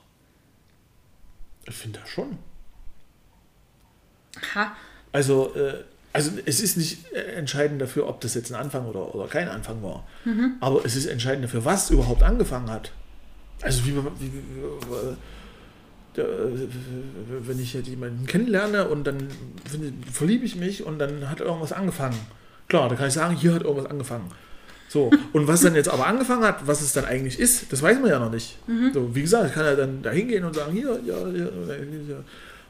Ich 1.66 1.74
finde 1.76 2.00
das 2.00 2.10
schon. 2.10 2.38
ha, 4.56 4.76
Also, 5.12 5.56
äh, 5.56 5.84
also 6.12 6.32
es 6.46 6.60
ist 6.60 6.78
nicht 6.78 7.12
äh, 7.14 7.34
entscheidend 7.36 7.82
dafür, 7.82 8.08
ob 8.08 8.22
das 8.22 8.34
jetzt 8.36 8.52
ein 8.52 8.56
Anfang 8.60 8.86
oder, 8.86 9.14
oder 9.16 9.28
kein 9.28 9.48
Anfang 9.48 9.82
war. 9.82 10.06
Mhm. 10.26 10.54
Aber 10.60 10.86
es 10.86 10.96
ist 10.96 11.06
entscheidend 11.08 11.46
dafür, 11.46 11.66
was 11.66 11.90
überhaupt 11.90 12.22
angefangen 12.24 12.70
hat. 12.70 12.92
Also 13.62 13.86
wie, 13.86 13.96
wie, 13.96 14.04
wie, 14.20 15.10
äh, 16.22 16.26
wenn 17.48 17.60
ich 17.60 17.74
jetzt 17.74 17.88
jemanden 17.88 18.26
kennenlerne 18.28 18.88
und 18.88 19.06
dann 19.06 19.28
verliebe 20.12 20.46
ich 20.46 20.56
mich 20.56 20.84
und 20.86 21.00
dann 21.00 21.30
hat 21.30 21.40
irgendwas 21.40 21.72
angefangen. 21.74 22.20
Klar, 22.68 22.90
da 22.90 22.96
kann 22.96 23.08
ich 23.08 23.14
sagen, 23.14 23.36
hier 23.36 23.54
hat 23.54 23.64
irgendwas 23.64 23.90
angefangen. 23.90 24.32
So, 24.90 25.10
und 25.34 25.48
was 25.48 25.62
dann 25.62 25.74
jetzt 25.74 25.90
aber 25.90 26.06
angefangen 26.06 26.44
hat, 26.44 26.68
was 26.68 26.82
es 26.82 26.94
dann 26.94 27.06
eigentlich 27.06 27.40
ist, 27.40 27.72
das 27.72 27.82
weiß 27.82 28.00
man 28.00 28.10
ja 28.12 28.20
noch 28.20 28.32
nicht. 28.32 28.58
So, 28.94 29.16
wie 29.16 29.22
gesagt, 29.22 29.48
ich 29.48 29.54
kann 29.54 29.66
ja 29.66 29.76
dann 29.76 30.04
da 30.04 30.12
hingehen 30.12 30.44
und 30.46 30.54
sagen, 30.54 30.72
hier, 30.72 31.00
ja, 31.06 31.18
ja, 31.30 31.46
ja. 31.46 32.18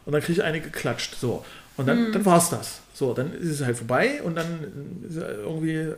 Und 0.06 0.14
dann 0.14 0.22
kriege 0.22 0.34
ich 0.40 0.44
eine 0.44 0.62
geklatscht. 0.62 1.16
So. 1.16 1.44
Und 1.76 1.88
dann, 1.88 2.12
dann 2.14 2.26
war 2.26 2.38
es 2.38 2.50
das. 2.50 2.80
So, 2.94 3.14
dann 3.14 3.34
ist 3.34 3.50
es 3.50 3.66
halt 3.66 3.76
vorbei 3.78 4.22
und 4.24 4.36
dann 4.36 4.46
ist 5.08 5.18
irgendwie 5.18 5.94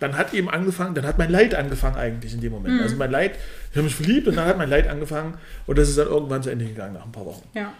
dann 0.00 0.16
hat 0.16 0.32
eben 0.32 0.48
angefangen, 0.48 0.94
dann 0.94 1.06
hat 1.06 1.18
mein 1.18 1.30
Leid 1.30 1.54
angefangen 1.54 1.96
eigentlich 1.96 2.32
in 2.32 2.40
dem 2.40 2.52
Moment. 2.52 2.80
Also 2.80 2.96
mein 2.96 3.10
Leid, 3.10 3.32
ich 3.70 3.76
habe 3.76 3.84
mich 3.84 3.94
verliebt 3.94 4.28
und 4.28 4.36
dann 4.36 4.46
hat 4.46 4.56
mein 4.56 4.70
Leid 4.70 4.86
angefangen 4.88 5.34
und 5.66 5.76
das 5.76 5.88
ist 5.88 5.98
dann 5.98 6.06
irgendwann 6.06 6.42
zu 6.42 6.50
Ende 6.50 6.66
gegangen 6.66 6.94
nach 6.94 7.04
ein 7.04 7.12
paar 7.12 7.26
Wochen. 7.26 7.42
ja. 7.54 7.72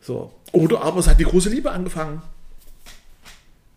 So. 0.00 0.34
Oder 0.52 0.82
aber 0.82 1.00
es 1.00 1.08
hat 1.08 1.18
die 1.18 1.24
große 1.24 1.48
Liebe 1.48 1.70
angefangen. 1.70 2.20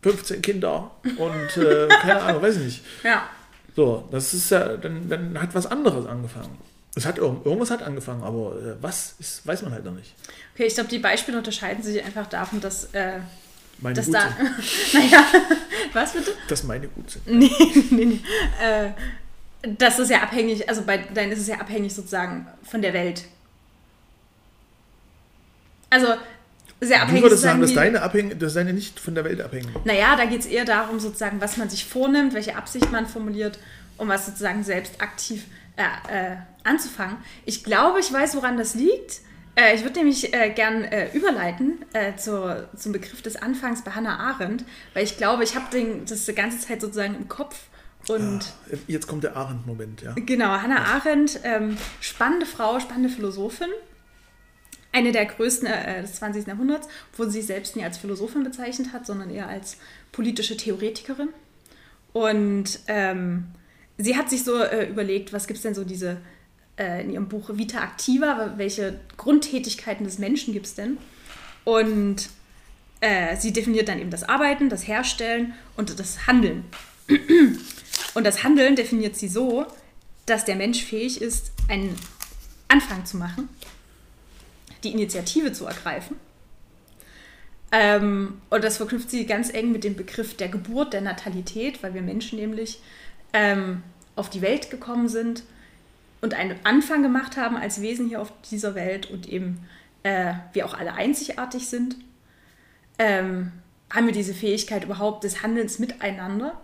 15 0.02 0.41
Kinder 0.41 0.91
und 1.18 1.57
äh, 1.57 1.88
keine 2.02 2.22
Ahnung, 2.22 2.41
weiß 2.41 2.57
ich 2.57 2.64
nicht. 2.64 2.86
Ja. 3.03 3.28
So, 3.76 4.07
das 4.11 4.34
ist 4.34 4.49
ja, 4.52 4.78
dann, 4.78 5.07
dann 5.10 5.40
hat 5.41 5.53
was 5.53 5.65
anderes 5.68 6.06
angefangen. 6.07 6.57
Es 6.95 7.06
hat 7.06 7.18
irgend- 7.19 7.45
irgendwas 7.45 7.69
hat 7.69 7.84
angefangen, 7.84 8.24
aber 8.24 8.56
äh, 8.56 8.76
was 8.82 9.15
ist, 9.19 9.45
weiß 9.45 9.61
man 9.64 9.72
halt 9.74 9.86
noch 9.86 9.91
nicht. 9.94 10.15
Okay, 10.56 10.65
ich 10.65 10.74
glaube, 10.74 10.90
die 10.90 10.98
Beispiele 10.99 11.38
unterscheiden 11.38 11.84
sich 11.84 12.03
einfach 12.03 12.26
davon, 12.28 12.60
dass, 12.60 12.86
äh, 12.94 13.19
Meine 13.80 13.95
dass 13.95 14.06
gut 14.07 14.15
da. 14.15 14.22
sind. 14.91 14.94
naja, 15.03 15.24
was 15.94 16.14
bitte? 16.14 16.32
Dass 16.48 16.64
meine 16.64 16.88
gut 16.88 17.11
sind. 17.11 17.28
Nee, 17.28 17.52
nee, 17.91 18.06
nee. 18.06 18.19
Äh, 18.64 18.90
das 19.78 19.99
ist 19.99 20.10
ja 20.10 20.22
abhängig, 20.24 20.68
also 20.69 20.82
bei 20.84 20.98
deinen 20.98 21.32
ist 21.34 21.40
es 21.41 21.48
ja 21.48 21.57
abhängig 21.60 21.94
sozusagen 21.94 22.48
von 22.64 22.82
der 22.82 22.94
Welt. 22.94 23.26
Also 25.90 26.07
sehr 26.79 26.97
Du 26.97 27.03
abhängig 27.03 27.23
würdest 27.23 27.43
sagen, 27.43 27.61
dass 27.61 27.73
deine, 27.73 28.01
abhängig, 28.01 28.39
dass 28.39 28.53
deine 28.53 28.73
nicht 28.73 28.99
von 28.99 29.15
der 29.15 29.23
Welt 29.23 29.41
abhängen. 29.41 29.69
Naja, 29.83 30.15
da 30.15 30.25
geht 30.25 30.41
es 30.41 30.45
eher 30.45 30.65
darum, 30.65 30.99
sozusagen, 30.99 31.41
was 31.41 31.57
man 31.57 31.69
sich 31.69 31.85
vornimmt, 31.85 32.33
welche 32.33 32.55
Absicht 32.55 32.91
man 32.91 33.07
formuliert, 33.07 33.59
um 33.97 34.07
was 34.07 34.25
sozusagen 34.25 34.63
selbst 34.63 35.01
aktiv 35.01 35.45
äh, 35.75 36.33
äh, 36.33 36.35
anzufangen. 36.63 37.17
Ich 37.45 37.63
glaube, 37.63 37.99
ich 37.99 38.11
weiß, 38.11 38.35
woran 38.35 38.57
das 38.57 38.75
liegt. 38.75 39.21
Äh, 39.55 39.75
ich 39.75 39.83
würde 39.83 39.99
nämlich 39.99 40.33
äh, 40.33 40.51
gern 40.51 40.83
äh, 40.83 41.09
überleiten 41.13 41.83
äh, 41.93 42.15
zur, 42.15 42.69
zum 42.75 42.91
Begriff 42.91 43.21
des 43.21 43.35
Anfangs 43.35 43.83
bei 43.83 43.91
Hannah 43.91 44.19
Arendt, 44.19 44.63
weil 44.93 45.03
ich 45.03 45.17
glaube, 45.17 45.43
ich 45.43 45.55
habe 45.55 45.65
das 46.07 46.25
die 46.25 46.33
ganze 46.35 46.59
Zeit 46.59 46.81
sozusagen 46.81 47.15
im 47.15 47.27
Kopf 47.27 47.57
und 48.07 48.39
Jetzt 48.87 49.07
kommt 49.07 49.23
der 49.23 49.35
Arendt-Moment, 49.35 50.01
ja. 50.01 50.13
Genau, 50.15 50.49
Hannah 50.49 50.85
Arendt, 50.85 51.41
ähm, 51.43 51.77
spannende 51.99 52.45
Frau, 52.45 52.79
spannende 52.79 53.09
Philosophin. 53.09 53.67
Eine 54.98 55.11
der 55.11 55.26
größten 55.26 55.68
äh, 55.68 56.02
des 56.02 56.15
20. 56.15 56.48
Jahrhunderts, 56.48 56.88
wo 57.15 57.26
sie 57.26 57.32
sich 57.32 57.45
selbst 57.45 57.76
nie 57.76 57.84
als 57.84 57.98
Philosophin 57.98 58.44
bezeichnet 58.44 58.91
hat, 58.94 59.06
sondern 59.06 59.30
eher 59.30 59.48
als 59.48 59.78
politische 60.11 60.57
Theoretikerin. 60.57 61.30
Und 62.14 62.80
ähm, 62.88 63.45
sie 63.98 64.18
hat 64.18 64.30
sich 64.30 64.44
so 64.44 64.57
äh, 64.61 64.90
überlegt, 64.90 65.34
was 65.34 65.45
gibt 65.45 65.57
es 65.57 65.64
denn 65.64 65.76
so 65.76 65.84
diese 65.84 66.18
äh, 66.78 67.03
in 67.03 67.11
ihrem 67.11 67.28
Buch 67.28 67.49
Vita 67.53 67.84
Activa, 67.84 68.53
welche 68.57 68.99
Grundtätigkeiten 69.18 70.06
des 70.06 70.18
Menschen 70.18 70.53
gibt 70.53 70.65
es 70.65 70.76
denn? 70.76 70.98
Und 71.64 72.30
äh, 72.99 73.36
sie 73.38 73.53
definiert 73.53 73.90
dann 73.90 73.99
eben 73.99 74.10
das 74.10 74.24
Arbeiten, 74.24 74.69
das 74.69 74.88
Herstellen 74.88 75.53
und 75.76 75.99
das 75.99 76.26
Handeln. 76.26 76.65
Und 78.15 78.24
das 78.24 78.44
Handeln 78.44 78.76
definiert 78.76 79.15
sie 79.15 79.28
so, 79.28 79.65
dass 80.26 80.44
der 80.44 80.56
Mensch 80.56 80.84
fähig 80.84 81.22
ist, 81.22 81.52
einen 81.69 81.95
Anfang 82.68 83.06
zu 83.06 83.18
machen, 83.18 83.48
die 84.83 84.91
Initiative 84.91 85.51
zu 85.51 85.65
ergreifen. 85.65 86.17
Ähm, 87.71 88.41
und 88.49 88.63
das 88.63 88.77
verknüpft 88.77 89.09
sie 89.09 89.25
ganz 89.25 89.53
eng 89.53 89.71
mit 89.71 89.83
dem 89.83 89.95
Begriff 89.95 90.37
der 90.37 90.47
Geburt, 90.47 90.93
der 90.93 91.01
Natalität, 91.01 91.83
weil 91.83 91.93
wir 91.93 92.01
Menschen 92.01 92.39
nämlich 92.39 92.81
ähm, 93.33 93.83
auf 94.15 94.29
die 94.29 94.41
Welt 94.41 94.69
gekommen 94.69 95.09
sind 95.09 95.43
und 96.21 96.33
einen 96.33 96.55
Anfang 96.63 97.03
gemacht 97.03 97.37
haben 97.37 97.57
als 97.57 97.81
Wesen 97.81 98.07
hier 98.07 98.21
auf 98.21 98.31
dieser 98.49 98.73
Welt 98.75 99.09
und 99.11 99.27
eben 99.27 99.65
äh, 100.03 100.33
wir 100.53 100.65
auch 100.65 100.73
alle 100.73 100.93
einzigartig 100.93 101.67
sind, 101.67 101.97
ähm, 102.99 103.51
haben 103.93 104.05
wir 104.05 104.13
diese 104.13 104.33
Fähigkeit 104.33 104.83
überhaupt 104.83 105.23
des 105.23 105.43
Handelns 105.43 105.79
miteinander 105.79 106.59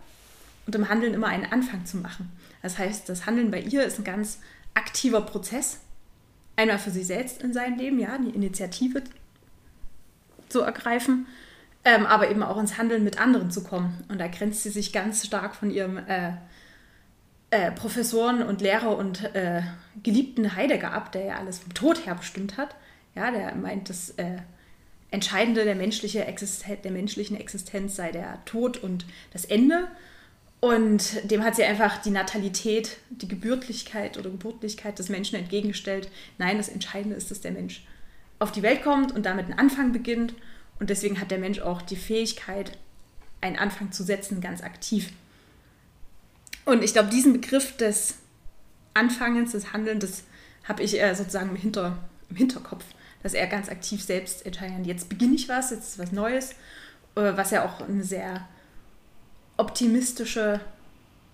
und 0.66 0.76
im 0.76 0.90
Handeln 0.90 1.14
immer 1.14 1.28
einen 1.28 1.52
Anfang 1.52 1.86
zu 1.86 1.98
machen. 1.98 2.32
Das 2.62 2.78
heißt, 2.78 3.08
das 3.10 3.26
Handeln 3.26 3.52
bei 3.52 3.60
ihr 3.60 3.84
ist 3.84 4.00
ein 4.00 4.04
ganz 4.06 4.40
aktiver 4.74 5.22
Prozess. 5.22 5.80
Einmal 6.56 6.80
für 6.80 6.92
sie 6.92 7.04
selbst 7.04 7.42
in 7.42 7.54
seinem 7.54 7.78
Leben, 7.78 8.00
ja, 8.00 8.18
die 8.18 8.30
Initiative 8.30 9.04
zu 10.50 10.62
ergreifen, 10.62 11.26
ähm, 11.84 12.06
aber 12.06 12.30
eben 12.30 12.44
auch 12.44 12.58
ins 12.58 12.78
Handeln 12.78 13.04
mit 13.04 13.20
anderen 13.20 13.52
zu 13.52 13.64
kommen. 13.64 14.04
Und 14.08 14.20
da 14.20 14.28
grenzt 14.28 14.64
sie 14.64 14.70
sich 14.70 14.94
ganz 14.94 15.26
stark 15.26 15.56
von 15.56 15.72
ihrem 15.72 15.98
äh, 15.98 16.34
äh, 17.50 17.72
Professoren 17.72 18.42
und 18.44 18.62
Lehrer 18.62 18.98
und 18.98 19.24
äh, 19.36 19.62
geliebten 20.02 20.56
Heidegger 20.56 20.92
ab, 20.92 21.12
der 21.12 21.26
ja 21.26 21.36
alles 21.38 21.60
vom 21.60 21.74
Tod 21.74 22.06
her 22.06 22.16
bestimmt 22.16 22.58
hat. 22.58 22.76
Ja, 23.16 23.32
der 23.32 23.54
meint, 23.56 23.90
das 23.90 24.12
äh, 24.12 24.38
Entscheidende 25.12 25.64
der, 25.64 25.76
menschliche 25.76 26.26
der 26.84 26.92
menschlichen 26.92 27.38
Existenz 27.38 27.96
sei 27.96 28.12
der 28.12 28.44
Tod 28.46 28.78
und 28.78 29.06
das 29.32 29.46
Ende. 29.46 29.88
Und 30.64 31.30
dem 31.30 31.44
hat 31.44 31.58
sie 31.58 31.66
einfach 31.66 31.98
die 31.98 32.10
Natalität, 32.10 32.96
die 33.10 33.28
Gebürtlichkeit 33.28 34.18
oder 34.18 34.30
Geburtlichkeit 34.30 34.98
des 34.98 35.10
Menschen 35.10 35.36
entgegengestellt. 35.38 36.10
Nein, 36.38 36.56
das 36.56 36.70
Entscheidende 36.70 37.18
ist, 37.18 37.30
dass 37.32 37.42
der 37.42 37.52
Mensch 37.52 37.86
auf 38.40 38.54
die 38.54 38.62
Welt 38.62 38.82
kommt 38.82 39.12
und 39.12 39.26
damit 39.26 39.48
einen 39.48 39.60
Anfang 39.60 39.92
beginnt. 39.92 40.34
Und 40.80 40.90
deswegen 40.90 41.20
hat 41.20 41.32
der 41.32 41.40
Mensch 41.40 41.60
auch 41.60 41.82
die 41.82 41.98
Fähigkeit, 41.98 42.78
einen 43.42 43.58
Anfang 43.58 43.92
zu 43.92 44.04
setzen, 44.04 44.40
ganz 44.40 44.64
aktiv. 44.64 45.12
Und 46.64 46.82
ich 46.82 46.94
glaube, 46.94 47.10
diesen 47.10 47.34
Begriff 47.34 47.76
des 47.76 48.20
Anfangens, 48.94 49.52
des 49.52 49.74
Handelns, 49.74 50.06
das 50.06 50.24
habe 50.64 50.82
ich 50.82 50.92
sozusagen 50.92 51.50
im, 51.50 51.58
Hinter, 51.58 51.98
im 52.30 52.38
Hinterkopf, 52.38 52.86
dass 53.22 53.34
er 53.34 53.48
ganz 53.48 53.68
aktiv 53.68 54.02
selbst 54.02 54.46
entscheidet, 54.46 54.86
jetzt 54.86 55.10
beginne 55.10 55.36
ich 55.36 55.50
was, 55.50 55.72
jetzt 55.72 55.90
ist 55.90 56.00
was 56.00 56.14
Neues, 56.14 56.52
äh, 57.16 57.36
was 57.36 57.52
ja 57.52 57.66
auch 57.66 57.86
eine 57.86 58.06
sehr 58.06 58.48
optimistische 59.64 60.60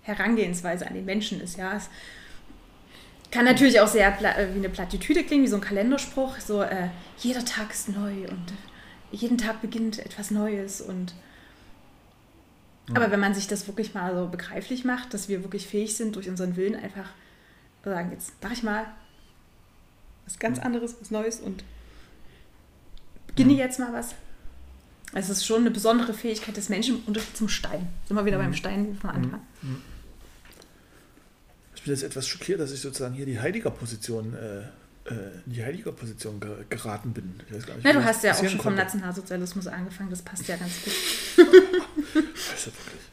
Herangehensweise 0.03 0.88
an 0.88 0.93
den 0.93 1.06
Menschen 1.06 1.41
ist. 1.41 1.57
Ja, 1.57 1.76
es 1.76 1.89
kann 3.31 3.45
natürlich 3.45 3.80
auch 3.80 3.88
sehr 3.88 4.07
äh, 4.07 4.53
wie 4.53 4.60
eine 4.60 4.69
Plattitüde 4.69 5.23
klingen, 5.23 5.43
wie 5.43 5.49
so 5.49 5.57
ein 5.57 5.61
Kalenderspruch, 5.61 6.39
so 6.39 6.61
äh, 6.61 6.89
jeder 7.18 7.43
Tag 7.43 7.72
ist 7.72 7.89
neu 7.89 8.27
und 8.27 8.53
jeden 9.11 9.38
Tag 9.38 9.61
beginnt 9.61 9.99
etwas 9.99 10.31
Neues 10.31 10.81
und 10.81 11.14
aber 12.95 13.11
wenn 13.11 13.19
man 13.19 13.35
sich 13.35 13.47
das 13.47 13.68
wirklich 13.68 13.93
mal 13.93 14.15
so 14.15 14.27
begreiflich 14.27 14.84
macht, 14.84 15.14
dass 15.14 15.30
wir 15.30 15.43
wirklich 15.43 15.68
fähig 15.68 15.95
sind, 15.95 16.15
durch 16.15 16.27
unseren 16.27 16.56
Willen 16.56 16.76
einfach 16.76 17.07
sagen, 17.84 18.11
jetzt 18.11 18.34
mache 18.41 18.53
ich 18.53 18.64
mal 18.64 18.85
was 20.26 20.39
ganz 20.39 20.57
anderes, 20.57 20.95
was 20.99 21.11
Neues 21.11 21.39
und 21.39 21.64
beginne 23.27 23.53
jetzt 23.53 23.80
mal 23.80 23.93
was. 23.93 24.15
Es 25.14 25.30
ist 25.30 25.45
schon 25.45 25.61
eine 25.61 25.72
besondere 25.72 26.14
Fähigkeit 26.14 26.56
des 26.56 26.69
Menschen 26.69 26.98
im 26.98 27.03
Unterschied 27.06 27.36
zum 27.36 27.49
Stein. 27.49 27.88
Sind 28.07 28.15
wir 28.15 28.26
wieder 28.26 28.38
mhm. 28.38 28.44
beim 28.44 28.53
Stein 28.53 28.98
von 28.99 29.10
Anfang. 29.10 29.41
Mhm. 29.61 29.81
Ich 31.76 31.84
bin 31.84 31.94
jetzt 31.94 32.03
etwas 32.03 32.27
schockiert, 32.27 32.60
dass 32.60 32.72
ich 32.72 32.81
sozusagen 32.81 33.15
hier 33.15 33.26
die 33.26 33.40
Heiliger-Position 33.40 34.34
äh, 34.34 34.60
äh, 35.10 35.14
in 35.45 35.53
die 35.53 35.64
Heiliger-Position 35.64 36.41
geraten 36.69 37.14
bin. 37.14 37.40
Ich 37.48 37.56
weiß 37.56 37.65
gar 37.65 37.76
nicht, 37.76 37.86
ja, 37.86 37.94
du 37.94 38.03
hast 38.03 38.23
ja 38.23 38.34
auch 38.34 38.38
schon 38.38 38.49
konnte. 38.49 38.64
vom 38.64 38.76
Nationalsozialismus 38.76 39.68
angefangen, 39.68 40.10
das 40.10 40.22
passt 40.22 40.48
ja 40.48 40.57
ganz 40.57 40.73
gut. 40.84 40.94
das 42.14 42.68
ist 42.68 42.68
wirklich. 42.68 43.10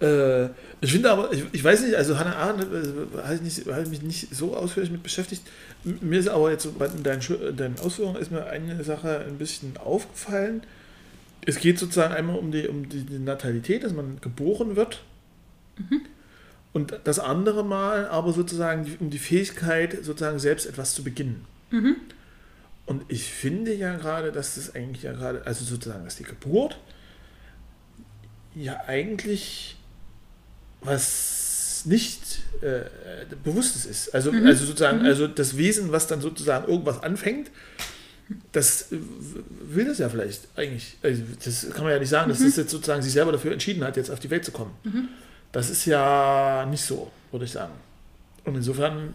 Äh, 0.00 0.46
ich 0.80 0.92
finde 0.92 1.10
aber, 1.10 1.32
ich, 1.32 1.44
ich, 1.52 1.62
weiß 1.62 1.82
nicht, 1.82 1.96
also 1.96 2.18
Hannah 2.18 2.36
Arendt 2.36 2.62
äh, 2.62 3.22
hat, 3.22 3.42
nicht, 3.42 3.66
hat 3.66 3.88
mich 3.88 4.02
nicht 4.02 4.34
so 4.34 4.56
ausführlich 4.56 4.90
mit 4.90 5.02
beschäftigt. 5.02 5.42
Mir 5.84 6.20
ist 6.20 6.28
aber 6.28 6.50
jetzt 6.50 6.66
in 6.66 7.02
deinen, 7.02 7.56
deinen 7.56 7.78
Ausführungen 7.78 8.16
ist 8.16 8.30
mir 8.30 8.46
eine 8.46 8.82
Sache 8.84 9.24
ein 9.28 9.38
bisschen 9.38 9.76
aufgefallen. 9.76 10.62
Es 11.46 11.58
geht 11.58 11.78
sozusagen 11.78 12.14
einmal 12.14 12.36
um 12.36 12.50
die, 12.50 12.68
um 12.68 12.88
die 12.88 13.18
Natalität, 13.18 13.84
dass 13.84 13.92
man 13.92 14.20
geboren 14.20 14.76
wird. 14.76 15.02
Mhm. 15.76 16.02
Und 16.72 17.00
das 17.04 17.18
andere 17.18 17.64
Mal 17.64 18.06
aber 18.08 18.32
sozusagen 18.32 18.86
um 19.00 19.10
die 19.10 19.18
Fähigkeit, 19.18 20.04
sozusagen 20.04 20.38
selbst 20.38 20.66
etwas 20.66 20.94
zu 20.94 21.02
beginnen. 21.02 21.44
Mhm. 21.70 21.96
Und 22.86 23.04
ich 23.08 23.24
finde 23.24 23.74
ja 23.74 23.96
gerade, 23.96 24.32
dass 24.32 24.54
das 24.54 24.74
eigentlich 24.74 25.02
ja 25.02 25.12
gerade, 25.12 25.46
also 25.46 25.64
sozusagen, 25.64 26.04
dass 26.04 26.16
die 26.16 26.24
Geburt 26.24 26.78
ja 28.54 28.80
eigentlich 28.86 29.76
was 30.80 31.82
nicht 31.84 32.40
äh, 32.60 32.84
Bewusstes 33.44 33.84
ist. 33.86 34.14
Also, 34.14 34.32
mhm. 34.32 34.46
also 34.46 34.64
sozusagen, 34.64 35.00
mhm. 35.00 35.06
also 35.06 35.26
das 35.26 35.56
Wesen, 35.56 35.92
was 35.92 36.06
dann 36.06 36.20
sozusagen 36.20 36.68
irgendwas 36.68 37.02
anfängt, 37.02 37.50
das 38.52 38.86
will 38.90 39.86
das 39.86 39.98
ja 39.98 40.08
vielleicht 40.08 40.48
eigentlich. 40.56 40.96
Also 41.02 41.22
das 41.44 41.70
kann 41.70 41.84
man 41.84 41.92
ja 41.92 41.98
nicht 41.98 42.08
sagen, 42.08 42.28
dass 42.28 42.40
mhm. 42.40 42.46
das 42.46 42.56
jetzt 42.56 42.70
sozusagen 42.70 43.02
sich 43.02 43.12
selber 43.12 43.32
dafür 43.32 43.52
entschieden 43.52 43.84
hat, 43.84 43.96
jetzt 43.96 44.10
auf 44.10 44.20
die 44.20 44.30
Welt 44.30 44.44
zu 44.44 44.52
kommen. 44.52 44.72
Mhm. 44.84 45.08
Das 45.52 45.70
ist 45.70 45.86
ja 45.86 46.66
nicht 46.68 46.82
so, 46.82 47.10
würde 47.30 47.46
ich 47.46 47.52
sagen. 47.52 47.72
Und 48.44 48.54
insofern, 48.56 49.14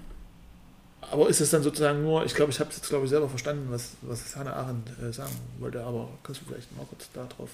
aber 1.01 1.29
ist 1.29 1.41
es 1.41 1.51
dann 1.51 1.61
sozusagen 1.61 2.01
nur, 2.01 2.25
ich 2.25 2.33
glaube, 2.33 2.51
ich 2.51 2.59
habe 2.59 2.69
es 2.71 2.77
jetzt, 2.77 2.89
glaube 2.89 3.05
ich, 3.05 3.09
selber 3.09 3.29
verstanden, 3.29 3.67
was, 3.69 3.91
was 4.01 4.35
Hannah 4.35 4.53
Arendt 4.53 4.89
äh, 4.99 5.11
sagen 5.13 5.33
wollte, 5.59 5.83
aber 5.83 6.09
kannst 6.23 6.41
du 6.41 6.45
vielleicht 6.45 6.75
mal 6.75 6.85
kurz 6.89 7.09
da 7.13 7.25
drauf. 7.25 7.51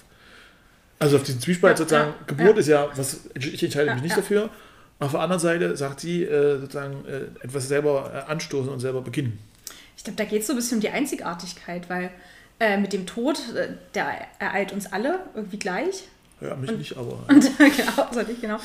Also 0.98 1.16
auf 1.16 1.22
diesen 1.22 1.40
Zwiespalt 1.40 1.74
ja, 1.74 1.76
sozusagen, 1.78 2.10
ja, 2.10 2.26
Geburt 2.26 2.56
ja. 2.56 2.60
ist 2.60 2.68
ja, 2.68 2.88
was, 2.94 3.20
ich 3.34 3.62
entscheide 3.62 3.94
mich 3.94 4.02
nicht 4.02 4.16
dafür. 4.16 4.50
Auf 4.98 5.12
der 5.12 5.20
anderen 5.20 5.40
Seite 5.40 5.76
sagt 5.76 6.00
sie 6.00 6.24
äh, 6.24 6.58
sozusagen 6.58 7.06
äh, 7.06 7.44
etwas 7.44 7.68
selber 7.68 8.12
äh, 8.14 8.30
anstoßen 8.30 8.70
und 8.70 8.80
selber 8.80 9.00
beginnen. 9.00 9.38
Ich 10.00 10.04
glaube, 10.04 10.16
da 10.16 10.24
geht 10.24 10.40
es 10.40 10.46
so 10.46 10.54
ein 10.54 10.56
bisschen 10.56 10.78
um 10.78 10.80
die 10.80 10.88
Einzigartigkeit, 10.88 11.90
weil 11.90 12.10
äh, 12.58 12.78
mit 12.78 12.94
dem 12.94 13.04
Tod, 13.04 13.38
äh, 13.54 13.74
der 13.92 14.28
ereilt 14.38 14.72
uns 14.72 14.90
alle 14.90 15.26
irgendwie 15.34 15.58
gleich. 15.58 16.08
Ja, 16.40 16.56
mich 16.56 16.70
und, 16.70 16.78
nicht, 16.78 16.96
aber. 16.96 17.22
Und, 17.28 17.58
genau, 17.58 18.02
also 18.08 18.22
nicht, 18.22 18.40
genau. 18.40 18.56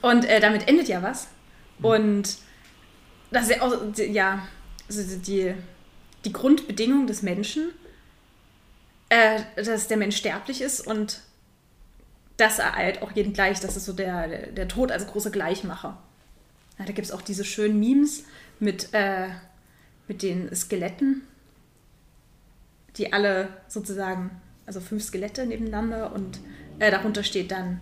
Und 0.00 0.24
äh, 0.26 0.38
damit 0.38 0.68
endet 0.68 0.86
ja 0.86 1.02
was. 1.02 1.26
Mhm. 1.80 1.84
Und 1.84 2.36
das 3.32 3.48
ist 3.48 3.56
ja 3.56 3.62
auch, 3.62 3.74
ja, 3.96 4.46
also 4.88 5.18
die, 5.18 5.54
die 6.24 6.32
Grundbedingung 6.32 7.08
des 7.08 7.22
Menschen, 7.22 7.72
äh, 9.08 9.40
dass 9.56 9.88
der 9.88 9.96
Mensch 9.96 10.16
sterblich 10.16 10.60
ist 10.60 10.86
und 10.86 11.18
das 12.36 12.60
ereilt 12.60 13.02
auch 13.02 13.10
jeden 13.10 13.32
gleich. 13.32 13.58
Das 13.58 13.76
ist 13.76 13.86
so 13.86 13.92
der, 13.92 14.28
der, 14.28 14.46
der 14.52 14.68
Tod 14.68 14.92
als 14.92 15.08
große 15.08 15.32
Gleichmacher. 15.32 15.98
Ja, 16.78 16.84
da 16.84 16.92
gibt 16.92 17.08
es 17.08 17.12
auch 17.12 17.22
diese 17.22 17.44
schönen 17.44 17.80
Memes 17.80 18.22
mit, 18.60 18.94
äh, 18.94 19.30
mit 20.08 20.22
den 20.22 20.54
Skeletten, 20.54 21.22
die 22.96 23.12
alle 23.12 23.48
sozusagen, 23.68 24.30
also 24.66 24.80
fünf 24.80 25.02
Skelette 25.02 25.46
nebeneinander 25.46 26.12
und 26.12 26.40
äh, 26.78 26.90
darunter 26.90 27.22
steht 27.22 27.50
dann 27.50 27.80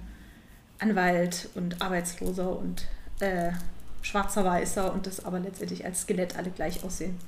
Anwalt 0.78 1.48
und 1.55 1.80
Arbeitsloser 1.80 2.59
und 2.59 2.86
äh, 3.20 3.52
schwarzer 4.02 4.44
Weißer 4.44 4.92
und 4.92 5.06
das 5.06 5.24
aber 5.24 5.38
letztendlich 5.38 5.84
als 5.84 6.02
Skelett 6.02 6.36
alle 6.36 6.51
gleich 6.51 6.84
aussehen. 6.84 7.18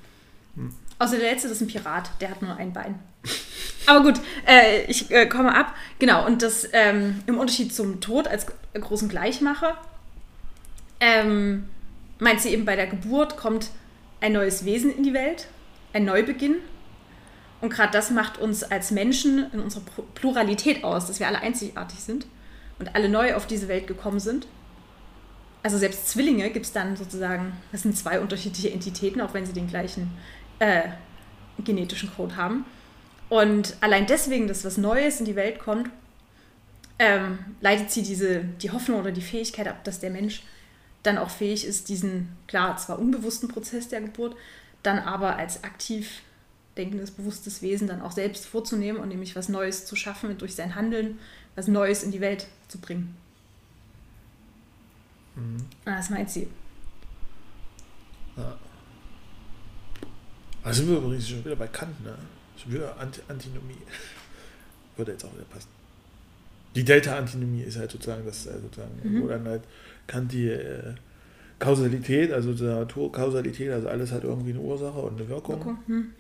Hm. 0.55 0.75
Außer 0.99 1.17
der 1.19 1.31
letzte 1.31 1.49
das 1.49 1.59
ist 1.59 1.63
ein 1.63 1.69
Pirat, 1.69 2.11
der 2.21 2.31
hat 2.31 2.43
nur 2.43 2.57
ein 2.57 2.73
Bein. 2.73 2.99
Aber 3.87 4.03
gut, 4.03 4.21
äh, 4.47 4.85
ich 4.87 5.11
äh, 5.13 5.27
komme 5.27 5.55
ab. 5.55 5.75
Genau, 6.01 6.27
und 6.27 6.43
das 6.43 6.69
ähm, 6.73 7.23
im 7.27 7.39
Unterschied 7.39 7.73
zum 7.73 8.01
Tod 8.01 8.27
als 8.27 8.47
großen 8.75 9.09
Gleichmacher 9.09 9.77
ähm, 10.99 11.69
meint 12.19 12.41
sie 12.41 12.49
eben 12.49 12.65
bei 12.65 12.75
der 12.75 12.87
Geburt 12.87 13.37
kommt 13.37 13.71
ein 14.21 14.33
neues 14.33 14.65
Wesen 14.65 14.95
in 14.95 15.03
die 15.03 15.15
Welt, 15.15 15.49
ein 15.93 16.05
Neubeginn. 16.05 16.57
Und 17.61 17.71
gerade 17.71 17.93
das 17.93 18.11
macht 18.11 18.39
uns 18.39 18.63
als 18.63 18.91
Menschen 18.91 19.51
in 19.53 19.61
unserer 19.61 19.83
Pluralität 20.15 20.85
aus, 20.85 21.07
dass 21.07 21.21
wir 21.21 21.27
alle 21.27 21.41
einzigartig 21.41 21.99
sind 21.99 22.27
und 22.79 22.95
alle 22.95 23.09
neu 23.09 23.35
auf 23.35 23.47
diese 23.47 23.69
Welt 23.69 23.87
gekommen 23.87 24.21
sind. 24.21 24.47
Also 25.63 25.79
selbst 25.79 26.09
Zwillinge 26.09 26.51
gibt 26.51 26.67
es 26.67 26.73
dann 26.73 26.97
sozusagen, 26.97 27.55
das 27.73 27.83
sind 27.83 27.97
zwei 27.97 28.21
unterschiedliche 28.21 28.71
Entitäten, 28.71 29.21
auch 29.21 29.35
wenn 29.35 29.47
sie 29.47 29.53
den 29.53 29.67
gleichen 29.67 30.11
äh, 30.59 30.83
genetischen 31.65 32.11
Code 32.15 32.37
haben. 32.37 32.65
Und 33.29 33.77
allein 33.81 34.07
deswegen, 34.07 34.47
dass 34.47 34.65
was 34.65 34.77
Neues 34.77 35.19
in 35.19 35.27
die 35.27 35.35
Welt 35.35 35.59
kommt, 35.59 35.91
ähm, 36.99 37.39
leitet 37.61 37.91
sie 37.91 38.03
diese, 38.03 38.45
die 38.63 38.71
Hoffnung 38.71 39.01
oder 39.01 39.11
die 39.11 39.23
Fähigkeit 39.23 39.67
ab, 39.69 39.83
dass 39.85 40.01
der 40.01 40.11
Mensch 40.11 40.43
dann 41.07 41.19
auch 41.19 41.31
fähig 41.31 41.65
ist, 41.65 41.89
diesen, 41.89 42.37
klar, 42.47 42.77
zwar 42.77 42.99
unbewussten 42.99 43.49
Prozess 43.49 43.89
der 43.89 44.01
Geburt, 44.01 44.37
dann 44.83 44.99
aber 44.99 45.37
als 45.37 45.65
aktiv 45.65 46.23
denkendes, 46.77 47.11
bewusstes 47.11 47.63
Wesen 47.63 47.89
dann 47.89 48.03
auch 48.03 48.13
selbst 48.13 48.47
vorzunehmen 48.47 49.01
und 49.01 49.09
nämlich 49.09 49.35
was 49.35 49.49
Neues 49.49 49.87
zu 49.87 49.97
schaffen 49.97 50.31
und 50.31 50.43
durch 50.43 50.55
sein 50.55 50.75
Handeln 50.75 51.19
was 51.55 51.69
Neues 51.69 52.03
in 52.03 52.13
die 52.13 52.21
Welt 52.21 52.47
zu 52.69 52.79
bringen. 52.79 53.17
Mhm. 55.35 55.65
Das 55.85 56.11
meint 56.11 56.31
sie. 56.31 56.49
Ja. 58.37 58.57
Da 60.63 60.73
sind 60.73 60.89
wir 60.89 60.99
übrigens 60.99 61.29
schon 61.29 61.45
wieder 61.45 61.57
bei 61.57 61.69
Kant, 61.69 62.05
ne? 62.05 62.15
Schon 62.63 62.73
wieder 62.73 62.99
Ant 62.99 63.23
Antinomie. 63.29 63.79
Würde 64.97 65.13
jetzt 65.13 65.25
auch 65.25 65.33
wieder 65.33 65.45
passen. 65.45 65.69
Die 66.75 66.85
Delta-Antinomie 66.85 67.63
ist 67.63 67.79
halt 67.79 67.91
sozusagen 67.91 68.27
das, 68.27 68.47
äh, 68.47 68.61
sozusagen, 68.61 69.01
mhm. 69.03 69.23
wo 69.23 69.29
dann 69.29 69.47
halt 69.47 69.63
Kant 70.07 70.33
die 70.33 70.49
äh, 70.49 70.95
Kausalität, 71.59 72.33
also 72.33 72.51
Naturkausalität, 72.53 73.71
also 73.71 73.89
alles 73.89 74.13
hat 74.13 74.25
irgendwie 74.25 74.51
eine 74.51 74.61
Ursache 74.61 74.99
und 74.99 75.19
eine 75.19 75.29
Wirkung, 75.29 75.59
Wirkung. 75.59 75.79
Hm. 75.87 76.11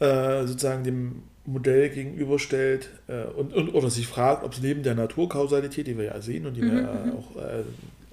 Äh, 0.00 0.46
sozusagen 0.46 0.84
dem 0.84 1.22
Modell 1.44 1.88
gegenüberstellt 1.88 2.90
äh, 3.08 3.24
und, 3.24 3.54
und, 3.54 3.74
oder 3.74 3.88
sich 3.88 4.06
fragt, 4.06 4.44
ob 4.44 4.52
es 4.52 4.60
neben 4.60 4.82
der 4.82 4.94
Naturkausalität, 4.94 5.86
die 5.86 5.96
wir 5.96 6.04
ja 6.04 6.20
sehen 6.20 6.46
und 6.46 6.54
die 6.54 6.62
mhm. 6.62 6.72
wir 6.72 6.82
ja 6.82 7.06
mhm. 7.06 7.12
auch 7.12 7.36
äh, 7.36 7.62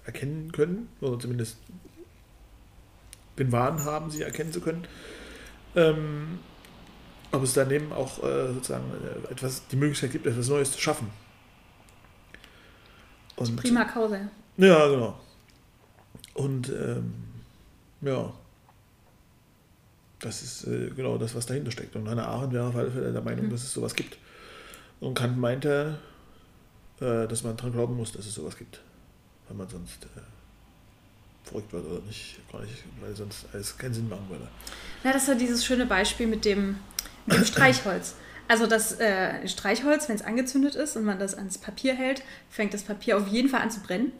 erkennen 0.06 0.52
können, 0.52 0.88
oder 1.02 1.20
zumindest 1.20 1.58
den 3.38 3.52
Wahn 3.52 3.84
haben, 3.84 4.10
sie 4.10 4.22
erkennen 4.22 4.54
zu 4.54 4.62
können, 4.62 4.88
ähm, 5.76 6.40
ob 7.32 7.44
es 7.44 7.54
daneben 7.54 7.92
auch 7.92 8.24
äh, 8.24 8.54
sozusagen 8.54 8.86
äh, 9.28 9.32
etwas, 9.32 9.68
die 9.68 9.76
Möglichkeit 9.76 10.12
gibt, 10.12 10.26
etwas 10.26 10.48
Neues 10.48 10.72
zu 10.72 10.80
schaffen. 10.80 11.10
Und, 13.36 13.58
prima 13.58 13.84
Causa. 13.84 14.30
Ja, 14.57 14.88
genau. 14.88 15.19
Und 16.34 16.69
ähm, 16.69 17.14
ja, 18.02 18.34
das 20.19 20.41
ist 20.41 20.68
äh, 20.68 20.90
genau 20.95 21.18
das, 21.18 21.36
was 21.36 21.45
dahinter 21.45 21.72
steckt. 21.72 21.95
Und 21.95 22.10
Hannah 22.10 22.26
Arendt 22.26 22.53
wäre 22.53 22.65
auf 22.68 22.76
alle 22.76 22.91
Fälle 22.91 23.11
der 23.11 23.22
Meinung, 23.22 23.45
mhm. 23.45 23.52
dass 23.52 23.64
es 23.64 23.73
sowas 23.73 23.95
gibt. 23.95 24.18
Und 24.99 25.14
Kant 25.14 25.38
meinte, 25.38 25.99
äh, 26.99 27.27
dass 27.27 27.44
man 27.44 27.57
daran 27.57 27.73
glauben 27.73 27.95
muss, 27.95 28.11
dass 28.11 28.26
es 28.26 28.34
sowas 28.34 28.57
gibt. 28.57 28.82
Weil 29.48 29.57
man 29.57 29.69
sonst 29.69 30.03
äh, 30.03 30.22
verrückt 31.44 31.72
wird 31.73 31.86
oder 31.86 32.02
nicht, 32.02 32.40
gar 32.52 32.61
nicht, 32.61 32.84
weil 33.02 33.15
sonst 33.15 33.45
alles 33.53 33.77
keinen 33.77 33.94
Sinn 33.94 34.10
machen 34.10 34.27
würde. 34.30 34.48
Ja, 35.03 35.14
das 35.14 35.23
ist 35.23 35.27
ja 35.27 35.36
dieses 35.36 35.65
schöne 35.65 35.86
Beispiel 35.86 36.27
mit 36.27 36.45
dem, 36.45 36.77
mit 37.26 37.38
dem 37.38 37.45
Streichholz. 37.45 38.15
Also 38.48 38.68
das 38.68 38.99
äh, 38.99 39.48
Streichholz, 39.48 40.07
wenn 40.07 40.15
es 40.15 40.22
angezündet 40.22 40.76
ist 40.76 40.95
und 40.95 41.03
man 41.03 41.19
das 41.19 41.36
ans 41.36 41.57
Papier 41.57 41.95
hält, 41.95 42.23
fängt 42.49 42.73
das 42.73 42.84
Papier 42.84 43.18
auf 43.18 43.27
jeden 43.27 43.49
Fall 43.49 43.61
an 43.61 43.72
zu 43.72 43.82
brennen. 43.82 44.11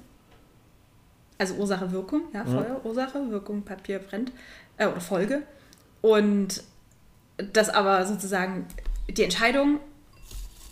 Also 1.38 1.56
Ursache, 1.56 1.92
Wirkung, 1.92 2.22
ja, 2.34 2.46
Feuer, 2.46 2.82
ja. 2.82 2.82
Ursache, 2.84 3.30
Wirkung, 3.30 3.64
Papier 3.64 4.00
brennt, 4.00 4.32
äh, 4.78 4.88
oder 4.88 5.02
Folge. 5.02 5.44
Und 6.02 6.64
das 7.38 7.70
aber 7.70 8.06
sozusagen 8.06 8.68
die 9.10 9.24
Entscheidung 9.24 9.80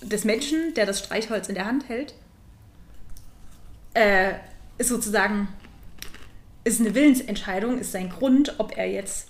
des 0.01 0.23
Menschen, 0.23 0.73
der 0.75 0.85
das 0.85 0.99
Streichholz 0.99 1.49
in 1.49 1.55
der 1.55 1.65
Hand 1.65 1.89
hält, 1.89 2.13
äh, 3.93 4.33
ist 4.77 4.89
sozusagen 4.89 5.47
ist 6.63 6.79
eine 6.79 6.95
Willensentscheidung, 6.95 7.77
ist 7.77 7.91
sein 7.91 8.09
Grund, 8.09 8.55
ob 8.57 8.77
er 8.77 8.89
jetzt 8.89 9.29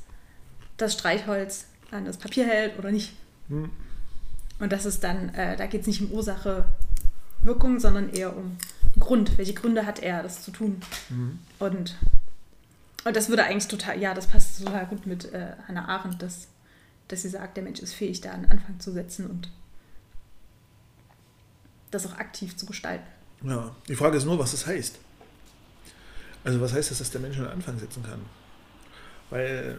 das 0.77 0.93
Streichholz 0.93 1.65
an 1.91 2.05
das 2.05 2.17
Papier 2.17 2.45
hält 2.45 2.77
oder 2.77 2.91
nicht. 2.91 3.13
Hm. 3.49 3.69
Und 4.59 4.71
das 4.71 4.85
ist 4.85 5.03
dann, 5.03 5.29
äh, 5.29 5.57
da 5.57 5.65
geht 5.65 5.81
es 5.81 5.87
nicht 5.87 6.01
um 6.01 6.11
Ursache, 6.11 6.65
Wirkung, 7.41 7.79
sondern 7.79 8.09
eher 8.09 8.35
um 8.35 8.57
Grund. 8.99 9.37
Welche 9.37 9.53
Gründe 9.53 9.85
hat 9.85 9.99
er, 9.99 10.23
das 10.23 10.43
zu 10.43 10.51
tun? 10.51 10.81
Mhm. 11.09 11.39
Und, 11.59 11.97
und 13.05 13.15
das 13.15 13.29
würde 13.29 13.43
eigentlich 13.43 13.67
total, 13.67 13.99
ja, 13.99 14.13
das 14.13 14.27
passt 14.27 14.63
total 14.63 14.85
gut 14.85 15.05
mit 15.05 15.33
äh, 15.33 15.53
Hannah 15.67 15.87
Arendt, 15.87 16.21
dass, 16.21 16.47
dass 17.07 17.21
sie 17.23 17.29
sagt, 17.29 17.57
der 17.57 17.63
Mensch 17.63 17.79
ist 17.79 17.93
fähig, 17.93 18.21
da 18.21 18.31
einen 18.31 18.45
Anfang 18.45 18.79
zu 18.79 18.91
setzen 18.91 19.29
und 19.29 19.49
das 21.91 22.05
auch 22.05 22.17
aktiv 22.17 22.55
zu 22.57 22.65
gestalten. 22.65 23.05
Ja, 23.43 23.75
die 23.87 23.95
Frage 23.95 24.17
ist 24.17 24.25
nur, 24.25 24.39
was 24.39 24.51
das 24.51 24.65
heißt. 24.65 24.99
Also 26.43 26.59
was 26.59 26.73
heißt 26.73 26.91
das, 26.91 26.99
dass 26.99 27.11
der 27.11 27.21
Mensch 27.21 27.37
einen 27.37 27.47
Anfang 27.47 27.79
setzen 27.79 28.03
kann? 28.03 28.21
Weil 29.29 29.77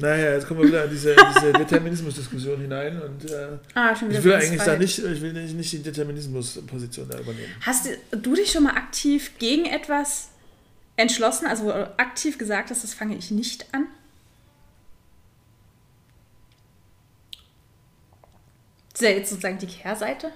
naja, 0.00 0.34
jetzt 0.34 0.46
kommen 0.46 0.60
wir 0.60 0.68
wieder 0.68 0.84
in 0.84 0.90
diese, 0.90 1.16
diese 1.34 1.52
Determinismus-Diskussion 1.52 2.60
hinein 2.60 3.00
und 3.02 3.30
äh, 3.30 3.58
ah, 3.74 3.92
ich 3.92 4.24
will 4.24 4.32
eigentlich 4.32 4.62
da 4.62 4.76
nicht, 4.76 4.98
ich 4.98 5.20
will 5.20 5.32
nicht, 5.32 5.54
nicht 5.54 5.72
die 5.72 5.82
Determinismus-Position 5.82 7.08
da 7.08 7.18
übernehmen. 7.18 7.52
Hast 7.62 7.88
du 8.10 8.34
dich 8.34 8.52
schon 8.52 8.64
mal 8.64 8.74
aktiv 8.74 9.32
gegen 9.38 9.66
etwas 9.66 10.28
entschlossen, 10.96 11.46
also 11.46 11.64
wo 11.64 11.68
du 11.68 11.98
aktiv 11.98 12.38
gesagt 12.38 12.70
hast, 12.70 12.84
das 12.84 12.94
fange 12.94 13.16
ich 13.16 13.30
nicht 13.30 13.66
an? 13.72 13.86
Das 18.92 19.02
ist 19.02 19.08
ja 19.08 19.14
jetzt 19.14 19.30
sozusagen 19.30 19.58
die 19.58 19.66
Kehrseite. 19.66 20.32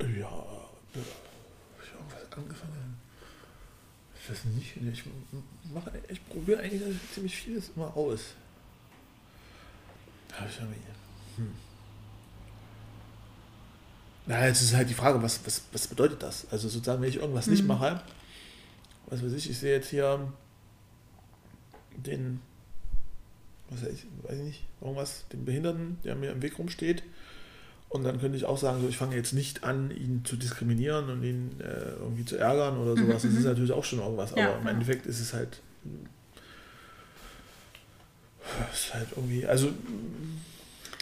Ja, 0.00 0.08
ich 0.08 1.92
habe 1.92 2.02
irgendwas 2.02 2.38
angefangen. 2.38 2.98
Ich 4.22 4.30
weiß 4.30 4.44
nicht, 4.76 5.04
ich 5.04 6.10
ich 6.10 6.28
probiere 6.28 6.60
eigentlich 6.60 6.82
ziemlich 7.12 7.36
vieles 7.36 7.70
immer 7.76 7.96
aus. 7.96 8.34
Hm. 11.36 11.52
Na, 14.26 14.46
jetzt 14.46 14.62
ist 14.62 14.74
halt 14.74 14.88
die 14.88 14.94
Frage, 14.94 15.22
was, 15.22 15.44
was, 15.44 15.62
was 15.72 15.86
bedeutet 15.86 16.22
das? 16.22 16.46
Also 16.50 16.68
sozusagen, 16.68 17.02
wenn 17.02 17.08
ich 17.08 17.16
irgendwas 17.16 17.46
mhm. 17.46 17.52
nicht 17.52 17.66
mache, 17.66 18.02
was 19.06 19.22
weiß 19.22 19.32
ich, 19.32 19.50
ich 19.50 19.58
sehe 19.58 19.74
jetzt 19.74 19.90
hier 19.90 20.32
den, 21.96 22.40
was 23.68 23.82
weiß 23.82 23.92
ich, 23.92 24.06
weiß 24.22 24.38
ich 24.38 24.44
nicht, 24.44 24.64
irgendwas, 24.80 25.24
den 25.32 25.44
Behinderten, 25.44 25.98
der 26.04 26.14
mir 26.14 26.30
im 26.30 26.42
Weg 26.42 26.58
rumsteht. 26.58 27.02
Und 27.92 28.04
dann 28.04 28.18
könnte 28.18 28.38
ich 28.38 28.46
auch 28.46 28.56
sagen, 28.56 28.80
so, 28.80 28.88
ich 28.88 28.96
fange 28.96 29.16
jetzt 29.16 29.34
nicht 29.34 29.64
an, 29.64 29.90
ihn 29.90 30.22
zu 30.24 30.36
diskriminieren 30.36 31.10
und 31.10 31.22
ihn 31.22 31.60
äh, 31.60 32.00
irgendwie 32.00 32.24
zu 32.24 32.38
ärgern 32.38 32.78
oder 32.78 32.96
sowas. 32.96 33.06
Mhm, 33.06 33.12
das 33.12 33.24
ist 33.24 33.40
mhm. 33.40 33.44
natürlich 33.44 33.72
auch 33.72 33.84
schon 33.84 33.98
irgendwas, 33.98 34.32
ja, 34.34 34.48
aber 34.48 34.58
im 34.60 34.64
ja. 34.64 34.70
Endeffekt 34.70 35.04
ist 35.04 35.20
es 35.20 35.34
halt 35.34 35.60
ist 38.72 38.94
halt 38.94 39.08
irgendwie, 39.16 39.46
also 39.46 39.70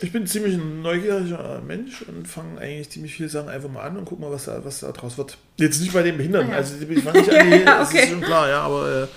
ich 0.03 0.13
bin 0.13 0.27
ziemlich 0.27 0.55
ein 0.55 0.83
neugieriger 0.83 1.61
Mensch 1.67 2.03
und 2.03 2.27
fange 2.27 2.61
eigentlich 2.61 2.91
ziemlich 2.91 3.15
viele 3.15 3.29
Sachen 3.29 3.49
einfach 3.49 3.69
mal 3.69 3.83
an 3.83 3.97
und 3.97 4.05
guck 4.07 4.19
mal, 4.19 4.31
was 4.31 4.47
da, 4.47 4.65
was 4.65 4.81
da 4.81 4.93
draus 4.93 5.19
wird. 5.19 5.37
Jetzt 5.59 5.81
nicht 5.81 5.93
bei 5.93 6.03
den 6.03 6.17
Behinderten, 6.17 6.51
ah, 6.51 6.53
ja. 6.53 6.59
also 6.59 6.75
ich 6.77 7.03
fange 7.03 7.21
nicht 7.21 7.33
an, 7.33 7.51
ja, 7.51 7.57
okay. 7.57 7.65
das 7.65 7.95
ist 7.95 8.09
schon 8.09 8.21
klar, 8.21 8.49
ja, 8.49 8.63
aber 8.63 9.09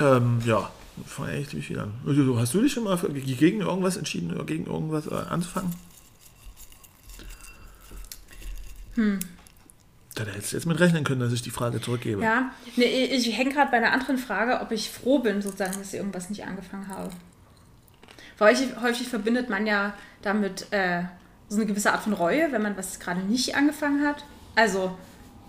äh, 0.00 0.04
ähm, 0.04 0.40
ja, 0.46 0.70
fange 1.06 1.32
eigentlich 1.32 1.48
ziemlich 1.48 1.66
viel 1.66 1.78
an. 1.78 1.92
Also, 2.06 2.38
hast 2.38 2.54
du 2.54 2.62
dich 2.62 2.72
schon 2.72 2.84
mal 2.84 2.96
gegen 2.96 3.60
irgendwas 3.60 3.96
entschieden 3.96 4.32
oder 4.32 4.44
gegen 4.44 4.66
irgendwas 4.66 5.06
äh, 5.06 5.14
anzufangen? 5.14 5.72
Hm. 8.94 9.18
Da 10.14 10.24
hättest 10.24 10.52
du 10.52 10.56
jetzt 10.56 10.66
mit 10.66 10.78
rechnen 10.78 11.04
können, 11.04 11.20
dass 11.20 11.32
ich 11.32 11.42
die 11.42 11.50
Frage 11.50 11.80
zurückgebe. 11.80 12.22
Ja, 12.22 12.50
nee, 12.76 13.04
ich 13.04 13.36
hänge 13.36 13.52
gerade 13.54 13.70
bei 13.70 13.78
einer 13.78 13.92
anderen 13.92 14.18
Frage, 14.18 14.60
ob 14.60 14.70
ich 14.70 14.90
froh 14.90 15.20
bin, 15.20 15.40
sozusagen, 15.40 15.72
dass 15.78 15.88
ich 15.88 15.94
irgendwas 15.94 16.28
nicht 16.28 16.44
angefangen 16.44 16.88
habe. 16.88 17.10
Weil 18.36 18.54
häufig, 18.54 18.68
häufig 18.80 19.08
verbindet 19.08 19.48
man 19.48 19.66
ja 19.66 19.94
damit 20.20 20.66
äh, 20.70 21.04
so 21.48 21.56
eine 21.56 21.66
gewisse 21.66 21.92
Art 21.92 22.02
von 22.02 22.12
Reue, 22.12 22.52
wenn 22.52 22.62
man 22.62 22.76
was 22.76 23.00
gerade 23.00 23.20
nicht 23.20 23.56
angefangen 23.56 24.06
hat. 24.06 24.24
Also, 24.54 24.96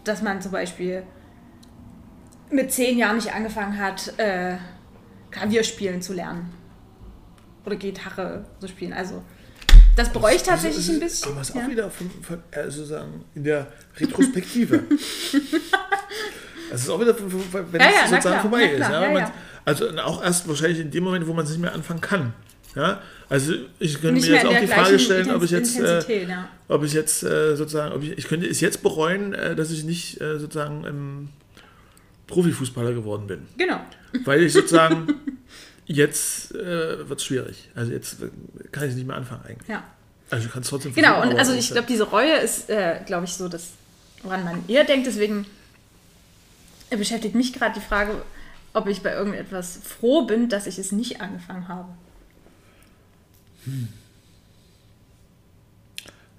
dass 0.06 0.22
man 0.22 0.42
zum 0.42 0.52
Beispiel 0.52 1.04
mit 2.50 2.72
zehn 2.72 2.98
Jahren 2.98 3.18
nicht 3.18 3.34
angefangen 3.34 3.78
hat, 3.80 4.18
äh, 4.18 4.58
Klavier 5.32 5.64
spielen 5.64 6.02
zu 6.02 6.14
lernen. 6.14 6.54
Oder 7.66 7.76
Gitarre 7.76 8.46
zu 8.60 8.68
spielen. 8.68 8.94
Also, 8.94 9.24
das 9.96 10.12
bereue 10.12 10.36
ich 10.36 10.44
tatsächlich 10.44 10.90
ein 10.90 11.00
bisschen. 11.00 11.32
Aber 11.32 11.42
es 11.42 11.50
ist 11.50 11.56
auch 11.56 11.62
ja. 11.62 11.70
wieder 11.70 11.90
von, 11.90 12.10
von 12.22 12.44
also 12.52 12.86
sagen, 12.86 13.26
in 13.36 13.44
der 13.44 13.68
Retrospektive. 13.98 14.84
Es 16.74 16.82
ist 16.82 16.90
auch 16.90 17.00
wieder, 17.00 17.16
wenn 17.16 17.82
ja, 17.82 17.88
es 17.88 17.96
ja, 17.96 18.02
sozusagen 18.02 18.22
klar, 18.22 18.42
vorbei 18.42 18.64
ist. 18.64 18.80
Ja, 18.80 19.12
man, 19.12 19.32
also 19.64 19.90
auch 20.00 20.24
erst 20.24 20.48
wahrscheinlich 20.48 20.80
in 20.80 20.90
dem 20.90 21.04
Moment, 21.04 21.28
wo 21.28 21.34
man 21.34 21.46
es 21.46 21.52
nicht 21.52 21.62
mehr 21.62 21.72
anfangen 21.72 22.02
kann. 22.02 22.34
Ja, 22.76 23.00
also 23.30 23.54
ich 23.78 24.02
könnte 24.02 24.22
mir 24.22 24.34
jetzt 24.34 24.46
auch 24.46 24.60
die 24.60 24.66
Frage 24.66 24.98
stellen, 24.98 25.30
ob 25.30 25.44
ich 25.44 25.52
jetzt, 25.52 25.80
äh, 25.80 26.26
ja. 26.26 26.50
ob 26.68 26.84
ich 26.84 26.94
jetzt 26.94 27.22
äh, 27.22 27.56
sozusagen, 27.56 27.94
ob 27.94 28.02
ich, 28.02 28.18
ich 28.18 28.28
könnte 28.28 28.48
es 28.48 28.60
jetzt 28.60 28.82
bereuen, 28.82 29.34
äh, 29.34 29.56
dass 29.56 29.70
ich 29.70 29.84
nicht 29.84 30.20
äh, 30.20 30.40
sozusagen 30.40 30.84
ähm, 30.88 31.30
Profifußballer 32.26 32.94
geworden 32.94 33.28
bin. 33.28 33.46
Genau. 33.58 33.80
Weil 34.26 34.42
ich 34.42 34.54
sozusagen 34.54 35.08
jetzt 35.86 36.54
äh, 36.56 37.08
wird 37.10 37.20
es 37.20 37.26
schwierig. 37.26 37.70
Also 37.76 37.92
jetzt 37.92 38.18
kann 38.72 38.88
ich 38.88 38.96
nicht 38.96 39.08
mehr 39.08 39.16
anfangen 39.16 39.44
eigentlich. 39.46 39.68
Ja. 39.68 39.84
Also 40.30 40.48
du 40.48 40.54
kannst 40.54 40.70
trotzdem 40.70 40.94
Genau, 40.94 41.22
und 41.22 41.38
also 41.38 41.54
ich 41.54 41.70
glaube, 41.70 41.88
diese 41.88 42.04
Reue 42.04 42.38
ist, 42.38 42.70
äh, 42.70 43.02
glaube 43.06 43.26
ich, 43.26 43.34
so 43.34 43.48
das, 43.50 43.70
woran 44.24 44.44
man 44.44 44.68
eher 44.68 44.84
denkt. 44.84 45.08
Deswegen 45.08 45.46
beschäftigt 46.90 47.36
mich 47.36 47.54
gerade 47.54 47.80
die 47.80 47.86
Frage, 47.86 48.22
ob 48.74 48.88
ich 48.88 49.02
bei 49.02 49.14
irgendetwas 49.14 49.80
froh 49.84 50.26
bin, 50.26 50.50
dass 50.50 50.68
ich 50.68 50.80
es 50.80 50.92
nicht 50.92 51.22
angefangen 51.22 51.68
habe. 51.68 51.90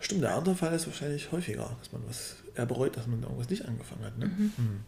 Stimmt, 0.01 0.23
der 0.23 0.35
andere 0.35 0.55
Fall 0.55 0.75
ist 0.75 0.87
wahrscheinlich 0.87 1.33
häufiger, 1.33 1.77
dass 1.81 1.93
man 1.93 2.03
was 2.09 2.37
er 2.55 2.67
bereut, 2.67 2.97
dass 2.97 3.07
man 3.07 3.23
irgendwas 3.23 3.49
nicht 3.49 3.67
angefangen 3.67 4.05
hat. 4.05 4.19
Ne? 4.19 4.27
Hm. 4.27 4.81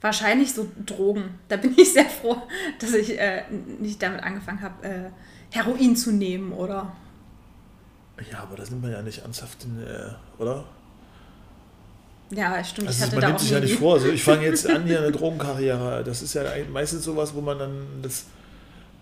Wahrscheinlich 0.00 0.54
so 0.54 0.66
Drogen. 0.86 1.38
Da 1.48 1.56
bin 1.56 1.74
ich 1.76 1.92
sehr 1.92 2.06
froh, 2.06 2.36
dass 2.78 2.94
ich 2.94 3.18
äh, 3.18 3.42
nicht 3.80 4.02
damit 4.02 4.22
angefangen 4.22 4.62
habe, 4.62 4.86
äh, 4.86 5.10
Heroin 5.50 5.94
zu 5.96 6.12
nehmen 6.12 6.52
oder. 6.52 6.92
Ja, 8.30 8.40
aber 8.40 8.56
das 8.56 8.70
nimmt 8.70 8.82
man 8.82 8.92
ja 8.92 9.02
nicht 9.02 9.22
ernsthaft, 9.22 9.64
in, 9.64 9.82
äh, 9.82 10.10
oder? 10.38 10.64
Ja, 12.30 12.62
stimmt. 12.62 12.88
Also 12.88 12.98
ich 12.98 13.06
hatte 13.06 13.20
man 13.20 13.28
nimmt 13.30 13.40
sich 13.40 13.50
ja 13.50 13.60
nicht 13.60 13.78
vor. 13.78 13.94
Also 13.94 14.08
ich 14.08 14.22
fange 14.22 14.44
jetzt 14.44 14.68
an 14.68 14.84
hier 14.84 14.98
eine 15.02 15.12
Drogenkarriere. 15.12 16.02
Das 16.04 16.22
ist 16.22 16.34
ja 16.34 16.44
meistens 16.72 17.04
sowas, 17.04 17.34
wo 17.34 17.40
man 17.40 17.58
dann 17.58 17.86
das, 18.02 18.24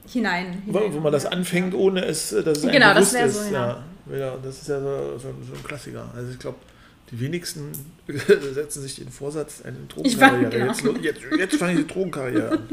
hinein. 0.09 0.63
wo, 0.67 0.79
hinein 0.79 0.95
wo 0.95 1.01
man 1.01 1.13
das 1.13 1.27
anfängt, 1.27 1.75
ohne 1.75 2.05
es, 2.05 2.33
äh, 2.33 2.43
dass 2.43 2.59
es 2.59 2.71
Genau, 2.71 2.95
das 2.95 3.13
bewusst 3.13 3.15
wär 3.15 3.27
ist. 3.27 3.35
so, 3.49 3.55
ja. 3.55 3.67
ja. 3.69 3.85
Ja, 4.11 4.35
das 4.43 4.63
ist 4.63 4.69
ja 4.69 4.81
so, 4.81 5.19
so, 5.19 5.29
so 5.47 5.55
ein 5.55 5.63
Klassiker. 5.63 6.09
Also 6.17 6.33
ich 6.33 6.39
glaube, 6.39 6.57
die 7.11 7.21
wenigsten 7.21 7.73
setzen 8.07 8.83
sich 8.83 8.97
den 8.97 9.11
Vorsatz, 9.11 9.63
eine 9.63 9.79
Drogenkarriere. 9.89 10.51
genau. 10.51 10.67
Jetzt, 10.73 10.85
jetzt, 11.03 11.21
jetzt 11.39 11.57
fange 11.57 11.73
ich 11.73 11.87
die 11.87 11.93
Drogenkarriere 11.93 12.51
an. 12.53 12.69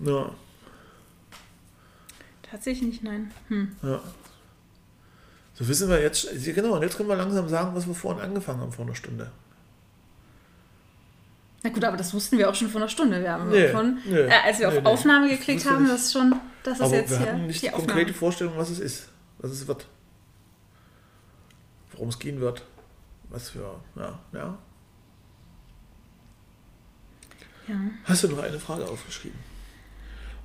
Ja, 0.00 0.32
Tatsächlich 2.52 2.82
nicht, 2.82 3.02
nein. 3.04 3.30
Hm. 3.48 3.72
ja. 3.82 4.00
So 5.54 5.66
wissen 5.68 5.88
wir 5.88 6.02
jetzt, 6.02 6.28
genau, 6.44 6.76
und 6.76 6.82
jetzt 6.82 6.96
können 6.98 7.08
wir 7.08 7.16
langsam 7.16 7.48
sagen, 7.48 7.74
was 7.74 7.86
wir 7.86 7.94
vorhin 7.94 8.22
angefangen 8.22 8.60
haben 8.60 8.72
vor 8.72 8.84
einer 8.84 8.94
Stunde. 8.94 9.30
Na 11.62 11.70
gut, 11.70 11.82
aber 11.84 11.96
das 11.96 12.12
wussten 12.12 12.36
wir 12.36 12.50
auch 12.50 12.54
schon 12.54 12.68
vor 12.68 12.80
einer 12.80 12.88
Stunde. 12.90 13.20
Wir 13.22 13.32
haben 13.32 13.48
Nee, 13.48 13.68
von, 13.68 13.98
nee, 14.04 14.16
äh, 14.18 14.30
als 14.44 14.58
wir 14.58 14.70
nee, 14.70 14.78
auf. 14.78 14.84
Aufnahme 14.84 15.28
geklickt 15.30 15.64
haben, 15.64 15.86
das 15.88 16.12
schon, 16.12 16.34
das 16.62 16.74
ist 16.74 16.82
Aber 16.82 16.94
jetzt 16.94 17.10
wir 17.10 17.18
hier 17.18 17.26
hatten 17.28 17.46
nicht 17.46 17.62
die 17.62 17.66
die 17.68 17.72
Aufnahme. 17.72 17.86
konkrete 17.92 18.14
Vorstellung, 18.14 18.54
was 18.56 18.68
es 18.70 18.80
ist, 18.80 19.08
was 19.38 19.50
es 19.52 19.66
wird. 19.66 19.86
Worum 21.92 22.08
es 22.08 22.18
gehen 22.18 22.40
wird. 22.40 22.64
Was 23.28 23.50
für, 23.50 23.80
ja, 23.96 24.18
ja. 24.32 24.58
Ja. 27.68 27.76
Hast 28.04 28.24
du 28.24 28.28
noch 28.28 28.42
eine 28.42 28.58
Frage 28.58 28.86
aufgeschrieben? 28.88 29.38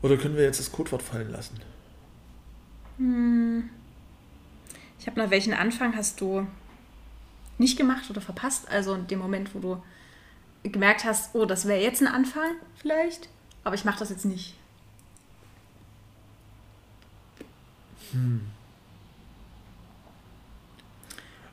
Oder 0.01 0.17
können 0.17 0.35
wir 0.35 0.43
jetzt 0.43 0.59
das 0.59 0.71
Codewort 0.71 1.01
fallen 1.01 1.31
lassen? 1.31 1.59
Ich 4.99 5.07
habe 5.07 5.19
nach 5.19 5.29
welchen 5.29 5.53
Anfang 5.53 5.95
hast 5.95 6.21
du 6.21 6.47
nicht 7.57 7.77
gemacht 7.77 8.09
oder 8.09 8.21
verpasst? 8.21 8.67
Also 8.69 8.93
in 8.93 9.07
dem 9.07 9.19
Moment, 9.19 9.53
wo 9.55 9.59
du 9.59 9.83
gemerkt 10.63 11.03
hast, 11.05 11.33
oh, 11.35 11.45
das 11.45 11.65
wäre 11.67 11.81
jetzt 11.81 12.01
ein 12.01 12.07
Anfang 12.07 12.55
vielleicht, 12.75 13.29
aber 13.63 13.75
ich 13.75 13.85
mache 13.85 13.99
das 13.99 14.09
jetzt 14.09 14.25
nicht. 14.25 14.55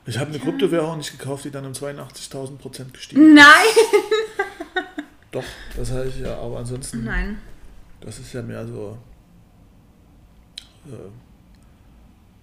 Ich 0.07 0.19
habe 0.19 0.31
eine 0.31 0.39
Kryptowährung 0.39 0.99
nicht 0.99 1.19
gekauft, 1.19 1.45
die 1.45 1.51
dann 1.51 1.65
um 1.65 1.73
82.000 1.73 2.59
Prozent 2.59 2.93
gestiegen 2.93 3.35
Nein! 3.35 3.45
ist. 3.75 4.85
Doch, 5.31 5.45
das 5.77 5.91
habe 5.91 6.07
ich 6.07 6.21
ja, 6.21 6.37
aber 6.39 6.59
ansonsten, 6.59 7.05
Nein. 7.05 7.39
das 8.01 8.19
ist 8.19 8.33
ja 8.33 8.43
mehr 8.43 8.67
so. 8.67 8.99
Äh, 10.87 10.91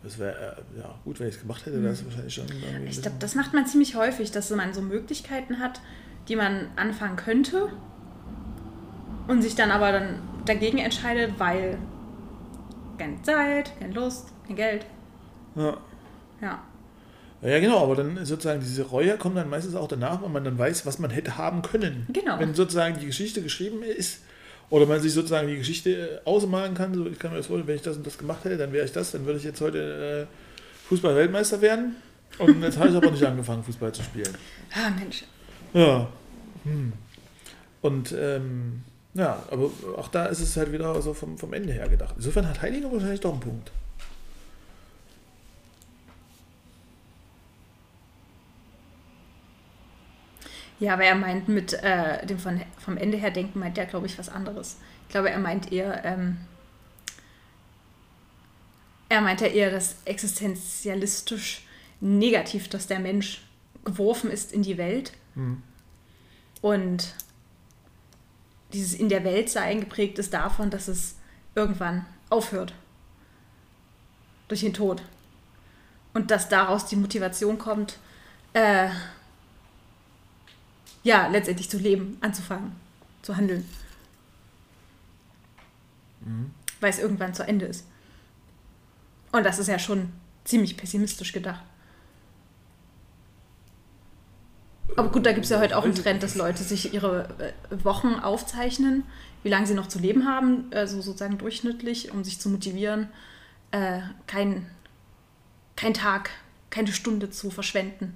das 0.04 0.18
wäre, 0.18 0.58
äh, 0.76 0.80
ja, 0.80 0.96
gut, 1.06 1.20
wenn 1.20 1.28
ich 1.28 1.36
es 1.36 1.42
gemacht 1.42 1.66
hätte, 1.66 1.82
wäre 1.82 1.94
es 1.94 2.04
wahrscheinlich 2.04 2.34
schon. 2.34 2.48
Ich 2.88 3.02
glaube, 3.02 3.18
das 3.20 3.36
macht 3.36 3.54
man 3.54 3.68
ziemlich 3.68 3.96
häufig, 3.96 4.32
dass 4.32 4.50
man 4.50 4.74
so 4.74 4.82
Möglichkeiten 4.82 5.60
hat, 5.60 5.80
die 6.28 6.36
man 6.36 6.68
anfangen 6.76 7.16
könnte 7.16 7.70
und 9.28 9.44
sich 9.44 9.56
dann 9.56 9.70
aber 9.70 9.92
dann 9.92 10.20
dagegen 10.46 10.80
entscheidet, 10.80 11.40
weil 11.40 11.78
keine 12.98 13.22
Zeit, 13.22 13.80
keine 13.80 13.94
Lust, 13.94 14.34
kein 14.48 14.56
Geld. 14.56 14.86
Ja. 15.56 15.78
Ja. 16.42 16.64
Ja, 17.42 17.60
genau, 17.60 17.84
aber 17.84 17.96
dann 17.96 18.24
sozusagen 18.26 18.60
diese 18.60 18.84
Reue 18.84 19.18
kommt 19.18 19.36
dann 19.36 19.50
meistens 19.50 19.76
auch 19.76 19.88
danach, 19.88 20.22
wenn 20.22 20.32
man 20.32 20.44
dann 20.44 20.58
weiß, 20.58 20.86
was 20.86 21.00
man 21.00 21.10
hätte 21.10 21.38
haben 21.38 21.64
können. 21.64 22.06
Genau. 22.14 22.40
Wenn 22.40 22.54
sozusagen 22.54 23.00
die 23.00 23.08
Geschichte 23.08 23.42
geschrieben 23.42 23.82
ist 23.82 24.22
oder 24.70 24.86
man 24.86 25.02
sich 25.02 25.14
sozusagen 25.14 25.48
die 25.48 25.58
Geschichte 25.58 26.22
ausmalen 26.26 26.76
kann, 26.76 26.94
so 26.94 27.06
ich 27.08 27.18
kann 27.18 27.32
mir 27.32 27.38
das 27.38 27.48
vorstellen, 27.48 27.68
wenn 27.68 27.76
ich 27.76 27.82
das 27.82 27.98
und 27.98 28.06
das 28.06 28.18
gemacht 28.18 28.46
hätte, 28.46 28.58
dann 28.58 28.72
wäre 28.74 28.86
ich 28.86 28.92
das, 28.92 29.12
dann 29.12 29.26
würde 29.26 29.40
ich 29.40 29.44
jetzt 29.44 29.60
heute 29.60 30.28
äh, 30.30 30.88
Fußball-Weltmeister 30.90 31.62
werden. 31.62 31.96
Und 32.38 32.62
jetzt 32.62 32.78
habe 32.78 32.90
ich 32.90 32.96
aber 32.96 33.10
nicht 33.10 33.24
angefangen, 33.26 33.64
Fußball 33.64 33.92
zu 33.92 34.04
spielen. 34.04 34.38
Ah, 34.74 34.92
Mensch. 34.92 35.24
Ja. 35.74 36.08
Hm. 36.64 36.94
Und 37.82 38.16
ähm, 38.18 38.84
ja, 39.14 39.44
aber 39.50 39.72
auch 39.98 40.08
da 40.08 40.28
ist 40.28 40.40
es 40.40 40.56
halt 40.56 40.72
wieder 40.72 41.02
so 41.02 41.14
vom, 41.14 41.38
vom 41.38 41.54
Ende 41.54 41.74
her 41.74 41.90
gedacht. 41.90 42.14
Insofern 42.18 42.48
hat 42.48 42.62
Heiliger 42.62 42.92
wahrscheinlich 42.92 43.20
doch 43.20 43.32
einen 43.32 43.40
Punkt. 43.40 43.72
Ja, 50.82 50.94
aber 50.94 51.04
er 51.04 51.14
meint 51.14 51.48
mit 51.48 51.74
äh, 51.74 52.26
dem 52.26 52.40
von, 52.40 52.60
vom 52.80 52.98
Ende 52.98 53.16
her 53.16 53.30
denken, 53.30 53.60
meint 53.60 53.78
er, 53.78 53.86
glaube 53.86 54.08
ich, 54.08 54.18
was 54.18 54.30
anderes. 54.30 54.78
Ich 55.04 55.10
glaube, 55.10 55.30
er 55.30 55.38
meint 55.38 55.72
eher, 55.72 56.04
ähm, 56.04 56.38
er 59.08 59.22
meint 59.22 59.42
ja 59.42 59.48
eher 59.48 59.70
das 59.70 59.98
existenzialistisch 60.06 61.68
negativ, 62.00 62.68
dass 62.68 62.88
der 62.88 63.00
Mensch 63.00 63.44
geworfen 63.86 64.32
ist 64.32 64.52
in 64.52 64.64
die 64.64 64.80
Welt 64.80 65.14
Hm. 65.36 65.62
und 66.62 67.14
dieses 68.74 68.96
in 68.96 69.08
der 69.08 69.24
Welt 69.24 69.52
sein 69.52 69.82
geprägt 69.82 70.18
ist 70.18 70.34
davon, 70.34 70.72
dass 70.72 70.88
es 70.88 71.16
irgendwann 71.54 72.08
aufhört. 72.32 72.74
Durch 74.48 74.62
den 74.62 74.74
Tod. 74.74 75.04
Und 76.16 76.32
dass 76.32 76.50
daraus 76.50 76.88
die 76.88 76.96
Motivation 76.96 77.60
kommt, 77.60 78.00
äh, 78.54 78.90
ja, 81.04 81.28
letztendlich 81.28 81.70
zu 81.70 81.78
leben, 81.78 82.18
anzufangen, 82.22 82.74
zu 83.22 83.36
handeln. 83.36 83.68
Weil 86.80 86.90
es 86.90 87.00
irgendwann 87.00 87.34
zu 87.34 87.44
Ende 87.44 87.66
ist. 87.66 87.86
Und 89.32 89.46
das 89.46 89.60
ist 89.60 89.68
ja 89.68 89.80
schon 89.80 90.12
ziemlich 90.44 90.78
pessimistisch 90.78 91.32
gedacht. 91.32 91.64
Aber 94.98 95.10
gut, 95.10 95.26
da 95.26 95.32
gibt 95.32 95.46
es 95.46 95.52
ja 95.52 95.60
heute 95.60 95.78
auch 95.78 95.86
einen 95.86 95.96
Trend, 95.96 96.22
dass 96.22 96.36
Leute 96.36 96.64
sich 96.64 96.94
ihre 96.94 97.30
äh, 97.40 97.84
Wochen 97.86 98.16
aufzeichnen, 98.16 99.04
wie 99.42 99.50
lange 99.50 99.66
sie 99.66 99.74
noch 99.74 99.88
zu 99.88 100.00
leben 100.00 100.28
haben, 100.28 100.66
also 100.72 101.02
sozusagen 101.02 101.38
durchschnittlich, 101.38 102.12
um 102.12 102.24
sich 102.24 102.40
zu 102.40 102.50
motivieren, 102.50 103.08
äh, 103.72 104.02
kein, 104.28 104.68
kein 105.78 105.94
Tag, 105.94 106.32
keine 106.70 106.92
Stunde 106.92 107.30
zu 107.30 107.52
verschwenden, 107.52 108.16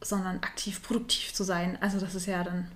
sondern 0.00 0.36
aktiv 0.38 0.82
produktiv 0.82 1.34
zu 1.34 1.44
sein. 1.44 1.78
Also 1.80 2.00
das 2.00 2.14
ist 2.14 2.26
ja 2.26 2.42
dann, 2.42 2.70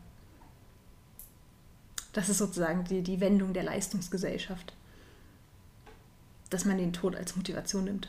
das 2.13 2.29
ist 2.29 2.39
sozusagen 2.39 2.85
die, 2.85 3.03
die 3.03 3.21
Wendung 3.21 3.53
der 3.53 3.65
Leistungsgesellschaft, 3.65 4.73
dass 6.51 6.65
man 6.65 6.79
den 6.79 6.93
Tod 6.93 7.17
als 7.17 7.37
Motivation 7.37 7.85
nimmt, 7.85 8.09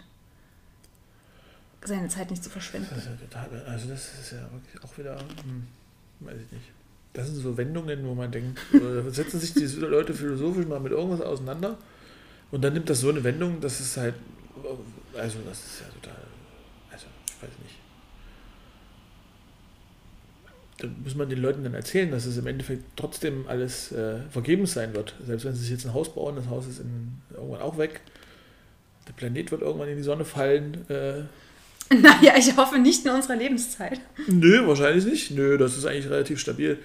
seine 1.84 2.10
Zeit 2.10 2.30
nicht 2.30 2.44
zu 2.44 2.50
verschwenden. 2.50 2.90
Das 2.94 3.06
ja 3.06 3.12
total, 3.16 3.66
also 3.66 3.90
das 3.90 4.20
ist 4.20 4.32
ja 4.32 4.52
wirklich 4.52 4.84
auch 4.84 4.98
wieder, 4.98 5.18
hm, 5.20 5.68
weiß 6.20 6.38
ich 6.46 6.52
nicht. 6.52 6.72
Das 7.14 7.28
sind 7.28 7.38
so 7.38 7.56
Wendungen, 7.56 8.06
wo 8.06 8.14
man 8.14 8.30
denkt, 8.32 8.60
äh, 8.74 9.10
setzen 9.10 9.40
sich 9.40 9.54
diese 9.54 9.80
Leute 9.80 10.14
philosophisch 10.14 10.66
mal 10.66 10.80
mit 10.80 10.92
irgendwas 10.92 11.22
auseinander 11.22 11.78
und 12.52 12.62
dann 12.62 12.74
nimmt 12.74 12.90
das 12.90 13.00
so 13.00 13.10
eine 13.10 13.24
Wendung, 13.24 13.62
dass 13.62 13.80
es 13.80 13.96
halt, 13.96 14.16
also 15.14 15.40
das 15.48 15.66
ist 15.66 15.82
ja 15.82 15.88
total, 15.88 16.22
also 16.92 17.06
ich 17.28 17.42
weiß 17.42 17.52
nicht. 17.64 17.76
Da 20.78 20.88
muss 21.04 21.16
man 21.16 21.30
den 21.30 21.42
Leuten 21.42 21.64
dann 21.64 21.74
erzählen, 21.74 22.12
dass 22.12 22.26
es 22.26 22.38
im 22.38 22.48
Endeffekt 22.48 22.84
trotzdem 22.96 23.48
alles 23.48 23.92
äh, 23.92 24.20
vergebens 24.30 24.74
sein 24.74 24.94
wird. 24.94 25.16
Selbst 25.26 25.46
wenn 25.46 25.54
sie 25.54 25.62
sich 25.62 25.72
jetzt 25.72 25.86
ein 25.86 25.94
Haus 25.94 26.14
bauen, 26.14 26.36
das 26.36 26.48
Haus 26.50 26.68
ist 26.68 26.80
in, 26.80 27.14
irgendwann 27.34 27.62
auch 27.62 27.78
weg. 27.78 28.02
Der 29.08 29.14
Planet 29.14 29.52
wird 29.52 29.62
irgendwann 29.62 29.88
in 29.88 29.98
die 29.98 30.04
Sonne 30.04 30.26
fallen. 30.26 30.90
Äh, 30.90 31.24
Naja, 31.94 32.34
ich 32.38 32.58
hoffe 32.58 32.80
nicht 32.80 33.06
in 33.06 33.12
unserer 33.12 33.36
Lebenszeit. 33.36 34.02
Nö, 34.28 34.66
wahrscheinlich 34.68 35.06
nicht. 35.06 35.32
Nö, 35.32 35.58
das 35.58 35.78
ist 35.78 35.86
eigentlich 35.86 36.10
relativ 36.10 36.40
stabil. 36.40 36.80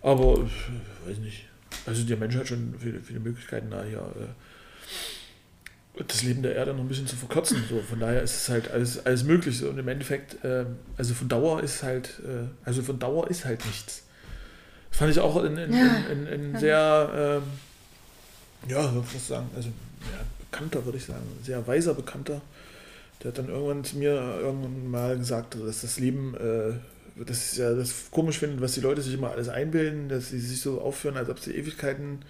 Aber, 0.00 0.44
weiß 1.06 1.18
nicht. 1.18 1.46
Also 1.86 2.04
der 2.04 2.16
Mensch 2.16 2.36
hat 2.36 2.46
schon 2.46 2.74
viele, 2.78 3.00
viele 3.00 3.20
Möglichkeiten, 3.20 3.70
da 3.70 3.82
hier 3.82 3.98
äh, 3.98 4.28
das 5.96 6.22
Leben 6.22 6.42
der 6.42 6.54
Erde 6.54 6.72
noch 6.72 6.80
ein 6.80 6.88
bisschen 6.88 7.06
zu 7.06 7.16
verkürzen. 7.16 7.62
So, 7.68 7.80
von 7.80 8.00
daher 8.00 8.22
ist 8.22 8.34
es 8.34 8.48
halt 8.48 8.70
alles, 8.70 9.04
alles 9.06 9.24
möglich. 9.24 9.58
So. 9.58 9.68
Und 9.68 9.78
im 9.78 9.88
Endeffekt, 9.88 10.36
ähm, 10.42 10.76
also 10.96 11.14
von 11.14 11.28
Dauer 11.28 11.62
ist 11.62 11.82
halt, 11.82 12.20
äh, 12.24 12.48
also 12.64 12.82
von 12.82 12.98
Dauer 12.98 13.30
ist 13.30 13.44
halt 13.44 13.64
nichts. 13.64 14.02
Das 14.90 14.98
fand 14.98 15.12
ich 15.12 15.20
auch 15.20 15.42
in, 15.42 15.56
in, 15.56 15.72
in, 15.72 16.26
in, 16.26 16.58
sehr, 16.58 17.42
ähm, 17.42 18.70
ja, 18.70 18.92
würde 18.92 19.06
ich 19.06 19.12
fast 19.12 19.28
sagen, 19.28 19.50
also 19.54 19.68
ja, 19.68 20.20
bekannter, 20.50 20.84
würde 20.84 20.98
ich 20.98 21.04
sagen, 21.04 21.24
sehr 21.42 21.66
weiser 21.66 21.94
Bekannter. 21.94 22.40
Der 23.22 23.28
hat 23.28 23.38
dann 23.38 23.48
irgendwann 23.48 23.84
zu 23.84 23.96
mir 23.96 24.14
irgendwann 24.40 24.90
mal 24.90 25.16
gesagt, 25.16 25.56
dass 25.56 25.80
das 25.80 25.98
Leben 25.98 26.34
äh, 26.34 26.74
das 27.16 27.52
ist 27.52 27.58
ja 27.58 27.72
das 27.72 28.10
komisch 28.10 28.38
finden, 28.38 28.60
was 28.60 28.74
die 28.74 28.80
Leute 28.80 29.00
sich 29.00 29.14
immer 29.14 29.30
alles 29.30 29.48
einbilden, 29.48 30.08
dass 30.08 30.30
sie 30.30 30.40
sich 30.40 30.60
so 30.60 30.80
aufführen, 30.80 31.16
als 31.16 31.28
ob 31.28 31.38
sie 31.38 31.54
Ewigkeiten 31.54 32.20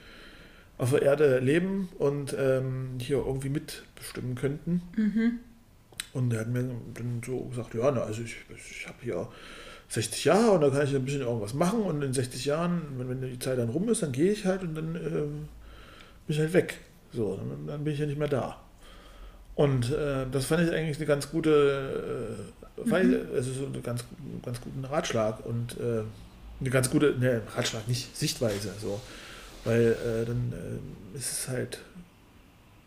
auf 0.79 0.91
der 0.91 1.03
Erde 1.03 1.39
leben 1.39 1.89
und 1.99 2.35
ähm, 2.39 2.99
hier 2.99 3.19
irgendwie 3.19 3.49
mitbestimmen 3.49 4.35
könnten. 4.35 4.83
Mhm. 4.97 5.39
Und 6.13 6.33
er 6.33 6.41
hat 6.41 6.49
mir 6.49 6.63
dann 6.95 7.23
so 7.25 7.41
gesagt, 7.41 7.75
ja, 7.75 7.91
na, 7.91 8.03
also 8.03 8.23
ich, 8.23 8.37
ich 8.57 8.87
habe 8.87 8.99
hier 9.03 9.29
60 9.89 10.25
Jahre 10.25 10.53
und 10.53 10.61
da 10.61 10.71
kann 10.71 10.85
ich 10.87 10.95
ein 10.95 11.05
bisschen 11.05 11.23
irgendwas 11.23 11.55
machen 11.55 11.83
und 11.83 12.03
in 12.03 12.13
60 12.13 12.45
Jahren, 12.45 12.83
wenn, 12.97 13.09
wenn 13.09 13.21
die 13.21 13.39
Zeit 13.39 13.59
dann 13.59 13.69
rum 13.69 13.89
ist, 13.89 14.03
dann 14.03 14.13
gehe 14.13 14.33
ich 14.33 14.45
halt 14.45 14.63
und 14.63 14.75
dann 14.75 14.95
äh, 14.97 14.99
bin 14.99 15.47
ich 16.29 16.39
halt 16.39 16.53
weg. 16.53 16.79
So, 17.13 17.37
dann, 17.37 17.67
dann 17.67 17.85
bin 17.85 17.93
ich 17.93 18.01
ja 18.01 18.07
nicht 18.07 18.19
mehr 18.19 18.29
da. 18.29 18.61
Und 19.55 19.93
äh, 19.93 20.27
das 20.31 20.47
fand 20.47 20.67
ich 20.67 20.75
eigentlich 20.75 20.97
eine 20.97 21.07
ganz 21.07 21.31
gute, 21.31 22.49
äh, 22.77 22.91
Weise, 22.91 23.27
also 23.35 23.53
so 23.53 23.67
einen 23.67 23.83
ganz, 23.83 24.05
ganz 24.45 24.61
guten 24.61 24.85
Ratschlag 24.85 25.47
und 25.47 25.79
äh, 25.79 26.03
eine 26.61 26.71
ganz 26.71 26.91
gute, 26.91 27.17
ne, 27.19 27.43
Ratschlag, 27.55 27.87
nicht 27.87 28.17
Sichtweise, 28.17 28.71
so. 28.81 29.01
Weil 29.65 29.93
äh, 29.93 30.27
dann 30.27 30.53
äh, 30.53 31.17
ist 31.17 31.33
es 31.33 31.49
halt, 31.49 31.81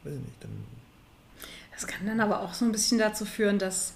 weiß 0.04 0.14
ich 0.14 0.20
nicht, 0.20 0.44
dann 0.44 0.66
Das 1.74 1.88
kann 1.88 2.06
dann 2.06 2.20
aber 2.20 2.42
auch 2.42 2.54
so 2.54 2.66
ein 2.66 2.72
bisschen 2.72 3.00
dazu 3.00 3.26
führen, 3.26 3.60
dass, 3.60 3.94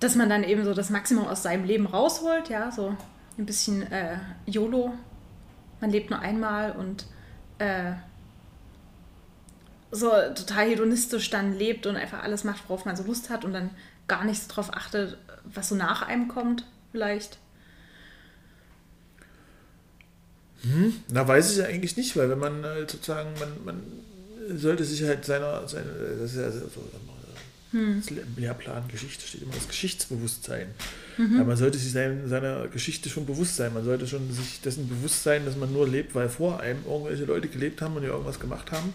dass 0.00 0.16
man 0.16 0.28
dann 0.28 0.44
eben 0.44 0.64
so 0.64 0.74
das 0.74 0.90
Maximum 0.90 1.26
aus 1.26 1.42
seinem 1.42 1.64
Leben 1.64 1.86
rausholt, 1.86 2.48
ja, 2.48 2.72
so 2.72 2.96
ein 3.38 3.46
bisschen 3.46 3.90
äh, 3.92 4.18
YOLO. 4.46 4.92
Man 5.80 5.90
lebt 5.90 6.10
nur 6.10 6.18
einmal 6.18 6.72
und 6.72 7.06
äh, 7.58 7.92
so 9.90 10.10
total 10.34 10.68
hedonistisch 10.68 11.30
dann 11.30 11.52
lebt 11.52 11.86
und 11.86 11.96
einfach 11.96 12.22
alles 12.22 12.44
macht, 12.44 12.68
worauf 12.68 12.84
man 12.84 12.96
so 12.96 13.04
Lust 13.04 13.30
hat 13.30 13.44
und 13.44 13.52
dann 13.52 13.70
gar 14.08 14.24
nicht 14.24 14.42
so 14.42 14.52
drauf 14.52 14.72
achtet, 14.72 15.18
was 15.44 15.68
so 15.68 15.74
nach 15.74 16.02
einem 16.02 16.28
kommt, 16.28 16.66
vielleicht. 16.90 17.38
Na, 21.08 21.26
weiß 21.26 21.52
ich 21.52 21.58
ja 21.58 21.64
eigentlich 21.64 21.96
nicht, 21.96 22.16
weil 22.16 22.30
wenn 22.30 22.38
man 22.38 22.64
halt 22.64 22.90
sozusagen, 22.90 23.30
man, 23.38 23.48
man 23.64 24.58
sollte 24.58 24.84
sich 24.84 25.02
halt 25.04 25.24
seiner, 25.24 25.66
seine, 25.68 25.90
das 26.20 26.32
ist 26.32 26.36
ja 26.38 26.50
so, 26.50 26.60
Hm. 27.72 28.02
das 28.06 28.10
Lehrplan 28.36 28.86
Geschichte 28.88 29.26
steht 29.26 29.40
immer 29.42 29.54
das 29.54 29.66
Geschichtsbewusstsein. 29.66 30.66
Mhm. 31.16 31.38
Ja, 31.38 31.44
man 31.44 31.56
sollte 31.56 31.78
sich 31.78 31.90
sein, 31.90 32.28
seiner 32.28 32.68
Geschichte 32.68 33.08
schon 33.08 33.24
bewusst 33.24 33.56
sein. 33.56 33.72
Man 33.72 33.82
sollte 33.82 34.06
schon 34.06 34.30
sich 34.30 34.60
dessen 34.60 34.88
bewusst 34.90 35.22
sein, 35.22 35.46
dass 35.46 35.56
man 35.56 35.72
nur 35.72 35.88
lebt, 35.88 36.14
weil 36.14 36.28
vor 36.28 36.60
einem 36.60 36.80
irgendwelche 36.86 37.24
Leute 37.24 37.48
gelebt 37.48 37.80
haben 37.80 37.96
und 37.96 38.02
hier 38.02 38.10
irgendwas 38.10 38.38
gemacht 38.38 38.72
haben. 38.72 38.92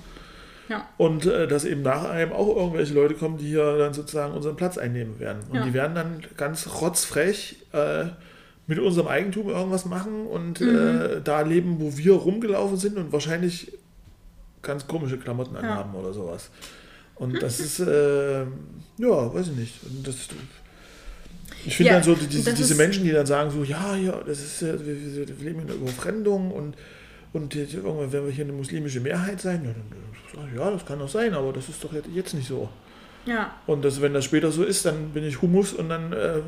Ja. 0.69 0.88
Und 0.98 1.26
äh, 1.26 1.48
dass 1.48 1.65
eben 1.65 1.81
nach 1.81 2.03
einem 2.03 2.34
auch 2.34 2.56
irgendwelche 2.56 2.94
Leute 2.94 3.15
kommen, 3.15 3.39
die 3.39 3.48
hier 3.48 3.80
dann 3.80 3.95
sozusagen 3.95 4.34
unseren 4.34 4.56
Platz 4.57 4.77
einnehmen 4.77 5.19
werden. 5.19 5.41
Und 5.49 5.56
Ja. 5.56 5.64
die 5.65 5.73
werden 5.73 5.95
dann 5.95 6.23
ganz 6.38 6.68
rotzfrech 6.80 7.56
äh, 7.73 8.06
mit 8.68 8.80
unserem 8.80 9.07
Eigentum 9.07 9.49
irgendwas 9.49 9.85
machen 9.85 10.27
und 10.27 10.60
Mhm. 10.61 10.76
äh, 10.76 11.22
da 11.23 11.41
leben, 11.41 11.77
wo 11.80 11.98
wir 11.98 12.14
rumgelaufen 12.14 12.77
sind 12.77 12.98
und 12.98 13.11
wahrscheinlich 13.14 13.72
ganz 14.61 14.88
komische 14.88 15.18
Klamotten 15.18 15.56
Ja. 15.56 15.61
anhaben 15.61 15.95
oder 15.95 16.11
sowas. 16.14 16.49
Und 17.15 17.41
das 17.41 17.60
ist, 17.60 17.80
äh, 17.80 18.41
ja, 18.41 19.34
weiß 19.34 19.48
ich 19.48 19.56
nicht. 19.56 19.73
Das, 20.03 20.15
ich 21.65 21.76
finde 21.77 21.91
Ja, 21.91 21.95
dann 21.95 22.03
so, 22.03 22.14
die, 22.15 22.27
diese, 22.27 22.53
diese 22.53 22.76
Menschen, 22.76 23.03
die 23.03 23.11
dann 23.11 23.26
sagen 23.26 23.49
so, 23.52 23.64
ja, 23.64 23.95
ja, 23.95 24.22
das 24.26 24.39
ist, 24.39 24.61
äh, 24.61 24.77
wir, 24.85 25.27
wir 25.27 25.35
leben 25.45 25.61
in 25.61 25.68
einer 25.68 25.76
Überfremdung 25.76 26.52
und, 26.52 26.76
und 27.34 27.56
irgendwann 27.56 28.11
werden 28.11 28.26
wir 28.26 28.34
hier 28.34 28.44
eine 28.44 28.53
muslimische 28.53 28.99
Mehrheit 28.99 29.41
sein. 29.41 29.64
Ja, 29.65 29.72
dann, 30.41 30.56
ja, 30.56 30.69
das 30.72 30.85
kann 30.85 30.99
doch 30.99 31.10
sein, 31.10 31.34
aber 31.34 31.53
das 31.53 31.69
ist 31.69 31.84
doch 31.84 31.94
jetzt- 31.94 32.10
jetzt 32.14 32.34
nicht 32.34 32.48
so. 32.48 32.69
Ja, 33.26 33.56
Und 33.65 33.84
das, 33.84 34.02
wenn 34.02 34.14
das 34.14 34.23
später 34.26 34.52
so 34.52 34.64
ist, 34.64 34.85
dann 34.85 35.10
bin 35.10 35.23
ich 35.26 35.41
Humus 35.41 35.73
und 35.73 35.89
dann 35.89 36.14
äh, 36.14 36.39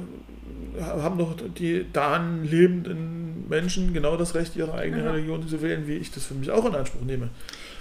haben 0.82 1.18
doch 1.18 1.36
die 1.58 1.86
daran 1.92 2.44
lebenden 2.44 3.48
Menschen 3.50 3.94
genau 3.94 4.16
das 4.18 4.36
Recht, 4.36 4.56
ihre 4.56 4.74
eigene 4.74 5.04
Ja. 5.04 5.12
Religion 5.12 5.48
zu 5.48 5.62
wählen, 5.62 5.88
wie 5.88 5.96
ich 5.96 6.12
das 6.12 6.26
für 6.26 6.34
mich 6.36 6.52
auch 6.52 6.66
in 6.66 6.76
Anspruch 6.76 7.02
nehme. 7.02 7.30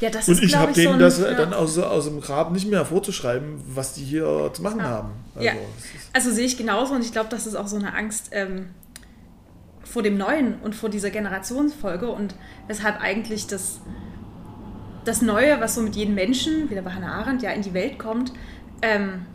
ja 0.01 0.11
das 0.11 0.29
Und 0.29 0.35
ist, 0.35 0.43
ich 0.45 0.57
habe 0.57 0.73
so 0.73 0.81
denen 0.81 0.95
ein, 0.95 0.99
das 1.01 1.19
ja. 1.21 1.35
dann 1.35 1.53
aus, 1.53 1.77
aus 1.79 2.05
dem 2.07 2.21
Grab 2.21 2.53
nicht 2.53 2.69
mehr 2.71 2.85
vorzuschreiben, 2.85 3.61
was 3.75 3.93
die 3.95 4.05
hier 4.05 4.51
zu 4.53 4.63
machen 4.63 4.81
Ja. 4.81 4.87
haben. 4.87 5.11
Also, 5.35 5.47
Ja. 5.47 5.53
Also 6.13 6.31
sehe 6.31 6.47
ich 6.47 6.57
genauso 6.57 6.95
und 6.95 7.05
ich 7.05 7.13
glaube, 7.13 7.29
das 7.31 7.47
ist 7.47 7.55
auch 7.55 7.69
so 7.69 7.77
eine 7.77 7.95
Angst 7.95 8.31
ähm, 8.33 8.67
vor 9.85 10.03
dem 10.03 10.17
Neuen 10.19 10.55
und 10.63 10.75
vor 10.75 10.89
dieser 10.89 11.11
Generationsfolge 11.11 12.09
und 12.09 12.35
weshalb 12.67 13.01
eigentlich 13.01 13.47
das, 13.47 13.81
das 15.05 15.23
Neue, 15.23 15.61
was 15.61 15.75
so 15.75 15.81
mit 15.83 15.97
jedem 15.97 16.15
Menschen, 16.15 16.71
wieder 16.71 16.83
bei 16.83 16.93
Hannah 16.93 17.13
Arendt, 17.21 17.43
ja 17.43 17.51
in 17.51 17.63
die 17.63 17.75
Welt 17.75 17.99
kommt, 17.99 18.33
ähm, 18.83 19.27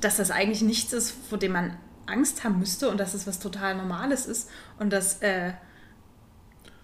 dass 0.00 0.16
das 0.16 0.30
eigentlich 0.30 0.62
nichts 0.62 0.92
ist, 0.92 1.12
vor 1.28 1.38
dem 1.38 1.52
man 1.52 1.74
Angst 2.08 2.44
haben 2.44 2.58
müsste 2.58 2.88
und 2.88 2.98
dass 2.98 3.14
es 3.14 3.26
was 3.26 3.38
total 3.38 3.76
Normales 3.76 4.26
ist 4.26 4.48
und 4.78 4.90
das 4.92 5.20
äh, 5.22 5.52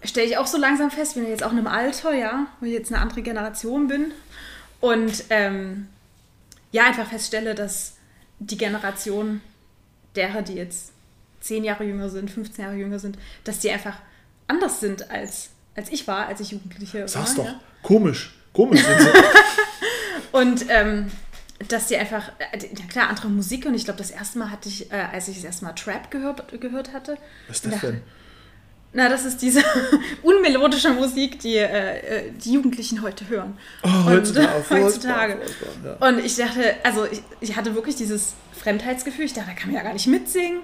stelle 0.02 0.26
ich 0.26 0.36
auch 0.36 0.46
so 0.46 0.58
langsam 0.58 0.90
fest, 0.90 1.12
ich 1.12 1.14
bin 1.16 1.24
ja 1.24 1.30
jetzt 1.30 1.42
auch 1.42 1.52
in 1.52 1.58
einem 1.58 1.66
Alter, 1.66 2.12
ja, 2.12 2.46
wo 2.60 2.66
ich 2.66 2.72
jetzt 2.72 2.92
eine 2.92 3.00
andere 3.00 3.22
Generation 3.22 3.88
bin 3.88 4.12
und 4.80 5.24
ähm, 5.30 5.88
ja, 6.72 6.84
einfach 6.86 7.06
feststelle, 7.06 7.54
dass 7.54 7.96
die 8.38 8.56
Generation 8.56 9.40
derer, 10.16 10.42
die 10.42 10.54
jetzt 10.54 10.92
10 11.40 11.64
Jahre 11.64 11.84
jünger 11.84 12.08
sind, 12.08 12.30
15 12.30 12.64
Jahre 12.64 12.76
jünger 12.76 12.98
sind, 12.98 13.18
dass 13.44 13.60
die 13.60 13.70
einfach 13.70 13.96
anders 14.48 14.80
sind 14.80 15.10
als, 15.10 15.50
als 15.74 15.90
ich 15.90 16.06
war, 16.06 16.26
als 16.26 16.40
ich 16.40 16.50
Jugendliche 16.50 17.06
Sag's 17.08 17.36
war. 17.36 17.44
doch. 17.44 17.52
Ja. 17.52 17.60
Komisch. 17.82 18.34
Komisch 18.52 18.82
sind 18.82 19.00
sie. 19.00 19.08
Und 20.32 20.66
ähm, 20.68 21.10
dass 21.68 21.86
die 21.86 21.96
einfach, 21.96 22.30
äh, 22.52 22.58
ja 22.58 22.86
klar, 22.88 23.08
andere 23.08 23.28
Musik 23.28 23.66
und 23.66 23.74
ich 23.74 23.84
glaube, 23.84 23.98
das 23.98 24.10
erste 24.10 24.38
Mal 24.38 24.50
hatte 24.50 24.68
ich, 24.68 24.90
äh, 24.92 24.96
als 25.12 25.28
ich 25.28 25.36
das 25.36 25.44
erste 25.44 25.64
Mal 25.64 25.72
Trap 25.72 26.10
gehört, 26.10 26.60
gehört 26.60 26.92
hatte, 26.92 27.16
Was 27.48 27.56
ist 27.56 27.66
das 27.66 27.80
denn? 27.80 28.02
na, 28.94 29.08
das 29.08 29.24
ist 29.24 29.42
diese 29.42 29.60
unmelodische 30.22 30.90
Musik, 30.90 31.40
die 31.40 31.56
äh, 31.56 31.98
äh, 31.98 32.30
die 32.32 32.52
Jugendlichen 32.52 33.02
heute 33.02 33.28
hören. 33.28 33.58
Oh, 33.82 34.04
heutzutage. 34.04 34.46
Und, 34.56 34.64
furchtbar, 34.64 34.84
heutzutage. 34.86 35.32
furchtbar, 35.42 35.98
ja. 36.00 36.08
Und 36.08 36.24
ich 36.24 36.36
dachte, 36.36 36.76
also 36.84 37.04
ich, 37.06 37.22
ich 37.40 37.56
hatte 37.56 37.74
wirklich 37.74 37.96
dieses 37.96 38.34
Fremdheitsgefühl. 38.52 39.24
Ich 39.24 39.34
dachte, 39.34 39.48
da 39.48 39.54
kann 39.54 39.70
man 39.70 39.76
ja 39.76 39.82
gar 39.82 39.92
nicht 39.92 40.06
mitsingen. 40.06 40.60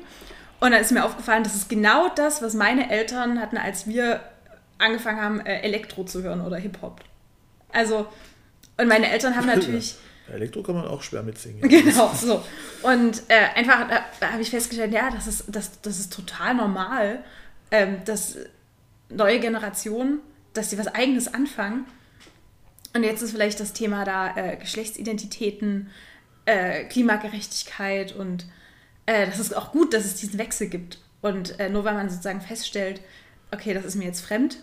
Und 0.61 0.71
dann 0.71 0.81
ist 0.81 0.93
mir 0.93 1.05
aufgefallen, 1.05 1.43
das 1.43 1.57
ist 1.57 1.69
genau 1.69 2.09
das, 2.15 2.41
was 2.41 2.55
meine 2.55 2.91
Eltern 2.91 3.41
hatten, 3.41 3.57
als 3.57 3.87
wir 3.89 4.21
angefangen 4.79 5.21
haben, 5.21 5.41
äh, 5.41 5.63
Elektro 5.63 6.05
zu 6.05 6.23
hören 6.23 6.41
oder 6.41 6.57
Hip-Hop. 6.57 7.01
Also, 7.73 8.07
und 8.77 8.87
meine 8.87 9.11
Eltern 9.11 9.37
haben 9.37 9.47
natürlich. 9.55 9.97
Elektro 10.31 10.63
kann 10.63 10.75
man 10.75 10.87
auch 10.87 11.03
schwer 11.03 11.23
mitsingen. 11.23 11.61
Genau, 11.69 12.13
so. 12.15 12.43
Und 12.83 13.23
äh, 13.29 13.59
einfach 13.59 13.89
da, 13.89 14.05
da 14.21 14.33
habe 14.33 14.43
ich 14.43 14.51
festgestellt, 14.51 14.93
ja, 14.93 15.11
das 15.11 15.27
ist, 15.27 15.45
das, 15.49 15.81
das 15.81 15.99
ist 15.99 16.13
total 16.13 16.55
normal, 16.55 17.25
ähm, 17.71 17.99
dass 18.05 18.37
neue 19.09 19.41
Generationen, 19.41 20.21
dass 20.53 20.71
sie 20.71 20.79
was 20.79 20.89
Eigenes 20.89 21.33
anfangen. 21.33 21.87
Und 22.95 23.05
jetzt 23.05 23.23
ist 23.23 23.33
vielleicht 23.33 23.61
das 23.61 23.73
Thema 23.73 24.05
da 24.05 24.37
äh, 24.37 24.57
Geschlechtsidentitäten, 24.57 25.91
äh, 26.47 26.85
Klimagerechtigkeit 26.85 28.15
und 28.15 28.47
äh, 29.07 29.27
das 29.27 29.39
ist 29.39 29.57
auch 29.57 29.73
gut, 29.73 29.95
dass 29.95 30.05
es 30.05 30.17
diesen 30.17 30.39
Wechsel 30.39 30.69
gibt. 30.69 30.99
Und 31.21 31.59
äh, 31.61 31.69
nur 31.69 31.85
weil 31.85 31.95
man 31.95 32.09
sozusagen 32.09 32.41
feststellt, 32.41 33.01
okay, 33.53 33.75
das 33.75 33.85
ist 33.85 33.97
mir 33.97 34.05
jetzt 34.05 34.21
fremd, 34.21 34.59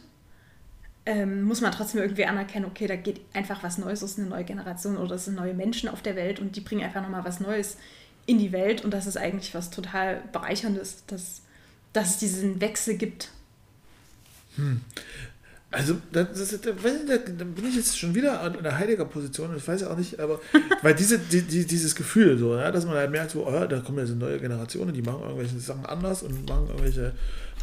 ähm, 1.07 1.43
muss 1.43 1.61
man 1.61 1.71
trotzdem 1.71 2.01
irgendwie 2.01 2.25
anerkennen, 2.25 2.65
okay, 2.65 2.85
da 2.85 2.97
geht 2.97 3.21
einfach 3.33 3.63
was 3.63 3.77
Neues, 3.77 4.01
es 4.01 4.11
ist 4.11 4.19
eine 4.19 4.27
neue 4.27 4.43
Generation 4.43 4.97
oder 4.97 5.15
es 5.15 5.23
sind 5.23 5.35
neue 5.35 5.53
Menschen 5.53 5.87
auf 5.87 6.01
der 6.01 6.17
Welt 6.17 6.41
und 6.41 6.57
die 6.57 6.61
bringen 6.61 6.83
einfach 6.83 7.01
nochmal 7.01 7.23
was 7.23 7.39
Neues 7.39 7.77
in 8.25 8.39
die 8.39 8.51
Welt 8.51 8.83
und 8.83 8.91
das 8.91 9.07
ist 9.07 9.15
eigentlich 9.15 9.55
was 9.55 9.69
total 9.69 10.21
Bereicherndes, 10.33 11.05
dass, 11.07 11.43
dass 11.93 12.09
es 12.09 12.17
diesen 12.17 12.59
Wechsel 12.59 12.97
gibt. 12.97 13.31
Also, 15.69 15.97
das, 16.13 16.27
das, 16.33 16.61
da, 16.61 16.71
bin 16.71 17.65
ich 17.67 17.75
jetzt 17.75 17.99
schon 17.99 18.15
wieder 18.15 18.41
in 18.45 18.65
einer 18.65 18.77
heiliger 18.77 19.03
Position, 19.03 19.53
ich 19.57 19.67
weiß 19.67 19.81
ja 19.81 19.89
auch 19.89 19.97
nicht, 19.97 20.17
aber 20.17 20.39
weil 20.81 20.95
diese, 20.95 21.19
die, 21.19 21.41
die, 21.41 21.65
dieses 21.65 21.93
Gefühl, 21.93 22.37
so, 22.37 22.55
ja, 22.55 22.71
dass 22.71 22.85
man 22.85 22.95
halt 22.95 23.11
merkt, 23.11 23.31
so, 23.31 23.45
oh, 23.45 23.65
da 23.65 23.79
kommen 23.79 23.97
ja 23.97 24.05
so 24.05 24.15
neue 24.15 24.39
Generationen, 24.39 24.93
die 24.93 25.01
machen 25.01 25.23
irgendwelche 25.23 25.59
Sachen 25.59 25.85
anders 25.85 26.23
und 26.23 26.47
machen 26.47 26.67
irgendwelche, 26.67 27.11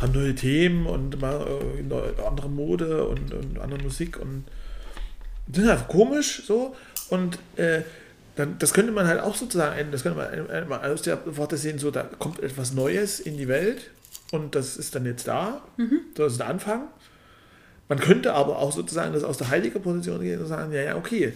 haben 0.00 0.12
neue 0.12 0.34
Themen 0.34 0.86
und 0.86 1.18
machen 1.18 1.46
irgendwie 1.48 1.82
neue, 1.82 2.26
andere 2.26 2.50
Mode 2.50 3.06
und, 3.06 3.32
und 3.32 3.58
andere 3.58 3.82
Musik 3.82 4.20
und 4.20 4.44
sind 5.50 5.68
einfach 5.68 5.88
komisch 5.88 6.42
so. 6.46 6.76
Und 7.08 7.38
äh, 7.56 7.82
dann, 8.36 8.58
das 8.58 8.74
könnte 8.74 8.92
man 8.92 9.06
halt 9.06 9.20
auch 9.20 9.34
sozusagen, 9.34 9.90
das 9.92 10.02
könnte 10.02 10.18
man 10.68 10.80
aus 10.84 11.02
der 11.02 11.20
Worte 11.36 11.56
sehen, 11.56 11.78
so, 11.78 11.90
da 11.90 12.02
kommt 12.02 12.40
etwas 12.40 12.74
Neues 12.74 13.18
in 13.18 13.38
die 13.38 13.48
Welt 13.48 13.90
und 14.30 14.54
das 14.54 14.76
ist 14.76 14.94
dann 14.94 15.06
jetzt 15.06 15.26
da, 15.26 15.62
das 16.16 16.32
ist 16.32 16.40
der 16.40 16.48
Anfang. 16.48 16.88
Man 17.88 17.98
könnte 17.98 18.32
aber 18.32 18.58
auch 18.58 18.72
sozusagen 18.72 19.12
das 19.12 19.24
aus 19.24 19.38
der 19.38 19.50
heiligen 19.50 19.82
Position 19.82 20.20
gehen 20.20 20.40
und 20.40 20.46
sagen, 20.46 20.72
ja, 20.72 20.82
ja, 20.82 20.96
okay, 20.96 21.34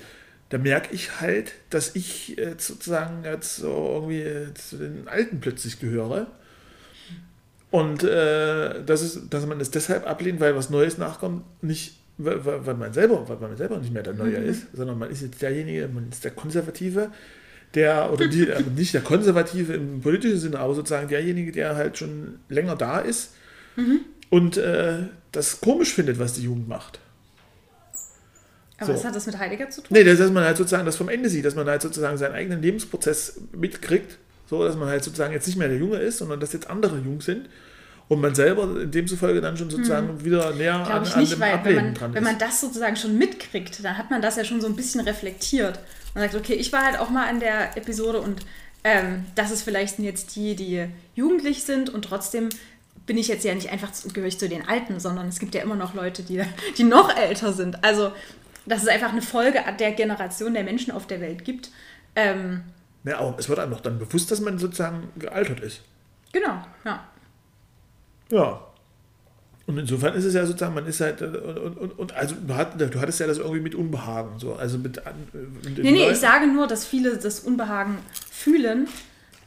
da 0.48 0.56
merke 0.56 0.94
ich 0.94 1.20
halt, 1.20 1.52
dass 1.68 1.94
ich 1.94 2.28
jetzt 2.36 2.66
sozusagen 2.66 3.24
jetzt 3.24 3.56
so 3.56 3.68
irgendwie 3.94 4.54
zu 4.54 4.76
den 4.76 5.08
Alten 5.08 5.40
plötzlich 5.40 5.78
gehöre. 5.78 6.28
Und 7.70 8.02
äh, 8.02 8.82
das 8.82 9.02
ist, 9.02 9.28
dass 9.28 9.44
man 9.44 9.60
es 9.60 9.70
deshalb 9.70 10.08
ablehnt, 10.08 10.40
weil 10.40 10.56
was 10.56 10.70
Neues 10.70 10.96
nachkommt, 10.96 11.44
nicht, 11.62 11.98
weil, 12.16 12.42
weil 12.44 12.74
man 12.74 12.94
selber, 12.94 13.28
weil 13.28 13.36
man 13.36 13.56
selber 13.58 13.76
nicht 13.76 13.92
mehr 13.92 14.02
der 14.02 14.14
Neue 14.14 14.36
ist, 14.36 14.68
sondern 14.72 14.98
man 14.98 15.10
ist 15.10 15.20
jetzt 15.20 15.42
derjenige, 15.42 15.86
man 15.88 16.08
ist 16.08 16.24
der 16.24 16.30
Konservative, 16.30 17.10
der, 17.74 18.10
oder 18.10 18.26
die, 18.26 18.48
äh, 18.48 18.62
nicht 18.74 18.94
der 18.94 19.02
Konservative 19.02 19.74
im 19.74 20.00
politischen 20.00 20.38
Sinne, 20.38 20.60
aber 20.60 20.74
sozusagen 20.74 21.08
derjenige, 21.08 21.52
der 21.52 21.76
halt 21.76 21.98
schon 21.98 22.38
länger 22.48 22.74
da 22.74 23.00
ist 23.00 23.32
Mhm. 23.78 24.00
Und 24.30 24.56
äh, 24.56 24.98
das 25.32 25.60
komisch 25.60 25.94
findet, 25.94 26.18
was 26.18 26.34
die 26.34 26.42
Jugend 26.42 26.68
macht. 26.68 27.00
Aber 28.78 28.86
So. 28.86 28.94
was 28.94 29.04
hat 29.04 29.16
das 29.16 29.26
mit 29.26 29.38
Heidegger 29.38 29.70
zu 29.70 29.80
tun? 29.80 29.88
Nee, 29.90 30.04
dass 30.04 30.30
man 30.30 30.44
halt 30.44 30.56
sozusagen 30.56 30.86
das 30.86 30.96
vom 30.96 31.08
Ende 31.08 31.28
sieht, 31.28 31.44
dass 31.44 31.54
man 31.54 31.66
halt 31.66 31.82
sozusagen 31.82 32.16
seinen 32.16 32.34
eigenen 32.34 32.62
Lebensprozess 32.62 33.40
mitkriegt, 33.52 34.18
so 34.48 34.62
dass 34.64 34.76
man 34.76 34.88
halt 34.88 35.02
sozusagen 35.02 35.32
jetzt 35.32 35.46
nicht 35.46 35.56
mehr 35.58 35.68
der 35.68 35.78
Junge 35.78 35.96
ist, 35.98 36.18
sondern 36.18 36.38
dass 36.40 36.52
jetzt 36.52 36.70
andere 36.70 36.98
jung 36.98 37.20
sind 37.20 37.48
und 38.08 38.20
man 38.20 38.34
selber 38.34 38.80
in 38.80 38.90
demzufolge 38.90 39.40
dann 39.40 39.56
schon 39.56 39.68
sozusagen 39.68 40.24
wieder 40.24 40.52
näher 40.54 40.74
an, 40.76 40.84
Glaube 40.84 41.00
Hm. 41.00 41.06
ich 41.08 41.14
an 41.14 41.20
nicht, 41.20 41.32
dem 41.32 41.40
weil 41.40 41.50
wenn 41.52 41.58
Ableben 41.58 41.84
man, 41.84 41.94
dran 41.94 42.14
wenn 42.14 42.22
ist. 42.22 42.28
man 42.30 42.38
das 42.38 42.60
sozusagen 42.60 42.96
schon 42.96 43.18
mitkriegt, 43.18 43.84
dann 43.84 43.98
hat 43.98 44.10
man 44.10 44.22
das 44.22 44.36
ja 44.36 44.44
schon 44.44 44.60
so 44.60 44.66
ein 44.68 44.76
bisschen 44.76 45.00
reflektiert. 45.00 45.80
Man 46.14 46.22
sagt, 46.22 46.36
okay, 46.36 46.54
ich 46.54 46.72
war 46.72 46.84
halt 46.84 46.98
auch 46.98 47.10
mal 47.10 47.28
in 47.30 47.40
der 47.40 47.76
Episode 47.76 48.20
und 48.20 48.42
ähm, 48.84 49.24
das 49.34 49.50
ist 49.50 49.62
vielleicht 49.62 49.98
jetzt 49.98 50.36
die, 50.36 50.54
die 50.54 50.86
jugendlich 51.16 51.64
sind 51.64 51.90
und 51.90 52.02
trotzdem 52.04 52.48
bin 53.08 53.18
ich 53.18 53.26
jetzt 53.26 53.44
ja 53.44 53.52
nicht 53.54 53.70
einfach 53.72 53.90
zu- 53.90 54.08
gehöre 54.10 54.28
ich 54.28 54.38
zu 54.38 54.48
den 54.48 54.68
Alten, 54.68 55.00
sondern 55.00 55.26
es 55.26 55.40
gibt 55.40 55.54
ja 55.56 55.62
immer 55.62 55.74
noch 55.74 55.94
Leute, 55.94 56.22
die, 56.22 56.40
die 56.78 56.84
noch 56.84 57.14
älter 57.16 57.52
sind. 57.52 57.82
Also 57.84 58.12
dass 58.66 58.82
es 58.82 58.88
einfach 58.88 59.10
eine 59.12 59.22
Folge 59.22 59.58
der 59.80 59.92
Generation 59.92 60.52
der 60.54 60.62
Menschen 60.62 60.92
auf 60.92 61.06
der 61.06 61.20
Welt 61.22 61.44
gibt. 61.44 61.70
Ähm, 62.14 62.62
ja, 63.04 63.18
aber 63.18 63.38
es 63.38 63.48
wird 63.48 63.58
einem 63.58 63.72
doch 63.72 63.80
dann 63.80 63.98
bewusst, 63.98 64.30
dass 64.30 64.40
man 64.40 64.58
sozusagen 64.58 65.08
gealtert 65.18 65.60
ist. 65.60 65.80
genau, 66.32 66.62
ja. 66.84 67.02
Ja. 68.30 68.60
Und 69.66 69.78
insofern 69.78 70.14
ist 70.14 70.24
es 70.24 70.34
ja 70.34 70.44
sozusagen, 70.46 70.74
man 70.74 70.86
ist 70.86 71.00
halt, 71.00 71.20
äh, 71.20 71.24
und, 71.26 71.76
und, 71.78 71.98
und 71.98 72.12
also 72.14 72.34
du, 72.34 72.54
hat, 72.54 72.78
du 72.80 73.00
hattest 73.00 73.20
ja 73.20 73.26
das 73.26 73.38
irgendwie 73.38 73.60
mit 73.60 73.74
Unbehagen, 73.74 74.38
so, 74.38 74.54
also 74.54 74.78
mit, 74.78 74.98
äh, 74.98 75.02
mit 75.64 75.78
Nee, 75.78 75.90
nee, 75.92 75.98
Leuten- 76.00 76.12
ich 76.12 76.18
sage 76.18 76.46
nur, 76.46 76.66
dass 76.66 76.86
viele 76.86 77.16
das 77.18 77.40
Unbehagen 77.40 77.98
fühlen, 78.30 78.88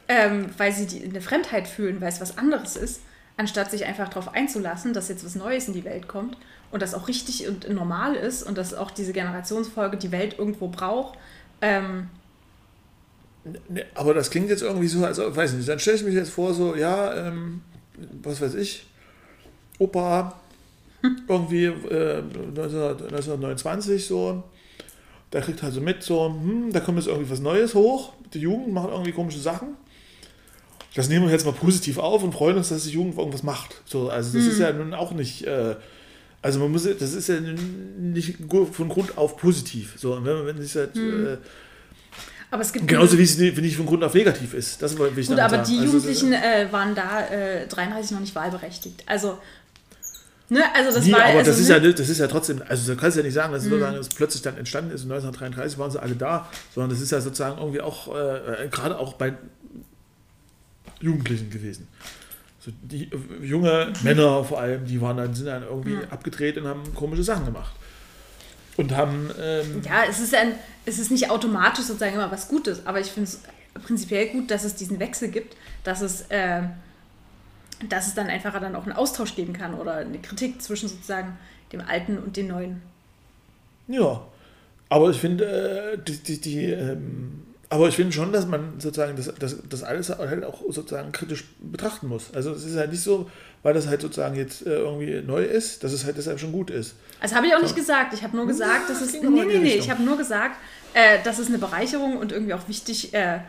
ähm, 0.08 0.46
weil 0.58 0.72
sie 0.72 0.86
die, 0.86 1.04
eine 1.04 1.20
Fremdheit 1.20 1.66
fühlen, 1.68 2.00
weil 2.00 2.08
es 2.08 2.20
was 2.20 2.38
anderes 2.38 2.76
ist, 2.76 3.00
anstatt 3.36 3.70
sich 3.70 3.84
einfach 3.84 4.08
darauf 4.08 4.34
einzulassen, 4.34 4.92
dass 4.92 5.08
jetzt 5.08 5.24
was 5.24 5.34
Neues 5.34 5.68
in 5.68 5.74
die 5.74 5.84
Welt 5.84 6.08
kommt 6.08 6.36
und 6.70 6.82
das 6.82 6.94
auch 6.94 7.08
richtig 7.08 7.48
und 7.48 7.68
normal 7.70 8.14
ist 8.14 8.42
und 8.42 8.58
dass 8.58 8.74
auch 8.74 8.90
diese 8.90 9.12
Generationsfolge 9.12 9.96
die 9.96 10.12
Welt 10.12 10.38
irgendwo 10.38 10.68
braucht. 10.68 11.18
Ähm, 11.60 12.08
Ne, 13.44 13.84
aber 13.94 14.14
das 14.14 14.30
klingt 14.30 14.50
jetzt 14.50 14.62
irgendwie 14.62 14.86
so, 14.86 15.04
also 15.04 15.34
weiß 15.34 15.54
nicht, 15.54 15.68
dann 15.68 15.78
stelle 15.78 15.96
ich 15.96 16.04
mich 16.04 16.14
jetzt 16.14 16.30
vor, 16.30 16.54
so, 16.54 16.76
ja, 16.76 17.28
ähm, 17.28 17.62
was 18.22 18.40
weiß 18.40 18.54
ich, 18.54 18.86
Opa, 19.78 20.40
irgendwie 21.28 21.64
äh, 21.64 22.22
19, 22.22 22.54
1929 22.54 24.06
so, 24.06 24.44
der 25.32 25.40
kriegt 25.40 25.62
halt 25.62 25.74
so 25.74 25.80
mit, 25.80 26.04
so, 26.04 26.26
hm, 26.26 26.72
da 26.72 26.78
kommt 26.78 26.98
jetzt 26.98 27.08
irgendwie 27.08 27.30
was 27.30 27.40
Neues 27.40 27.74
hoch, 27.74 28.12
die 28.32 28.40
Jugend 28.40 28.72
macht 28.72 28.90
irgendwie 28.90 29.12
komische 29.12 29.40
Sachen. 29.40 29.76
Das 30.94 31.08
nehmen 31.08 31.24
wir 31.26 31.32
jetzt 31.32 31.46
mal 31.46 31.52
positiv 31.52 31.98
auf 31.98 32.22
und 32.22 32.32
freuen 32.32 32.56
uns, 32.56 32.68
dass 32.68 32.84
die 32.84 32.90
Jugend 32.90 33.16
irgendwas 33.16 33.42
macht. 33.42 33.80
So, 33.86 34.10
also 34.10 34.36
das 34.36 34.46
ist 34.46 34.58
ja 34.58 34.72
nun 34.72 34.92
auch 34.92 35.12
nicht, 35.12 35.46
äh, 35.46 35.74
also 36.42 36.58
man 36.58 36.70
muss, 36.70 36.84
das 36.84 37.14
ist 37.14 37.28
ja 37.28 37.36
nicht 37.98 38.36
von 38.72 38.88
Grund 38.88 39.16
auf 39.16 39.36
positiv. 39.38 39.94
So, 39.96 40.14
und 40.14 40.24
wenn, 40.24 40.44
wenn 40.44 40.60
sich 40.60 40.74
halt, 40.76 40.94
äh, 40.96 41.38
aber 42.52 42.60
es 42.60 42.72
gibt 42.74 42.86
Genauso 42.86 43.16
wie 43.16 43.22
es 43.22 43.38
nicht, 43.38 43.76
von 43.76 43.86
Grund 43.86 44.04
auf 44.04 44.12
negativ 44.12 44.52
ist. 44.52 44.82
Das 44.82 44.98
will 44.98 45.10
ich 45.16 45.26
Gut, 45.26 45.38
aber 45.38 45.64
sagen. 45.64 45.70
die 45.70 45.78
Also, 45.78 45.92
Jugendlichen 45.92 46.34
äh, 46.34 46.68
waren 46.70 46.94
da 46.94 47.26
äh, 47.28 47.66
33 47.66 48.10
noch 48.10 48.20
nicht 48.20 48.34
wahlberechtigt. 48.34 49.02
Also, 49.06 49.38
ne, 50.50 50.62
also 50.74 50.94
das 50.94 51.06
nee, 51.06 51.12
war. 51.12 51.20
aber 51.20 51.38
also, 51.38 51.50
das, 51.50 51.60
ist 51.60 51.68
ne, 51.70 51.82
ja, 51.82 51.92
das 51.92 52.08
ist 52.10 52.18
ja 52.18 52.26
trotzdem, 52.26 52.60
also 52.68 52.92
du 52.92 53.00
kannst 53.00 53.16
ja 53.16 53.22
nicht 53.22 53.32
sagen, 53.32 53.54
dass 53.54 53.62
es 53.62 53.70
sozusagen 53.70 53.96
es 53.96 54.10
plötzlich 54.10 54.42
dann 54.42 54.58
entstanden 54.58 54.90
ist, 54.90 55.04
1933 55.04 55.78
waren 55.78 55.90
sie 55.90 56.02
alle 56.02 56.14
da, 56.14 56.50
sondern 56.74 56.90
das 56.90 57.00
ist 57.00 57.10
ja 57.10 57.22
sozusagen 57.22 57.56
irgendwie 57.56 57.80
auch, 57.80 58.14
äh, 58.14 58.68
gerade 58.70 58.98
auch 58.98 59.14
bei 59.14 59.32
Jugendlichen 61.02 61.50
gewesen. 61.50 61.88
So 62.60 62.70
die 62.80 63.04
äh, 63.04 63.44
junge 63.44 63.92
Männer 64.02 64.44
vor 64.44 64.60
allem, 64.60 64.86
die 64.86 65.00
waren 65.00 65.16
dann, 65.16 65.34
sind 65.34 65.46
dann 65.46 65.64
irgendwie 65.64 65.98
abgedreht 66.10 66.56
und 66.58 66.66
haben 66.66 66.94
komische 66.94 67.24
Sachen 67.24 67.44
gemacht. 67.44 67.74
Und 68.76 68.96
haben, 68.96 69.30
ähm, 69.40 69.82
Ja, 69.84 70.04
es 70.08 70.20
ist, 70.20 70.34
ein, 70.34 70.54
es 70.86 70.98
ist 70.98 71.10
nicht 71.10 71.30
automatisch 71.30 71.84
sozusagen 71.84 72.14
immer 72.14 72.30
was 72.30 72.48
Gutes, 72.48 72.86
aber 72.86 73.00
ich 73.00 73.08
finde 73.08 73.28
es 73.28 73.40
prinzipiell 73.84 74.28
gut, 74.28 74.50
dass 74.50 74.64
es 74.64 74.74
diesen 74.74 74.98
Wechsel 74.98 75.28
gibt, 75.28 75.56
dass 75.84 76.00
es, 76.00 76.22
äh, 76.30 76.62
dass 77.88 78.06
es 78.06 78.14
dann 78.14 78.28
einfach 78.28 78.58
dann 78.60 78.76
auch 78.76 78.84
einen 78.84 78.92
Austausch 78.92 79.34
geben 79.34 79.52
kann 79.52 79.74
oder 79.74 79.96
eine 79.96 80.18
Kritik 80.20 80.62
zwischen 80.62 80.88
sozusagen 80.88 81.36
dem 81.72 81.80
Alten 81.80 82.18
und 82.18 82.36
dem 82.36 82.48
Neuen. 82.48 82.82
Ja, 83.88 84.22
aber 84.88 85.10
ich 85.10 85.18
finde, 85.18 85.44
äh, 85.44 85.98
die, 85.98 86.16
die, 86.18 86.40
die, 86.40 86.64
ähm, 86.66 87.42
aber 87.72 87.88
ich 87.88 87.96
finde 87.96 88.12
schon, 88.12 88.32
dass 88.32 88.46
man 88.46 88.78
sozusagen 88.78 89.16
das, 89.16 89.32
das, 89.38 89.56
das 89.66 89.82
alles 89.82 90.10
halt 90.10 90.44
auch 90.44 90.60
sozusagen 90.68 91.10
kritisch 91.10 91.44
betrachten 91.58 92.06
muss. 92.06 92.32
Also 92.34 92.52
es 92.52 92.64
ist 92.64 92.76
halt 92.76 92.90
nicht 92.90 93.02
so, 93.02 93.30
weil 93.62 93.72
das 93.72 93.86
halt 93.86 94.02
sozusagen 94.02 94.36
jetzt 94.36 94.66
äh, 94.66 94.76
irgendwie 94.76 95.22
neu 95.22 95.42
ist, 95.42 95.82
dass 95.82 95.92
es 95.92 96.04
halt 96.04 96.18
deshalb 96.18 96.38
schon 96.38 96.52
gut 96.52 96.68
ist. 96.68 96.94
Also 97.20 97.34
habe 97.34 97.46
ich 97.46 97.54
auch 97.54 97.62
nicht 97.62 97.74
gesagt. 97.74 98.12
Ich 98.12 98.22
habe 98.22 98.36
nur 98.36 98.46
gesagt, 98.46 98.88
Ja, 98.88 98.94
dass 98.94 99.00
es. 99.00 99.14
Nee, 99.14 99.20
nee, 99.26 99.44
nee. 99.44 99.56
Richtung. 99.56 99.78
Ich 99.78 99.90
habe 99.90 100.02
nur 100.02 100.18
gesagt, 100.18 100.56
äh, 100.92 101.18
dass 101.24 101.38
es 101.38 101.48
eine 101.48 101.56
Bereicherung 101.56 102.18
und 102.18 102.30
irgendwie 102.30 102.52
auch 102.52 102.68
wichtig 102.68 103.14
äh, 103.14 103.40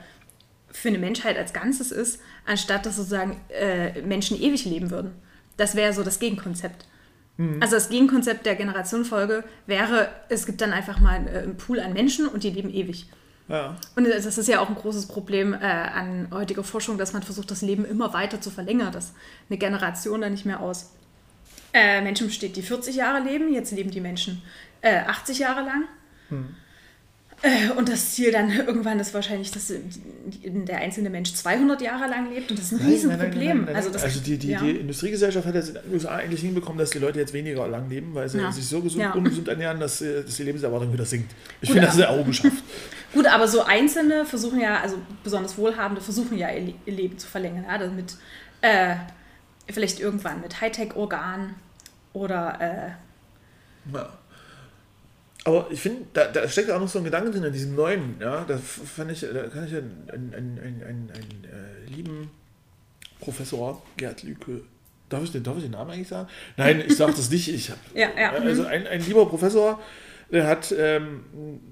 für 0.71 0.87
eine 0.87 0.99
Menschheit 0.99 1.37
als 1.37 1.51
Ganzes 1.51 1.91
ist, 1.91 2.21
anstatt 2.45 2.85
dass 2.85 2.95
sozusagen 2.95 3.41
äh, 3.49 4.01
Menschen 4.03 4.41
ewig 4.41 4.63
leben 4.63 4.89
würden. 4.89 5.11
Das 5.57 5.75
wäre 5.75 5.91
so 5.91 6.01
das 6.01 6.19
Gegenkonzept. 6.19 6.85
Mhm. 7.35 7.61
Also 7.61 7.75
das 7.75 7.89
Gegenkonzept 7.89 8.45
der 8.45 8.55
Generationenfolge 8.55 9.43
wäre, 9.67 10.07
es 10.29 10.45
gibt 10.45 10.61
dann 10.61 10.71
einfach 10.71 10.99
mal 10.99 11.27
äh, 11.27 11.39
einen 11.39 11.57
Pool 11.57 11.81
an 11.81 11.91
Menschen 11.91 12.27
und 12.27 12.43
die 12.43 12.51
leben 12.51 12.73
ewig. 12.73 13.07
Ja. 13.49 13.75
Und 13.95 14.05
das 14.07 14.37
ist 14.37 14.47
ja 14.47 14.59
auch 14.61 14.69
ein 14.69 14.75
großes 14.75 15.07
Problem 15.07 15.53
äh, 15.53 15.57
an 15.57 16.27
heutiger 16.31 16.63
Forschung, 16.63 16.97
dass 16.97 17.13
man 17.13 17.23
versucht, 17.23 17.51
das 17.51 17.61
Leben 17.61 17.85
immer 17.85 18.13
weiter 18.13 18.39
zu 18.39 18.49
verlängern, 18.49 18.91
dass 18.93 19.13
eine 19.49 19.57
Generation 19.57 20.21
dann 20.21 20.31
nicht 20.31 20.45
mehr 20.45 20.61
aus 20.61 20.91
äh, 21.73 22.01
Menschen 22.01 22.27
besteht, 22.27 22.55
die 22.55 22.61
40 22.61 22.95
Jahre 22.95 23.23
leben. 23.23 23.53
Jetzt 23.53 23.71
leben 23.71 23.91
die 23.91 24.01
Menschen 24.01 24.41
äh, 24.81 24.99
80 24.99 25.39
Jahre 25.39 25.61
lang. 25.61 25.83
Äh, 27.41 27.71
und 27.77 27.89
das 27.89 28.13
Ziel 28.13 28.31
dann 28.31 28.49
irgendwann 28.49 28.99
ist 29.01 29.13
wahrscheinlich, 29.13 29.51
dass 29.51 29.73
der 30.35 30.77
einzelne 30.77 31.09
Mensch 31.09 31.33
200 31.33 31.81
Jahre 31.81 32.09
lang 32.09 32.31
lebt. 32.33 32.49
Und 32.49 32.57
das 32.57 32.71
ist 32.71 32.79
ein 32.79 32.87
Riesenproblem. 32.87 33.67
Also, 33.73 33.89
das, 33.89 34.03
also 34.03 34.21
die, 34.21 34.37
die, 34.37 34.51
ja. 34.51 34.61
die 34.61 34.71
Industriegesellschaft 34.77 35.45
hat 35.45 35.55
jetzt 35.55 35.69
in 35.69 35.73
den 35.75 35.93
USA 35.93 36.15
eigentlich 36.15 36.39
hinbekommen, 36.39 36.77
dass 36.77 36.91
die 36.91 36.99
Leute 36.99 37.19
jetzt 37.19 37.33
weniger 37.33 37.67
lang 37.67 37.89
leben, 37.89 38.13
weil 38.13 38.29
sie 38.29 38.37
Ja. 38.37 38.49
sich 38.51 38.65
so 38.65 38.79
gesund, 38.81 39.03
Ja. 39.03 39.11
ungesund 39.11 39.49
ernähren, 39.49 39.79
dass, 39.81 40.01
äh, 40.01 40.23
dass 40.23 40.37
die 40.37 40.43
Lebenserwartung 40.43 40.93
wieder 40.93 41.03
sinkt. 41.05 41.31
Ich 41.59 41.69
finde, 41.69 41.85
das 41.87 41.95
ist 41.95 42.01
eine 42.01 42.15
Errungenschaft. 42.15 42.55
Gut, 43.13 43.27
aber 43.27 43.47
so 43.47 43.63
Einzelne 43.63 44.25
versuchen 44.25 44.59
ja, 44.59 44.79
also 44.81 44.97
besonders 45.23 45.57
Wohlhabende 45.57 46.01
versuchen 46.01 46.37
ja 46.37 46.49
ihr, 46.49 46.61
Le- 46.61 46.73
ihr 46.85 46.93
Leben 46.93 47.17
zu 47.17 47.27
verlängern. 47.27 47.63
Ja? 47.65 47.69
Also 47.71 47.91
mit, 47.91 48.15
äh, 48.61 48.95
vielleicht 49.71 49.99
irgendwann 49.99 50.41
mit 50.41 50.59
Hightech-Organen 50.61 51.55
oder 52.13 52.57
äh, 52.59 53.91
Ja. 53.95 54.09
Aber 55.45 55.67
ich 55.69 55.81
finde, 55.81 56.05
da, 56.13 56.25
da 56.27 56.47
steckt 56.47 56.71
auch 56.71 56.79
noch 56.79 56.87
so 56.87 56.99
ein 56.99 57.03
Gedanke 57.03 57.29
drin 57.31 57.43
in 57.43 57.51
diesem 57.51 57.75
neuen, 57.75 58.15
ja, 58.21 58.45
da 58.47 58.57
fand 58.57 59.11
ich, 59.11 59.19
da 59.21 59.43
kann 59.47 59.67
ich 59.67 59.75
einen, 59.75 60.07
einen, 60.11 60.33
einen, 60.33 60.57
einen, 60.59 61.11
einen, 61.11 61.43
äh, 61.43 61.89
lieben 61.91 62.31
Professor 63.19 63.81
Gerd 63.97 64.23
Lüke, 64.23 64.61
darf 65.09 65.21
ich, 65.23 65.31
den, 65.33 65.43
darf 65.43 65.57
ich 65.57 65.63
den 65.63 65.71
Namen 65.73 65.91
eigentlich 65.91 66.07
sagen? 66.07 66.29
Nein, 66.55 66.81
ich 66.87 66.95
sage 66.95 67.11
das 67.13 67.29
nicht, 67.29 67.49
ich 67.53 67.69
hab, 67.71 67.77
Ja, 67.93 68.07
ja, 68.17 68.31
also 68.31 68.65
ein, 68.65 68.87
ein 68.87 69.01
lieber 69.01 69.25
Professor, 69.27 69.81
der 70.31 70.47
hat 70.47 70.73
ähm, 70.77 71.25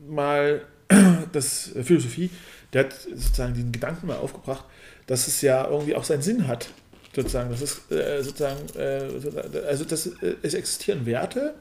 mal 0.10 0.62
das 1.32 1.76
äh, 1.76 1.84
Philosophie, 1.84 2.30
der 2.74 2.86
hat 2.86 2.94
sozusagen 2.94 3.54
den 3.54 3.72
Gedanken 3.72 4.08
mal 4.08 4.18
aufgebracht, 4.18 4.66
dass 5.08 5.28
es 5.28 5.42
ja 5.42 5.68
irgendwie 5.68 5.96
auch 5.96 6.04
seinen 6.04 6.22
Sinn 6.22 6.48
hat, 6.48 6.70
sozusagen, 7.16 7.50
das 7.50 7.62
ist 7.62 7.92
äh, 7.92 8.24
sozusagen, 8.24 8.60
äh, 8.78 9.62
also 9.68 9.86
dass 9.86 10.08
äh, 10.08 10.36
es 10.42 10.54
existieren 10.54 11.06
Werte, 11.06 11.56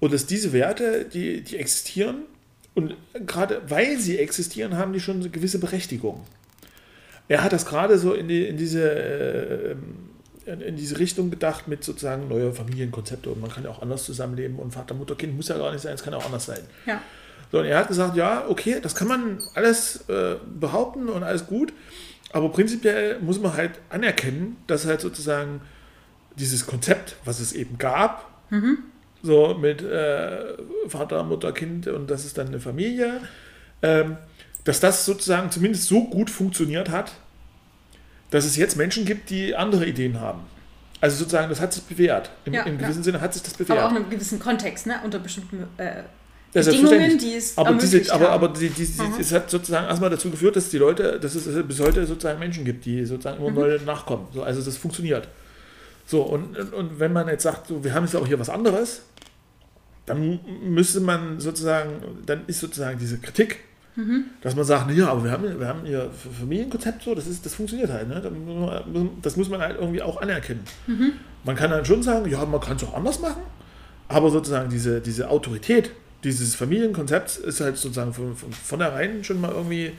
und 0.00 0.12
dass 0.12 0.26
diese 0.26 0.52
Werte, 0.52 1.04
die, 1.06 1.42
die 1.42 1.56
existieren, 1.56 2.24
und 2.74 2.96
gerade 3.26 3.62
weil 3.68 3.98
sie 3.98 4.18
existieren, 4.18 4.76
haben 4.76 4.92
die 4.92 5.00
schon 5.00 5.20
eine 5.20 5.30
gewisse 5.30 5.58
Berechtigung. 5.58 6.26
Er 7.28 7.42
hat 7.42 7.52
das 7.52 7.64
gerade 7.64 7.98
so 7.98 8.12
in, 8.12 8.28
die, 8.28 8.46
in, 8.46 8.56
diese, 8.56 8.82
äh, 8.90 9.76
in, 10.44 10.60
in 10.60 10.76
diese 10.76 10.98
Richtung 10.98 11.30
gedacht 11.30 11.68
mit 11.68 11.84
sozusagen 11.84 12.28
neue 12.28 12.52
Familienkonzepte. 12.52 13.30
Und 13.30 13.40
man 13.40 13.50
kann 13.50 13.64
ja 13.64 13.70
auch 13.70 13.80
anders 13.80 14.04
zusammenleben 14.04 14.58
und 14.58 14.72
Vater, 14.72 14.94
Mutter, 14.94 15.14
Kind 15.14 15.36
muss 15.36 15.48
ja 15.48 15.56
gar 15.56 15.72
nicht 15.72 15.82
sein, 15.82 15.94
es 15.94 16.02
kann 16.02 16.12
auch 16.14 16.26
anders 16.26 16.46
sein. 16.46 16.60
ja. 16.86 17.00
So, 17.52 17.60
und 17.60 17.66
er 17.66 17.78
hat 17.78 17.88
gesagt, 17.88 18.16
ja, 18.16 18.44
okay, 18.48 18.78
das 18.82 18.94
kann 18.94 19.08
man 19.08 19.38
alles 19.54 20.08
äh, 20.08 20.36
behaupten 20.58 21.08
und 21.08 21.22
alles 21.22 21.46
gut, 21.46 21.72
aber 22.32 22.48
prinzipiell 22.50 23.20
muss 23.20 23.40
man 23.40 23.54
halt 23.54 23.80
anerkennen, 23.90 24.56
dass 24.66 24.86
halt 24.86 25.00
sozusagen 25.00 25.60
dieses 26.36 26.66
Konzept, 26.66 27.16
was 27.24 27.38
es 27.38 27.52
eben 27.52 27.78
gab, 27.78 28.28
so 29.22 29.54
mit 29.54 29.82
äh, 29.82 30.54
Vater, 30.88 31.22
Mutter, 31.22 31.52
Kind 31.52 31.86
und 31.86 32.10
das 32.10 32.24
ist 32.24 32.36
dann 32.36 32.48
eine 32.48 32.60
Familie, 32.60 33.20
ähm, 33.82 34.16
dass 34.64 34.80
das 34.80 35.04
sozusagen 35.04 35.50
zumindest 35.50 35.86
so 35.86 36.04
gut 36.04 36.30
funktioniert 36.30 36.90
hat, 36.90 37.12
dass 38.30 38.44
es 38.44 38.56
jetzt 38.56 38.76
Menschen 38.76 39.04
gibt, 39.04 39.30
die 39.30 39.54
andere 39.54 39.86
Ideen 39.86 40.20
haben. 40.20 40.40
Also 41.00 41.16
sozusagen, 41.16 41.48
das 41.48 41.60
hat 41.60 41.72
sich 41.72 41.82
bewährt. 41.84 42.30
Im, 42.44 42.54
Ja, 42.54 42.62
im 42.62 42.74
ja. 42.74 42.80
gewissen 42.80 43.02
Sinne 43.02 43.20
hat 43.20 43.34
sich 43.34 43.42
das 43.42 43.54
bewährt. 43.54 43.78
Aber 43.78 43.88
auch 43.88 43.90
in 43.92 43.98
einem 43.98 44.10
gewissen 44.10 44.38
Kontext, 44.38 44.86
ne? 44.86 45.00
unter 45.04 45.18
bestimmten 45.18 45.66
äh, 45.76 46.02
Ja, 46.54 46.62
Bedingungen, 46.62 47.18
die 47.18 47.34
es 47.34 47.58
aber 47.58 47.72
diese, 47.74 48.12
aber, 48.14 48.30
aber 48.30 48.48
die, 48.48 48.68
die, 48.68 48.86
die, 48.86 49.20
es 49.20 49.32
hat 49.32 49.50
sozusagen 49.50 49.86
erstmal 49.88 50.08
dazu 50.10 50.30
geführt, 50.30 50.54
dass 50.54 50.68
die 50.70 50.78
Leute, 50.78 51.18
dass 51.18 51.34
es 51.34 51.66
bis 51.66 51.80
heute 51.80 52.06
sozusagen 52.06 52.38
Menschen 52.38 52.64
gibt, 52.64 52.84
die 52.84 53.04
sozusagen 53.04 53.42
Mhm. 53.42 53.48
immer 53.48 53.60
neue 53.62 53.80
nachkommen. 53.82 54.28
So, 54.32 54.42
also 54.44 54.62
das 54.62 54.76
funktioniert. 54.76 55.28
So, 56.06 56.22
und, 56.22 56.56
und, 56.72 57.00
wenn 57.00 57.12
man 57.12 57.26
jetzt 57.28 57.42
sagt, 57.42 57.66
so, 57.66 57.82
wir 57.82 57.92
haben 57.92 58.04
jetzt 58.04 58.14
auch 58.14 58.26
hier 58.26 58.38
was 58.38 58.50
anderes, 58.50 59.02
dann 60.06 60.38
müsste 60.62 61.00
man 61.00 61.40
sozusagen, 61.40 61.90
dann 62.26 62.42
ist 62.46 62.60
sozusagen 62.60 62.98
diese 62.98 63.18
Kritik, 63.18 63.58
Mhm. 63.96 64.24
dass 64.40 64.56
man 64.56 64.64
sagt, 64.64 64.90
ja, 64.90 65.08
aber 65.08 65.22
wir 65.22 65.30
haben, 65.30 65.60
wir 65.60 65.68
haben 65.68 65.84
hier 65.84 66.10
Familienkonzept 66.40 67.04
so, 67.04 67.14
das, 67.14 67.28
ist, 67.28 67.46
das 67.46 67.54
funktioniert 67.54 67.90
halt. 67.90 68.08
Ne? 68.08 68.20
Das 69.22 69.36
muss 69.36 69.48
man 69.48 69.60
halt 69.60 69.78
irgendwie 69.78 70.02
auch 70.02 70.20
anerkennen. 70.20 70.64
Mhm. 70.88 71.12
Man 71.44 71.54
kann 71.54 71.70
dann 71.70 71.84
schon 71.84 72.02
sagen, 72.02 72.28
ja, 72.28 72.44
man 72.44 72.60
kann 72.60 72.76
es 72.76 72.82
auch 72.82 72.94
anders 72.94 73.20
machen, 73.20 73.42
aber 74.08 74.30
sozusagen 74.30 74.68
diese, 74.68 75.00
diese 75.00 75.30
Autorität 75.30 75.92
dieses 76.24 76.54
Familienkonzepts 76.54 77.36
ist 77.36 77.60
halt 77.60 77.76
sozusagen 77.76 78.12
von, 78.12 78.34
von 78.36 78.52
vornherein 78.52 79.22
schon 79.22 79.40
mal 79.40 79.52
irgendwie 79.52 79.92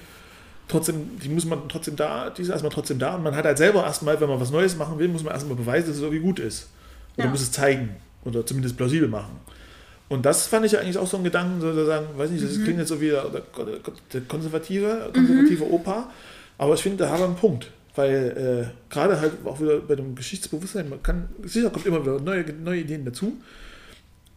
trotzdem, 0.68 1.19
die 1.23 1.30
muss 1.30 1.45
man 1.45 1.69
trotzdem 1.69 1.95
da, 1.95 2.30
die 2.31 2.41
ist 2.41 2.49
erstmal 2.49 2.72
trotzdem 2.72 2.99
da 2.99 3.15
und 3.15 3.23
man 3.23 3.35
hat 3.35 3.45
halt 3.45 3.57
selber 3.57 3.84
erstmal, 3.84 4.19
wenn 4.19 4.27
man 4.30 4.39
was 4.39 4.52
Neues 4.52 4.76
machen 4.76 4.97
will, 4.99 5.07
muss 5.07 5.23
man 5.23 5.34
erstmal 5.34 5.56
beweisen, 5.56 5.88
dass 5.88 5.97
es 5.97 6.02
irgendwie 6.02 6.22
gut 6.23 6.39
ist. 6.39 6.69
Oder 7.15 7.26
Ja. 7.26 7.31
muss 7.31 7.41
es 7.41 7.52
zeigen 7.52 7.89
oder 8.26 8.45
zumindest 8.45 8.76
plausibel 8.76 9.07
machen. 9.07 9.39
Und 10.10 10.26
das 10.26 10.47
fand 10.47 10.65
ich 10.65 10.72
ja 10.73 10.80
eigentlich 10.80 10.97
auch 10.97 11.07
so 11.07 11.18
ein 11.18 11.23
Gedanken, 11.23 11.61
sozusagen, 11.61 12.07
weiß 12.18 12.30
nicht, 12.31 12.43
das 12.43 12.57
Mhm. 12.57 12.64
klingt 12.64 12.80
jetzt 12.80 12.89
so 12.89 12.99
wie 13.02 13.10
der, 13.10 13.23
der, 13.30 14.22
konservative, 14.27 15.10
konservative 15.14 15.64
Opa, 15.72 16.10
aber 16.57 16.73
ich 16.76 16.81
finde, 16.81 16.97
da 17.06 17.10
hat 17.11 17.19
er 17.19 17.26
einen 17.26 17.35
Punkt. 17.35 17.72
Weil 17.95 18.68
äh, 18.68 18.93
gerade 18.93 19.19
halt 19.22 19.31
auch 19.45 19.60
wieder 19.61 19.77
bei 19.80 19.95
dem 19.95 20.15
Geschichtsbewusstsein, 20.15 20.89
man 20.89 21.02
kann, 21.02 21.30
sicher 21.43 21.69
kommt 21.69 21.85
immer 21.85 22.02
wieder 22.02 22.19
neue, 22.19 22.43
neue 22.64 22.81
Ideen 22.81 23.06
dazu, 23.06 23.38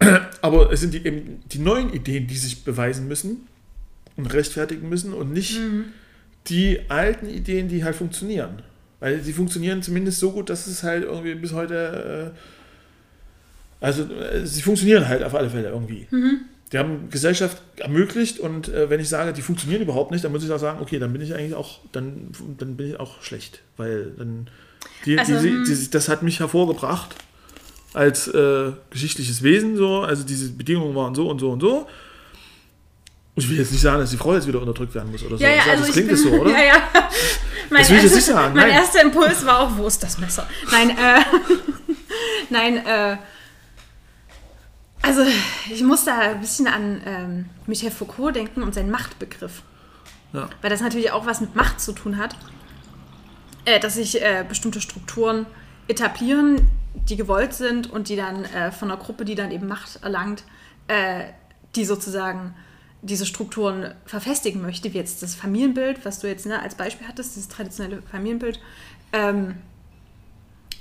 aber 0.43 0.73
es 0.73 0.81
sind 0.81 0.95
die, 0.95 1.05
eben 1.05 1.43
die 1.51 1.59
neuen 1.59 1.93
Ideen, 1.93 2.27
die 2.27 2.37
sich 2.37 2.65
beweisen 2.65 3.09
müssen 3.09 3.49
und 4.17 4.27
rechtfertigen 4.27 4.89
müssen 4.89 5.13
und 5.13 5.33
nicht 5.33 5.57
die 6.47 6.81
alten 6.89 7.29
Ideen, 7.29 7.69
die 7.69 7.85
halt 7.85 7.97
funktionieren. 7.97 8.63
Weil 9.01 9.21
sie 9.23 9.33
funktionieren 9.33 9.83
zumindest 9.83 10.19
so 10.19 10.33
gut, 10.33 10.51
dass 10.51 10.67
es 10.67 10.83
halt 10.83 11.05
irgendwie 11.05 11.35
bis 11.35 11.53
heute, 11.53 12.35
äh, 12.35 13.85
also 13.85 14.03
äh, 14.13 14.45
sie 14.45 14.63
funktionieren 14.63 15.07
halt 15.07 15.23
auf 15.23 15.35
alle 15.35 15.51
Fälle 15.51 15.69
irgendwie. 15.69 16.09
Die 16.73 16.79
haben 16.79 17.09
Gesellschaft 17.11 17.63
ermöglicht 17.77 18.41
und 18.41 18.69
äh, 18.69 18.91
wenn 18.91 19.01
ich 19.01 19.09
sage, 19.09 19.33
die 19.33 19.43
funktionieren 19.43 19.83
überhaupt 19.83 20.11
nicht, 20.11 20.25
dann 20.25 20.33
muss 20.33 20.45
ich 20.45 20.51
auch 20.51 20.59
sagen, 20.59 20.81
okay, 20.81 20.99
dann 20.99 21.13
bin 21.13 21.23
ich 21.23 21.35
eigentlich 21.35 21.55
auch, 21.55 21.81
dann, 21.93 22.33
dann 22.59 22.77
bin 22.77 22.91
ich 22.91 23.01
auch 23.01 23.23
schlecht, 23.23 23.63
weil 23.77 24.13
dann 24.19 24.49
die, 25.07 25.19
Also, 25.19 25.41
die, 25.41 25.51
hm. 25.51 25.65
die, 25.65 25.91
das 25.91 26.09
hat 26.09 26.23
mich 26.23 26.41
hervorgebracht 26.41 27.15
als 27.99 28.29
äh, 28.29 28.73
geschichtliches 28.91 29.43
Wesen 29.43 29.77
so, 29.77 30.03
also 30.03 30.23
diese 30.25 30.51
Bedingungen 30.53 30.95
waren 30.95 31.15
so 31.15 31.29
und 31.29 31.41
so 31.41 31.51
und 31.51 31.61
so. 31.61 31.87
Ich 33.35 33.49
will 33.49 33.59
jetzt 33.59 33.73
nicht 33.73 33.81
sagen, 33.81 33.99
dass 34.01 34.11
die 34.11 34.17
Frau 34.17 34.35
jetzt 34.35 34.47
wieder 34.47 34.61
unterdrückt 34.61 34.95
werden 34.95 35.11
muss 35.13 35.23
oder 35.25 35.37
so. 35.37 35.43
Ja, 35.45 35.51
ja, 35.51 35.57
das, 35.59 35.69
also 35.69 35.83
das 35.85 35.93
klingt 35.93 36.09
bin, 36.09 36.17
es 36.17 36.23
so, 36.23 36.31
oder? 36.31 36.51
Ja, 36.59 36.65
ja. 36.65 36.83
Mein, 37.71 37.81
Das 37.83 37.91
will 37.91 37.97
ich 37.99 38.03
jetzt 38.05 38.15
erster- 38.15 38.17
nicht 38.17 38.25
sagen, 38.27 38.55
mein 38.55 38.69
nein. 38.69 38.79
erster 38.79 39.03
Impuls 39.03 39.45
war 39.47 39.61
auch, 39.61 39.77
wo 39.77 39.87
ist 39.87 40.03
das 40.03 40.19
Messer? 40.19 40.49
Nein, 40.73 40.91
äh, 40.91 41.21
nein, 42.51 42.77
äh, 42.87 43.17
also 45.03 45.23
ich 45.71 45.83
muss 45.83 46.05
da 46.05 46.19
ein 46.19 46.41
bisschen 46.41 46.67
an 46.67 47.01
ähm, 47.05 47.45
Michel 47.67 47.91
Foucault 47.91 48.35
denken 48.35 48.63
und 48.63 48.75
seinen 48.75 48.91
Machtbegriff. 48.91 49.63
Ja. 50.33 50.49
Weil 50.61 50.71
das 50.71 50.81
natürlich 50.81 51.13
auch 51.13 51.27
was 51.27 51.41
mit 51.41 51.55
Macht 51.55 51.81
zu 51.81 51.93
tun 51.93 52.17
hat, 52.19 52.37
äh, 53.65 53.79
dass 53.81 53.95
sich 53.95 54.21
äh, 54.21 54.45
bestimmte 54.49 54.81
Strukturen 54.81 55.47
etablieren, 55.89 56.67
die 57.09 57.17
gewollt 57.17 57.55
sind 57.55 57.91
und 57.91 58.09
die 58.09 58.17
dann 58.17 58.45
äh, 58.45 58.73
von 58.73 58.91
einer 58.91 59.01
Gruppe, 59.01 59.25
die 59.25 59.35
dann 59.35 59.51
eben 59.51 59.67
Macht 59.67 60.03
erlangt, 60.03 60.45
äh, 60.89 61.25
die 61.75 61.85
sozusagen 61.85 62.55
diese 63.03 63.27
Strukturen 63.27 63.95
verfestigen 64.05 64.61
möchte, 64.61 64.93
wie 64.93 64.99
jetzt 64.99 65.23
das 65.23 65.35
Familienbild, 65.35 66.05
was 66.05 66.19
du 66.19 66.27
jetzt 66.27 66.47
ne, 66.47 66.61
als 66.61 66.75
Beispiel 66.75 67.07
hattest, 67.07 67.37
dieses 67.37 67.49
traditionelle 67.49 68.03
Familienbild. 68.03 68.61
Ähm, 69.13 69.57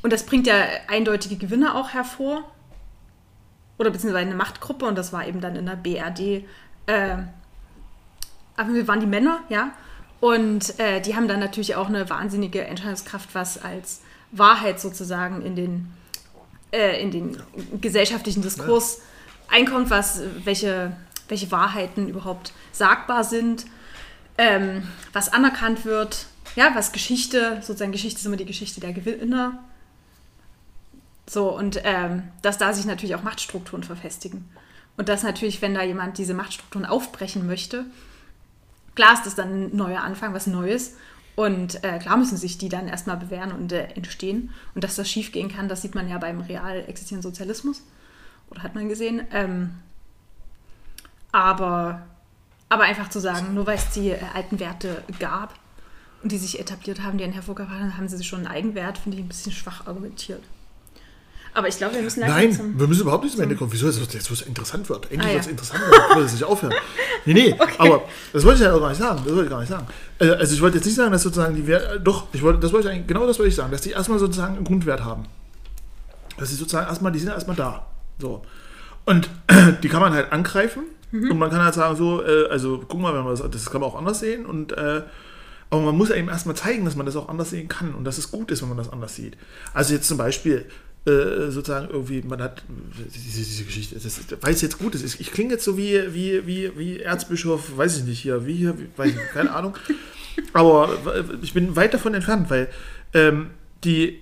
und 0.01 0.13
das 0.13 0.25
bringt 0.25 0.47
ja 0.47 0.55
eindeutige 0.87 1.35
Gewinne 1.35 1.75
auch 1.75 1.89
hervor. 1.89 2.43
Oder 3.77 3.91
beziehungsweise 3.91 4.25
eine 4.25 4.35
Machtgruppe, 4.35 4.85
und 4.85 4.97
das 4.97 5.13
war 5.13 5.27
eben 5.27 5.41
dann 5.41 5.55
in 5.55 5.67
der 5.67 5.75
BRD. 5.75 6.45
Äh, 6.87 7.17
aber 8.55 8.73
wir 8.73 8.87
waren 8.87 8.99
die 8.99 9.05
Männer, 9.05 9.41
ja. 9.49 9.71
Und 10.19 10.79
äh, 10.79 10.99
die 10.99 11.15
haben 11.15 11.27
dann 11.27 11.39
natürlich 11.39 11.75
auch 11.75 11.87
eine 11.87 12.09
wahnsinnige 12.09 12.63
Entscheidungskraft, 12.65 13.35
was 13.35 13.63
als 13.63 14.01
Wahrheit 14.31 14.79
sozusagen 14.79 15.43
in 15.43 15.55
den, 15.55 15.93
äh, 16.71 17.01
in 17.01 17.11
den 17.11 17.37
gesellschaftlichen 17.81 18.41
Diskurs 18.41 19.01
einkommt, 19.47 19.89
was, 19.89 20.21
welche, 20.43 20.95
welche 21.27 21.51
Wahrheiten 21.51 22.07
überhaupt 22.09 22.51
sagbar 22.71 23.23
sind, 23.23 23.65
ähm, 24.37 24.87
was 25.13 25.31
anerkannt 25.31 25.85
wird, 25.85 26.27
ja, 26.55 26.71
was 26.73 26.91
Geschichte, 26.91 27.57
sozusagen 27.61 27.91
Geschichte 27.91 28.19
ist 28.19 28.25
immer 28.25 28.37
die 28.37 28.45
Geschichte 28.45 28.79
der 28.79 28.93
Gewinner. 28.93 29.63
So, 31.29 31.49
und 31.49 31.81
ähm, 31.83 32.23
dass 32.41 32.57
da 32.57 32.73
sich 32.73 32.85
natürlich 32.85 33.15
auch 33.15 33.23
Machtstrukturen 33.23 33.83
verfestigen. 33.83 34.49
Und 34.95 35.09
dass 35.09 35.23
natürlich, 35.23 35.61
wenn 35.61 35.75
da 35.75 35.83
jemand 35.83 36.17
diese 36.17 36.33
Machtstrukturen 36.33 36.85
aufbrechen 36.85 37.45
möchte, 37.45 37.85
klar 38.95 39.13
ist 39.13 39.25
das 39.25 39.35
dann 39.35 39.65
ein 39.65 39.75
neuer 39.75 40.01
Anfang, 40.01 40.33
was 40.33 40.47
Neues. 40.47 40.95
Und 41.37 41.83
äh, 41.83 41.99
klar 41.99 42.17
müssen 42.17 42.35
sich 42.35 42.57
die 42.57 42.67
dann 42.67 42.87
erstmal 42.87 43.15
bewähren 43.15 43.51
und 43.51 43.71
äh, 43.71 43.89
entstehen. 43.93 44.49
Und 44.73 44.83
dass 44.83 44.95
das 44.95 45.07
schiefgehen 45.07 45.49
kann, 45.49 45.69
das 45.69 45.83
sieht 45.83 45.93
man 45.93 46.09
ja 46.09 46.17
beim 46.17 46.41
real 46.41 46.83
existierenden 46.87 47.31
Sozialismus. 47.31 47.83
Oder 48.49 48.63
hat 48.63 48.73
man 48.73 48.89
gesehen. 48.89 49.21
Ähm, 49.31 49.69
aber, 51.31 52.07
aber 52.69 52.85
einfach 52.85 53.09
zu 53.09 53.19
sagen, 53.19 53.53
nur 53.53 53.67
weil 53.67 53.77
es 53.77 53.91
die 53.91 54.09
äh, 54.09 54.19
alten 54.33 54.59
Werte 54.59 55.03
gab 55.19 55.53
und 56.23 56.31
die 56.31 56.39
sich 56.39 56.59
etabliert 56.59 57.03
haben, 57.03 57.19
die 57.19 57.23
einen 57.23 57.33
hervorgebracht 57.33 57.81
haben, 57.81 57.97
haben 57.97 58.09
sie 58.09 58.23
schon 58.23 58.39
einen 58.39 58.47
Eigenwert, 58.47 58.97
finde 58.97 59.19
ich 59.19 59.23
ein 59.23 59.27
bisschen 59.27 59.51
schwach 59.51 59.85
argumentiert. 59.85 60.43
Aber 61.57 61.67
ich 61.67 61.77
glaube, 61.77 61.95
wir 61.95 62.03
müssen 62.03 62.19
Nein, 62.19 62.53
zum- 62.53 62.79
wir 62.79 62.85
müssen 62.87 63.01
überhaupt 63.01 63.23
nicht 63.23 63.33
zum 63.33 63.41
Ende 63.41 63.55
kommen. 63.55 63.71
Wieso 63.73 63.87
jetzt, 63.87 64.29
wo 64.29 64.33
es 64.33 64.41
interessant 64.43 64.87
wird? 64.89 65.05
Endlich 65.11 65.21
Ah, 65.21 65.27
ja. 65.27 65.33
wird 65.33 65.45
es 65.45 65.49
interessant. 65.51 65.81
Ich 65.89 66.15
wollte 66.15 66.25
es 66.27 66.31
nicht 66.33 66.43
aufhören. 66.43 66.73
Nee, 67.25 67.33
nee, 67.33 67.55
aber 67.79 68.03
das 68.31 68.45
wollte 68.45 68.59
ich 68.59 68.65
ja 68.65 68.73
auch 68.73 68.79
gar 68.79 68.89
nicht 68.89 68.99
sagen. 68.99 69.19
Das 69.25 69.33
wollte 69.33 69.43
ich 69.45 69.49
gar 69.49 69.59
nicht 69.59 69.69
sagen. 69.69 69.85
Äh, 70.19 70.29
Also 70.29 70.53
ich 70.53 70.61
wollte 70.61 70.77
jetzt 70.77 70.85
nicht 70.85 70.95
sagen, 70.95 71.11
dass 71.11 71.23
sozusagen 71.23 71.55
die 71.55 71.67
Wert, 71.67 71.95
äh, 71.95 71.99
doch, 71.99 72.27
ich 72.31 72.41
wollte, 72.41 72.59
das 72.59 72.71
wollte 72.71 72.87
ich 72.87 72.93
eigentlich, 72.93 73.07
genau 73.07 73.25
das 73.27 73.37
wollte 73.39 73.49
ich 73.49 73.55
sagen, 73.55 73.69
dass 73.71 73.81
die 73.81 73.89
erstmal 73.89 74.17
sozusagen 74.19 74.55
einen 74.55 74.63
Grundwert 74.63 75.03
haben. 75.03 75.25
Dass 76.37 76.49
sie 76.49 76.55
sozusagen 76.55 76.87
erstmal, 76.87 77.11
die 77.11 77.19
sind 77.19 77.29
erstmal 77.29 77.55
da. 77.57 77.87
So. 78.19 78.43
Und 79.05 79.29
die 79.83 79.89
kann 79.89 79.99
man 80.01 80.13
halt 80.13 80.31
angreifen 80.31 80.83
und 81.11 81.37
man 81.39 81.49
kann 81.49 81.61
halt 81.63 81.73
sagen, 81.73 81.95
so, 81.97 82.23
äh, 82.23 82.47
also 82.49 82.83
guck 82.87 82.99
mal, 82.99 83.13
wenn 83.13 83.23
man 83.23 83.35
das, 83.35 83.43
das 83.49 83.69
kann 83.71 83.81
man 83.81 83.89
auch 83.89 83.95
anders 83.97 84.19
sehen 84.19 84.45
und 84.45 84.73
aber 85.69 85.81
man 85.81 85.97
muss 85.97 86.07
ja 86.09 86.15
eben 86.15 86.29
erstmal 86.29 86.55
zeigen, 86.55 86.85
dass 86.85 86.95
man 86.95 87.05
das 87.05 87.17
auch 87.17 87.27
anders 87.27 87.49
sehen 87.49 87.67
kann 87.67 87.93
und 87.93 88.05
dass 88.05 88.17
es 88.17 88.31
gut 88.31 88.51
ist, 88.51 88.61
wenn 88.61 88.69
man 88.69 88.77
das 88.77 88.89
anders 88.89 89.15
sieht. 89.15 89.35
Also 89.73 89.93
jetzt 89.93 90.07
zum 90.07 90.17
Beispiel 90.17 90.63
äh, 91.05 91.51
sozusagen 91.51 91.89
irgendwie, 91.89 92.21
man 92.21 92.41
hat 92.41 92.63
diese, 93.13 93.39
diese 93.39 93.63
Geschichte, 93.63 93.95
das 93.95 94.05
ist, 94.05 94.35
weil 94.41 94.53
es 94.53 94.61
jetzt 94.61 94.79
gut 94.79 94.95
ist. 94.95 95.19
Ich, 95.19 95.31
klinge 95.31 95.53
jetzt 95.53 95.63
so 95.63 95.77
wie, 95.77 96.13
wie, 96.13 96.45
wie, 96.45 96.77
wie 96.77 96.99
Erzbischof, 96.99 97.77
weiß 97.77 97.97
ich 97.99 98.03
nicht 98.03 98.19
hier, 98.19 98.45
wie 98.45 98.55
hier, 98.55 98.77
wie, 98.77 98.89
weiß 98.95 99.11
ich 99.11 99.15
nicht, 99.15 99.31
keine 99.31 99.53
Ahnung. 99.53 99.75
Aber 100.53 100.89
äh, 101.15 101.23
ich 101.41 101.53
bin 101.53 101.75
weit 101.75 101.93
davon 101.93 102.13
entfernt, 102.13 102.49
weil 102.49 102.69
ähm, 103.13 103.51
die 103.83 104.19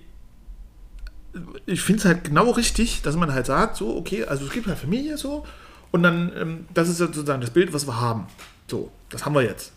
ich 1.66 1.82
finde 1.82 2.00
es 2.00 2.04
halt 2.06 2.24
genau 2.24 2.50
richtig, 2.50 3.02
dass 3.02 3.16
man 3.16 3.32
halt 3.32 3.46
sagt, 3.46 3.76
so, 3.76 3.96
okay, 3.96 4.24
also 4.24 4.46
es 4.46 4.52
gibt 4.52 4.66
halt 4.66 4.78
Familie 4.78 5.18
so 5.18 5.44
und 5.90 6.02
dann, 6.02 6.32
ähm, 6.36 6.66
das 6.72 6.88
ist 6.88 6.98
sozusagen 6.98 7.40
das 7.40 7.50
Bild, 7.50 7.72
was 7.72 7.86
wir 7.86 8.00
haben. 8.00 8.26
So, 8.70 8.90
das 9.10 9.24
haben 9.24 9.34
wir 9.34 9.42
jetzt. 9.42 9.72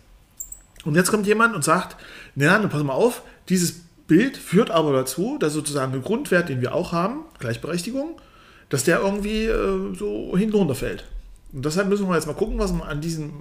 Und 0.86 0.96
jetzt 0.96 1.12
kommt 1.12 1.28
jemand 1.28 1.56
und 1.56 1.64
sagt, 1.64 1.98
na, 2.36 2.58
dann 2.58 2.70
pass 2.70 2.84
mal 2.84 2.94
auf, 2.94 3.24
dieses 3.50 3.82
Bild 4.10 4.36
führt 4.36 4.72
aber 4.72 4.92
dazu, 4.92 5.38
dass 5.40 5.54
sozusagen 5.54 5.94
der 5.94 6.02
Grundwert, 6.02 6.50
den 6.50 6.60
wir 6.60 6.76
auch 6.76 6.92
haben, 6.92 7.22
Gleichberechtigung, 7.40 8.20
dass 8.68 8.84
der 8.84 9.00
irgendwie 9.00 9.46
äh, 9.46 9.96
so 9.96 10.36
hinten 10.36 10.58
runterfällt. 10.58 11.06
Und 11.54 11.64
deshalb 11.64 11.88
müssen 11.88 12.10
wir 12.10 12.16
jetzt 12.16 12.28
mal 12.28 12.34
gucken, 12.34 12.60
was 12.60 12.74
wir 12.74 12.86
an 12.86 13.00
diesem 13.00 13.32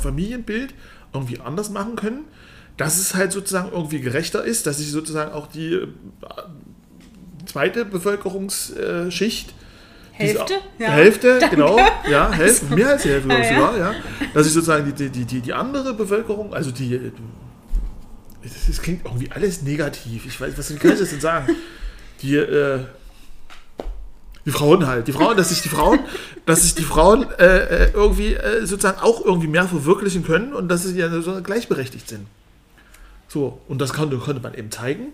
Familienbild 0.00 0.74
irgendwie 1.14 1.40
anders 1.40 1.70
machen 1.70 1.96
können, 1.96 2.24
dass 2.76 2.98
es 2.98 3.14
halt 3.14 3.32
sozusagen 3.32 3.70
irgendwie 3.72 4.00
gerechter 4.00 4.44
ist, 4.44 4.66
dass 4.66 4.78
sich 4.78 4.90
sozusagen 4.90 5.32
auch 5.32 5.46
die 5.46 5.74
äh, 5.74 5.86
zweite 7.46 7.84
Bevölkerungsschicht 7.84 9.54
Hälfte? 10.12 10.54
diese, 10.78 10.90
Hälfte, 10.90 11.38
Danke. 11.38 11.56
genau, 11.56 11.78
ja, 12.10 12.30
Hälfte, 12.30 12.74
mehr 12.74 12.90
als 12.90 13.02
die 13.02 13.08
Hälfte 13.08 13.30
Ah, 13.32 13.38
ja. 13.38 13.54
sogar, 13.54 13.78
ja. 13.78 13.94
Dass 14.34 14.46
ich 14.46 14.52
sozusagen 14.52 14.92
die, 14.94 15.08
die, 15.08 15.24
die, 15.24 15.40
die 15.40 15.52
andere 15.52 15.94
Bevölkerung, 15.94 16.52
also 16.52 16.70
die, 16.70 16.94
äh, 16.94 17.12
das, 18.42 18.66
das 18.66 18.82
klingt 18.82 19.04
irgendwie 19.04 19.30
alles 19.30 19.62
negativ. 19.62 20.26
Ich 20.26 20.40
weiß, 20.40 20.56
was 20.56 20.68
kann 20.68 20.92
ich 20.92 20.98
das 20.98 21.10
denn 21.10 21.20
sagen? 21.20 21.54
Die, 22.22 22.36
äh, 22.36 22.80
die 24.44 24.50
Frauen 24.50 24.86
halt, 24.86 25.08
die 25.08 25.12
Frauen, 25.12 25.36
dass 25.36 25.50
sich 25.50 25.62
die 25.62 25.68
Frauen, 25.68 26.00
dass 26.46 26.62
sich 26.62 26.74
die 26.74 26.82
Frauen 26.82 27.30
äh, 27.38 27.86
äh, 27.86 27.90
irgendwie 27.92 28.34
äh, 28.34 28.66
sozusagen 28.66 29.00
auch 29.00 29.24
irgendwie 29.24 29.46
mehr 29.46 29.66
verwirklichen 29.68 30.24
können 30.24 30.52
und 30.52 30.68
dass 30.68 30.82
sie 30.82 30.98
ja 30.98 31.08
so 31.20 31.42
gleichberechtigt 31.42 32.08
sind. 32.08 32.26
So, 33.28 33.60
und 33.68 33.80
das 33.80 33.92
konnte, 33.92 34.18
konnte 34.18 34.42
man 34.42 34.54
eben 34.54 34.70
zeigen. 34.70 35.08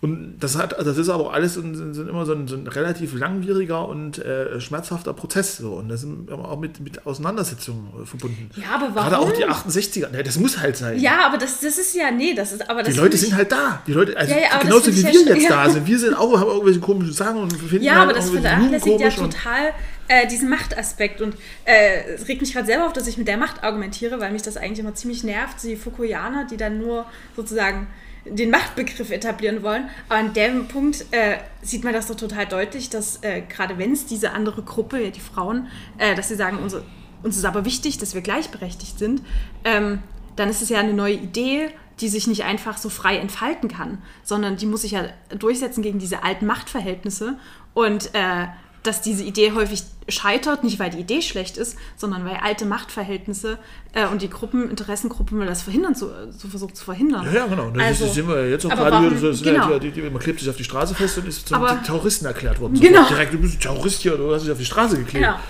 Und 0.00 0.36
das 0.38 0.56
hat, 0.56 0.78
das 0.78 0.96
ist 0.96 1.08
aber 1.08 1.32
alles 1.32 1.54
sind, 1.54 1.74
sind 1.74 2.08
immer 2.08 2.24
so 2.24 2.32
ein, 2.32 2.46
so 2.46 2.54
ein 2.54 2.68
relativ 2.68 3.14
langwieriger 3.14 3.88
und 3.88 4.18
äh, 4.18 4.60
schmerzhafter 4.60 5.12
Prozess. 5.12 5.56
So. 5.56 5.72
Und 5.72 5.88
das 5.88 6.02
sind 6.02 6.30
auch 6.30 6.60
mit, 6.60 6.78
mit 6.78 7.04
Auseinandersetzungen 7.04 7.88
äh, 8.00 8.06
verbunden. 8.06 8.48
Ja, 8.54 8.76
aber 8.76 8.90
Gerade 8.90 9.18
auch 9.18 9.26
warum? 9.26 9.64
die 9.64 9.72
68er. 9.72 10.10
Ne, 10.10 10.22
das 10.22 10.38
muss 10.38 10.60
halt 10.60 10.76
sein. 10.76 11.00
Ja, 11.00 11.26
aber 11.26 11.36
das, 11.36 11.58
das 11.58 11.78
ist 11.78 11.96
ja, 11.96 12.12
nee, 12.12 12.32
das 12.32 12.52
ist, 12.52 12.70
aber 12.70 12.84
das 12.84 12.94
Die 12.94 13.00
Leute 13.00 13.16
sind 13.16 13.34
halt 13.34 13.50
da. 13.50 13.82
Die 13.88 13.92
Leute, 13.92 14.16
also 14.16 14.32
Ja, 14.32 14.40
ja, 14.40 14.58
genauso 14.60 14.86
wie 14.86 15.02
wir 15.02 15.10
ja 15.10 15.34
jetzt 15.34 15.50
da 15.50 15.68
sind. 15.68 15.84
Wir 15.84 15.98
sind 15.98 16.14
auch, 16.14 16.38
haben 16.38 16.48
irgendwelche 16.48 16.78
komischen 16.78 17.14
Sachen 17.14 17.38
und 17.38 17.52
finden 17.54 17.84
Ja, 17.84 17.94
halt 17.94 18.02
aber 18.04 18.12
das 18.12 18.30
vernachlässigt 18.30 19.00
ja 19.00 19.10
total 19.10 19.72
äh, 20.06 20.28
diesen 20.28 20.48
Machtaspekt. 20.48 21.20
Und 21.20 21.34
äh, 21.64 22.14
es 22.14 22.28
regt 22.28 22.40
mich 22.40 22.52
gerade 22.52 22.66
selber 22.66 22.86
auf, 22.86 22.92
dass 22.92 23.08
ich 23.08 23.18
mit 23.18 23.26
der 23.26 23.36
Macht 23.36 23.64
argumentiere, 23.64 24.20
weil 24.20 24.30
mich 24.30 24.42
das 24.42 24.56
eigentlich 24.56 24.78
immer 24.78 24.94
ziemlich 24.94 25.24
nervt, 25.24 25.60
die 25.64 25.74
Foucaultianer, 25.74 26.46
die 26.46 26.56
dann 26.56 26.78
nur 26.78 27.04
sozusagen 27.34 27.88
den 28.24 28.50
Machtbegriff 28.50 29.10
etablieren 29.10 29.62
wollen. 29.62 29.88
Aber 30.08 30.18
an 30.18 30.32
dem 30.32 30.68
Punkt 30.68 31.06
äh, 31.10 31.38
sieht 31.62 31.84
man 31.84 31.92
das 31.92 32.06
doch 32.06 32.16
total 32.16 32.46
deutlich, 32.46 32.90
dass 32.90 33.22
äh, 33.22 33.42
gerade 33.42 33.78
wenn 33.78 33.92
es 33.92 34.06
diese 34.06 34.32
andere 34.32 34.62
Gruppe, 34.62 35.02
ja, 35.02 35.10
die 35.10 35.20
Frauen, 35.20 35.68
äh, 35.98 36.14
dass 36.14 36.28
sie 36.28 36.36
sagen, 36.36 36.58
unsere, 36.58 36.84
uns 37.22 37.36
ist 37.36 37.44
aber 37.44 37.64
wichtig, 37.64 37.98
dass 37.98 38.14
wir 38.14 38.20
gleichberechtigt 38.20 38.98
sind, 38.98 39.22
ähm, 39.64 40.02
dann 40.36 40.48
ist 40.48 40.62
es 40.62 40.68
ja 40.68 40.78
eine 40.78 40.94
neue 40.94 41.14
Idee, 41.14 41.70
die 42.00 42.08
sich 42.08 42.26
nicht 42.28 42.44
einfach 42.44 42.78
so 42.78 42.88
frei 42.88 43.16
entfalten 43.16 43.68
kann, 43.68 43.98
sondern 44.22 44.56
die 44.56 44.66
muss 44.66 44.82
sich 44.82 44.92
ja 44.92 45.06
durchsetzen 45.36 45.82
gegen 45.82 45.98
diese 45.98 46.22
alten 46.22 46.46
Machtverhältnisse 46.46 47.36
und 47.74 48.14
äh, 48.14 48.46
dass 48.88 49.02
diese 49.02 49.22
Idee 49.22 49.52
häufig 49.52 49.82
scheitert, 50.08 50.64
nicht 50.64 50.78
weil 50.78 50.88
die 50.90 50.98
Idee 50.98 51.20
schlecht 51.20 51.58
ist, 51.58 51.76
sondern 51.96 52.24
weil 52.24 52.36
alte 52.42 52.64
Machtverhältnisse 52.64 53.58
äh, 53.92 54.06
und 54.06 54.22
die 54.22 54.30
Gruppen, 54.30 54.70
Interessengruppen 54.70 55.38
das 55.46 55.62
verhindern 55.62 55.94
zu, 55.94 56.10
so 56.30 56.48
versucht 56.48 56.76
zu 56.76 56.84
verhindern. 56.84 57.26
Ja, 57.26 57.32
ja, 57.32 57.46
genau. 57.46 57.70
Das 57.70 57.82
Also, 57.82 58.06
sehen 58.08 58.26
wir 58.26 58.48
jetzt 58.48 58.64
auch 58.66 58.70
gerade 58.70 58.90
warum- 58.90 59.18
so, 59.18 59.32
sind 59.32 59.44
genau. 59.44 59.70
ja, 59.70 59.78
die, 59.78 59.90
die, 59.90 60.00
man 60.02 60.18
klebt 60.18 60.40
sich 60.40 60.48
auf 60.48 60.56
die 60.56 60.64
Straße 60.64 60.94
fest 60.94 61.18
und 61.18 61.28
ist 61.28 61.46
zum 61.48 61.58
Aber- 61.62 61.82
Terroristen 61.82 62.24
erklärt 62.26 62.58
worden. 62.60 62.80
Genau. 62.80 63.06
Direkt, 63.06 63.34
du 63.34 63.38
bist 63.38 63.56
ein 63.56 63.60
Terrorist 63.60 64.00
hier, 64.00 64.16
du 64.16 64.32
hast 64.34 64.42
dich 64.44 64.50
auf 64.52 64.58
die 64.58 64.64
Straße 64.64 64.96
geklebt. 64.96 65.24
Ja. 65.24 65.40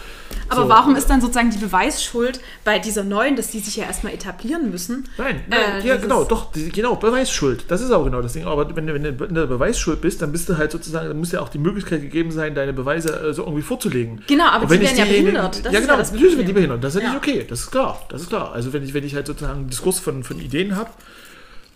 Aber 0.48 0.62
So. 0.62 0.68
warum 0.68 0.96
ist 0.96 1.09
dann 1.10 1.20
sozusagen 1.20 1.50
die 1.50 1.59
Beweisschuld 1.59 2.40
bei 2.64 2.78
dieser 2.78 3.05
neuen, 3.05 3.36
dass 3.36 3.50
die 3.50 3.59
sich 3.60 3.76
ja 3.76 3.84
erstmal 3.84 4.12
etablieren 4.14 4.70
müssen? 4.70 5.09
Nein, 5.18 5.40
nein 5.48 5.82
Äh, 5.82 5.86
ja 5.86 5.96
genau, 5.96 6.24
doch, 6.24 6.52
genau, 6.52 6.96
Beweisschuld. 6.96 7.64
Das 7.68 7.80
ist 7.80 7.90
auch 7.90 8.05
genau 8.05 8.22
das 8.22 8.32
Ding. 8.32 8.44
Aber 8.46 8.74
wenn, 8.74 8.86
du- 8.86 8.94
wenn 8.94 9.02
du 9.18 9.24
in 9.24 9.34
der 9.34 9.46
Beweisschuld 9.46 10.00
bist, 10.00 10.22
dann 10.22 10.32
bist 10.32 10.48
du 10.48 10.56
halt 10.56 10.72
sozusagen, 10.72 11.09
dann 11.09 11.18
muss 11.18 11.32
ja 11.32 11.40
auch 11.40 11.48
die 11.48 11.59
Möglichkeit 11.59 12.00
gegeben 12.02 12.30
sein, 12.30 12.55
deine 12.55 12.72
Beweise 12.72 13.28
äh, 13.28 13.32
so 13.34 13.42
irgendwie 13.44 13.62
vorzulegen. 13.62 14.22
Genau, 14.26 14.46
aber 14.46 14.66
die 14.66 14.80
werden 14.80 14.96
ja 14.96 15.05
behindert. 15.05 15.64
Das 15.64 15.72
ja, 15.72 15.80
genau, 15.80 15.92
ja 15.94 15.98
das 15.98 16.12
natürlich 16.12 16.36
werden 16.36 16.46
die 16.46 16.52
behindert. 16.52 16.82
Das 16.84 16.94
ist 16.94 17.02
ja 17.02 17.09
Ja. 17.09 17.14
nicht 17.14 17.28
okay. 17.28 17.46
Das 17.48 17.60
ist 17.60 17.70
klar. 17.70 18.00
Das 18.09 18.22
ist 18.22 18.28
klar. 18.28 18.52
Also 18.52 18.72
wenn 18.72 18.82
ich, 18.82 18.94
wenn 18.94 19.05
ich 19.05 19.14
halt 19.14 19.26
sozusagen 19.26 19.59
einen 19.60 19.68
Diskurs 19.70 19.98
von, 19.98 20.24
von 20.24 20.38
Ideen 20.40 20.76
habe, 20.76 20.90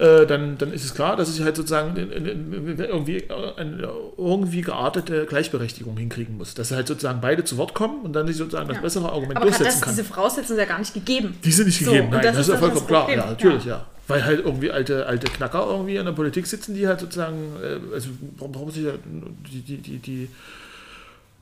äh, 0.02 0.26
dann, 0.26 0.58
dann 0.58 0.72
ist 0.72 0.84
es 0.84 0.94
klar, 0.94 1.14
dass 1.16 1.32
ich 1.32 1.42
halt 1.44 1.54
sozusagen 1.54 1.96
irgendwie 1.96 3.18
äh, 3.18 3.54
eine 3.56 3.88
irgendwie 4.18 4.62
geartete 4.62 5.26
Gleichberechtigung 5.26 5.96
hinkriegen 5.96 6.36
muss. 6.36 6.54
Dass 6.54 6.72
halt 6.72 6.88
sozusagen 6.88 7.20
beide 7.20 7.44
zu 7.44 7.56
Wort 7.56 7.72
kommen 7.74 8.02
und 8.02 8.12
dann 8.12 8.26
sich 8.26 8.36
sozusagen 8.36 8.66
das 8.68 8.78
Ja. 8.78 8.82
bessere 8.82 9.08
Argument 9.12 9.36
Aber 9.36 9.46
durchsetzen 9.46 9.70
das, 9.72 9.80
kann. 9.80 9.90
diese 9.94 10.04
Voraussetzungen 10.04 10.58
ja 10.58 10.64
gar 10.64 10.78
nicht 10.80 10.92
gegeben. 10.92 11.36
Die 11.44 11.52
sind 11.52 11.66
nicht 11.66 11.78
So, 11.84 11.90
gegeben, 11.92 12.08
nein, 12.10 12.22
das 12.22 12.36
das, 12.36 12.48
ist 12.48 12.52
ja 12.54 12.58
vollkommen 12.58 12.86
klar. 12.86 13.10
Ja, 13.10 13.26
natürlich, 13.26 13.64
Ja. 13.64 13.70
ja. 13.76 13.86
Weil 14.08 14.24
halt 14.24 14.44
irgendwie 14.44 14.70
alte, 14.72 15.06
alte 15.06 15.30
Knacker 15.30 15.64
irgendwie 15.70 15.94
in 15.96 16.04
der 16.04 16.12
Politik 16.12 16.46
sitzen, 16.48 16.74
die 16.74 16.88
halt 16.88 16.98
sozusagen, 16.98 17.36
äh, 17.62 17.94
also 17.94 18.08
warum 18.36 18.50
brauchen 18.52 18.70
sich 18.72 18.82
ja 18.84 18.90
die, 19.04 19.60
die, 19.60 19.76
die, 19.78 19.98
die 19.98 20.28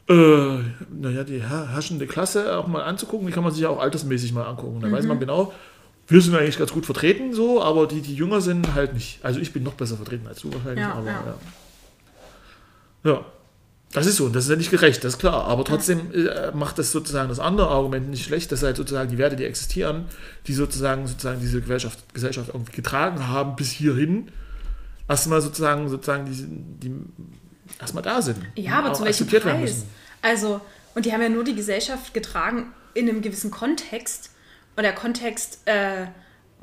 äh, 0.08 0.58
naja, 1.00 1.24
die 1.24 1.40
her- 1.40 1.68
herrschende 1.72 2.06
Klasse 2.06 2.56
auch 2.58 2.66
mal 2.66 2.82
anzugucken, 2.82 3.26
die 3.26 3.32
kann 3.32 3.44
man 3.44 3.52
sich 3.52 3.62
ja 3.62 3.68
auch 3.70 3.80
altersmäßig 3.80 4.32
mal 4.34 4.44
angucken. 4.44 4.80
Da 4.80 4.90
weiß 4.92 5.04
Mhm. 5.04 5.08
man 5.08 5.20
genau, 5.20 5.52
wir 6.10 6.20
sind 6.20 6.34
eigentlich 6.34 6.58
ganz 6.58 6.72
gut 6.72 6.84
vertreten, 6.84 7.32
so, 7.32 7.62
aber 7.62 7.86
die, 7.86 8.00
die 8.00 8.14
jünger 8.14 8.40
sind 8.40 8.74
halt 8.74 8.94
nicht. 8.94 9.24
Also 9.24 9.40
ich 9.40 9.52
bin 9.52 9.62
noch 9.62 9.74
besser 9.74 9.96
vertreten 9.96 10.26
als 10.26 10.40
du 10.40 10.52
wahrscheinlich, 10.52 10.80
Ja, 10.80 10.92
aber 10.92 11.06
ja. 11.06 11.24
ja. 13.04 13.10
Ja. 13.12 13.24
Das 13.92 14.06
ist 14.06 14.16
so, 14.16 14.26
und 14.26 14.36
das 14.36 14.44
ist 14.44 14.50
ja 14.50 14.56
nicht 14.56 14.70
gerecht, 14.70 15.02
das 15.02 15.14
ist 15.14 15.18
klar. 15.18 15.46
Aber 15.46 15.64
trotzdem 15.64 16.12
äh, 16.14 16.52
macht 16.52 16.78
das 16.78 16.92
sozusagen 16.92 17.28
das 17.28 17.40
andere 17.40 17.68
Argument 17.68 18.08
nicht 18.08 18.24
schlecht, 18.24 18.52
dass 18.52 18.62
halt 18.62 18.76
sozusagen 18.76 19.10
die 19.10 19.18
Werte, 19.18 19.34
die 19.34 19.44
existieren, 19.44 20.04
die 20.46 20.52
sozusagen, 20.54 21.08
sozusagen 21.08 21.40
diese 21.40 21.60
Gesellschaft, 21.60 22.14
Gesellschaft 22.14 22.50
irgendwie 22.54 22.70
getragen 22.70 23.26
haben 23.26 23.56
bis 23.56 23.70
hierhin, 23.70 24.30
erstmal 25.08 25.40
sozusagen, 25.40 25.88
sozusagen 25.88 26.24
die, 26.26 26.88
die 26.88 26.94
erstmal 27.80 28.04
da 28.04 28.22
sind. 28.22 28.38
Ja, 28.54 28.78
aber 28.78 28.92
zu 28.92 29.04
welchem 29.04 29.26
Preis? 29.26 29.84
Also, 30.22 30.60
und 30.94 31.04
die 31.04 31.12
haben 31.12 31.22
ja 31.22 31.28
nur 31.28 31.42
die 31.42 31.56
Gesellschaft 31.56 32.14
getragen 32.14 32.72
in 32.94 33.08
einem 33.08 33.22
gewissen 33.22 33.50
Kontext. 33.50 34.30
Und 34.76 34.82
der 34.84 34.94
Kontext 34.94 35.66
äh, 35.66 36.06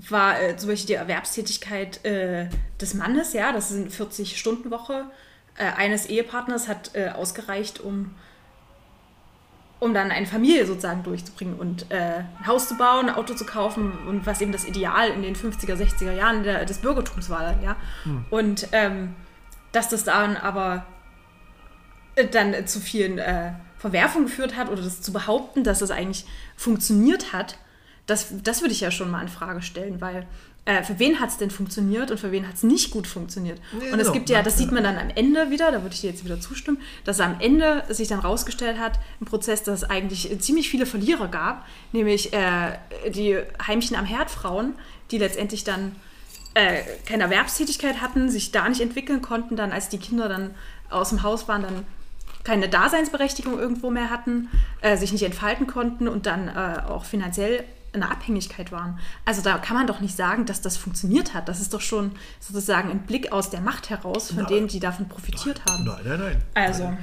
war 0.09 0.39
äh, 0.41 0.55
zum 0.57 0.69
Beispiel 0.69 0.87
die 0.87 0.93
Erwerbstätigkeit 0.93 2.03
äh, 2.05 2.49
des 2.79 2.93
Mannes, 2.93 3.33
ja, 3.33 3.51
das 3.51 3.71
ist 3.71 3.77
eine 3.77 3.89
40-Stunden-Woche 3.89 5.05
äh, 5.57 5.65
eines 5.75 6.05
Ehepartners, 6.05 6.67
hat 6.67 6.91
äh, 6.93 7.09
ausgereicht, 7.09 7.79
um, 7.79 8.13
um 9.79 9.93
dann 9.93 10.11
eine 10.11 10.27
Familie 10.27 10.65
sozusagen 10.65 11.03
durchzubringen 11.03 11.57
und 11.57 11.91
äh, 11.91 12.23
ein 12.39 12.47
Haus 12.47 12.67
zu 12.67 12.77
bauen, 12.77 13.09
ein 13.09 13.15
Auto 13.15 13.33
zu 13.33 13.45
kaufen 13.45 13.91
und 14.07 14.25
was 14.25 14.41
eben 14.41 14.51
das 14.51 14.65
Ideal 14.65 15.09
in 15.09 15.23
den 15.23 15.35
50er, 15.35 15.75
60er 15.75 16.11
Jahren 16.11 16.43
der, 16.43 16.65
des 16.65 16.79
Bürgertums 16.79 17.29
war, 17.29 17.61
ja. 17.61 17.75
Und 18.29 18.67
ähm, 18.71 19.15
dass 19.71 19.89
das 19.89 20.03
dann 20.03 20.37
aber 20.37 20.85
dann 22.31 22.65
zu 22.65 22.79
vielen 22.79 23.21
Verwerfungen 23.77 24.25
geführt 24.25 24.55
hat 24.55 24.69
oder 24.69 24.81
das 24.81 25.01
zu 25.01 25.13
behaupten, 25.13 25.63
dass 25.63 25.79
das 25.79 25.91
eigentlich 25.91 26.25
funktioniert 26.55 27.31
hat, 27.31 27.59
das, 28.07 28.27
das 28.43 28.61
würde 28.61 28.73
ich 28.73 28.81
ja 28.81 28.89
schon 28.89 29.11
mal 29.11 29.21
in 29.21 29.27
Frage 29.27 29.61
stellen, 29.61 30.01
weil 30.01 30.25
äh, 30.65 30.83
für 30.83 30.99
wen 30.99 31.19
hat 31.19 31.29
es 31.29 31.37
denn 31.37 31.49
funktioniert 31.49 32.11
und 32.11 32.19
für 32.19 32.31
wen 32.31 32.47
hat 32.47 32.55
es 32.55 32.63
nicht 32.63 32.91
gut 32.91 33.07
funktioniert? 33.07 33.59
Nee, 33.71 33.91
und 33.91 33.99
es 33.99 34.07
genau. 34.07 34.13
gibt 34.13 34.29
ja, 34.29 34.41
das 34.41 34.57
sieht 34.57 34.71
man 34.71 34.83
dann 34.83 34.97
am 34.97 35.09
Ende 35.09 35.49
wieder, 35.49 35.71
da 35.71 35.81
würde 35.81 35.93
ich 35.93 36.01
dir 36.01 36.09
jetzt 36.09 36.25
wieder 36.25 36.41
zustimmen, 36.41 36.79
dass 37.05 37.21
am 37.21 37.39
Ende 37.39 37.83
sich 37.89 38.09
dann 38.09 38.19
rausgestellt 38.19 38.77
hat 38.77 38.99
im 39.21 39.27
Prozess, 39.27 39.63
dass 39.63 39.83
es 39.83 39.89
eigentlich 39.89 40.37
ziemlich 40.39 40.69
viele 40.69 40.85
Verlierer 40.85 41.29
gab, 41.29 41.65
nämlich 41.93 42.33
äh, 42.33 42.77
die 43.09 43.37
Heimchen 43.65 43.95
am 43.95 44.03
Herd 44.03 44.29
Frauen, 44.29 44.73
die 45.11 45.17
letztendlich 45.17 45.63
dann 45.63 45.95
äh, 46.53 46.81
keine 47.05 47.23
Erwerbstätigkeit 47.23 48.01
hatten, 48.01 48.29
sich 48.29 48.51
da 48.51 48.67
nicht 48.67 48.81
entwickeln 48.81 49.21
konnten, 49.21 49.55
dann 49.55 49.71
als 49.71 49.87
die 49.87 49.99
Kinder 49.99 50.27
dann 50.27 50.51
aus 50.89 51.09
dem 51.09 51.23
Haus 51.23 51.47
waren, 51.47 51.61
dann 51.61 51.85
keine 52.43 52.67
Daseinsberechtigung 52.67 53.59
irgendwo 53.59 53.89
mehr 53.89 54.09
hatten, 54.09 54.49
äh, 54.81 54.97
sich 54.97 55.11
nicht 55.11 55.23
entfalten 55.23 55.67
konnten 55.67 56.07
und 56.07 56.25
dann 56.25 56.47
äh, 56.47 56.81
auch 56.89 57.05
finanziell 57.05 57.63
in 57.97 58.03
einer 58.03 58.11
Abhängigkeit 58.11 58.71
waren. 58.71 58.99
Also 59.25 59.41
da 59.41 59.57
kann 59.57 59.75
man 59.75 59.87
doch 59.87 59.99
nicht 59.99 60.15
sagen, 60.15 60.45
dass 60.45 60.61
das 60.61 60.77
funktioniert 60.77 61.33
hat. 61.33 61.49
Das 61.49 61.59
ist 61.59 61.73
doch 61.73 61.81
schon 61.81 62.11
sozusagen 62.39 62.89
ein 62.89 62.99
Blick 63.05 63.31
aus 63.31 63.49
der 63.49 63.61
Macht 63.61 63.89
heraus 63.89 64.27
von 64.29 64.37
Nein. 64.43 64.47
denen, 64.47 64.67
die 64.67 64.79
davon 64.79 65.07
profitiert 65.09 65.61
haben. 65.69 65.83
Nein, 65.85 66.01
nein, 66.05 66.19
nein. 66.19 66.41
Also, 66.53 66.97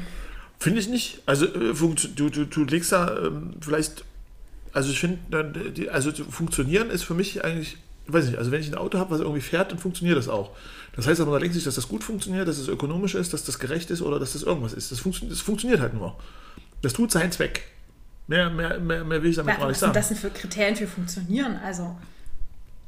Finde 0.58 0.80
ich 0.80 0.88
nicht. 0.88 1.20
Also 1.26 1.46
äh, 1.46 1.74
du, 1.74 2.30
du, 2.30 2.44
du 2.46 2.64
legst 2.64 2.92
da 2.92 3.14
ähm, 3.26 3.54
vielleicht, 3.60 4.04
also 4.72 4.90
ich 4.90 4.98
finde, 5.00 5.72
die- 5.72 5.90
also 5.90 6.10
zu 6.12 6.24
funktionieren 6.24 6.88
ist 6.90 7.02
für 7.02 7.12
mich 7.14 7.44
eigentlich, 7.44 7.76
ich 8.06 8.12
weiß 8.12 8.26
nicht, 8.26 8.38
also 8.38 8.50
wenn 8.50 8.60
ich 8.60 8.68
ein 8.68 8.74
Auto 8.76 8.98
habe, 8.98 9.10
was 9.10 9.20
irgendwie 9.20 9.40
fährt, 9.42 9.72
dann 9.72 9.78
funktioniert 9.78 10.16
das 10.16 10.28
auch. 10.28 10.50
Das 10.96 11.06
heißt 11.06 11.20
aber 11.20 11.32
da 11.32 11.38
denkt 11.40 11.54
sich, 11.54 11.64
dass 11.64 11.74
das 11.74 11.88
gut 11.88 12.04
funktioniert, 12.04 12.46
dass 12.48 12.58
es 12.58 12.68
ökonomisch 12.68 13.14
ist, 13.14 13.32
dass 13.32 13.44
das 13.44 13.58
gerecht 13.58 13.90
ist 13.90 14.00
oder 14.00 14.18
dass 14.18 14.32
das 14.34 14.42
irgendwas 14.42 14.72
ist. 14.72 14.90
Das, 14.92 15.00
funktio 15.00 15.28
das 15.28 15.40
funktioniert 15.40 15.80
halt 15.80 15.92
nur. 15.94 16.16
Das 16.82 16.92
tut 16.92 17.10
seinen 17.10 17.32
Zweck. 17.32 17.64
Mehr, 18.26 18.48
mehr, 18.50 18.78
mehr, 18.80 19.04
mehr 19.04 19.22
will 19.22 19.30
ich 19.30 19.36
damit 19.36 19.54
gar 19.58 19.62
was 19.64 19.68
nicht 19.68 19.78
sind 19.80 19.86
sagen. 19.88 19.94
das 19.94 20.08
denn 20.08 20.16
für 20.16 20.30
Kriterien 20.30 20.76
für 20.76 20.86
funktionieren? 20.86 21.58
Also, 21.62 21.94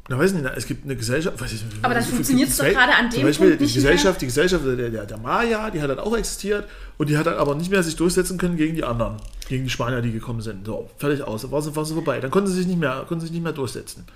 Na, 0.09 0.19
weiß 0.19 0.33
nicht, 0.33 0.45
es 0.57 0.67
gibt 0.67 0.85
eine 0.85 0.97
Gesellschaft. 0.97 1.39
Weiß 1.41 1.53
ich, 1.53 1.63
Aber 1.83 2.01
funktioniert's 2.01 2.57
für- 2.57 2.65
doch 2.67 2.73
gerade 2.73 2.95
an 2.95 3.11
Zum 3.11 3.21
dem 3.21 3.27
Beispiel 3.27 3.49
Punkt 3.57 3.61
die 3.71 3.75
Gesellschaft, 3.75 4.21
die 4.23 4.27
Gesellschaft 4.27 4.65
der, 4.65 4.89
der, 4.89 5.05
der 5.05 5.19
Maya, 5.19 5.69
die 5.71 5.83
hat 5.83 5.91
dann 5.91 5.99
auch 5.99 6.17
existiert 6.17 6.67
und 6.97 7.11
die 7.11 7.19
hat 7.19 7.27
dann 7.27 7.35
aber 7.37 7.55
nicht 7.55 7.71
mehr 7.71 7.83
sich 7.83 7.97
durchsetzen 7.97 8.39
können 8.39 8.57
gegen 8.57 8.75
die 8.77 8.85
anderen, 8.85 9.17
gegen 9.49 9.65
die 9.65 9.71
Spanier, 9.71 10.01
die 10.01 10.13
gekommen 10.13 10.41
sind. 10.41 10.65
So, 10.65 10.89
fertig 10.97 11.23
aus, 11.23 11.51
war 11.51 11.61
sie, 11.61 11.75
war 11.77 11.85
sie 11.85 11.93
vorbei. 11.95 12.21
Dann 12.21 12.31
konnten 12.31 12.49
sie 12.49 12.57
sich 12.59 12.67
nicht 12.67 12.79
mehr, 12.79 13.05
konnten 13.07 13.21
sich 13.21 13.33
nicht 13.33 13.43
mehr 13.43 13.53
durchsetzen. 13.53 14.07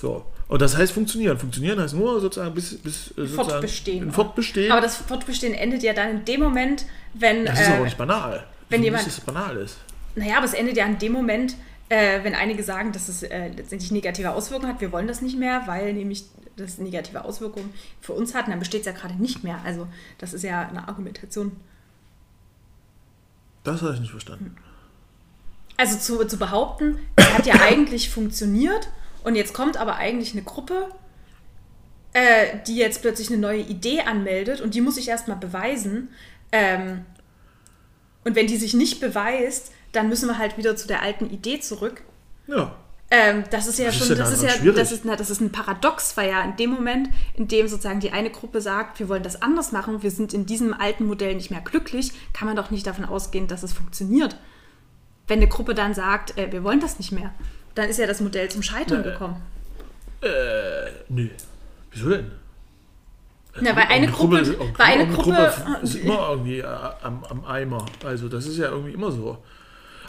So. 0.00 0.24
Und 0.48 0.60
das 0.62 0.76
heißt 0.76 0.92
funktionieren. 0.92 1.38
Funktionieren 1.38 1.80
heißt 1.80 1.94
nur 1.94 2.20
sozusagen 2.20 2.54
bis, 2.54 2.76
bis 2.76 3.08
äh, 3.12 3.26
sozusagen 3.26 3.48
Fortbestehen. 3.48 4.12
Fortbestehen. 4.12 4.70
aber 4.70 4.80
das 4.82 4.96
Fortbestehen 4.96 5.54
endet 5.54 5.82
ja 5.82 5.92
dann 5.94 6.10
in 6.10 6.24
dem 6.24 6.40
Moment, 6.40 6.84
wenn. 7.14 7.46
das 7.46 7.58
ist 7.60 7.68
äh, 7.68 7.72
aber 7.72 7.84
nicht 7.84 7.96
banal. 7.98 8.44
wenn 8.68 8.82
jemand- 8.82 9.04
Nicht, 9.06 9.16
dass 9.16 9.26
es 9.26 9.32
banal 9.34 9.56
ist. 9.56 9.76
Naja, 10.14 10.36
aber 10.36 10.46
es 10.46 10.54
endet 10.54 10.76
ja 10.76 10.86
in 10.86 10.98
dem 10.98 11.12
Moment, 11.12 11.56
äh, 11.88 12.24
wenn 12.24 12.34
einige 12.34 12.62
sagen, 12.62 12.92
dass 12.92 13.08
es 13.08 13.22
äh, 13.22 13.48
letztendlich 13.48 13.90
negative 13.90 14.32
Auswirkungen 14.32 14.72
hat. 14.72 14.80
Wir 14.80 14.92
wollen 14.92 15.06
das 15.06 15.22
nicht 15.22 15.38
mehr, 15.38 15.62
weil 15.66 15.92
nämlich 15.92 16.24
das 16.56 16.78
negative 16.78 17.24
Auswirkungen 17.24 17.72
für 18.00 18.12
uns 18.12 18.34
hat. 18.34 18.46
Und 18.46 18.50
dann 18.50 18.58
besteht 18.58 18.80
es 18.80 18.86
ja 18.86 18.92
gerade 18.92 19.14
nicht 19.14 19.44
mehr. 19.44 19.60
Also 19.64 19.86
das 20.18 20.32
ist 20.32 20.42
ja 20.42 20.68
eine 20.68 20.88
Argumentation. 20.88 21.52
Das 23.64 23.82
habe 23.82 23.94
ich 23.94 24.00
nicht 24.00 24.10
verstanden. 24.10 24.56
Also 25.76 25.98
zu, 25.98 26.26
zu 26.26 26.36
behaupten, 26.36 26.98
es 27.16 27.32
hat 27.32 27.46
ja 27.46 27.54
eigentlich 27.60 28.10
funktioniert 28.10 28.88
und 29.24 29.36
jetzt 29.36 29.54
kommt 29.54 29.76
aber 29.76 29.96
eigentlich 29.96 30.32
eine 30.32 30.42
Gruppe, 30.42 30.88
äh, 32.12 32.58
die 32.66 32.76
jetzt 32.76 33.02
plötzlich 33.02 33.28
eine 33.28 33.38
neue 33.38 33.62
Idee 33.62 34.02
anmeldet 34.02 34.60
und 34.60 34.74
die 34.74 34.80
muss 34.80 34.96
ich 34.96 35.08
erstmal 35.08 35.38
beweisen. 35.38 36.08
Ähm, 36.52 37.04
und 38.24 38.36
wenn 38.36 38.46
die 38.46 38.58
sich 38.58 38.74
nicht 38.74 39.00
beweist, 39.00 39.72
dann 39.92 40.08
müssen 40.08 40.28
wir 40.28 40.38
halt 40.38 40.58
wieder 40.58 40.76
zu 40.76 40.88
der 40.88 41.02
alten 41.02 41.30
Idee 41.30 41.60
zurück. 41.60 42.02
Ja. 42.46 42.74
Ähm, 43.10 43.44
das 43.50 43.66
ist 43.66 43.78
ja 43.78 43.88
ist 43.88 43.98
schon, 43.98 44.08
denn 44.08 44.18
das 44.18 44.30
daran 44.30 44.46
ist 44.46 44.50
ja, 44.50 44.58
schwierig? 44.58 44.76
das 44.76 44.90
ist, 44.90 45.04
na, 45.04 45.16
das 45.16 45.28
ist 45.28 45.40
ein 45.42 45.52
Paradox, 45.52 46.16
weil 46.16 46.30
ja 46.30 46.42
in 46.42 46.56
dem 46.56 46.70
Moment, 46.70 47.10
in 47.34 47.46
dem 47.46 47.68
sozusagen 47.68 48.00
die 48.00 48.10
eine 48.10 48.30
Gruppe 48.30 48.62
sagt, 48.62 49.00
wir 49.00 49.08
wollen 49.10 49.22
das 49.22 49.42
anders 49.42 49.70
machen, 49.70 50.02
wir 50.02 50.10
sind 50.10 50.32
in 50.32 50.46
diesem 50.46 50.72
alten 50.72 51.04
Modell 51.04 51.34
nicht 51.34 51.50
mehr 51.50 51.60
glücklich, 51.60 52.12
kann 52.32 52.48
man 52.48 52.56
doch 52.56 52.70
nicht 52.70 52.86
davon 52.86 53.04
ausgehen, 53.04 53.48
dass 53.48 53.62
es 53.62 53.74
funktioniert. 53.74 54.36
Wenn 55.28 55.40
eine 55.40 55.48
Gruppe 55.48 55.74
dann 55.74 55.92
sagt, 55.92 56.38
äh, 56.38 56.50
wir 56.52 56.64
wollen 56.64 56.80
das 56.80 56.98
nicht 56.98 57.12
mehr, 57.12 57.34
dann 57.74 57.90
ist 57.90 57.98
ja 57.98 58.06
das 58.06 58.22
Modell 58.22 58.50
zum 58.50 58.62
Scheitern 58.62 59.04
Ja, 59.04 59.10
äh, 59.10 59.12
gekommen. 59.12 59.36
Äh, 60.22 60.28
nee. 61.10 61.30
Wieso 61.90 62.08
denn? 62.08 62.30
Ja, 63.60 63.76
weil 63.76 63.84
eine 63.88 64.08
Gruppe, 64.08 64.38
irgendeine 64.38 64.78
weil 64.78 64.86
eine 64.86 65.02
irgendeine 65.02 65.52
Gruppe, 65.52 65.82
ist 65.82 65.94
immer 65.96 66.30
irgendwie 66.30 66.60
äh, 66.60 66.66
am, 67.02 67.22
am 67.24 67.44
Eimer. 67.44 67.84
Also 68.04 68.30
das 68.30 68.46
ist 68.46 68.56
ja 68.56 68.70
irgendwie 68.70 68.92
immer 68.92 69.12
so. 69.12 69.36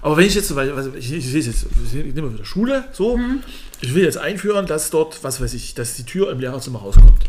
Aber 0.03 0.17
wenn 0.17 0.25
ich 0.27 0.35
jetzt, 0.35 0.53
weil, 0.55 0.71
also 0.73 0.93
ich, 0.95 1.11
ich 1.11 1.25
sehe 1.25 1.39
es 1.39 1.45
jetzt, 1.47 1.65
ich 1.87 1.93
nehme 2.13 2.33
wieder 2.33 2.45
Schule, 2.45 2.83
so, 2.91 3.17
Mhm. 3.17 3.41
ich 3.81 3.95
will 3.95 4.03
jetzt 4.03 4.17
einführen, 4.17 4.65
dass 4.67 4.89
dort, 4.89 5.23
was 5.23 5.39
weiß 5.41 5.53
ich, 5.53 5.73
dass 5.75 5.95
die 5.95 6.03
Tür 6.03 6.29
im 6.29 6.39
Lehrerzimmer 6.39 6.79
rauskommt. 6.79 7.23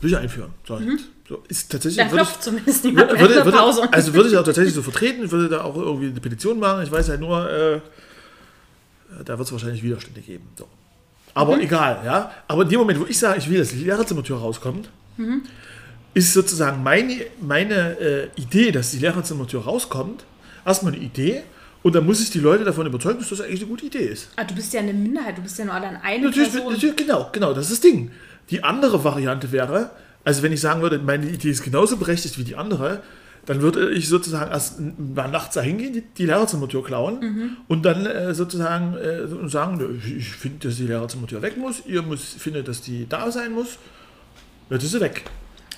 Will 0.00 0.10
ich 0.10 0.16
einführen. 0.16 0.50
So, 0.66 0.78
so 1.28 1.42
ist 1.48 1.72
tatsächlich. 1.72 2.04
Mhm. 2.04 2.10
dann 2.10 2.12
würde 2.12 2.22
ich- 2.22 2.28
klopft 2.28 2.42
zumindest 2.44 2.84
niemand 2.84 3.10
würde, 3.10 3.22
würde, 3.34 3.44
würde, 3.46 3.92
also 3.92 4.14
würde 4.14 4.28
ich 4.28 4.36
auch 4.36 4.44
tatsächlich 4.44 4.74
so 4.74 4.82
vertreten, 4.82 5.24
ich 5.24 5.30
würde 5.32 5.48
da 5.48 5.62
auch 5.64 5.74
irgendwie 5.76 6.06
eine 6.08 6.20
Petition 6.20 6.58
machen. 6.60 6.82
Ich 6.84 6.90
weiß 6.92 7.08
halt 7.08 7.20
nur, 7.20 7.50
äh, 7.50 7.80
da 9.24 9.36
wird 9.38 9.46
es 9.48 9.52
wahrscheinlich 9.52 9.82
Widerstände 9.82 10.20
geben. 10.20 10.46
So. 10.56 10.68
Aber 11.34 11.56
Mhm. 11.56 11.62
egal, 11.62 12.02
ja. 12.04 12.30
Aber 12.46 12.62
in 12.62 12.68
dem 12.68 12.78
Moment, 12.80 13.00
wo 13.00 13.06
ich 13.06 13.18
sage, 13.18 13.38
ich 13.38 13.48
will, 13.50 13.58
dass 13.58 13.70
die 13.70 13.76
Lehrerzimmertür 13.84 14.36
rauskommt, 14.38 14.88
Mhm. 15.16 15.42
ist 16.14 16.32
sozusagen 16.32 16.82
meine, 16.82 17.26
meine 17.40 17.98
äh, 17.98 18.28
Idee, 18.36 18.70
dass 18.70 18.90
die 18.92 18.98
Lehrerzimmertür 18.98 19.62
rauskommt, 19.62 20.24
erstmal 20.68 20.92
eine 20.94 21.02
Idee. 21.02 21.42
Und 21.82 21.94
dann 21.94 22.04
muss 22.04 22.20
ich 22.20 22.30
die 22.30 22.40
Leute 22.40 22.64
davon 22.64 22.86
überzeugen, 22.86 23.18
dass 23.20 23.28
das 23.28 23.40
eigentlich 23.40 23.60
eine 23.60 23.68
gute 23.70 23.86
Idee 23.86 24.06
ist. 24.06 24.28
Ah, 24.36 24.44
du 24.44 24.54
bist 24.54 24.72
ja 24.72 24.80
eine 24.80 24.92
Minderheit, 24.92 25.38
du 25.38 25.42
bist 25.42 25.58
ja 25.58 25.64
nur 25.64 25.74
allein 25.74 25.96
eine 25.96 26.26
Natürlich, 26.26 26.50
Person. 26.52 26.72
natürlich, 26.72 26.96
genau, 26.96 27.30
genau, 27.32 27.54
das 27.54 27.70
ist 27.70 27.72
das 27.84 27.90
Ding. 27.90 28.10
Die 28.50 28.62
andere 28.64 29.02
Variante 29.04 29.52
wäre, 29.52 29.90
also 30.24 30.42
wenn 30.42 30.52
ich 30.52 30.60
sagen 30.60 30.82
würde, 30.82 30.98
meine 30.98 31.28
Idee 31.30 31.50
ist 31.50 31.62
genauso 31.62 31.96
berechtigt 31.96 32.36
wie 32.38 32.44
die 32.44 32.56
andere, 32.56 33.02
dann 33.46 33.62
würde 33.62 33.90
ich 33.92 34.08
sozusagen 34.08 34.50
erst 34.50 34.78
mal 34.80 35.28
nachts 35.28 35.54
da 35.54 35.62
hingehen, 35.62 35.92
die, 35.94 36.02
die 36.02 36.26
Lehrerzimmertür 36.26 36.82
klauen 36.84 37.20
Mhm. 37.20 37.56
und 37.68 37.84
dann 37.84 38.04
äh, 38.04 38.34
sozusagen 38.34 38.94
äh, 38.96 39.48
sagen, 39.48 40.02
ich, 40.18 40.28
finde, 40.30 40.66
dass 40.68 40.76
die 40.76 40.86
Lehrerzimmertür 40.86 41.40
weg 41.42 41.56
muss, 41.56 41.82
ihr 41.86 42.02
muss, 42.02 42.34
findet, 42.38 42.66
dass 42.68 42.82
die 42.82 43.06
da 43.08 43.30
sein 43.30 43.52
muss, 43.52 43.78
jetzt 44.68 44.82
ist 44.84 44.90
sie 44.92 45.00
weg. 45.00 45.22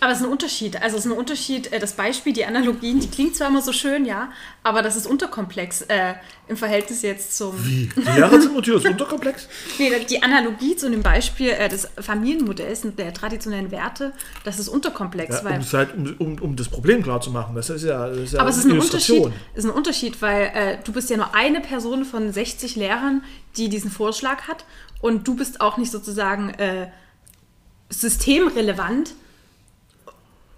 Aber 0.00 0.12
es 0.12 0.18
ist 0.20 0.24
ein 0.24 0.30
Unterschied. 0.32 0.80
Also 0.82 0.96
es 0.96 1.04
ist 1.04 1.10
ein 1.12 1.16
Unterschied, 1.16 1.72
äh, 1.72 1.78
das 1.78 1.92
Beispiel, 1.92 2.32
die 2.32 2.44
Analogien, 2.46 3.00
die 3.00 3.08
klingt 3.08 3.36
zwar 3.36 3.48
immer 3.48 3.60
so 3.60 3.72
schön, 3.72 4.06
ja, 4.06 4.32
aber 4.62 4.80
das 4.82 4.96
ist 4.96 5.06
unterkomplex 5.06 5.82
äh, 5.82 6.14
im 6.48 6.56
Verhältnis 6.56 7.02
jetzt 7.02 7.36
zum. 7.36 7.54
Wie? 7.66 7.90
Die 7.94 8.00
Lehrerzimmertür 8.00 8.76
ist 8.78 8.86
unterkomplex? 8.86 9.48
Nee, 9.78 9.90
die 10.08 10.22
Analogie 10.22 10.74
zu 10.76 10.90
dem 10.90 11.02
Beispiel 11.02 11.50
äh, 11.50 11.68
des 11.68 11.88
Familienmodells 12.00 12.84
und 12.84 12.98
der 12.98 13.12
traditionellen 13.12 13.70
Werte, 13.70 14.12
das 14.44 14.58
ist 14.58 14.68
unterkomplex, 14.68 15.36
Ja, 15.36 15.44
weil. 15.44 15.58
um, 15.60 15.72
halt, 15.72 15.94
um, 15.94 16.14
um, 16.18 16.38
um 16.40 16.56
das 16.56 16.68
Problem 16.68 17.02
klar 17.02 17.20
zu 17.20 17.30
machen. 17.30 17.54
Das 17.54 17.70
ist 17.70 17.84
ja, 17.84 18.08
das 18.08 18.18
ist 18.18 18.32
ja 18.32 18.40
Aber 18.40 18.50
es 18.50 18.56
ist 18.56 18.64
ein. 18.64 18.78
Unterschied, 18.80 19.30
ist 19.54 19.64
ein 19.64 19.70
Unterschied, 19.70 20.20
weil 20.22 20.50
äh, 20.54 20.78
du 20.82 20.92
bist 20.92 21.10
ja 21.10 21.16
nur 21.18 21.34
eine 21.34 21.60
Person 21.60 22.04
von 22.04 22.32
60 22.32 22.76
Lehrern, 22.76 23.22
die 23.56 23.68
diesen 23.68 23.90
Vorschlag 23.90 24.48
hat 24.48 24.64
und 25.02 25.28
du 25.28 25.36
bist 25.36 25.60
auch 25.60 25.76
nicht 25.76 25.90
sozusagen 25.92 26.50
äh, 26.54 26.88
systemrelevant. 27.90 29.14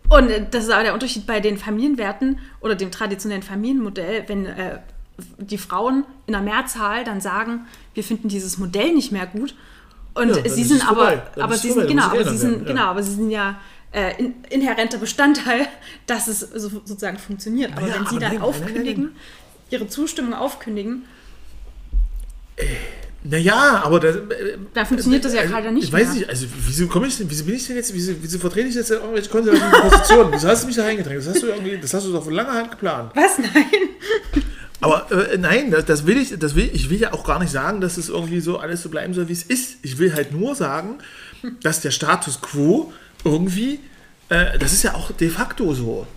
Und 0.08 0.30
äh, 0.30 0.46
das 0.50 0.64
ist 0.64 0.70
aber 0.70 0.82
der 0.82 0.94
Unterschied 0.94 1.26
bei 1.26 1.40
den 1.40 1.58
Familienwerten 1.58 2.38
oder 2.60 2.74
dem 2.74 2.90
traditionellen 2.90 3.42
Familienmodell, 3.42 4.24
wenn 4.28 4.46
äh, 4.46 4.78
die 5.38 5.58
Frauen 5.58 6.04
in 6.26 6.32
der 6.32 6.42
Mehrzahl 6.42 7.04
dann 7.04 7.20
sagen, 7.20 7.66
wir 7.94 8.04
finden 8.04 8.28
dieses 8.28 8.58
Modell 8.58 8.92
nicht 8.94 9.12
mehr 9.12 9.26
gut. 9.26 9.54
Und 10.14 10.28
Ja, 10.28 10.48
sie 10.48 10.64
sind 10.64 10.86
aber, 10.86 11.22
aber 11.38 11.56
sie 11.56 11.70
sind, 11.70 11.88
genau, 11.88 12.04
aber 12.04 12.24
sie 12.24 12.36
sind, 12.36 12.66
genau, 12.66 12.84
aber 12.84 13.02
sie 13.02 13.14
sind 13.14 13.30
ja 13.30 13.58
äh, 13.92 14.18
in, 14.18 14.34
inhärenter 14.50 14.98
Bestandteil, 14.98 15.66
dass 16.06 16.28
es 16.28 16.40
so, 16.40 16.68
sozusagen 16.68 17.18
funktioniert. 17.18 17.72
Aber 17.76 17.86
Ja, 17.86 17.94
wenn 17.94 18.06
sie 18.06 18.16
aber 18.16 18.20
dann 18.20 18.20
nein, 18.20 18.30
nein, 18.30 18.40
nein, 18.40 18.42
aufkündigen, 18.42 19.16
ihre 19.70 19.88
Zustimmung 19.88 20.34
aufkündigen, 20.34 21.04
Naja, 23.24 23.82
aber 23.84 24.00
das, 24.00 24.16
äh, 24.16 24.58
dann 24.74 24.86
funktioniert 24.86 25.24
das 25.24 25.32
ja 25.32 25.44
gerade 25.44 25.70
nicht 25.70 25.84
Ich 25.84 25.92
weiß 25.92 26.14
nicht, 26.14 26.28
also 26.28 26.46
wieso 26.66 26.88
komme 26.88 27.06
ich 27.06 27.16
denn, 27.16 27.30
wieso 27.30 27.44
bin 27.44 27.54
ich 27.54 27.66
denn 27.66 27.76
jetzt, 27.76 27.94
wieso, 27.94 28.14
wieso 28.20 28.38
vertrete 28.38 28.68
ich 28.68 28.74
jetzt 28.74 28.90
irgendwelche 28.90 29.30
konservativen 29.30 29.90
Positionen? 29.90 30.32
Wieso 30.32 30.48
hast 30.48 30.62
du 30.62 30.66
mich 30.66 30.76
da 30.76 30.82
reingedrängt? 30.82 31.20
Das 31.20 31.28
hast 31.28 31.42
du 31.42 31.46
irgendwie, 31.46 31.78
das 31.78 31.94
hast 31.94 32.06
du 32.06 32.12
doch 32.12 32.24
von 32.24 32.34
langer 32.34 32.52
Hand 32.52 32.70
geplant. 32.72 33.12
Was? 33.14 33.38
Nein. 33.38 34.44
Aber 34.80 35.06
äh, 35.12 35.38
nein, 35.38 35.70
das, 35.70 35.84
das 35.84 36.06
will 36.06 36.16
ich, 36.16 36.36
das 36.36 36.56
will, 36.56 36.68
ich 36.72 36.90
will 36.90 36.98
ja 36.98 37.12
auch 37.12 37.24
gar 37.24 37.38
nicht 37.38 37.52
sagen, 37.52 37.80
dass 37.80 37.96
es 37.96 38.08
irgendwie 38.08 38.40
so 38.40 38.58
alles 38.58 38.82
so 38.82 38.88
bleiben 38.88 39.14
soll, 39.14 39.28
wie 39.28 39.32
es 39.32 39.44
ist. 39.44 39.76
Ich 39.82 39.98
will 39.98 40.12
halt 40.12 40.32
nur 40.32 40.56
sagen, 40.56 40.98
dass 41.62 41.80
der 41.80 41.92
Status 41.92 42.40
quo 42.40 42.92
irgendwie, 43.24 43.78
äh, 44.28 44.58
das 44.58 44.72
ist 44.72 44.82
ja 44.82 44.94
auch 44.94 45.12
de 45.12 45.28
facto 45.28 45.72
so. 45.72 46.08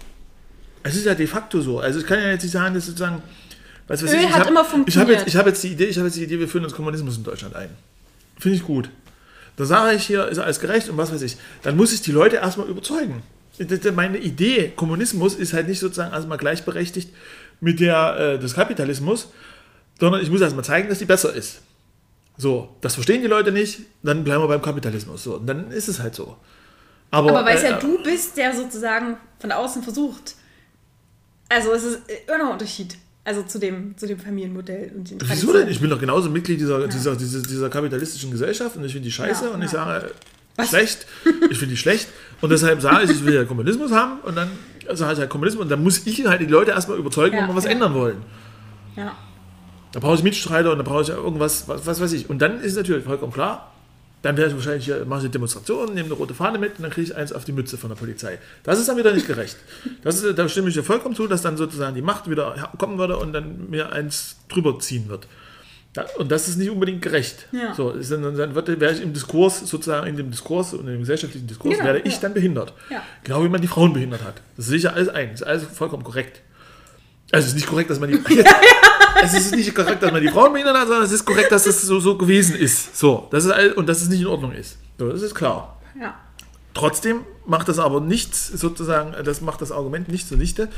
Es 0.82 0.95
ist 0.95 1.06
ja 1.06 1.14
de 1.14 1.27
facto 1.27 1.61
so. 1.61 1.80
Also 1.80 1.99
ich 1.99 2.07
kann 2.07 2.19
ja 2.19 2.30
jetzt 2.30 2.41
nicht 2.41 2.52
sagen, 2.52 2.73
dass 2.73 2.88
sozusagen, 2.88 3.22
was 3.88 4.03
weiß 4.03 4.12
Öl 4.12 4.18
ich, 4.20 4.26
ich 4.26 4.32
hat 4.34 4.41
hab- 4.41 4.48
immer 4.49 4.62
Ich 4.62 4.66
habe 4.66 4.70
funktioniert. 4.70 5.20
jetzt, 5.20 5.28
ich 5.28 5.36
hab 5.36 5.45
jetzt 5.45 5.64
die 5.64 5.68
Idee, 5.70 5.86
ich 5.86 5.98
habe 5.98 6.07
jetzt 6.07 6.18
die 6.18 6.24
Idee, 6.24 6.40
wir 6.40 6.48
führen 6.48 6.64
uns 6.64 6.74
Kommunismus 6.74 7.18
in 7.18 7.24
Deutschland 7.24 7.56
ein. 7.56 7.70
Finde 8.40 8.57
ich 8.57 8.64
gut. 8.64 8.90
Da 9.57 9.66
sage 9.66 9.95
ich 9.95 10.06
hier, 10.06 10.28
ist 10.28 10.40
alles 10.40 10.60
gerecht 10.60 10.90
und 10.90 10.98
was 10.98 11.14
weiß 11.14 11.22
ich. 11.22 11.38
Dann 11.64 11.78
muss 11.78 11.94
ich 11.94 12.02
die 12.02 12.12
Leute 12.12 12.38
erstmal 12.38 12.68
überzeugen. 12.68 13.24
Meine 13.95 14.18
Idee, 14.18 14.74
Kommunismus, 14.76 15.36
ist 15.36 15.53
halt 15.53 15.68
nicht 15.70 15.80
sozusagen 15.80 16.14
erstmal 16.14 16.38
gleichberechtigt 16.38 17.10
mit 17.62 17.80
der 17.80 18.18
äh, 18.36 18.40
des 18.40 18.53
Kapitalismus, 18.53 19.30
sondern 19.98 20.22
ich 20.22 20.30
muss 20.30 20.41
erstmal 20.41 20.66
zeigen, 20.66 20.90
dass 20.90 20.99
die 20.99 21.06
besser 21.06 21.34
ist. 21.34 21.62
So, 22.38 22.76
das 22.82 22.95
verstehen 22.95 23.22
die 23.22 23.28
Leute 23.30 23.53
nicht, 23.53 23.80
dann 24.03 24.26
bleiben 24.26 24.44
wir 24.44 24.49
beim 24.49 24.62
Kapitalismus. 24.62 25.24
So, 25.24 25.36
und 25.36 25.48
dann 25.48 25.72
ist 25.72 25.88
es 25.88 25.99
halt 26.02 26.16
so. 26.16 26.36
Aber, 27.12 27.30
Aber 27.30 27.45
weil 27.45 27.56
es 27.56 27.64
äh, 27.64 27.70
ja 27.72 27.78
du 27.80 28.03
bist, 28.03 28.36
der 28.36 28.53
sozusagen 28.53 29.16
von 29.40 29.53
außen 29.53 29.84
versucht. 29.84 30.36
Also 31.48 31.72
es 31.72 31.84
ist 31.86 31.99
immer 32.28 32.40
noch 32.40 32.45
ein 32.48 32.52
Unterschied. 32.53 32.98
Also 33.26 33.42
zu 33.42 33.58
dem, 33.60 33.98
zu 33.98 34.06
dem 34.06 34.20
Familienmodell 34.20 34.92
und 34.96 35.10
den 35.10 35.18
Wieso 35.20 35.52
denn? 35.52 35.68
Ich 35.68 35.80
bin 35.80 35.90
doch 35.90 36.00
genauso 36.00 36.30
Mitglied 36.30 36.60
dieser, 36.60 36.88
dieser, 36.88 37.16
dieser, 37.16 37.42
dieser 37.42 37.70
kapitalistischen 37.70 38.30
Gesellschaft 38.30 38.78
und 38.78 38.86
ich 38.86 38.92
finde 38.92 39.06
die 39.06 39.12
scheiße 39.12 39.46
Ja, 39.46 39.52
und 39.52 39.64
ich 39.64 39.72
ja. 39.72 39.84
sage, 39.84 40.12
äh, 40.58 40.66
schlecht, 40.66 41.08
ich 41.50 41.58
finde 41.58 41.74
die 41.74 41.78
schlecht 41.78 42.08
und 42.42 42.52
deshalb 42.52 42.82
sage 42.82 43.06
ich, 43.06 43.10
ich 43.12 43.26
will 43.26 43.34
ja 43.34 43.44
Kommunismus 43.44 43.92
haben 43.92 44.20
und 44.20 44.36
dann 44.38 44.50
sage 44.94 45.14
ich 45.14 45.20
halt 45.20 45.30
Kommunismus 45.32 45.64
und 45.64 45.70
dann 45.70 45.82
muss 45.84 46.06
ich 46.06 46.26
halt 46.28 46.40
die 46.40 46.46
Leute 46.46 46.72
erstmal 46.72 47.00
überzeugen, 47.00 47.36
Ja, 47.36 47.42
wenn 47.42 47.50
wir 47.50 47.56
was 47.56 47.66
ja. 47.66 47.72
ändern 47.72 47.96
wollen. 47.96 48.18
Ja. 48.96 49.18
Da 49.92 50.00
brauche 50.00 50.16
ich 50.16 50.24
Mitstreiter 50.24 50.72
und 50.72 50.78
da 50.78 50.84
brauche 50.84 51.02
ich 51.02 51.08
ja 51.08 51.16
irgendwas, 51.16 51.68
was, 51.68 51.86
was 51.88 52.00
weiß 52.00 52.14
ich. 52.14 52.30
Und 52.30 52.44
dann 52.44 52.60
ist 52.60 52.74
es 52.74 52.78
natürlich 52.78 53.06
vollkommen 53.06 53.34
klar, 53.34 53.74
dann 54.26 54.38
werde 54.38 54.50
ich 54.50 54.56
wahrscheinlich 54.56 54.86
hier, 54.86 55.06
mache 55.06 55.20
ich 55.20 55.26
eine 55.26 55.30
Demonstration, 55.30 55.94
nehme 55.94 56.08
eine 56.08 56.16
rote 56.16 56.34
Fahne 56.34 56.58
mit 56.58 56.78
und 56.78 56.82
dann 56.82 56.90
kriege 56.90 57.06
ich 57.06 57.16
eins 57.16 57.32
auf 57.32 57.46
die 57.46 57.52
Mütze 57.52 57.78
von 57.78 57.90
der 57.90 57.96
Polizei. 57.96 58.40
Das 58.64 58.80
ist 58.80 58.90
dann 58.90 58.98
wieder 58.98 59.14
nicht 59.14 59.28
gerecht. 59.28 59.56
Das 60.04 60.20
ist, 60.24 60.36
da 60.36 60.50
stimme 60.50 60.70
ich 60.70 60.74
dir 60.74 60.84
vollkommen 60.84 61.14
zu, 61.14 61.28
dass 61.28 61.44
dann 61.44 61.58
sozusagen 61.58 61.94
die 61.94 62.02
Macht 62.02 62.28
wieder 62.28 62.72
kommen 62.80 62.98
würde 62.98 63.18
und 63.18 63.34
dann 63.34 63.70
mir 63.70 63.92
eins 63.92 64.38
drüber 64.50 64.80
ziehen 64.80 65.10
wird. 65.10 65.28
Da, 65.94 66.08
und 66.18 66.32
das 66.32 66.48
ist 66.48 66.58
nicht 66.58 66.72
unbedingt 66.72 67.04
gerecht. 67.04 67.48
Ja. 67.52 67.76
So, 67.76 67.92
ist 67.92 68.12
dann, 68.12 68.24
dann 68.36 68.56
wird, 68.56 68.68
werde 68.68 68.96
ich 68.96 69.04
im 69.04 69.14
Diskurs, 69.14 69.60
sozusagen 69.60 70.08
in 70.08 70.18
dem 70.18 70.32
Diskurs 70.32 70.74
und 70.74 70.88
im 70.88 71.02
gesellschaftlichen 71.02 71.46
Diskurs, 71.46 71.76
Genau, 71.76 71.86
werde 71.86 72.00
ich 72.00 72.16
ja. 72.16 72.22
dann 72.22 72.34
behindert. 72.34 72.74
Ja. 72.90 73.04
Genau 73.24 73.44
wie 73.44 73.50
man 73.50 73.62
die 73.62 73.68
Frauen 73.68 73.94
behindert 73.94 74.24
hat. 74.24 74.42
Das 74.58 74.66
sehe 74.66 74.78
ich 74.78 74.84
ja 74.84 74.94
alles 74.94 75.08
ein. 75.10 75.34
Das 75.34 75.42
ist 75.42 75.48
alles 75.48 75.64
vollkommen 75.66 76.04
korrekt. 76.04 76.42
Also 77.32 77.46
es 77.46 77.50
ist 77.50 77.56
nicht 77.58 77.68
korrekt, 77.68 77.92
dass 77.92 78.00
man 78.00 78.10
die. 78.10 78.18
es 79.26 79.34
ist 79.34 79.56
nicht 79.56 79.74
korrekt, 79.74 80.04
dass 80.04 80.12
man 80.12 80.22
die 80.22 80.30
Frauen 80.30 80.54
behindert 80.54 80.78
hat, 80.78 80.88
sondern 80.88 81.06
es 81.06 81.12
ist 81.12 81.26
korrekt, 81.26 81.52
dass 81.52 81.66
es 81.66 81.82
so, 81.82 82.00
so 82.00 82.18
gewesen 82.18 82.56
ist. 82.56 82.98
So, 82.98 83.28
das 83.32 83.46
ist 83.46 83.52
all, 83.52 83.72
und 83.74 83.88
dass 83.88 84.02
es 84.02 84.10
nicht 84.10 84.22
in 84.22 84.28
Ordnung 84.28 84.52
ist. 84.52 84.78
So, 84.98 85.10
das 85.10 85.22
ist 85.22 85.36
klar. 85.36 85.80
ja. 86.00 86.16
Trotzdem 86.74 87.22
macht 87.46 87.70
das 87.70 87.80
aber 87.80 88.02
nichts, 88.02 88.48
sozusagen, 88.48 89.16
das 89.24 89.40
macht 89.40 89.62
das 89.62 89.72
Argument 89.72 90.10
nicht 90.10 90.28
zunichte, 90.28 90.70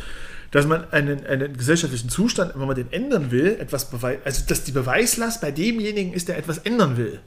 dass 0.52 0.68
man 0.68 0.90
einen, 0.92 1.26
einen 1.26 1.58
gesellschaftlichen 1.58 2.10
Zustand, 2.10 2.54
wenn 2.56 2.68
man 2.68 2.76
den 2.76 2.92
ändern 2.92 3.32
will, 3.32 3.58
etwas 3.60 3.90
beweist, 3.90 4.22
also 4.24 4.44
dass 4.48 4.64
die 4.64 4.72
Beweislast 4.72 5.42
bei 5.42 5.52
demjenigen 5.52 6.14
ist, 6.14 6.28
der 6.28 6.38
etwas 6.38 6.60
ändern 6.60 6.98
will. 6.98 7.20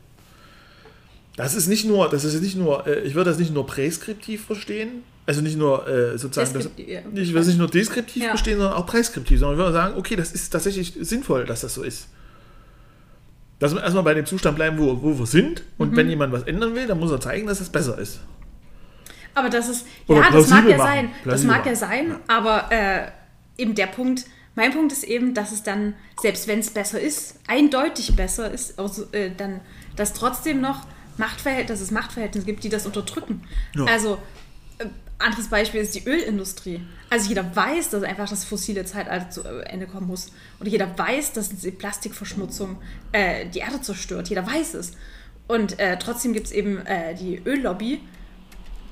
Das 1.37 1.55
ist 1.55 1.67
nicht 1.67 1.85
nur, 1.85 2.09
das 2.09 2.25
ist 2.25 2.41
nicht 2.41 2.57
nur, 2.57 2.87
äh, 2.87 3.01
ich 3.01 3.15
würde 3.15 3.31
das 3.31 3.39
nicht 3.39 3.53
nur 3.53 3.67
präskriptiv 3.67 4.45
verstehen, 4.45 5.03
also 5.31 5.43
nicht 5.43 5.57
nur 5.57 5.87
äh, 5.87 6.19
sozusagen, 6.19 6.53
das, 6.55 6.71
ja. 6.77 7.01
würde 7.05 7.39
es 7.39 7.47
nicht 7.47 7.59
nur 7.59 7.69
deskriptiv 7.71 8.25
Ja. 8.25 8.31
verstehen, 8.31 8.59
sondern 8.59 8.75
auch 8.77 8.85
präskriptiv, 8.85 9.39
sondern 9.39 9.59
ich 9.59 9.63
würde 9.65 9.73
sagen, 9.73 9.95
okay, 9.97 10.17
das 10.17 10.33
ist 10.33 10.51
tatsächlich 10.51 10.93
sinnvoll, 11.01 11.45
dass 11.47 11.61
das 11.61 11.75
so 11.75 11.85
ist. 11.85 12.09
Dass 13.61 13.73
wir 13.73 13.81
erstmal 13.81 14.03
bei 14.03 14.15
dem 14.15 14.27
Zustand 14.27 14.57
bleiben, 14.57 14.77
wo, 14.77 15.01
wo 15.03 15.17
wir 15.17 15.27
sind, 15.27 15.61
Mhm. 15.61 15.67
und 15.79 15.97
wenn 15.97 16.09
jemand 16.11 16.33
was 16.33 16.43
ändern 16.43 16.75
will, 16.75 16.89
dann 16.89 16.99
muss 16.99 17.13
er 17.13 17.21
zeigen, 17.21 17.47
dass 17.47 17.61
es 17.61 17.69
besser 17.69 17.97
ist. 17.97 18.19
Aber 19.37 19.49
das 19.51 19.69
ist, 19.69 19.87
Oder 20.09 20.23
ja, 20.23 20.31
das 20.33 20.49
mag 20.49 20.69
ja 20.69 20.77
machen. 20.77 20.89
sein. 20.89 21.09
Das 21.13 21.23
Plausibel 21.23 21.57
mag 21.57 21.67
ja 21.67 21.75
sein, 21.77 22.17
aber 22.27 22.73
äh, 22.73 23.07
eben 23.57 23.77
der 23.77 23.87
Punkt, 23.87 24.25
mein 24.57 24.73
Punkt 24.73 24.91
ist 24.91 25.05
eben, 25.05 25.33
dass 25.33 25.53
es 25.53 25.63
dann, 25.63 25.95
selbst 26.21 26.49
wenn 26.49 26.59
es 26.59 26.71
besser 26.71 27.01
ist, 27.01 27.37
eindeutig 27.47 28.17
besser 28.17 28.51
ist, 28.51 28.77
also, 28.81 29.05
äh, 29.13 29.31
dann, 29.37 29.61
dass 29.95 30.13
trotzdem 30.13 30.61
noch 30.61 30.85
Machtverhältnisse, 31.19 31.73
dass 31.75 31.81
es 31.81 31.93
Machtverhältnisse 31.93 32.47
gibt, 32.47 32.65
die 32.65 32.69
das 32.69 32.85
unterdrücken. 32.85 33.43
Ja. 33.77 33.85
Also 33.85 34.19
anderes 35.21 35.49
Beispiel 35.49 35.81
ist 35.81 35.95
die 35.95 36.07
Ölindustrie. 36.07 36.83
Also 37.11 37.29
jeder 37.29 37.55
weiß, 37.55 37.91
dass 37.91 38.03
einfach 38.03 38.29
das 38.29 38.45
fossile 38.45 38.85
Zeitalter 38.85 39.31
zu 39.31 39.43
Ende 39.43 39.87
kommen 39.87 40.07
muss. 40.07 40.33
Und 40.59 40.67
jeder 40.67 40.97
weiß, 40.97 41.33
dass 41.33 41.51
die 41.51 41.71
Plastikverschmutzung 41.71 42.81
äh, 43.13 43.47
die 43.49 43.59
Erde 43.61 43.81
zerstört. 43.81 44.29
Jeder 44.29 44.47
weiß 44.47 44.75
es. 44.75 44.93
Und 45.49 45.79
äh, 45.79 45.99
trotzdem 45.99 46.33
gibt 46.33 46.47
es 46.47 46.53
eben 46.53 46.79
äh, 46.87 47.15
die 47.15 47.43
Öllobby, 47.45 48.01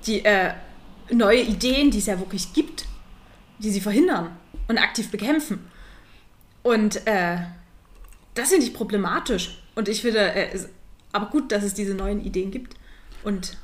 die 0.07 0.25
äh, 0.25 0.53
neue 1.11 1.41
Ideen, 1.41 1.91
die 1.91 1.99
es 1.99 2.07
ja 2.07 2.19
wirklich 2.19 2.53
gibt, 2.53 2.87
die 3.59 3.71
sie 3.71 3.81
verhindern 3.81 4.37
und 4.67 4.79
aktiv 4.79 5.11
bekämpfen. 5.11 5.71
Und 6.63 7.07
äh, 7.07 7.39
das 8.35 8.51
finde 8.51 8.67
ich 8.67 8.75
problematisch. 8.75 9.63
Und 9.75 9.89
ich 9.89 10.03
finde, 10.03 10.33
äh, 10.33 10.59
aber 11.13 11.27
gut, 11.27 11.53
dass 11.53 11.63
es 11.63 11.75
diese 11.75 11.95
neuen 11.95 12.21
Ideen 12.25 12.51
gibt. 12.51 12.75
Und 13.23 13.57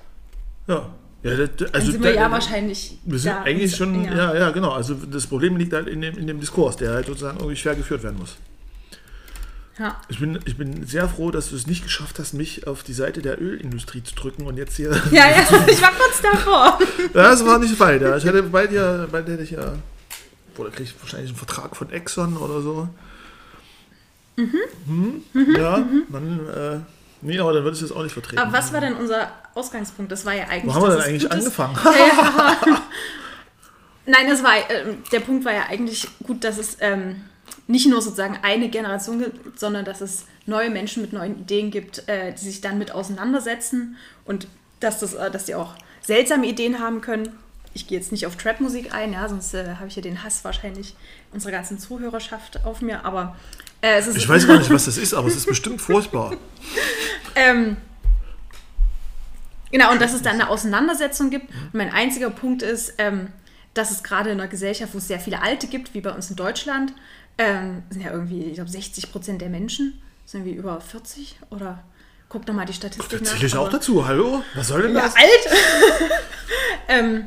Ja. 0.67 0.95
Ja 1.25 1.37
das, 1.47 1.73
also 1.75 1.91
sind 1.91 2.05
wir 2.05 2.13
da- 2.15 2.21
ja 2.21 2.31
wahrscheinlich. 2.31 2.99
Wir 3.05 3.19
sind 3.19 3.33
eigentlich 3.33 3.63
ins- 3.73 3.77
schon, 3.77 4.05
ja. 4.05 4.35
ja, 4.35 4.51
genau. 4.51 4.71
Also 4.71 4.95
das 4.95 5.27
Problem 5.27 5.57
liegt 5.57 5.73
halt 5.73 5.89
in 5.89 6.01
dem, 6.03 6.17
in 6.17 6.27
dem 6.27 6.39
Diskurs, 6.39 6.77
der 6.77 6.93
halt 6.93 7.07
sozusagen 7.07 7.39
irgendwie 7.39 7.57
schwer 7.57 7.75
geführt 7.75 8.03
werden 8.05 8.19
muss. 8.19 8.37
Ja. 9.77 10.01
Ich 10.09 10.21
bin, 10.21 10.39
ich 10.45 10.57
bin 10.57 10.87
sehr 10.87 11.09
froh, 11.09 11.33
dass 11.33 11.51
du 11.51 11.57
es 11.57 11.67
nicht 11.67 11.83
geschafft 11.83 12.21
hast, 12.21 12.33
mich 12.33 12.69
auf 12.69 12.85
die 12.85 12.93
Seite 12.93 13.23
der 13.23 13.43
Ölindustrie 13.43 14.05
zu 14.05 14.15
drücken 14.15 14.47
und 14.47 14.57
jetzt 14.57 14.77
hier. 14.77 14.91
Ja, 15.11 15.29
ja, 15.31 15.41
ich 15.67 15.83
war 15.83 15.91
kurz 15.93 16.21
davor. 16.23 16.79
das 17.13 17.45
war 17.45 17.59
nicht 17.59 17.81
weit, 17.81 18.03
ja. 18.03 18.17
Ich 18.17 18.25
hätte 18.25 18.45
bei 18.45 18.69
dir, 18.69 19.09
bei 19.11 19.21
dir 19.23 19.33
hätte 19.33 19.43
ich 19.43 19.51
ja. 19.51 19.75
Boah, 20.55 20.67
da 20.67 20.71
krieg 20.71 20.87
ich 20.87 20.95
wahrscheinlich 21.01 21.31
einen 21.31 21.39
Vertrag 21.39 21.75
von 21.75 21.91
Exxon 21.91 22.37
oder 22.37 22.61
so. 22.61 22.89
Mhm. 24.37 25.23
Ja, 25.57 25.85
dann, 26.11 26.41
äh, 26.49 26.79
nee, 27.25 27.39
aber 27.39 27.53
dann 27.53 27.65
würde 27.65 27.75
ich 27.75 27.83
das 27.83 27.93
auch 27.93 28.03
nicht 28.03 28.13
vertreten. 28.13 28.39
Aber 28.39 28.53
was 28.53 28.73
war 28.73 28.81
denn 28.81 28.95
unser 28.95 29.33
Ausgangspunkt? 29.55 30.13
Das 30.13 30.25
war 30.25 30.35
ja 30.35 30.45
eigentlich. 30.45 30.67
Wo 30.67 30.75
haben 30.75 30.83
wir 30.83 30.97
denn 30.97 31.01
eigentlich 31.01 31.31
angefangen? 31.31 31.77
Nein, 34.07 34.29
das 34.29 34.43
war, 34.43 34.53
ähm, 34.71 35.03
der 35.13 35.21
Punkt 35.21 35.45
war 35.45 35.53
ja 35.53 35.65
eigentlich 35.69 36.07
gut, 36.25 36.45
dass 36.45 36.59
es 36.59 36.77
ähm, 36.81 37.23
nicht 37.67 37.89
nur 37.89 38.03
sozusagen 38.03 38.39
eine 38.43 38.69
Generation 38.69 39.19
gibt, 39.19 39.59
sondern 39.59 39.85
dass 39.85 40.01
es 40.01 40.27
neue 40.47 40.71
Menschen 40.71 41.03
mit 41.03 41.13
neuen 41.13 41.41
Ideen 41.41 41.71
gibt, 41.71 42.07
äh, 42.09 42.33
die 42.33 42.45
sich 42.45 42.61
dann 42.61 42.79
mit 42.79 42.93
auseinandersetzen 42.93 43.97
und 44.27 44.47
dass, 44.81 45.01
das, 45.01 45.15
äh, 45.15 45.31
dass 45.31 45.47
die 45.47 45.55
auch 45.55 45.75
seltsame 46.03 46.47
Ideen 46.47 46.81
haben 46.81 47.01
können. 47.01 47.31
Ich 47.73 47.87
gehe 47.87 47.99
jetzt 47.99 48.13
nicht 48.13 48.27
auf 48.27 48.37
Trap-Musik 48.37 48.95
ein, 48.95 49.15
ja, 49.15 49.29
sonst 49.29 49.55
äh, 49.55 49.77
habe 49.77 49.89
ich 49.89 49.97
ja 49.97 50.03
den 50.03 50.23
Hass 50.23 50.45
wahrscheinlich 50.45 50.95
unserer 51.33 51.53
ganzen 51.53 51.79
Zuhörerschaft 51.79 52.65
auf 52.65 52.83
mir, 52.83 53.05
aber 53.05 53.37
äh, 53.85 54.01
Ich 54.17 54.29
weiß 54.29 54.47
gar 54.47 54.59
nicht, 54.59 54.71
was 54.71 54.87
das 54.87 54.97
ist, 54.97 55.15
aber 55.15 55.29
es 55.29 55.37
ist 55.37 55.47
bestimmt 55.47 55.81
furchtbar. 55.81 56.33
Ähm, 57.37 57.77
genau, 59.73 59.91
und 59.91 60.01
dass 60.01 60.13
es 60.15 60.23
dann 60.23 60.35
eine 60.35 60.49
Auseinandersetzung 60.49 61.31
gibt. 61.31 61.49
Und 61.49 61.75
mein 61.75 61.93
einziger 61.93 62.31
Punkt 62.31 62.63
ist, 62.63 62.95
ähm, 62.99 63.33
dass 63.75 63.91
es 63.91 64.05
gerade 64.05 64.31
in 64.31 64.39
einer 64.39 64.49
Gesellschaft, 64.49 64.95
wo 64.95 64.99
es 64.99 65.09
sehr 65.09 65.19
viele 65.19 65.43
Alte 65.43 65.67
gibt, 65.67 65.95
wie 65.95 66.01
bei 66.01 66.13
uns 66.13 66.31
in 66.31 66.37
Deutschland, 66.37 66.93
ähm, 67.37 67.83
sind 67.91 68.03
ja 68.03 68.13
irgendwie, 68.13 68.45
ich 68.45 68.55
glaube, 68.55 68.71
60 68.71 69.11
Prozent 69.11 69.41
der 69.41 69.49
Menschen 69.49 70.01
sind 70.27 70.43
irgendwie 70.43 70.57
über 70.57 70.81
40 70.81 71.41
oder 71.51 71.83
guck 72.29 72.47
doch 72.47 72.55
mal 72.55 72.67
die 72.67 72.73
Statistik 72.73 73.19
Da 73.19 73.25
nach. 73.25 73.33
zähle 73.33 73.47
ich 73.47 73.57
auch 73.57 73.69
dazu. 73.69 74.07
Hallo? 74.07 74.45
Was 74.55 74.69
soll 74.69 74.83
denn 74.83 74.95
ja, 74.95 75.01
das? 75.03 75.17
alt. 75.17 76.11
ähm, 76.89 77.27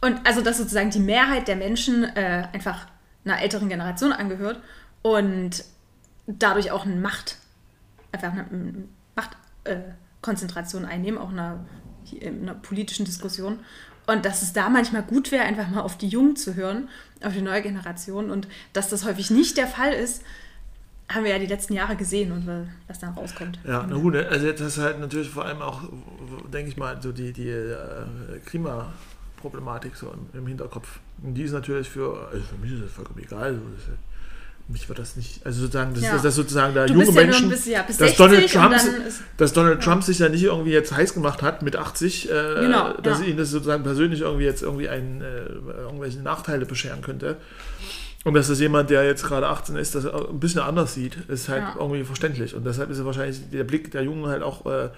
und 0.00 0.26
also, 0.26 0.40
dass 0.40 0.56
sozusagen 0.56 0.88
die 0.88 1.00
Mehrheit 1.00 1.48
der 1.48 1.56
Menschen 1.56 2.04
äh, 2.16 2.48
einfach 2.54 2.86
einer 3.26 3.40
älteren 3.42 3.68
Generation 3.68 4.12
angehört 4.12 4.60
und 5.02 5.64
dadurch 6.26 6.70
auch 6.70 6.86
eine 6.86 6.96
Macht, 6.96 7.38
einfach 8.12 8.32
eine 8.32 8.88
Machtkonzentration 9.16 10.84
äh, 10.84 10.88
einnehmen, 10.88 11.18
auch 11.18 11.30
in 11.30 11.38
einer, 11.38 11.64
in 12.12 12.42
einer 12.42 12.54
politischen 12.54 13.04
Diskussion. 13.04 13.60
Und 14.06 14.24
dass 14.24 14.42
es 14.42 14.52
da 14.52 14.68
manchmal 14.68 15.02
gut 15.02 15.30
wäre, 15.30 15.44
einfach 15.44 15.68
mal 15.68 15.80
auf 15.80 15.96
die 15.96 16.08
Jungen 16.08 16.36
zu 16.36 16.54
hören, 16.54 16.88
auf 17.22 17.32
die 17.32 17.42
neue 17.42 17.62
Generation. 17.62 18.30
Und 18.30 18.48
dass 18.72 18.88
das 18.88 19.04
häufig 19.04 19.30
nicht 19.30 19.56
der 19.56 19.68
Fall 19.68 19.92
ist, 19.92 20.22
haben 21.08 21.24
wir 21.24 21.32
ja 21.32 21.38
die 21.38 21.46
letzten 21.46 21.74
Jahre 21.74 21.96
gesehen 21.96 22.32
und 22.32 22.68
was 22.88 22.98
dann 22.98 23.14
rauskommt. 23.14 23.58
Ja, 23.64 23.86
na 23.88 23.96
gut, 23.96 24.16
also 24.16 24.50
das 24.50 24.60
ist 24.60 24.78
halt 24.78 24.98
natürlich 24.98 25.28
vor 25.28 25.44
allem 25.44 25.60
auch, 25.60 25.82
denke 26.52 26.70
ich 26.70 26.76
mal, 26.76 27.00
so 27.02 27.12
die, 27.12 27.32
die 27.32 27.48
äh, 27.48 27.76
Klimaproblematik 28.46 29.94
so 29.94 30.12
im, 30.32 30.46
Hinterkopf. 30.46 31.00
Und 31.22 31.34
die 31.34 31.42
ist 31.42 31.52
natürlich 31.52 31.88
für, 31.88 32.28
also 32.32 32.44
für 32.44 32.56
mich 32.56 32.72
ist 32.72 32.84
das 32.84 32.92
vollkommen 32.92 33.20
egal. 33.20 33.54
So, 33.54 33.60
mich 34.68 34.88
wird 34.88 34.98
das 34.98 35.16
nicht, 35.16 35.44
also 35.44 35.60
sozusagen, 35.62 35.92
das, 35.94 36.02
Ja. 36.04 36.12
das, 36.14 36.22
das 36.22 36.34
sozusagen 36.34 36.74
da 36.74 36.86
Du 36.86 36.94
junge 36.94 37.12
Menschen, 37.12 37.48
bisschen, 37.50 37.72
ja, 37.72 37.82
bis 37.82 37.96
dass 37.98 38.16
60 38.16 38.16
Donald 38.16 38.52
Trump, 38.52 38.74
ist, 39.06 39.20
dass 39.36 39.52
Donald 39.52 39.82
Trump 39.82 40.02
sich 40.02 40.18
ja 40.20 40.28
nicht 40.28 40.44
irgendwie 40.44 40.70
jetzt 40.72 40.92
heiß 40.92 41.14
gemacht 41.14 41.42
hat 41.42 41.62
mit 41.62 41.76
80, 41.76 42.30
äh, 42.30 42.32
Genau, 42.60 42.92
dass 42.94 43.20
ja. 43.20 43.26
ihn 43.26 43.36
das 43.36 43.50
sozusagen 43.50 43.82
persönlich 43.82 44.20
irgendwie 44.20 44.44
jetzt 44.44 44.62
irgendwie 44.62 44.88
einen, 44.88 45.20
äh, 45.20 45.44
irgendwelche 45.82 46.20
Nachteile 46.20 46.64
bescheren 46.64 47.02
könnte. 47.02 47.36
Und 48.24 48.34
dass 48.34 48.46
das 48.48 48.60
jemand, 48.60 48.88
der 48.90 49.04
jetzt 49.04 49.24
gerade 49.24 49.48
18 49.48 49.74
ist, 49.76 49.94
das 49.96 50.06
ein 50.06 50.38
bisschen 50.38 50.60
anders 50.60 50.94
sieht, 50.94 51.16
ist 51.28 51.48
halt 51.48 51.62
Ja. 51.62 51.74
irgendwie 51.78 52.04
verständlich. 52.04 52.54
Und 52.54 52.64
deshalb 52.64 52.88
ist 52.90 52.98
ja 52.98 53.04
wahrscheinlich 53.04 53.50
der 53.50 53.64
Blick 53.64 53.90
der 53.90 54.02
Jungen 54.04 54.26
halt 54.28 54.42
auch 54.44 54.64
äh, 54.66 54.90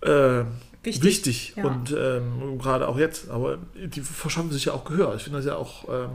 äh, 0.00 0.44
Wichtig. 0.82 1.02
wichtig. 1.04 1.54
Und 1.62 1.94
ähm, 1.98 2.58
gerade 2.58 2.88
auch 2.88 2.98
jetzt. 2.98 3.28
Aber 3.30 3.58
die 3.74 4.00
verschaffen 4.00 4.50
sich 4.50 4.64
ja 4.66 4.72
auch 4.72 4.84
Gehör. 4.84 5.14
Ich 5.16 5.24
finde 5.24 5.38
das 5.38 5.46
ja 5.46 5.56
auch. 5.56 5.88
Ähm, 5.88 6.10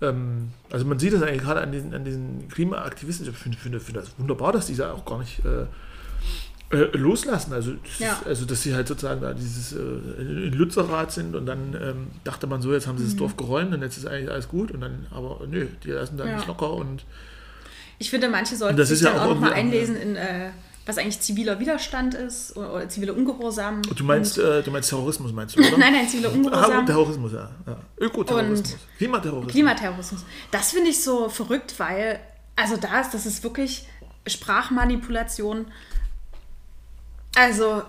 ähm, 0.00 0.52
also 0.70 0.84
man 0.84 0.98
sieht 0.98 1.12
das 1.12 1.22
eigentlich 1.22 1.42
gerade 1.42 1.60
an 1.60 1.72
diesen, 1.72 1.94
an 1.94 2.04
diesen 2.04 2.48
Klimaaktivisten. 2.48 3.28
Ich 3.28 3.36
finde, 3.36 3.58
finde, 3.58 3.80
finde 3.80 4.00
das 4.00 4.10
wunderbar, 4.18 4.52
dass 4.52 4.66
die 4.66 4.76
da 4.76 4.92
auch 4.92 5.04
gar 5.04 5.18
nicht 5.18 5.40
äh, 5.44 5.66
äh, 6.76 6.96
loslassen. 6.96 7.52
Also, 7.52 7.72
das 7.82 7.98
Ja. 7.98 8.12
ist, 8.12 8.26
also 8.26 8.44
dass 8.44 8.62
sie 8.62 8.74
halt 8.74 8.86
sozusagen 8.88 9.20
da 9.20 9.32
dieses 9.34 9.72
äh, 9.72 9.78
in 9.78 10.52
Lützerath 10.52 11.12
sind 11.12 11.34
und 11.34 11.46
dann 11.46 11.74
ähm, 11.80 12.06
dachte 12.24 12.46
man 12.46 12.60
so, 12.62 12.72
jetzt 12.72 12.86
haben 12.86 12.98
sie 12.98 13.04
Mhm. 13.04 13.08
das 13.08 13.16
Dorf 13.16 13.36
geräumt 13.36 13.72
und 13.74 13.82
jetzt 13.82 13.96
ist 13.96 14.06
eigentlich 14.06 14.30
alles 14.30 14.48
gut. 14.48 14.70
Und 14.70 14.80
dann, 14.82 15.06
aber 15.10 15.40
nö, 15.48 15.66
die 15.84 15.90
lassen 15.90 16.16
da 16.18 16.26
Ja. 16.26 16.36
nicht 16.36 16.46
locker 16.46 16.72
und 16.74 17.04
Ich 17.98 18.10
finde, 18.10 18.28
manche 18.28 18.54
sollten 18.54 18.76
sich 18.84 18.90
ist 18.92 19.00
ja 19.02 19.16
auch 19.16 19.22
auch 19.22 19.28
nochmal 19.30 19.54
einlesen 19.54 19.96
in, 19.96 20.14
äh, 20.16 20.50
was 20.88 20.96
eigentlich 20.98 21.20
ziviler 21.20 21.60
Widerstand 21.60 22.14
ist 22.14 22.56
oder, 22.56 22.72
oder 22.74 22.88
ziviler 22.88 23.14
Ungehorsam. 23.14 23.82
du 23.82 24.04
meinst, 24.04 24.38
äh, 24.38 24.62
du 24.62 24.70
meinst 24.70 24.88
Terrorismus, 24.88 25.32
meinst 25.32 25.54
du, 25.54 25.60
oder? 25.60 25.76
nein, 25.78 25.92
nein, 25.92 26.08
ziviler 26.08 26.30
Ah, 26.30 26.32
Ungehorsam. 26.32 26.78
und 26.78 26.86
Terrorismus, 26.86 27.32
ja. 27.32 27.50
ja. 27.66 27.76
Ökoterrorismus. 28.00 28.72
Und 28.72 28.78
Klimaterrorismus. 28.96 29.52
Klimaterrorismus. 29.52 30.24
Das 30.50 30.70
finde 30.70 30.88
ich 30.90 31.04
so 31.04 31.28
verrückt, 31.28 31.74
weil, 31.78 32.18
also 32.56 32.78
da 32.78 33.00
ist, 33.02 33.12
das 33.12 33.26
ist 33.26 33.42
wirklich 33.44 33.86
Sprachmanipulation. 34.26 35.66
Also 37.36 37.82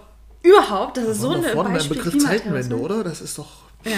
überhaupt, 0.43 0.97
das 0.97 1.05
ist 1.05 1.21
so 1.21 1.31
eine 1.31 1.43
vorne 1.49 1.69
beim 1.69 1.73
Beispiel 1.77 1.97
Begriff 1.97 2.23
Zeitenwende, 2.23 2.77
oder? 2.79 3.03
Das 3.03 3.21
ist 3.21 3.37
doch. 3.37 3.63
Ja. 3.85 3.97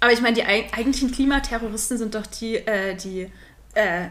Aber 0.00 0.12
ich 0.12 0.20
meine, 0.20 0.34
die 0.34 0.44
eig- 0.44 0.72
eigentlichen 0.76 1.10
Klimaterroristen 1.10 1.96
sind 1.98 2.14
doch 2.14 2.26
die, 2.26 2.56
äh, 2.56 2.94
die 2.96 3.30
äh, 3.74 4.08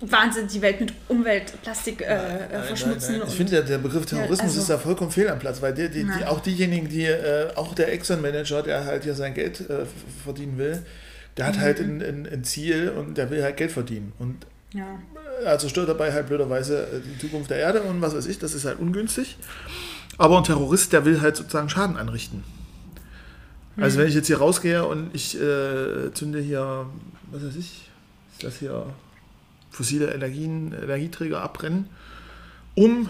Wahnsinn, 0.00 0.46
die 0.48 0.60
Welt 0.60 0.80
mit 0.80 0.92
Umweltplastik 1.08 2.00
äh, 2.02 2.04
äh, 2.04 2.62
verschmutzen. 2.62 3.16
Ich 3.16 3.22
und- 3.22 3.30
finde, 3.32 3.52
der, 3.52 3.62
der 3.62 3.78
Begriff 3.78 4.04
Terrorismus 4.06 4.38
Ja, 4.38 4.44
also- 4.44 4.60
ist 4.60 4.70
da 4.70 4.78
vollkommen 4.78 5.10
fehl 5.10 5.28
am 5.28 5.38
Platz, 5.38 5.62
weil 5.62 5.72
die, 5.74 5.88
die, 5.88 6.00
die, 6.00 6.04
Nein. 6.04 6.24
auch 6.24 6.40
diejenigen, 6.40 6.88
die, 6.88 7.04
äh, 7.04 7.48
auch 7.54 7.74
der 7.74 7.92
Exxon-Manager, 7.92 8.62
der 8.62 8.84
halt 8.84 9.04
hier 9.04 9.14
sein 9.14 9.34
Geld 9.34 9.60
äh, 9.70 9.84
verdienen 10.24 10.58
will, 10.58 10.84
der 11.36 11.46
hat 11.46 11.58
halt 11.58 11.80
Mhm. 11.80 12.00
ein, 12.00 12.02
ein, 12.02 12.28
ein 12.32 12.44
Ziel 12.44 12.90
und 12.90 13.16
der 13.18 13.30
will 13.30 13.42
halt 13.42 13.56
Geld 13.56 13.72
verdienen. 13.72 14.12
Und 14.18 14.46
ja. 14.72 14.86
er 15.44 15.58
zerstört 15.58 15.88
dabei 15.88 16.12
halt 16.12 16.26
blöderweise 16.28 16.82
äh, 16.84 17.00
die 17.00 17.18
Zukunft 17.18 17.50
der 17.50 17.58
Erde 17.58 17.82
und 17.82 18.00
was 18.02 18.14
weiß 18.14 18.26
ich, 18.26 18.38
das 18.38 18.54
ist 18.54 18.64
halt 18.64 18.78
ungünstig. 18.78 19.36
Aber 20.18 20.38
ein 20.38 20.44
Terrorist, 20.44 20.92
der 20.92 21.04
will 21.04 21.20
halt 21.20 21.36
sozusagen 21.36 21.68
Schaden 21.68 21.96
anrichten. 21.96 22.44
Also 23.76 23.98
wenn 23.98 24.06
ich 24.06 24.14
jetzt 24.14 24.28
hier 24.28 24.38
rausgehe 24.38 24.84
und 24.86 25.12
ich 25.12 25.34
äh, 25.40 26.12
zünde 26.14 26.40
hier, 26.40 26.86
was 27.32 27.44
weiß 27.44 27.56
ich, 27.56 27.88
ist 28.32 28.44
das 28.44 28.56
hier 28.58 28.86
fossile 29.74 30.12
Energien, 30.12 30.72
Energieträger 30.72 31.42
abbrennen, 31.42 31.88
um 32.74 33.08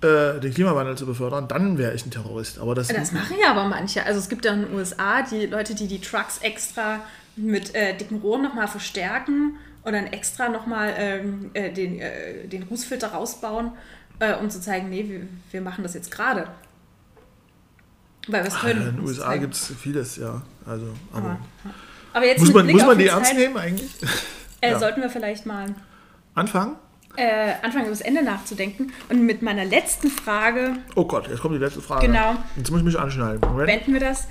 äh, 0.00 0.38
den 0.38 0.54
Klimawandel 0.54 0.96
zu 0.96 1.06
befördern, 1.06 1.48
dann 1.48 1.76
wäre 1.76 1.94
ich 1.94 2.06
ein 2.06 2.10
Terrorist. 2.10 2.58
Aber 2.58 2.74
das, 2.74 2.88
Das 2.88 3.12
machen 3.12 3.36
ja 3.42 3.50
aber 3.50 3.64
manche. 3.64 4.04
Also 4.04 4.20
es 4.20 4.28
gibt 4.28 4.44
ja 4.44 4.52
in 4.52 4.62
den 4.62 4.74
USA 4.74 5.22
die 5.22 5.46
Leute, 5.46 5.74
die 5.74 5.88
die 5.88 6.00
Trucks 6.00 6.38
extra 6.38 7.00
mit 7.36 7.74
äh, 7.74 7.96
dicken 7.96 8.20
Rohren 8.20 8.42
nochmal 8.42 8.68
verstärken 8.68 9.56
und 9.82 9.92
dann 9.92 10.06
extra 10.06 10.48
nochmal 10.48 10.94
ähm, 10.96 11.50
äh, 11.54 11.72
den, 11.72 11.98
äh, 11.98 12.46
den 12.46 12.64
Rußfilter 12.64 13.08
rausbauen, 13.08 13.72
äh, 14.20 14.34
um 14.34 14.50
zu 14.50 14.60
zeigen, 14.60 14.88
nee, 14.88 15.08
wir, 15.08 15.26
wir 15.50 15.60
machen 15.60 15.82
das 15.82 15.94
jetzt 15.94 16.10
gerade. 16.10 16.48
Weil 18.28 18.44
wir 18.44 18.48
es 18.48 18.58
können. 18.58 18.88
in 18.88 18.96
den 18.96 19.04
USA 19.04 19.36
gibt 19.36 19.54
es 19.54 19.72
vieles, 19.80 20.16
ja. 20.16 20.42
Also, 20.66 20.86
aber 21.12 21.30
Aber, 21.30 21.38
aber 22.12 22.26
jetzt 22.26 22.40
muss 22.40 22.52
man, 22.52 22.66
Blick 22.66 22.76
muss 22.76 22.86
man 22.86 22.98
die 22.98 23.06
ernst 23.06 23.34
nehmen 23.34 23.56
eigentlich? 23.56 23.90
Äh, 24.02 24.06
Ja. 24.72 24.78
Sollten 24.80 25.00
wir 25.00 25.08
vielleicht 25.08 25.46
mal 25.46 25.72
Anfangen? 26.38 26.76
äh, 27.18 27.54
anfangen, 27.62 27.86
über 27.86 27.90
das 27.90 28.00
Ende 28.00 28.22
nachzudenken. 28.22 28.92
Und 29.08 29.26
mit 29.26 29.42
meiner 29.42 29.64
letzten 29.64 30.08
Frage 30.08 30.76
Oh 30.94 31.04
Gott, 31.04 31.28
jetzt 31.28 31.40
kommt 31.40 31.54
die 31.54 31.58
letzte 31.58 31.82
Frage. 31.82 32.06
Genau. 32.06 32.36
Jetzt 32.56 32.70
muss 32.70 32.80
ich 32.80 32.86
mich 32.86 32.98
anschnallen. 32.98 33.40
Moment. 33.40 33.66
beenden 33.66 33.92
wir 33.92 34.00
das. 34.00 34.28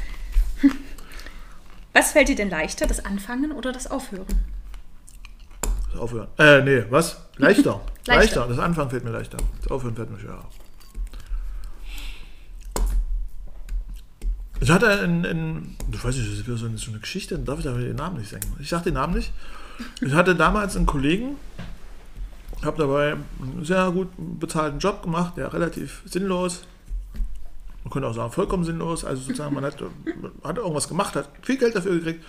Was 1.94 2.14
fällt 2.14 2.30
dir 2.30 2.36
denn 2.36 2.50
leichter, 2.50 2.88
das 2.88 3.04
Anfangen 3.04 3.52
oder 3.52 3.72
das 3.72 3.90
Aufhören? 3.90 4.26
Aufhören. 5.98 6.28
Äh, 6.38 6.62
nee, 6.62 6.84
was? 6.92 7.18
Leichter. 7.38 7.82
Leichter. 8.06 8.42
leichter. 8.42 8.48
Das 8.48 8.60
Anfang 8.60 8.90
fällt 8.92 9.04
mir 9.04 9.10
leichter. 9.10 9.38
Das 9.62 9.72
Aufhören 9.72 9.96
fällt 9.96 10.12
mir 10.12 10.20
schwerer. 10.20 10.48
Ich 14.60 14.70
hatte 14.70 14.86
in, 15.04 15.24
in 15.24 15.76
ich 15.92 16.04
weiß 16.04 16.16
nicht, 16.16 16.30
das 16.30 16.38
ist 16.38 16.48
wieder 16.48 16.58
so 16.58 16.68
eine, 16.68 16.78
so 16.78 16.92
eine 16.92 17.00
Geschichte, 17.00 17.40
darf 17.40 17.58
ich 17.58 17.66
da 17.66 17.72
den 17.72 17.96
Namen 17.96 18.18
nicht 18.20 18.30
sagen. 18.30 18.46
Ich 18.60 18.70
sage 18.70 18.86
den 18.86 18.94
Namen 18.94 19.16
nicht. 19.16 19.34
Ich 20.02 20.14
hatte 20.14 20.36
damals 20.36 20.76
einen 20.76 20.86
Kollegen, 20.86 21.36
habe 22.64 22.78
dabei 22.78 23.16
einen 23.42 23.64
sehr 23.64 23.92
gut 23.92 24.10
bezahlten 24.18 24.80
Job 24.80 25.04
gemacht, 25.04 25.38
der 25.38 25.54
relativ 25.54 26.02
sinnlos, 26.06 26.64
man 27.84 27.92
könnte 27.92 28.08
auch 28.08 28.14
sagen 28.14 28.32
vollkommen 28.32 28.64
sinnlos, 28.64 29.06
also 29.06 29.22
sozusagen 29.22 29.54
man 29.54 29.64
hat, 29.64 29.82
hat 30.44 30.58
irgendwas 30.58 30.88
gemacht, 30.88 31.16
hat 31.16 31.30
viel 31.42 31.58
Geld 31.58 31.76
dafür 31.76 31.96
gekriegt 31.96 32.24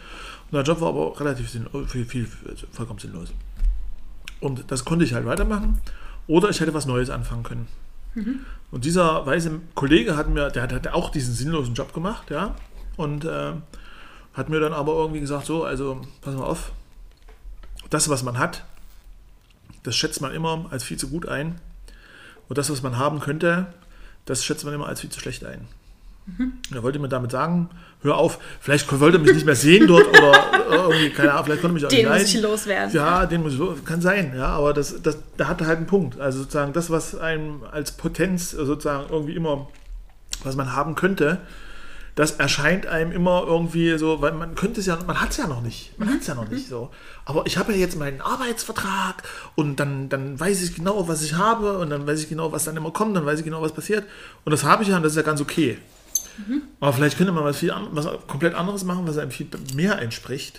und 0.50 0.54
der 0.54 0.62
Job 0.62 0.80
war 0.80 0.90
aber 0.90 1.06
auch 1.06 1.20
relativ 1.20 1.50
sinnlos, 1.50 1.90
viel, 1.90 2.04
viel, 2.04 2.28
vollkommen 2.72 2.98
sinnlos. 2.98 3.32
Und 4.40 4.70
das 4.70 4.84
konnte 4.84 5.04
ich 5.04 5.14
halt 5.14 5.26
weitermachen 5.26 5.80
oder 6.26 6.50
ich 6.50 6.60
hätte 6.60 6.74
was 6.74 6.86
Neues 6.86 7.10
anfangen 7.10 7.42
können. 7.42 7.68
Und 8.70 8.84
dieser 8.84 9.26
weise 9.26 9.60
Kollege 9.74 10.16
hat 10.16 10.28
mir, 10.28 10.50
der 10.50 10.62
hat, 10.62 10.72
hat 10.72 10.88
auch 10.88 11.10
diesen 11.10 11.34
sinnlosen 11.34 11.74
Job 11.74 11.92
gemacht, 11.94 12.30
ja, 12.30 12.54
und 12.96 13.24
äh, 13.24 13.52
hat 14.34 14.48
mir 14.48 14.60
dann 14.60 14.72
aber 14.72 14.92
irgendwie 14.94 15.20
gesagt, 15.20 15.46
so, 15.46 15.64
also 15.64 16.00
pass 16.20 16.34
mal 16.34 16.44
auf, 16.44 16.72
das, 17.90 18.08
was 18.08 18.22
man 18.22 18.38
hat, 18.38 18.64
das 19.88 19.96
schätzt 19.96 20.20
man 20.20 20.32
immer 20.34 20.66
als 20.70 20.84
viel 20.84 20.98
zu 20.98 21.08
gut 21.08 21.26
ein. 21.26 21.58
Und 22.48 22.58
das, 22.58 22.70
was 22.70 22.82
man 22.82 22.98
haben 22.98 23.20
könnte, 23.20 23.66
das 24.26 24.44
schätzt 24.44 24.66
man 24.66 24.74
immer 24.74 24.86
als 24.86 25.00
viel 25.00 25.08
zu 25.08 25.18
schlecht 25.18 25.44
ein. 25.46 25.66
Und 26.38 26.52
Er 26.76 26.82
wollte 26.82 26.98
mir 26.98 27.08
damit 27.08 27.30
sagen, 27.30 27.70
hör 28.02 28.18
auf, 28.18 28.38
vielleicht 28.60 29.00
wollte 29.00 29.16
er 29.16 29.22
mich 29.22 29.32
nicht 29.32 29.46
mehr 29.46 29.56
sehen 29.56 29.86
dort 29.86 30.06
oder 30.08 30.42
irgendwie, 30.70 31.08
keine 31.08 31.32
Ahnung, 31.32 31.46
vielleicht 31.46 31.62
konnte 31.62 31.72
mich 31.74 31.86
auch 31.86 31.88
Den 31.88 32.00
nicht 32.06 32.08
muss 32.20 32.22
ich 32.28 32.34
leiden. 32.34 32.50
loswerden. 32.50 32.94
Ja, 32.94 33.24
den 33.24 33.42
muss 33.42 33.54
ich 33.54 33.58
los, 33.58 33.78
kann 33.86 34.02
sein, 34.02 34.34
ja, 34.36 34.48
aber 34.48 34.74
das, 34.74 35.00
das, 35.00 35.16
da 35.38 35.48
hat 35.48 35.62
er 35.62 35.68
halt 35.68 35.78
einen 35.78 35.86
Punkt. 35.86 36.20
Also 36.20 36.40
sozusagen 36.40 36.74
das, 36.74 36.90
was 36.90 37.14
einem 37.14 37.62
als 37.72 37.92
Potenz 37.92 38.50
sozusagen 38.50 39.08
irgendwie 39.10 39.36
immer, 39.36 39.68
was 40.44 40.54
man 40.54 40.74
haben 40.74 40.96
könnte, 40.96 41.38
das 42.18 42.32
erscheint 42.32 42.84
einem 42.84 43.12
immer 43.12 43.44
irgendwie 43.46 43.96
so, 43.96 44.20
weil 44.20 44.32
man 44.32 44.56
könnte 44.56 44.80
es 44.80 44.86
ja, 44.86 44.98
man 45.06 45.20
hat 45.20 45.30
es 45.30 45.36
ja 45.36 45.46
noch 45.46 45.62
nicht, 45.62 45.96
man 46.00 46.08
hat 46.08 46.20
es 46.20 46.26
ja 46.26 46.34
noch 46.34 46.48
nicht 46.48 46.66
so. 46.66 46.90
Aber 47.24 47.46
ich 47.46 47.56
habe 47.56 47.70
ja 47.70 47.78
jetzt 47.78 47.96
meinen 47.96 48.20
Arbeitsvertrag 48.20 49.22
und 49.54 49.76
dann, 49.76 50.08
dann 50.08 50.40
weiß 50.40 50.60
ich 50.62 50.74
genau, 50.74 51.06
was 51.06 51.22
ich 51.22 51.34
habe 51.34 51.78
und 51.78 51.90
dann 51.90 52.08
weiß 52.08 52.20
ich 52.20 52.28
genau, 52.28 52.50
was 52.50 52.64
dann 52.64 52.76
immer 52.76 52.90
kommt, 52.90 53.16
dann 53.16 53.24
weiß 53.24 53.38
ich 53.38 53.44
genau, 53.44 53.62
was 53.62 53.70
passiert 53.70 54.04
und 54.44 54.50
das 54.50 54.64
habe 54.64 54.82
ich 54.82 54.88
ja 54.88 54.96
und 54.96 55.04
das 55.04 55.12
ist 55.12 55.16
ja 55.16 55.22
ganz 55.22 55.40
okay. 55.40 55.78
Aber 56.80 56.92
vielleicht 56.92 57.18
könnte 57.18 57.32
man 57.32 57.44
was, 57.44 57.58
viel, 57.58 57.72
was 57.92 58.08
komplett 58.26 58.54
anderes 58.54 58.82
machen, 58.82 59.06
was 59.06 59.16
einem 59.16 59.30
viel 59.30 59.46
mehr 59.76 60.00
entspricht. 60.00 60.58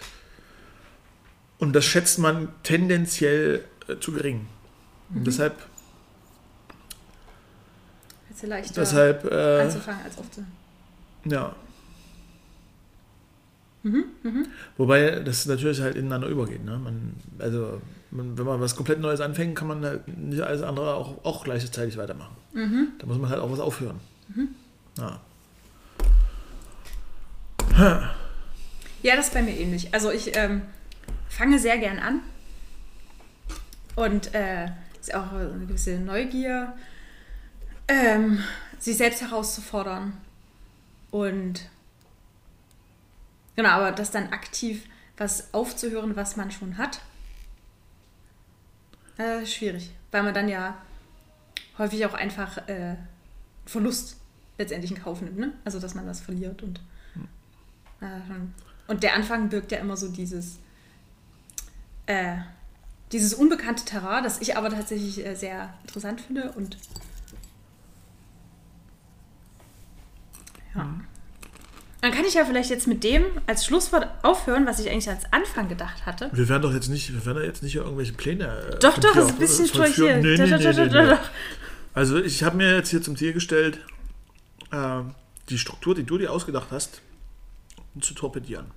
Und 1.57 1.73
das 1.73 1.83
schätzt 1.83 2.19
man 2.19 2.47
tendenziell 2.63 3.65
äh, 3.89 3.97
zu 3.99 4.13
gering. 4.13 4.47
Und 5.13 5.27
deshalb, 5.27 5.57
Jetzt 8.29 8.43
leichter 8.43 8.73
deshalb 8.75 9.25
äh, 9.25 9.61
anzufangen 9.61 10.05
als 10.05 10.17
aufzuhören. 10.17 10.58
Ja. 11.25 11.55
Wobei 14.77 15.21
das 15.21 15.45
natürlich 15.45 15.81
halt 15.81 15.95
ineinander 15.95 16.27
übergeht. 16.27 16.63
Ne? 16.65 16.77
Man, 16.77 17.15
also, 17.39 17.81
man, 18.11 18.37
wenn 18.37 18.45
man 18.45 18.59
was 18.59 18.75
komplett 18.75 18.99
Neues 18.99 19.21
anfängt, 19.21 19.55
kann 19.55 19.69
man 19.69 19.85
halt 19.85 20.07
nicht 20.07 20.41
alles 20.41 20.61
andere 20.61 20.95
auch, 20.95 21.23
auch 21.23 21.43
gleichzeitig 21.43 21.97
weitermachen. 21.97 22.35
Da 22.99 23.05
muss 23.05 23.17
man 23.17 23.29
halt 23.29 23.39
auch 23.39 23.51
was 23.51 23.59
aufhören. 23.59 23.99
Ja. 24.97 25.21
Ja, 29.01 29.15
das 29.15 29.27
ist 29.27 29.33
bei 29.33 29.41
mir 29.41 29.57
ähnlich. 29.57 29.93
Also 29.93 30.11
ich 30.11 30.35
ähm, 30.35 30.63
fange 31.29 31.57
sehr 31.57 31.77
gern 31.77 31.99
an. 31.99 32.19
Und 33.95 34.33
äh, 34.33 34.65
ist 34.99 35.13
auch 35.13 35.31
eine 35.31 35.65
gewisse 35.65 35.99
Neugier, 35.99 36.73
ähm, 37.87 38.39
sich 38.77 38.97
selbst 38.97 39.21
herauszufordern. 39.21 40.13
Und 41.11 41.69
genau, 43.55 43.69
aber 43.69 43.91
das 43.91 44.11
dann 44.11 44.29
aktiv 44.29 44.85
was 45.17 45.53
aufzuhören, 45.53 46.15
was 46.15 46.37
man 46.37 46.49
schon 46.49 46.77
hat, 46.77 47.01
äh, 49.17 49.43
ist 49.43 49.53
schwierig. 49.53 49.91
Weil 50.11 50.23
man 50.23 50.33
dann 50.33 50.47
ja 50.47 50.77
häufig 51.77 52.05
auch 52.05 52.13
einfach 52.13 52.57
äh, 52.69 52.95
Verlust 53.65 54.17
letztendlich 54.57 54.91
in 54.91 55.01
Kauf 55.01 55.21
nimmt. 55.21 55.37
Ne? 55.37 55.53
Also 55.65 55.79
dass 55.79 55.95
man 55.95 56.05
das 56.05 56.21
verliert 56.21 56.63
und 56.63 56.79
ja, 58.01 58.21
schon. 58.27 58.53
Und 58.87 59.03
der 59.03 59.13
Anfang 59.13 59.49
birgt 59.49 59.71
ja 59.71 59.77
immer 59.77 59.97
so 59.97 60.09
dieses, 60.09 60.57
äh, 62.05 62.37
dieses 63.11 63.33
unbekannte 63.33 63.85
Terrain, 63.85 64.23
das 64.23 64.41
ich 64.41 64.57
aber 64.57 64.69
tatsächlich 64.69 65.25
äh, 65.25 65.35
sehr 65.35 65.73
interessant 65.83 66.21
finde 66.21 66.51
und 66.53 66.77
ja. 70.75 70.89
Dann 72.01 72.11
kann 72.13 72.23
ich 72.23 72.33
ja 72.35 72.45
vielleicht 72.45 72.69
jetzt 72.69 72.87
mit 72.87 73.03
dem 73.03 73.25
als 73.45 73.65
Schlusswort 73.65 74.07
aufhören, 74.23 74.65
was 74.65 74.79
ich 74.79 74.89
eigentlich 74.89 75.09
als 75.09 75.23
Anfang 75.31 75.67
gedacht 75.67 76.05
hatte. 76.05 76.29
Wir 76.31 76.47
werden 76.47 76.61
doch 76.61 76.73
jetzt 76.73 76.87
nicht, 76.87 77.11
wir 77.13 77.25
werden 77.25 77.43
jetzt 77.43 77.61
nicht 77.61 77.75
irgendwelche 77.75 78.13
Pläne. 78.13 78.45
äh, 78.75 78.79
Doch, 78.79 78.97
doch, 78.97 79.13
ist 79.17 79.29
ein 79.31 79.35
bisschen 79.37 79.65
hier. 79.93 80.17
Nee, 80.17 80.37
nee, 80.37 80.57
nee, 80.57 80.85
nee. 80.87 81.17
Also 81.93 82.17
ich 82.17 82.43
habe 82.43 82.55
mir 82.55 82.73
jetzt 82.75 82.89
hier 82.89 83.01
zum 83.01 83.17
Ziel 83.17 83.33
gestellt, 83.33 83.79
äh, 84.71 85.01
die 85.49 85.57
Struktur, 85.57 85.93
die 85.93 86.03
du 86.03 86.17
dir 86.17 86.31
ausgedacht 86.31 86.67
hast, 86.71 87.01
zu 87.99 88.13
torpedieren. 88.13 88.67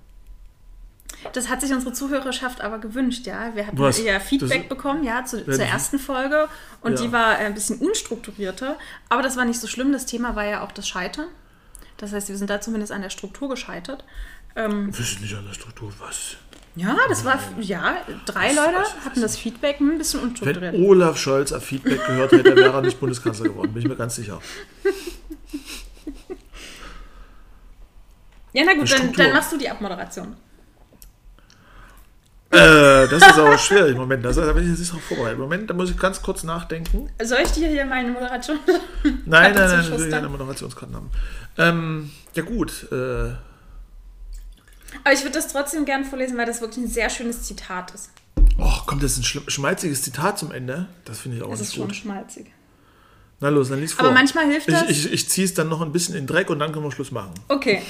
Das 1.31 1.47
hat 1.47 1.61
sich 1.61 1.71
unsere 1.71 1.93
Zuhörerschaft 1.93 2.59
aber 2.59 2.79
gewünscht, 2.79 3.25
ja. 3.25 3.55
Wir 3.55 3.67
hatten 3.67 3.77
Was? 3.79 4.03
ja 4.03 4.19
Feedback 4.19 4.63
Das- 4.67 4.69
bekommen, 4.69 5.05
ja, 5.05 5.23
zu, 5.23 5.45
zur 5.45 5.63
ersten 5.63 5.97
Folge. 5.99 6.49
Und 6.81 6.99
Ja. 6.99 7.05
die 7.05 7.11
war 7.13 7.37
ein 7.37 7.53
bisschen 7.53 7.77
unstrukturierter. 7.79 8.77
Aber 9.07 9.21
das 9.21 9.37
war 9.37 9.45
nicht 9.45 9.61
so 9.61 9.67
schlimm. 9.67 9.93
Das 9.93 10.05
Thema 10.05 10.35
war 10.35 10.43
ja 10.45 10.61
auch 10.65 10.73
das 10.73 10.87
Scheitern. 10.89 11.27
Das 12.03 12.11
heißt, 12.11 12.27
wir 12.27 12.35
sind 12.35 12.49
da 12.49 12.59
zumindest 12.59 12.91
an 12.91 13.01
der 13.01 13.09
Struktur 13.09 13.47
gescheitert. 13.47 14.03
Ähm, 14.57 14.87
Wir 14.93 15.05
sind 15.05 15.21
nicht 15.21 15.35
an 15.35 15.45
der 15.45 15.53
Struktur, 15.53 15.89
was? 15.99 16.35
ja, 16.75 16.97
das 17.07 17.23
war, 17.23 17.39
ja, 17.61 17.95
drei 18.25 18.51
Leute 18.51 18.83
hatten 19.05 19.21
das 19.21 19.37
Feedback 19.37 19.79
ein 19.79 19.97
bisschen 19.97 20.19
unstrukturiert. 20.19 20.73
Wenn 20.73 20.83
Olaf 20.85 21.17
Scholz 21.17 21.53
auf 21.53 21.63
Feedback 21.63 22.05
gehört 22.05 22.33
hätte, 22.33 22.55
wäre 22.57 22.73
er 22.73 22.81
nicht 22.81 22.99
Bundeskanzler 22.99 23.45
geworden, 23.45 23.71
bin 23.71 23.83
ich 23.83 23.87
mir 23.87 23.95
ganz 23.95 24.15
sicher. 24.15 24.41
Ja, 28.55 28.63
na 28.67 28.75
gut, 28.75 28.91
dann, 28.91 29.11
dann 29.13 29.33
machst 29.33 29.51
du 29.51 29.57
die 29.57 29.67
Abmoderation. 29.67 30.35
Äh, 32.53 33.07
das 33.07 33.13
ist 33.27 33.39
aber 33.39 33.57
schwierig. 33.57 33.97
Moment, 33.97 34.23
das, 34.23 34.35
da 34.35 34.51
bin 34.53 34.63
ich 34.63 34.69
jetzt 34.69 34.79
nicht 34.79 34.93
drauf 34.93 35.01
vorbereitet. 35.03 35.39
Moment, 35.39 35.69
da 35.69 35.73
muss 35.73 35.89
ich 35.89 35.97
ganz 35.97 36.21
kurz 36.21 36.43
nachdenken. 36.43 37.09
Soll 37.23 37.39
ich 37.43 37.51
dir 37.51 37.67
hier 37.67 37.85
meine 37.85 38.11
Moderation? 38.11 38.59
Nein, 39.03 39.15
nein, 39.25 39.53
nein, 39.55 39.79
ich 39.81 39.91
will 39.99 40.09
gerne 40.09 40.29
Moderationskarten 40.29 40.95
haben. 40.95 41.09
Ähm, 41.57 42.11
ja 42.35 42.43
gut, 42.43 42.87
äh, 42.91 42.95
Aber 42.95 43.37
ich 45.13 45.21
würde 45.23 45.33
das 45.33 45.47
trotzdem 45.51 45.85
gerne 45.85 46.05
vorlesen, 46.05 46.37
weil 46.37 46.45
das 46.45 46.61
wirklich 46.61 46.85
ein 46.85 46.89
sehr 46.89 47.09
schönes 47.09 47.43
Zitat 47.43 47.91
ist. 47.91 48.09
oh, 48.59 48.71
kommt 48.85 49.01
jetzt 49.03 49.17
ein 49.17 49.23
schmalziges 49.23 50.03
Zitat 50.03 50.39
zum 50.39 50.51
Ende? 50.51 50.87
Das 51.05 51.19
finde 51.19 51.37
ich 51.37 51.43
auch 51.43 51.51
Es 51.51 51.61
ist 51.61 51.67
nicht 51.69 51.75
schon 51.77 51.87
gut. 51.87 51.95
schmalzig. 51.95 52.47
Na 53.39 53.49
los, 53.49 53.69
dann 53.69 53.79
lies 53.81 53.93
vor. 53.93 54.05
Aber 54.05 54.13
manchmal 54.13 54.45
hilft 54.45 54.71
das. 54.71 54.83
Ich, 54.89 55.05
ich, 55.05 55.13
ich 55.13 55.29
ziehe 55.29 55.45
es 55.45 55.53
dann 55.53 55.67
noch 55.69 55.81
ein 55.81 55.91
bisschen 55.91 56.15
in 56.15 56.27
Dreck 56.27 56.49
und 56.49 56.59
dann 56.59 56.71
können 56.71 56.85
wir 56.85 56.91
Schluss 56.91 57.11
machen. 57.11 57.33
Okay. 57.49 57.81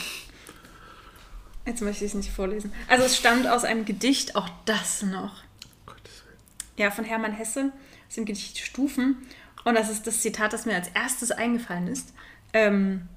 Jetzt 1.66 1.82
möchte 1.82 2.04
ich 2.04 2.12
es 2.12 2.16
nicht 2.16 2.32
vorlesen. 2.32 2.74
Also 2.90 3.06
es 3.06 3.16
stammt 3.16 3.48
aus 3.48 3.64
einem 3.64 3.86
Gedicht, 3.86 4.36
auch 4.36 4.50
das 4.66 5.02
noch. 5.02 5.44
Gottes 5.86 6.24
Willen. 6.26 6.38
Ja, 6.78 6.92
von 6.92 7.06
Hermann 7.06 7.32
Hesse, 7.32 7.72
aus 8.08 8.16
dem 8.16 8.26
Gedicht 8.26 8.58
Stufen. 8.58 9.18
Und 9.64 9.76
das 9.76 9.90
ist 9.90 10.06
das 10.06 10.22
Zitat, 10.22 10.52
das 10.52 10.66
mir 10.66 10.76
als 10.76 10.90
erstes 10.90 11.32
eingefallen 11.32 11.88
ist. 11.88 12.14
Ähm, 12.52 13.08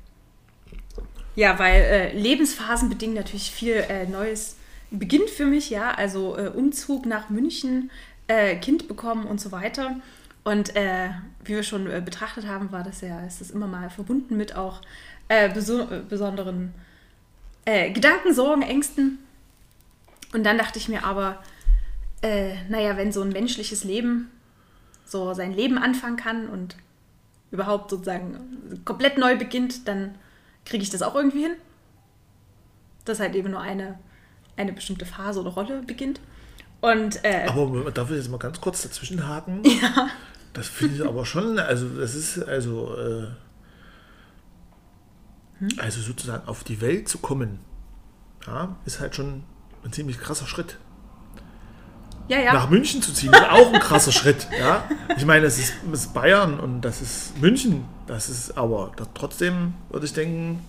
ja, 1.34 1.58
weil 1.58 1.82
äh, 1.82 2.12
Lebensphasen 2.16 2.88
bedingen 2.88 3.16
natürlich 3.16 3.50
viel 3.50 3.84
äh, 3.88 4.06
Neues. 4.06 4.56
Beginnt 4.92 5.28
für 5.28 5.44
mich, 5.44 5.68
ja, 5.68 5.90
also 5.90 6.38
äh, 6.38 6.48
Umzug 6.48 7.04
nach 7.04 7.28
München, 7.28 7.90
äh, 8.28 8.56
Kind 8.56 8.86
bekommen 8.86 9.26
und 9.26 9.40
so 9.40 9.50
weiter. 9.50 9.96
Und 10.44 10.76
äh, 10.76 11.10
wie 11.44 11.54
wir 11.56 11.64
schon 11.64 11.90
äh, 11.90 12.00
betrachtet 12.00 12.46
haben, 12.46 12.70
war 12.70 12.84
das 12.84 13.00
ja, 13.00 13.26
ist 13.26 13.40
das 13.40 13.50
immer 13.50 13.66
mal 13.66 13.90
verbunden 13.90 14.36
mit 14.36 14.54
auch 14.54 14.80
beso 15.52 15.88
besonderen 16.08 16.72
äh, 17.66 17.90
Gedanken, 17.90 18.32
Sorgen, 18.32 18.62
Ängsten. 18.62 19.18
Und 20.32 20.44
dann 20.44 20.56
dachte 20.56 20.78
ich 20.78 20.88
mir 20.88 21.04
aber, 21.04 21.42
äh, 22.22 22.54
naja, 22.68 22.96
wenn 22.96 23.12
so 23.12 23.20
ein 23.20 23.28
menschliches 23.28 23.84
Leben 23.84 24.30
so 25.04 25.34
sein 25.34 25.52
Leben 25.52 25.78
anfangen 25.78 26.16
kann 26.16 26.48
und 26.48 26.76
überhaupt 27.50 27.90
sozusagen 27.90 28.82
komplett 28.84 29.18
neu 29.18 29.36
beginnt, 29.36 29.86
dann 29.86 30.16
kriege 30.64 30.82
ich 30.82 30.90
das 30.90 31.02
auch 31.02 31.14
irgendwie 31.14 31.42
hin. 31.42 31.52
Dass 33.04 33.20
halt 33.20 33.34
eben 33.36 33.52
nur 33.52 33.60
eine, 33.60 33.98
eine 34.56 34.72
bestimmte 34.72 35.06
Phase 35.06 35.40
oder 35.40 35.50
Rolle 35.50 35.82
beginnt. 35.82 36.20
Und 36.80 37.24
äh, 37.24 37.46
Aber 37.48 37.90
darf 37.90 38.10
ich 38.10 38.16
jetzt 38.16 38.30
mal 38.30 38.38
ganz 38.38 38.60
kurz 38.60 38.82
dazwischen 38.82 39.26
haken? 39.26 39.62
ja, 39.64 40.08
Das 40.52 40.68
finde 40.68 40.96
ich 40.96 41.04
aber 41.06 41.24
schon, 41.24 41.58
also 41.58 41.88
das 41.88 42.14
ist 42.14 42.42
also, 42.42 42.96
äh, 42.96 43.26
Hm? 45.58 45.68
also 45.78 46.00
sozusagen 46.02 46.46
auf 46.48 46.64
die 46.64 46.80
Welt 46.80 47.08
zu 47.08 47.18
kommen, 47.18 47.58
ja, 48.46 48.76
ist 48.84 49.00
halt 49.00 49.14
schon 49.16 49.42
ein 49.84 49.92
ziemlich 49.92 50.18
krasser 50.20 50.46
Schritt. 50.46 50.76
ja, 52.28 52.38
ja. 52.40 52.52
Nach 52.52 52.68
München 52.68 53.00
zu 53.02 53.12
ziehen 53.12 53.32
ist 53.32 53.50
auch 53.50 53.72
ein 53.72 53.80
krasser 53.80 54.12
Schritt, 54.20 54.46
ja. 54.58 54.84
Ich 55.16 55.24
meine, 55.24 55.46
es 55.46 55.58
ist, 55.58 55.74
ist 55.92 56.12
Bayern 56.12 56.58
und 56.60 56.82
das 56.82 57.00
ist 57.00 57.38
München, 57.40 57.84
das 58.06 58.28
ist 58.28 58.56
aber 58.58 58.92
das, 58.96 59.08
trotzdem 59.14 59.74
würde 59.90 60.06
ich 60.06 60.12
denken, 60.12 60.62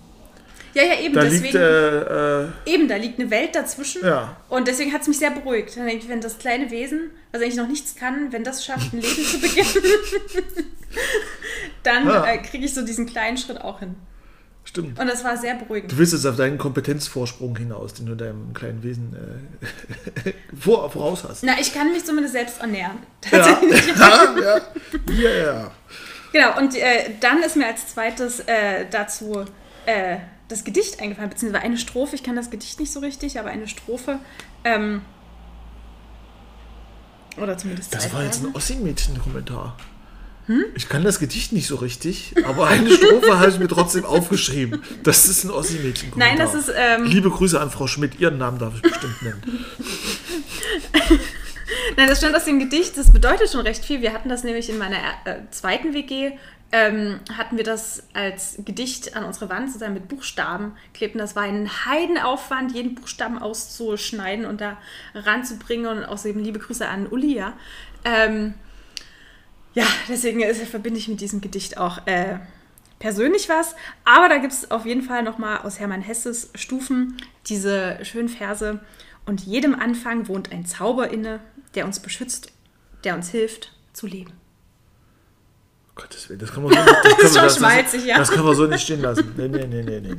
Ja, 0.74 0.84
ja, 0.84 1.00
eben 1.00 1.14
Da 1.14 1.22
deswegen. 1.22 1.42
liegt, 1.44 1.54
äh, 1.56 2.44
äh, 2.44 2.48
eben, 2.66 2.88
da 2.88 2.96
liegt 2.96 3.18
eine 3.20 3.30
Welt 3.30 3.54
dazwischen. 3.56 4.04
ja, 4.04 4.36
Und 4.48 4.68
deswegen 4.68 4.92
hat 4.92 5.02
es 5.02 5.08
mich 5.08 5.18
sehr 5.18 5.30
beruhigt. 5.32 5.76
Dann 5.76 5.86
denke 5.86 6.04
ich, 6.04 6.08
wenn 6.10 6.20
das 6.20 6.38
kleine 6.38 6.70
Wesen, 6.70 7.10
was 7.32 7.42
eigentlich 7.42 7.56
noch 7.56 7.66
nichts 7.68 7.94
kann, 7.96 8.32
wenn 8.32 8.44
das 8.44 8.64
schafft, 8.64 8.92
ein 8.94 9.00
Leben 9.00 9.24
zu 9.24 9.40
beginnen, 9.40 9.68
dann 11.82 12.06
Ja. 12.06 12.24
äh, 12.26 12.38
kriege 12.38 12.64
ich 12.64 12.74
so 12.74 12.84
diesen 12.84 13.06
kleinen 13.06 13.36
Schritt 13.36 13.60
auch 13.60 13.80
hin. 13.80 13.96
Stimmt. 14.68 14.98
Und 14.98 15.06
das 15.06 15.24
war 15.24 15.36
sehr 15.36 15.54
beruhigend. 15.54 15.92
Du 15.92 15.98
willst 15.98 16.12
jetzt 16.12 16.26
auf 16.26 16.36
deinen 16.36 16.58
Kompetenzvorsprung 16.58 17.56
hinaus, 17.56 17.94
den 17.94 18.06
du 18.06 18.14
deinem 18.14 18.52
kleinen 18.52 18.82
Wesen 18.82 19.16
äh, 20.24 20.32
vor, 20.58 20.90
voraus 20.90 21.24
hast. 21.24 21.42
Na, 21.42 21.58
ich 21.60 21.72
kann 21.72 21.90
mich 21.92 22.04
zumindest 22.04 22.34
selbst 22.34 22.60
ernähren. 22.60 22.98
Ja, 23.32 23.38
ja, 23.98 24.40
ja. 24.40 24.60
Ja, 25.12 25.30
ja. 25.30 25.70
Genau, 26.32 26.58
und 26.58 26.74
äh, 26.74 27.10
dann 27.20 27.42
ist 27.42 27.56
mir 27.56 27.66
als 27.66 27.88
zweites 27.88 28.40
äh, 28.40 28.86
dazu 28.90 29.44
äh, 29.86 30.18
das 30.48 30.64
Gedicht 30.64 31.00
eingefallen, 31.00 31.30
beziehungsweise 31.30 31.64
eine 31.64 31.78
Strophe. 31.78 32.14
Ich 32.14 32.22
kann 32.22 32.36
das 32.36 32.50
Gedicht 32.50 32.78
nicht 32.80 32.92
so 32.92 33.00
richtig, 33.00 33.38
aber 33.38 33.48
eine 33.48 33.66
Strophe. 33.66 34.18
Ähm, 34.64 35.02
oder 37.36 37.56
zumindest 37.56 37.94
Das 37.94 38.12
war 38.12 38.24
jetzt 38.24 38.44
ein 38.44 38.54
Ossi-Mädchen-Kommentar. 38.54 39.76
Ich 40.74 40.88
kann 40.88 41.04
das 41.04 41.18
Gedicht 41.18 41.52
nicht 41.52 41.66
so 41.66 41.76
richtig, 41.76 42.34
aber 42.44 42.68
eine 42.68 42.90
Strophe 42.90 43.38
habe 43.38 43.50
ich 43.50 43.58
mir 43.58 43.68
trotzdem 43.68 44.04
aufgeschrieben. 44.04 44.82
Das 45.02 45.28
ist 45.28 45.44
ein 45.44 45.50
Ossi-Mädchen-Kommentar. 45.50 46.36
Nein, 46.36 46.38
das 46.38 46.54
ist. 46.54 46.72
Ähm, 46.74 47.04
Liebe 47.04 47.30
Grüße 47.30 47.60
an 47.60 47.70
Frau 47.70 47.86
Schmidt. 47.86 48.18
Ihren 48.18 48.38
Namen 48.38 48.58
darf 48.58 48.74
ich 48.76 48.82
bestimmt 48.82 49.22
nennen. 49.22 49.42
Nein, 51.96 52.08
das 52.08 52.18
stand 52.18 52.34
aus 52.34 52.44
dem 52.44 52.58
Gedicht. 52.58 52.96
Das 52.96 53.12
bedeutet 53.12 53.50
schon 53.50 53.60
recht 53.60 53.84
viel. 53.84 54.00
Wir 54.00 54.12
hatten 54.12 54.28
das 54.28 54.44
nämlich 54.44 54.70
in 54.70 54.78
meiner 54.78 54.96
äh, 55.24 55.40
zweiten 55.50 55.92
WG. 55.92 56.32
Ähm, 56.70 57.20
hatten 57.36 57.56
wir 57.56 57.64
das 57.64 58.04
als 58.12 58.56
Gedicht 58.58 59.16
an 59.16 59.24
unsere 59.24 59.48
Wand 59.48 59.68
sozusagen 59.68 59.94
mit 59.94 60.08
Buchstaben 60.08 60.72
klebten. 60.92 61.18
Das 61.18 61.34
war 61.34 61.44
ein 61.44 61.68
Heidenaufwand, 61.86 62.72
jeden 62.72 62.94
Buchstaben 62.94 63.38
auszuschneiden 63.38 64.44
und 64.44 64.60
da 64.60 64.76
ranzubringen 65.14 66.04
und 66.04 66.26
eben 66.26 66.40
liebe 66.40 66.58
Grüße 66.58 66.86
an 66.86 67.06
Uli, 67.06 67.34
ja. 67.34 67.54
Ähm, 68.04 68.54
ja, 69.78 69.86
deswegen 70.08 70.40
ist, 70.40 70.60
verbinde 70.62 70.98
ich 70.98 71.06
mit 71.06 71.20
diesem 71.20 71.40
Gedicht 71.40 71.78
auch 71.78 72.04
äh, 72.06 72.40
persönlich 72.98 73.48
was. 73.48 73.76
Aber 74.04 74.28
da 74.28 74.38
gibt 74.38 74.52
es 74.52 74.72
auf 74.72 74.84
jeden 74.84 75.02
Fall 75.02 75.22
nochmal 75.22 75.58
aus 75.58 75.78
Hermann 75.78 76.02
Hesses 76.02 76.50
Stufen 76.56 77.16
diese 77.46 78.04
schönen 78.04 78.28
Verse. 78.28 78.80
Und 79.24 79.42
jedem 79.42 79.74
Anfang 79.78 80.26
wohnt 80.26 80.50
ein 80.50 80.66
Zauber 80.66 81.10
inne, 81.10 81.38
der 81.76 81.84
uns 81.84 82.00
beschützt, 82.00 82.50
der 83.04 83.14
uns 83.14 83.28
hilft 83.30 83.72
zu 83.92 84.08
leben. 84.08 84.32
Gottes 85.94 86.28
Willen, 86.28 86.40
das 86.40 86.52
kann 86.52 86.64
man 86.64 86.72
so 86.72 86.78
nicht, 86.80 87.22
das 87.22 87.34
wir- 87.34 87.40
schon 87.40 87.50
schmalzig, 87.58 88.04
ja. 88.04 88.18
Das 88.18 88.30
können 88.32 88.46
wir 88.46 88.54
so 88.56 88.66
nicht 88.66 88.82
stehen 88.82 89.00
lassen. 89.00 89.32
Nee, 89.36 89.46
nee, 89.48 89.66
nee, 89.66 89.82
nee, 89.82 90.00
nee. 90.00 90.14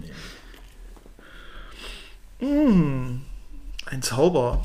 nee. 2.40 2.46
Mm, 2.46 3.22
ein 3.88 4.02
Zauber. 4.02 4.64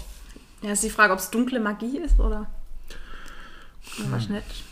Ja, 0.63 0.71
ist 0.73 0.85
die 0.85 0.91
Frage, 0.91 1.13
ob 1.13 1.19
es 1.19 1.31
dunkle 1.31 1.59
Magie 1.59 1.99
ist 1.99 2.21
oder. 2.21 2.47
Hm. 3.97 4.11
nicht. 4.35 4.65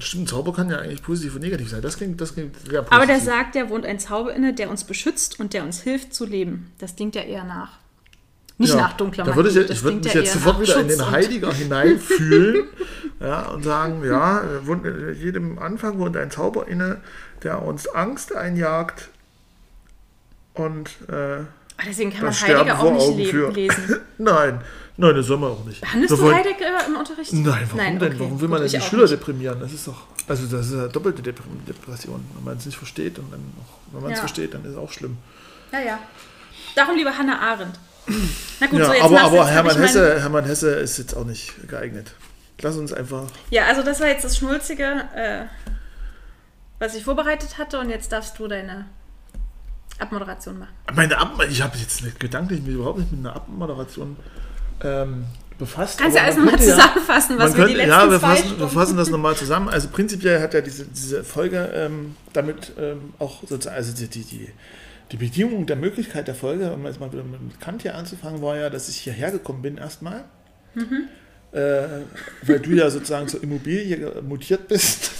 Stimmt, 0.00 0.28
Zauber 0.28 0.52
kann 0.52 0.70
ja 0.70 0.78
eigentlich 0.78 1.02
positiv 1.02 1.36
und 1.36 1.42
negativ 1.42 1.70
sein. 1.70 1.80
Das 1.82 1.96
klingt, 1.96 2.20
das 2.20 2.34
klingt 2.34 2.56
sehr 2.56 2.82
positiv. 2.82 2.92
Aber 2.92 3.06
der 3.06 3.20
sagt, 3.20 3.54
der 3.54 3.70
wohnt 3.70 3.86
ein 3.86 3.98
Zauber 4.00 4.34
inne, 4.34 4.52
der 4.52 4.68
uns 4.70 4.84
beschützt 4.84 5.38
und 5.38 5.52
der 5.54 5.62
uns 5.64 5.80
hilft 5.82 6.12
zu 6.14 6.24
leben. 6.26 6.72
Das 6.78 6.96
klingt 6.96 7.14
ja 7.14 7.22
eher 7.22 7.44
nach. 7.44 7.78
Nicht 8.58 8.70
Ja, 8.74 8.82
nach 8.82 8.92
dunkler 8.96 9.24
Da 9.24 9.34
würde 9.36 9.48
ich, 9.48 9.54
Magie. 9.56 9.72
ich 9.72 9.82
würde 9.82 9.96
mich 9.98 10.14
ja 10.14 10.20
jetzt 10.20 10.32
sofort 10.32 10.60
wieder 10.60 10.74
in 10.80 10.88
Schutz 10.88 10.96
den 10.96 11.06
und- 11.06 11.10
Heiliger 11.12 11.52
hineinfühlen 11.54 12.64
ja, 13.20 13.48
und 13.48 13.62
sagen, 13.64 14.04
ja, 14.04 14.42
wohnt- 14.64 14.86
jedem 15.16 15.58
Anfang 15.58 15.98
wohnt 15.98 16.16
ein 16.16 16.30
Zauber 16.30 16.68
inne, 16.68 17.00
der 17.42 17.62
uns 17.62 17.88
Angst 17.88 18.34
einjagt 18.34 19.08
und 20.54 20.90
äh, 21.08 21.40
Ah, 21.76 21.82
Deswegen 21.86 22.12
kann 22.12 22.24
man 22.24 22.32
Heidegger 22.32 22.78
auch 22.80 23.14
nicht 23.16 23.34
Augen 23.34 23.54
lesen. 23.54 24.00
Nein, 24.18 24.60
nein, 24.96 25.14
das 25.16 25.26
soll 25.26 25.38
man 25.38 25.50
auch 25.50 25.64
nicht. 25.64 25.80
Behandelst 25.80 26.16
du 26.16 26.32
Heidegger 26.32 26.86
im 26.86 26.96
Unterricht? 26.96 27.32
Nein, 27.32 27.68
warum 27.72 27.98
denn? 27.98 28.12
okay. 28.12 28.20
Warum 28.20 28.40
will 28.40 28.48
man 28.48 28.62
denn 28.62 28.70
die 28.70 28.80
Schüler 28.80 29.02
nicht. 29.02 29.12
deprimieren? 29.14 29.58
Das 29.58 29.72
ist 29.72 29.88
doch, 29.88 30.02
also 30.28 30.46
das 30.46 30.66
ist 30.68 30.74
ja 30.74 30.86
doppelte 30.86 31.20
Dep- 31.22 31.42
Depression. 31.66 32.24
Wenn 32.34 32.44
man 32.44 32.56
es 32.58 32.66
nicht 32.66 32.78
versteht 32.78 33.18
und 33.18 33.32
dann 33.32 33.40
auch, 33.60 33.92
wenn 33.92 34.02
man 34.02 34.12
es 34.12 34.18
Ja. 34.18 34.20
versteht, 34.20 34.54
dann 34.54 34.62
ist 34.64 34.70
es 34.70 34.76
auch 34.76 34.92
schlimm. 34.92 35.16
Ja, 35.72 35.80
ja. 35.80 35.98
Darum 36.76 36.94
lieber 36.96 37.16
Hannah 37.18 37.40
Arendt. 37.40 37.78
Na 38.60 38.66
gut, 38.68 38.78
ja, 38.78 38.86
so 38.86 38.92
jetzt 38.92 39.02
aber, 39.02 39.20
aber 39.22 39.36
jetzt 39.38 39.50
Hermann, 39.50 39.76
Hesse, 39.78 40.20
Hermann 40.20 40.44
Hesse 40.44 40.70
ist 40.76 40.98
jetzt 40.98 41.16
auch 41.16 41.24
nicht 41.24 41.66
geeignet. 41.68 42.14
Lass 42.60 42.76
uns 42.76 42.92
einfach. 42.92 43.24
Ja, 43.50 43.64
also 43.64 43.82
das 43.82 43.98
war 44.00 44.06
jetzt 44.06 44.24
das 44.24 44.36
Schnulzige, 44.36 44.84
äh, 45.16 45.46
was 46.78 46.94
ich 46.94 47.02
vorbereitet 47.02 47.58
hatte 47.58 47.80
und 47.80 47.90
jetzt 47.90 48.12
darfst 48.12 48.38
du 48.38 48.46
deine 48.46 48.84
Abmoderation 49.98 50.58
machen. 50.58 50.72
Meine 50.94 51.18
Ab 51.18 51.38
ich 51.48 51.62
habe 51.62 51.76
jetzt 51.78 52.02
nicht, 52.02 52.18
gedanklich 52.18 52.62
mich 52.62 52.74
überhaupt 52.74 52.98
nicht 52.98 53.12
mit 53.12 53.20
einer 53.20 53.36
Abmoderation 53.36 54.16
ähm, 54.82 55.24
befasst. 55.58 55.98
Kannst 55.98 56.16
du 56.16 56.20
alles 56.20 56.36
nochmal 56.36 56.58
zusammenfassen, 56.58 57.38
was 57.38 57.56
wir 57.56 57.66
die 57.66 57.74
könnte, 57.74 57.86
letzten 57.86 57.90
Ja, 57.90 58.10
wir 58.10 58.20
fassen, 58.20 58.58
wir 58.58 58.68
fassen 58.68 58.96
das 58.96 59.10
nochmal 59.10 59.36
zusammen. 59.36 59.68
Also 59.68 59.88
prinzipiell 59.88 60.40
hat 60.40 60.54
ja 60.54 60.60
diese, 60.60 60.84
diese 60.86 61.24
Folge 61.24 61.70
ähm, 61.74 62.16
damit 62.32 62.72
ähm, 62.78 63.14
auch 63.18 63.42
sozusagen, 63.42 63.76
also 63.76 63.94
die, 63.94 64.08
die, 64.08 64.24
die, 64.24 64.48
die 65.12 65.16
Bedingung 65.16 65.66
der 65.66 65.76
Möglichkeit 65.76 66.28
der 66.28 66.34
Folge, 66.34 66.72
um 66.72 66.84
jetzt 66.86 66.98
mal 66.98 67.12
wieder 67.12 67.22
mit 67.22 67.60
Kant 67.60 67.82
hier 67.82 67.94
anzufangen, 67.94 68.42
war 68.42 68.56
ja, 68.56 68.70
dass 68.70 68.88
ich 68.88 68.96
hierher 68.96 69.30
gekommen 69.30 69.62
bin 69.62 69.78
erstmal. 69.78 70.24
Mhm. 70.74 71.08
Äh, 71.52 72.02
weil 72.42 72.58
du 72.58 72.70
ja 72.70 72.90
sozusagen 72.90 73.28
zur 73.28 73.42
Immobilie 73.42 74.22
mutiert 74.22 74.66
bist. 74.66 75.12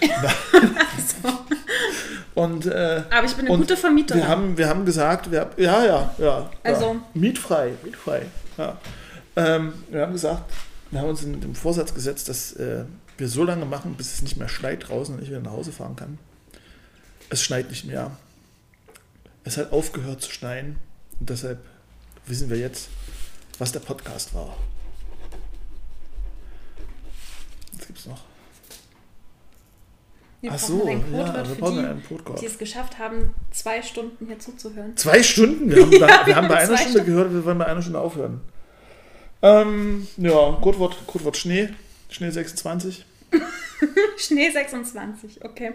Und, 2.34 2.66
äh, 2.66 3.02
Aber 3.10 3.26
ich 3.26 3.34
bin 3.36 3.46
eine 3.46 3.56
gute 3.56 3.76
Vermieterin. 3.76 4.20
wir 4.22 4.28
haben, 4.28 4.58
wir 4.58 4.68
haben 4.68 4.84
gesagt, 4.84 5.30
wir, 5.30 5.50
ja, 5.56 5.84
ja, 5.84 6.14
ja. 6.18 6.50
Also- 6.64 6.94
ja. 6.94 7.00
Mietfrei, 7.14 7.72
mietfrei. 7.84 8.26
Ja. 8.58 8.76
Ähm, 9.36 9.72
wir 9.88 10.02
haben 10.02 10.12
gesagt, 10.12 10.52
wir 10.90 11.00
haben 11.00 11.08
uns 11.10 11.22
in 11.22 11.40
dem 11.40 11.54
Vorsatz 11.54 11.94
gesetzt, 11.94 12.28
dass 12.28 12.52
äh, 12.54 12.84
wir 13.18 13.28
so 13.28 13.44
lange 13.44 13.64
machen, 13.66 13.94
bis 13.94 14.14
es 14.14 14.22
nicht 14.22 14.36
mehr 14.36 14.48
schneit 14.48 14.88
draußen 14.88 15.14
und 15.14 15.22
ich 15.22 15.28
wieder 15.30 15.40
nach 15.40 15.52
Hause 15.52 15.70
fahren 15.72 15.94
kann. 15.96 16.18
Es 17.30 17.42
schneit 17.42 17.70
nicht 17.70 17.84
mehr. 17.84 18.10
Es 19.44 19.56
hat 19.56 19.72
aufgehört 19.72 20.20
zu 20.22 20.30
schneien 20.32 20.76
und 21.20 21.30
deshalb 21.30 21.58
wissen 22.26 22.50
wir 22.50 22.56
jetzt, 22.58 22.88
was 23.58 23.70
der 23.72 23.80
Podcast 23.80 24.34
war. 24.34 24.56
Was 27.76 27.86
gibt's 27.86 28.06
noch? 28.06 28.22
Wir 30.44 30.52
Ach 30.52 30.58
brauchen 30.60 31.04
so, 31.10 31.16
ja, 31.16 31.48
wir 31.48 31.54
brauchen 31.56 31.74
die, 31.78 31.84
einen 31.84 32.04
Codewort. 32.04 32.40
die 32.40 32.46
es 32.46 32.58
geschafft 32.58 32.98
haben, 32.98 33.34
zwei 33.50 33.80
Stunden 33.82 34.26
hier 34.26 34.38
zuzuhören. 34.38 34.96
Zwei 34.96 35.22
Stunden? 35.22 35.70
Wir 35.70 35.82
haben, 35.82 35.90
bei, 35.90 35.96
Ja, 35.98 36.06
wir 36.06 36.08
haben 36.08 36.26
bei 36.26 36.26
wir 36.26 36.36
haben 36.36 36.46
einer 36.50 36.66
zwei 36.66 36.76
Stunde 36.76 36.90
Stunden. 36.90 37.06
gehört, 37.06 37.32
wir 37.32 37.44
wollen 37.44 37.58
bei 37.58 37.66
einer 37.66 37.80
Stunde 37.82 38.00
aufhören. 38.00 38.40
Ähm, 39.42 40.06
ja, 40.18 40.58
Codewort, 40.60 40.96
Codewort 41.06 41.36
Schnee. 41.36 41.70
Schnee 42.10 42.30
26. 42.30 43.04
Schnee 44.18 44.50
26, 44.50 45.44
okay. 45.44 45.72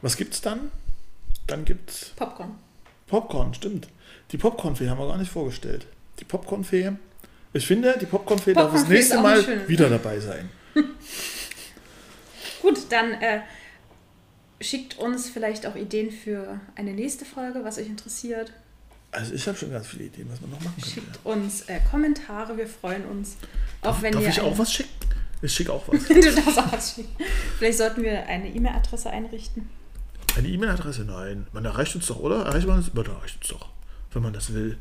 Was 0.00 0.16
gibt's 0.16 0.40
dann? 0.40 0.70
Dann 1.46 1.64
gibt's 1.64 2.12
Popcorn. 2.16 2.52
Popcorn, 3.06 3.54
stimmt. 3.54 3.88
Die 4.32 4.38
Popcornfee 4.38 4.88
haben 4.88 4.98
wir 4.98 5.08
gar 5.08 5.18
nicht 5.18 5.30
vorgestellt. 5.30 5.86
Die 6.20 6.24
Popcornfee. 6.24 6.92
Ich 7.52 7.66
finde, 7.66 7.98
die 8.00 8.06
Popcornfee 8.06 8.52
darf 8.54 8.72
das 8.72 8.86
nächste 8.88 9.20
Mal 9.20 9.68
wieder 9.68 9.88
dabei 9.90 10.20
sein. 10.20 10.48
Gut, 12.62 12.78
dann 12.90 13.12
äh, 13.12 13.40
schickt 14.60 14.98
uns 14.98 15.28
vielleicht 15.28 15.66
auch 15.66 15.76
Ideen 15.76 16.10
für 16.10 16.60
eine 16.76 16.92
nächste 16.92 17.24
Folge, 17.24 17.64
was 17.64 17.78
euch 17.78 17.86
interessiert. 17.86 18.52
Also 19.12 19.34
ich 19.34 19.46
habe 19.48 19.58
schon 19.58 19.70
ganz 19.72 19.88
viele 19.88 20.04
Ideen, 20.04 20.28
was 20.30 20.40
man 20.40 20.50
noch 20.50 20.60
machen 20.60 20.74
könnte. 20.76 20.90
Schickt 20.90 21.18
uns 21.24 21.62
äh, 21.62 21.80
Kommentare, 21.90 22.56
wir 22.56 22.66
freuen 22.66 23.04
uns. 23.06 23.36
Auch 23.82 24.00
wenn 24.02 24.12
Darf 24.12 24.22
ihr 24.22 24.28
ich 24.28 24.40
auch 24.40 24.56
was 24.56 24.72
schicken? 24.72 24.90
Ich 25.42 25.52
schicke 25.52 25.72
auch 25.72 25.82
was. 25.88 26.06
du 26.06 26.20
darfst 26.20 26.58
auch 26.58 26.72
was 26.72 26.94
schicken. 26.94 27.16
Vielleicht 27.58 27.78
sollten 27.78 28.02
wir 28.02 28.26
eine 28.26 28.48
E-Mail-Adresse 28.48 29.10
einrichten. 29.10 29.68
Eine 30.36 30.48
E-Mail-Adresse? 30.48 31.04
Nein. 31.04 31.46
Man 31.52 31.64
erreicht 31.64 31.96
uns 31.96 32.06
doch, 32.06 32.20
oder? 32.20 32.44
Erreicht 32.44 32.66
man 32.66 32.76
uns? 32.76 32.92
Man 32.94 33.06
erreicht 33.06 33.38
uns 33.38 33.48
doch, 33.48 33.70
wenn 34.12 34.22
man 34.22 34.32
das 34.32 34.52
will. 34.52 34.78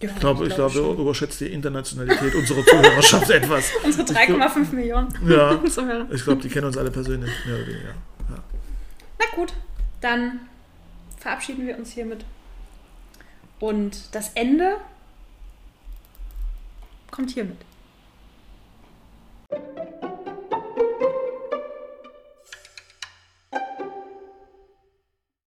Genau, 0.00 0.14
ich 0.14 0.20
glaube, 0.20 0.46
ich, 0.46 0.54
glaube, 0.54 0.74
schon. 0.74 0.98
überschätzt 0.98 1.40
die 1.42 1.52
Internationalität 1.52 2.34
unserer 2.34 2.64
Zuhörerschaft 2.64 3.30
etwas. 3.30 3.70
Unsere 3.84 4.08
3,5 4.08 4.74
Millionen. 4.74 5.08
Ja, 5.28 5.60
ich 6.10 6.24
glaube, 6.24 6.40
die 6.40 6.48
kennen 6.48 6.66
uns 6.66 6.78
alle 6.78 6.90
persönlich, 6.90 7.30
mehr 7.44 7.56
oder 7.56 7.66
weniger. 7.66 7.88
Ja. 8.30 8.42
Na 9.18 9.36
gut, 9.36 9.52
dann 10.00 10.40
verabschieden 11.18 11.66
wir 11.66 11.76
uns 11.76 11.92
hiermit. 11.92 12.24
Und 13.58 14.14
das 14.14 14.30
Ende 14.34 14.78
kommt 17.10 17.32
hiermit. 17.32 17.58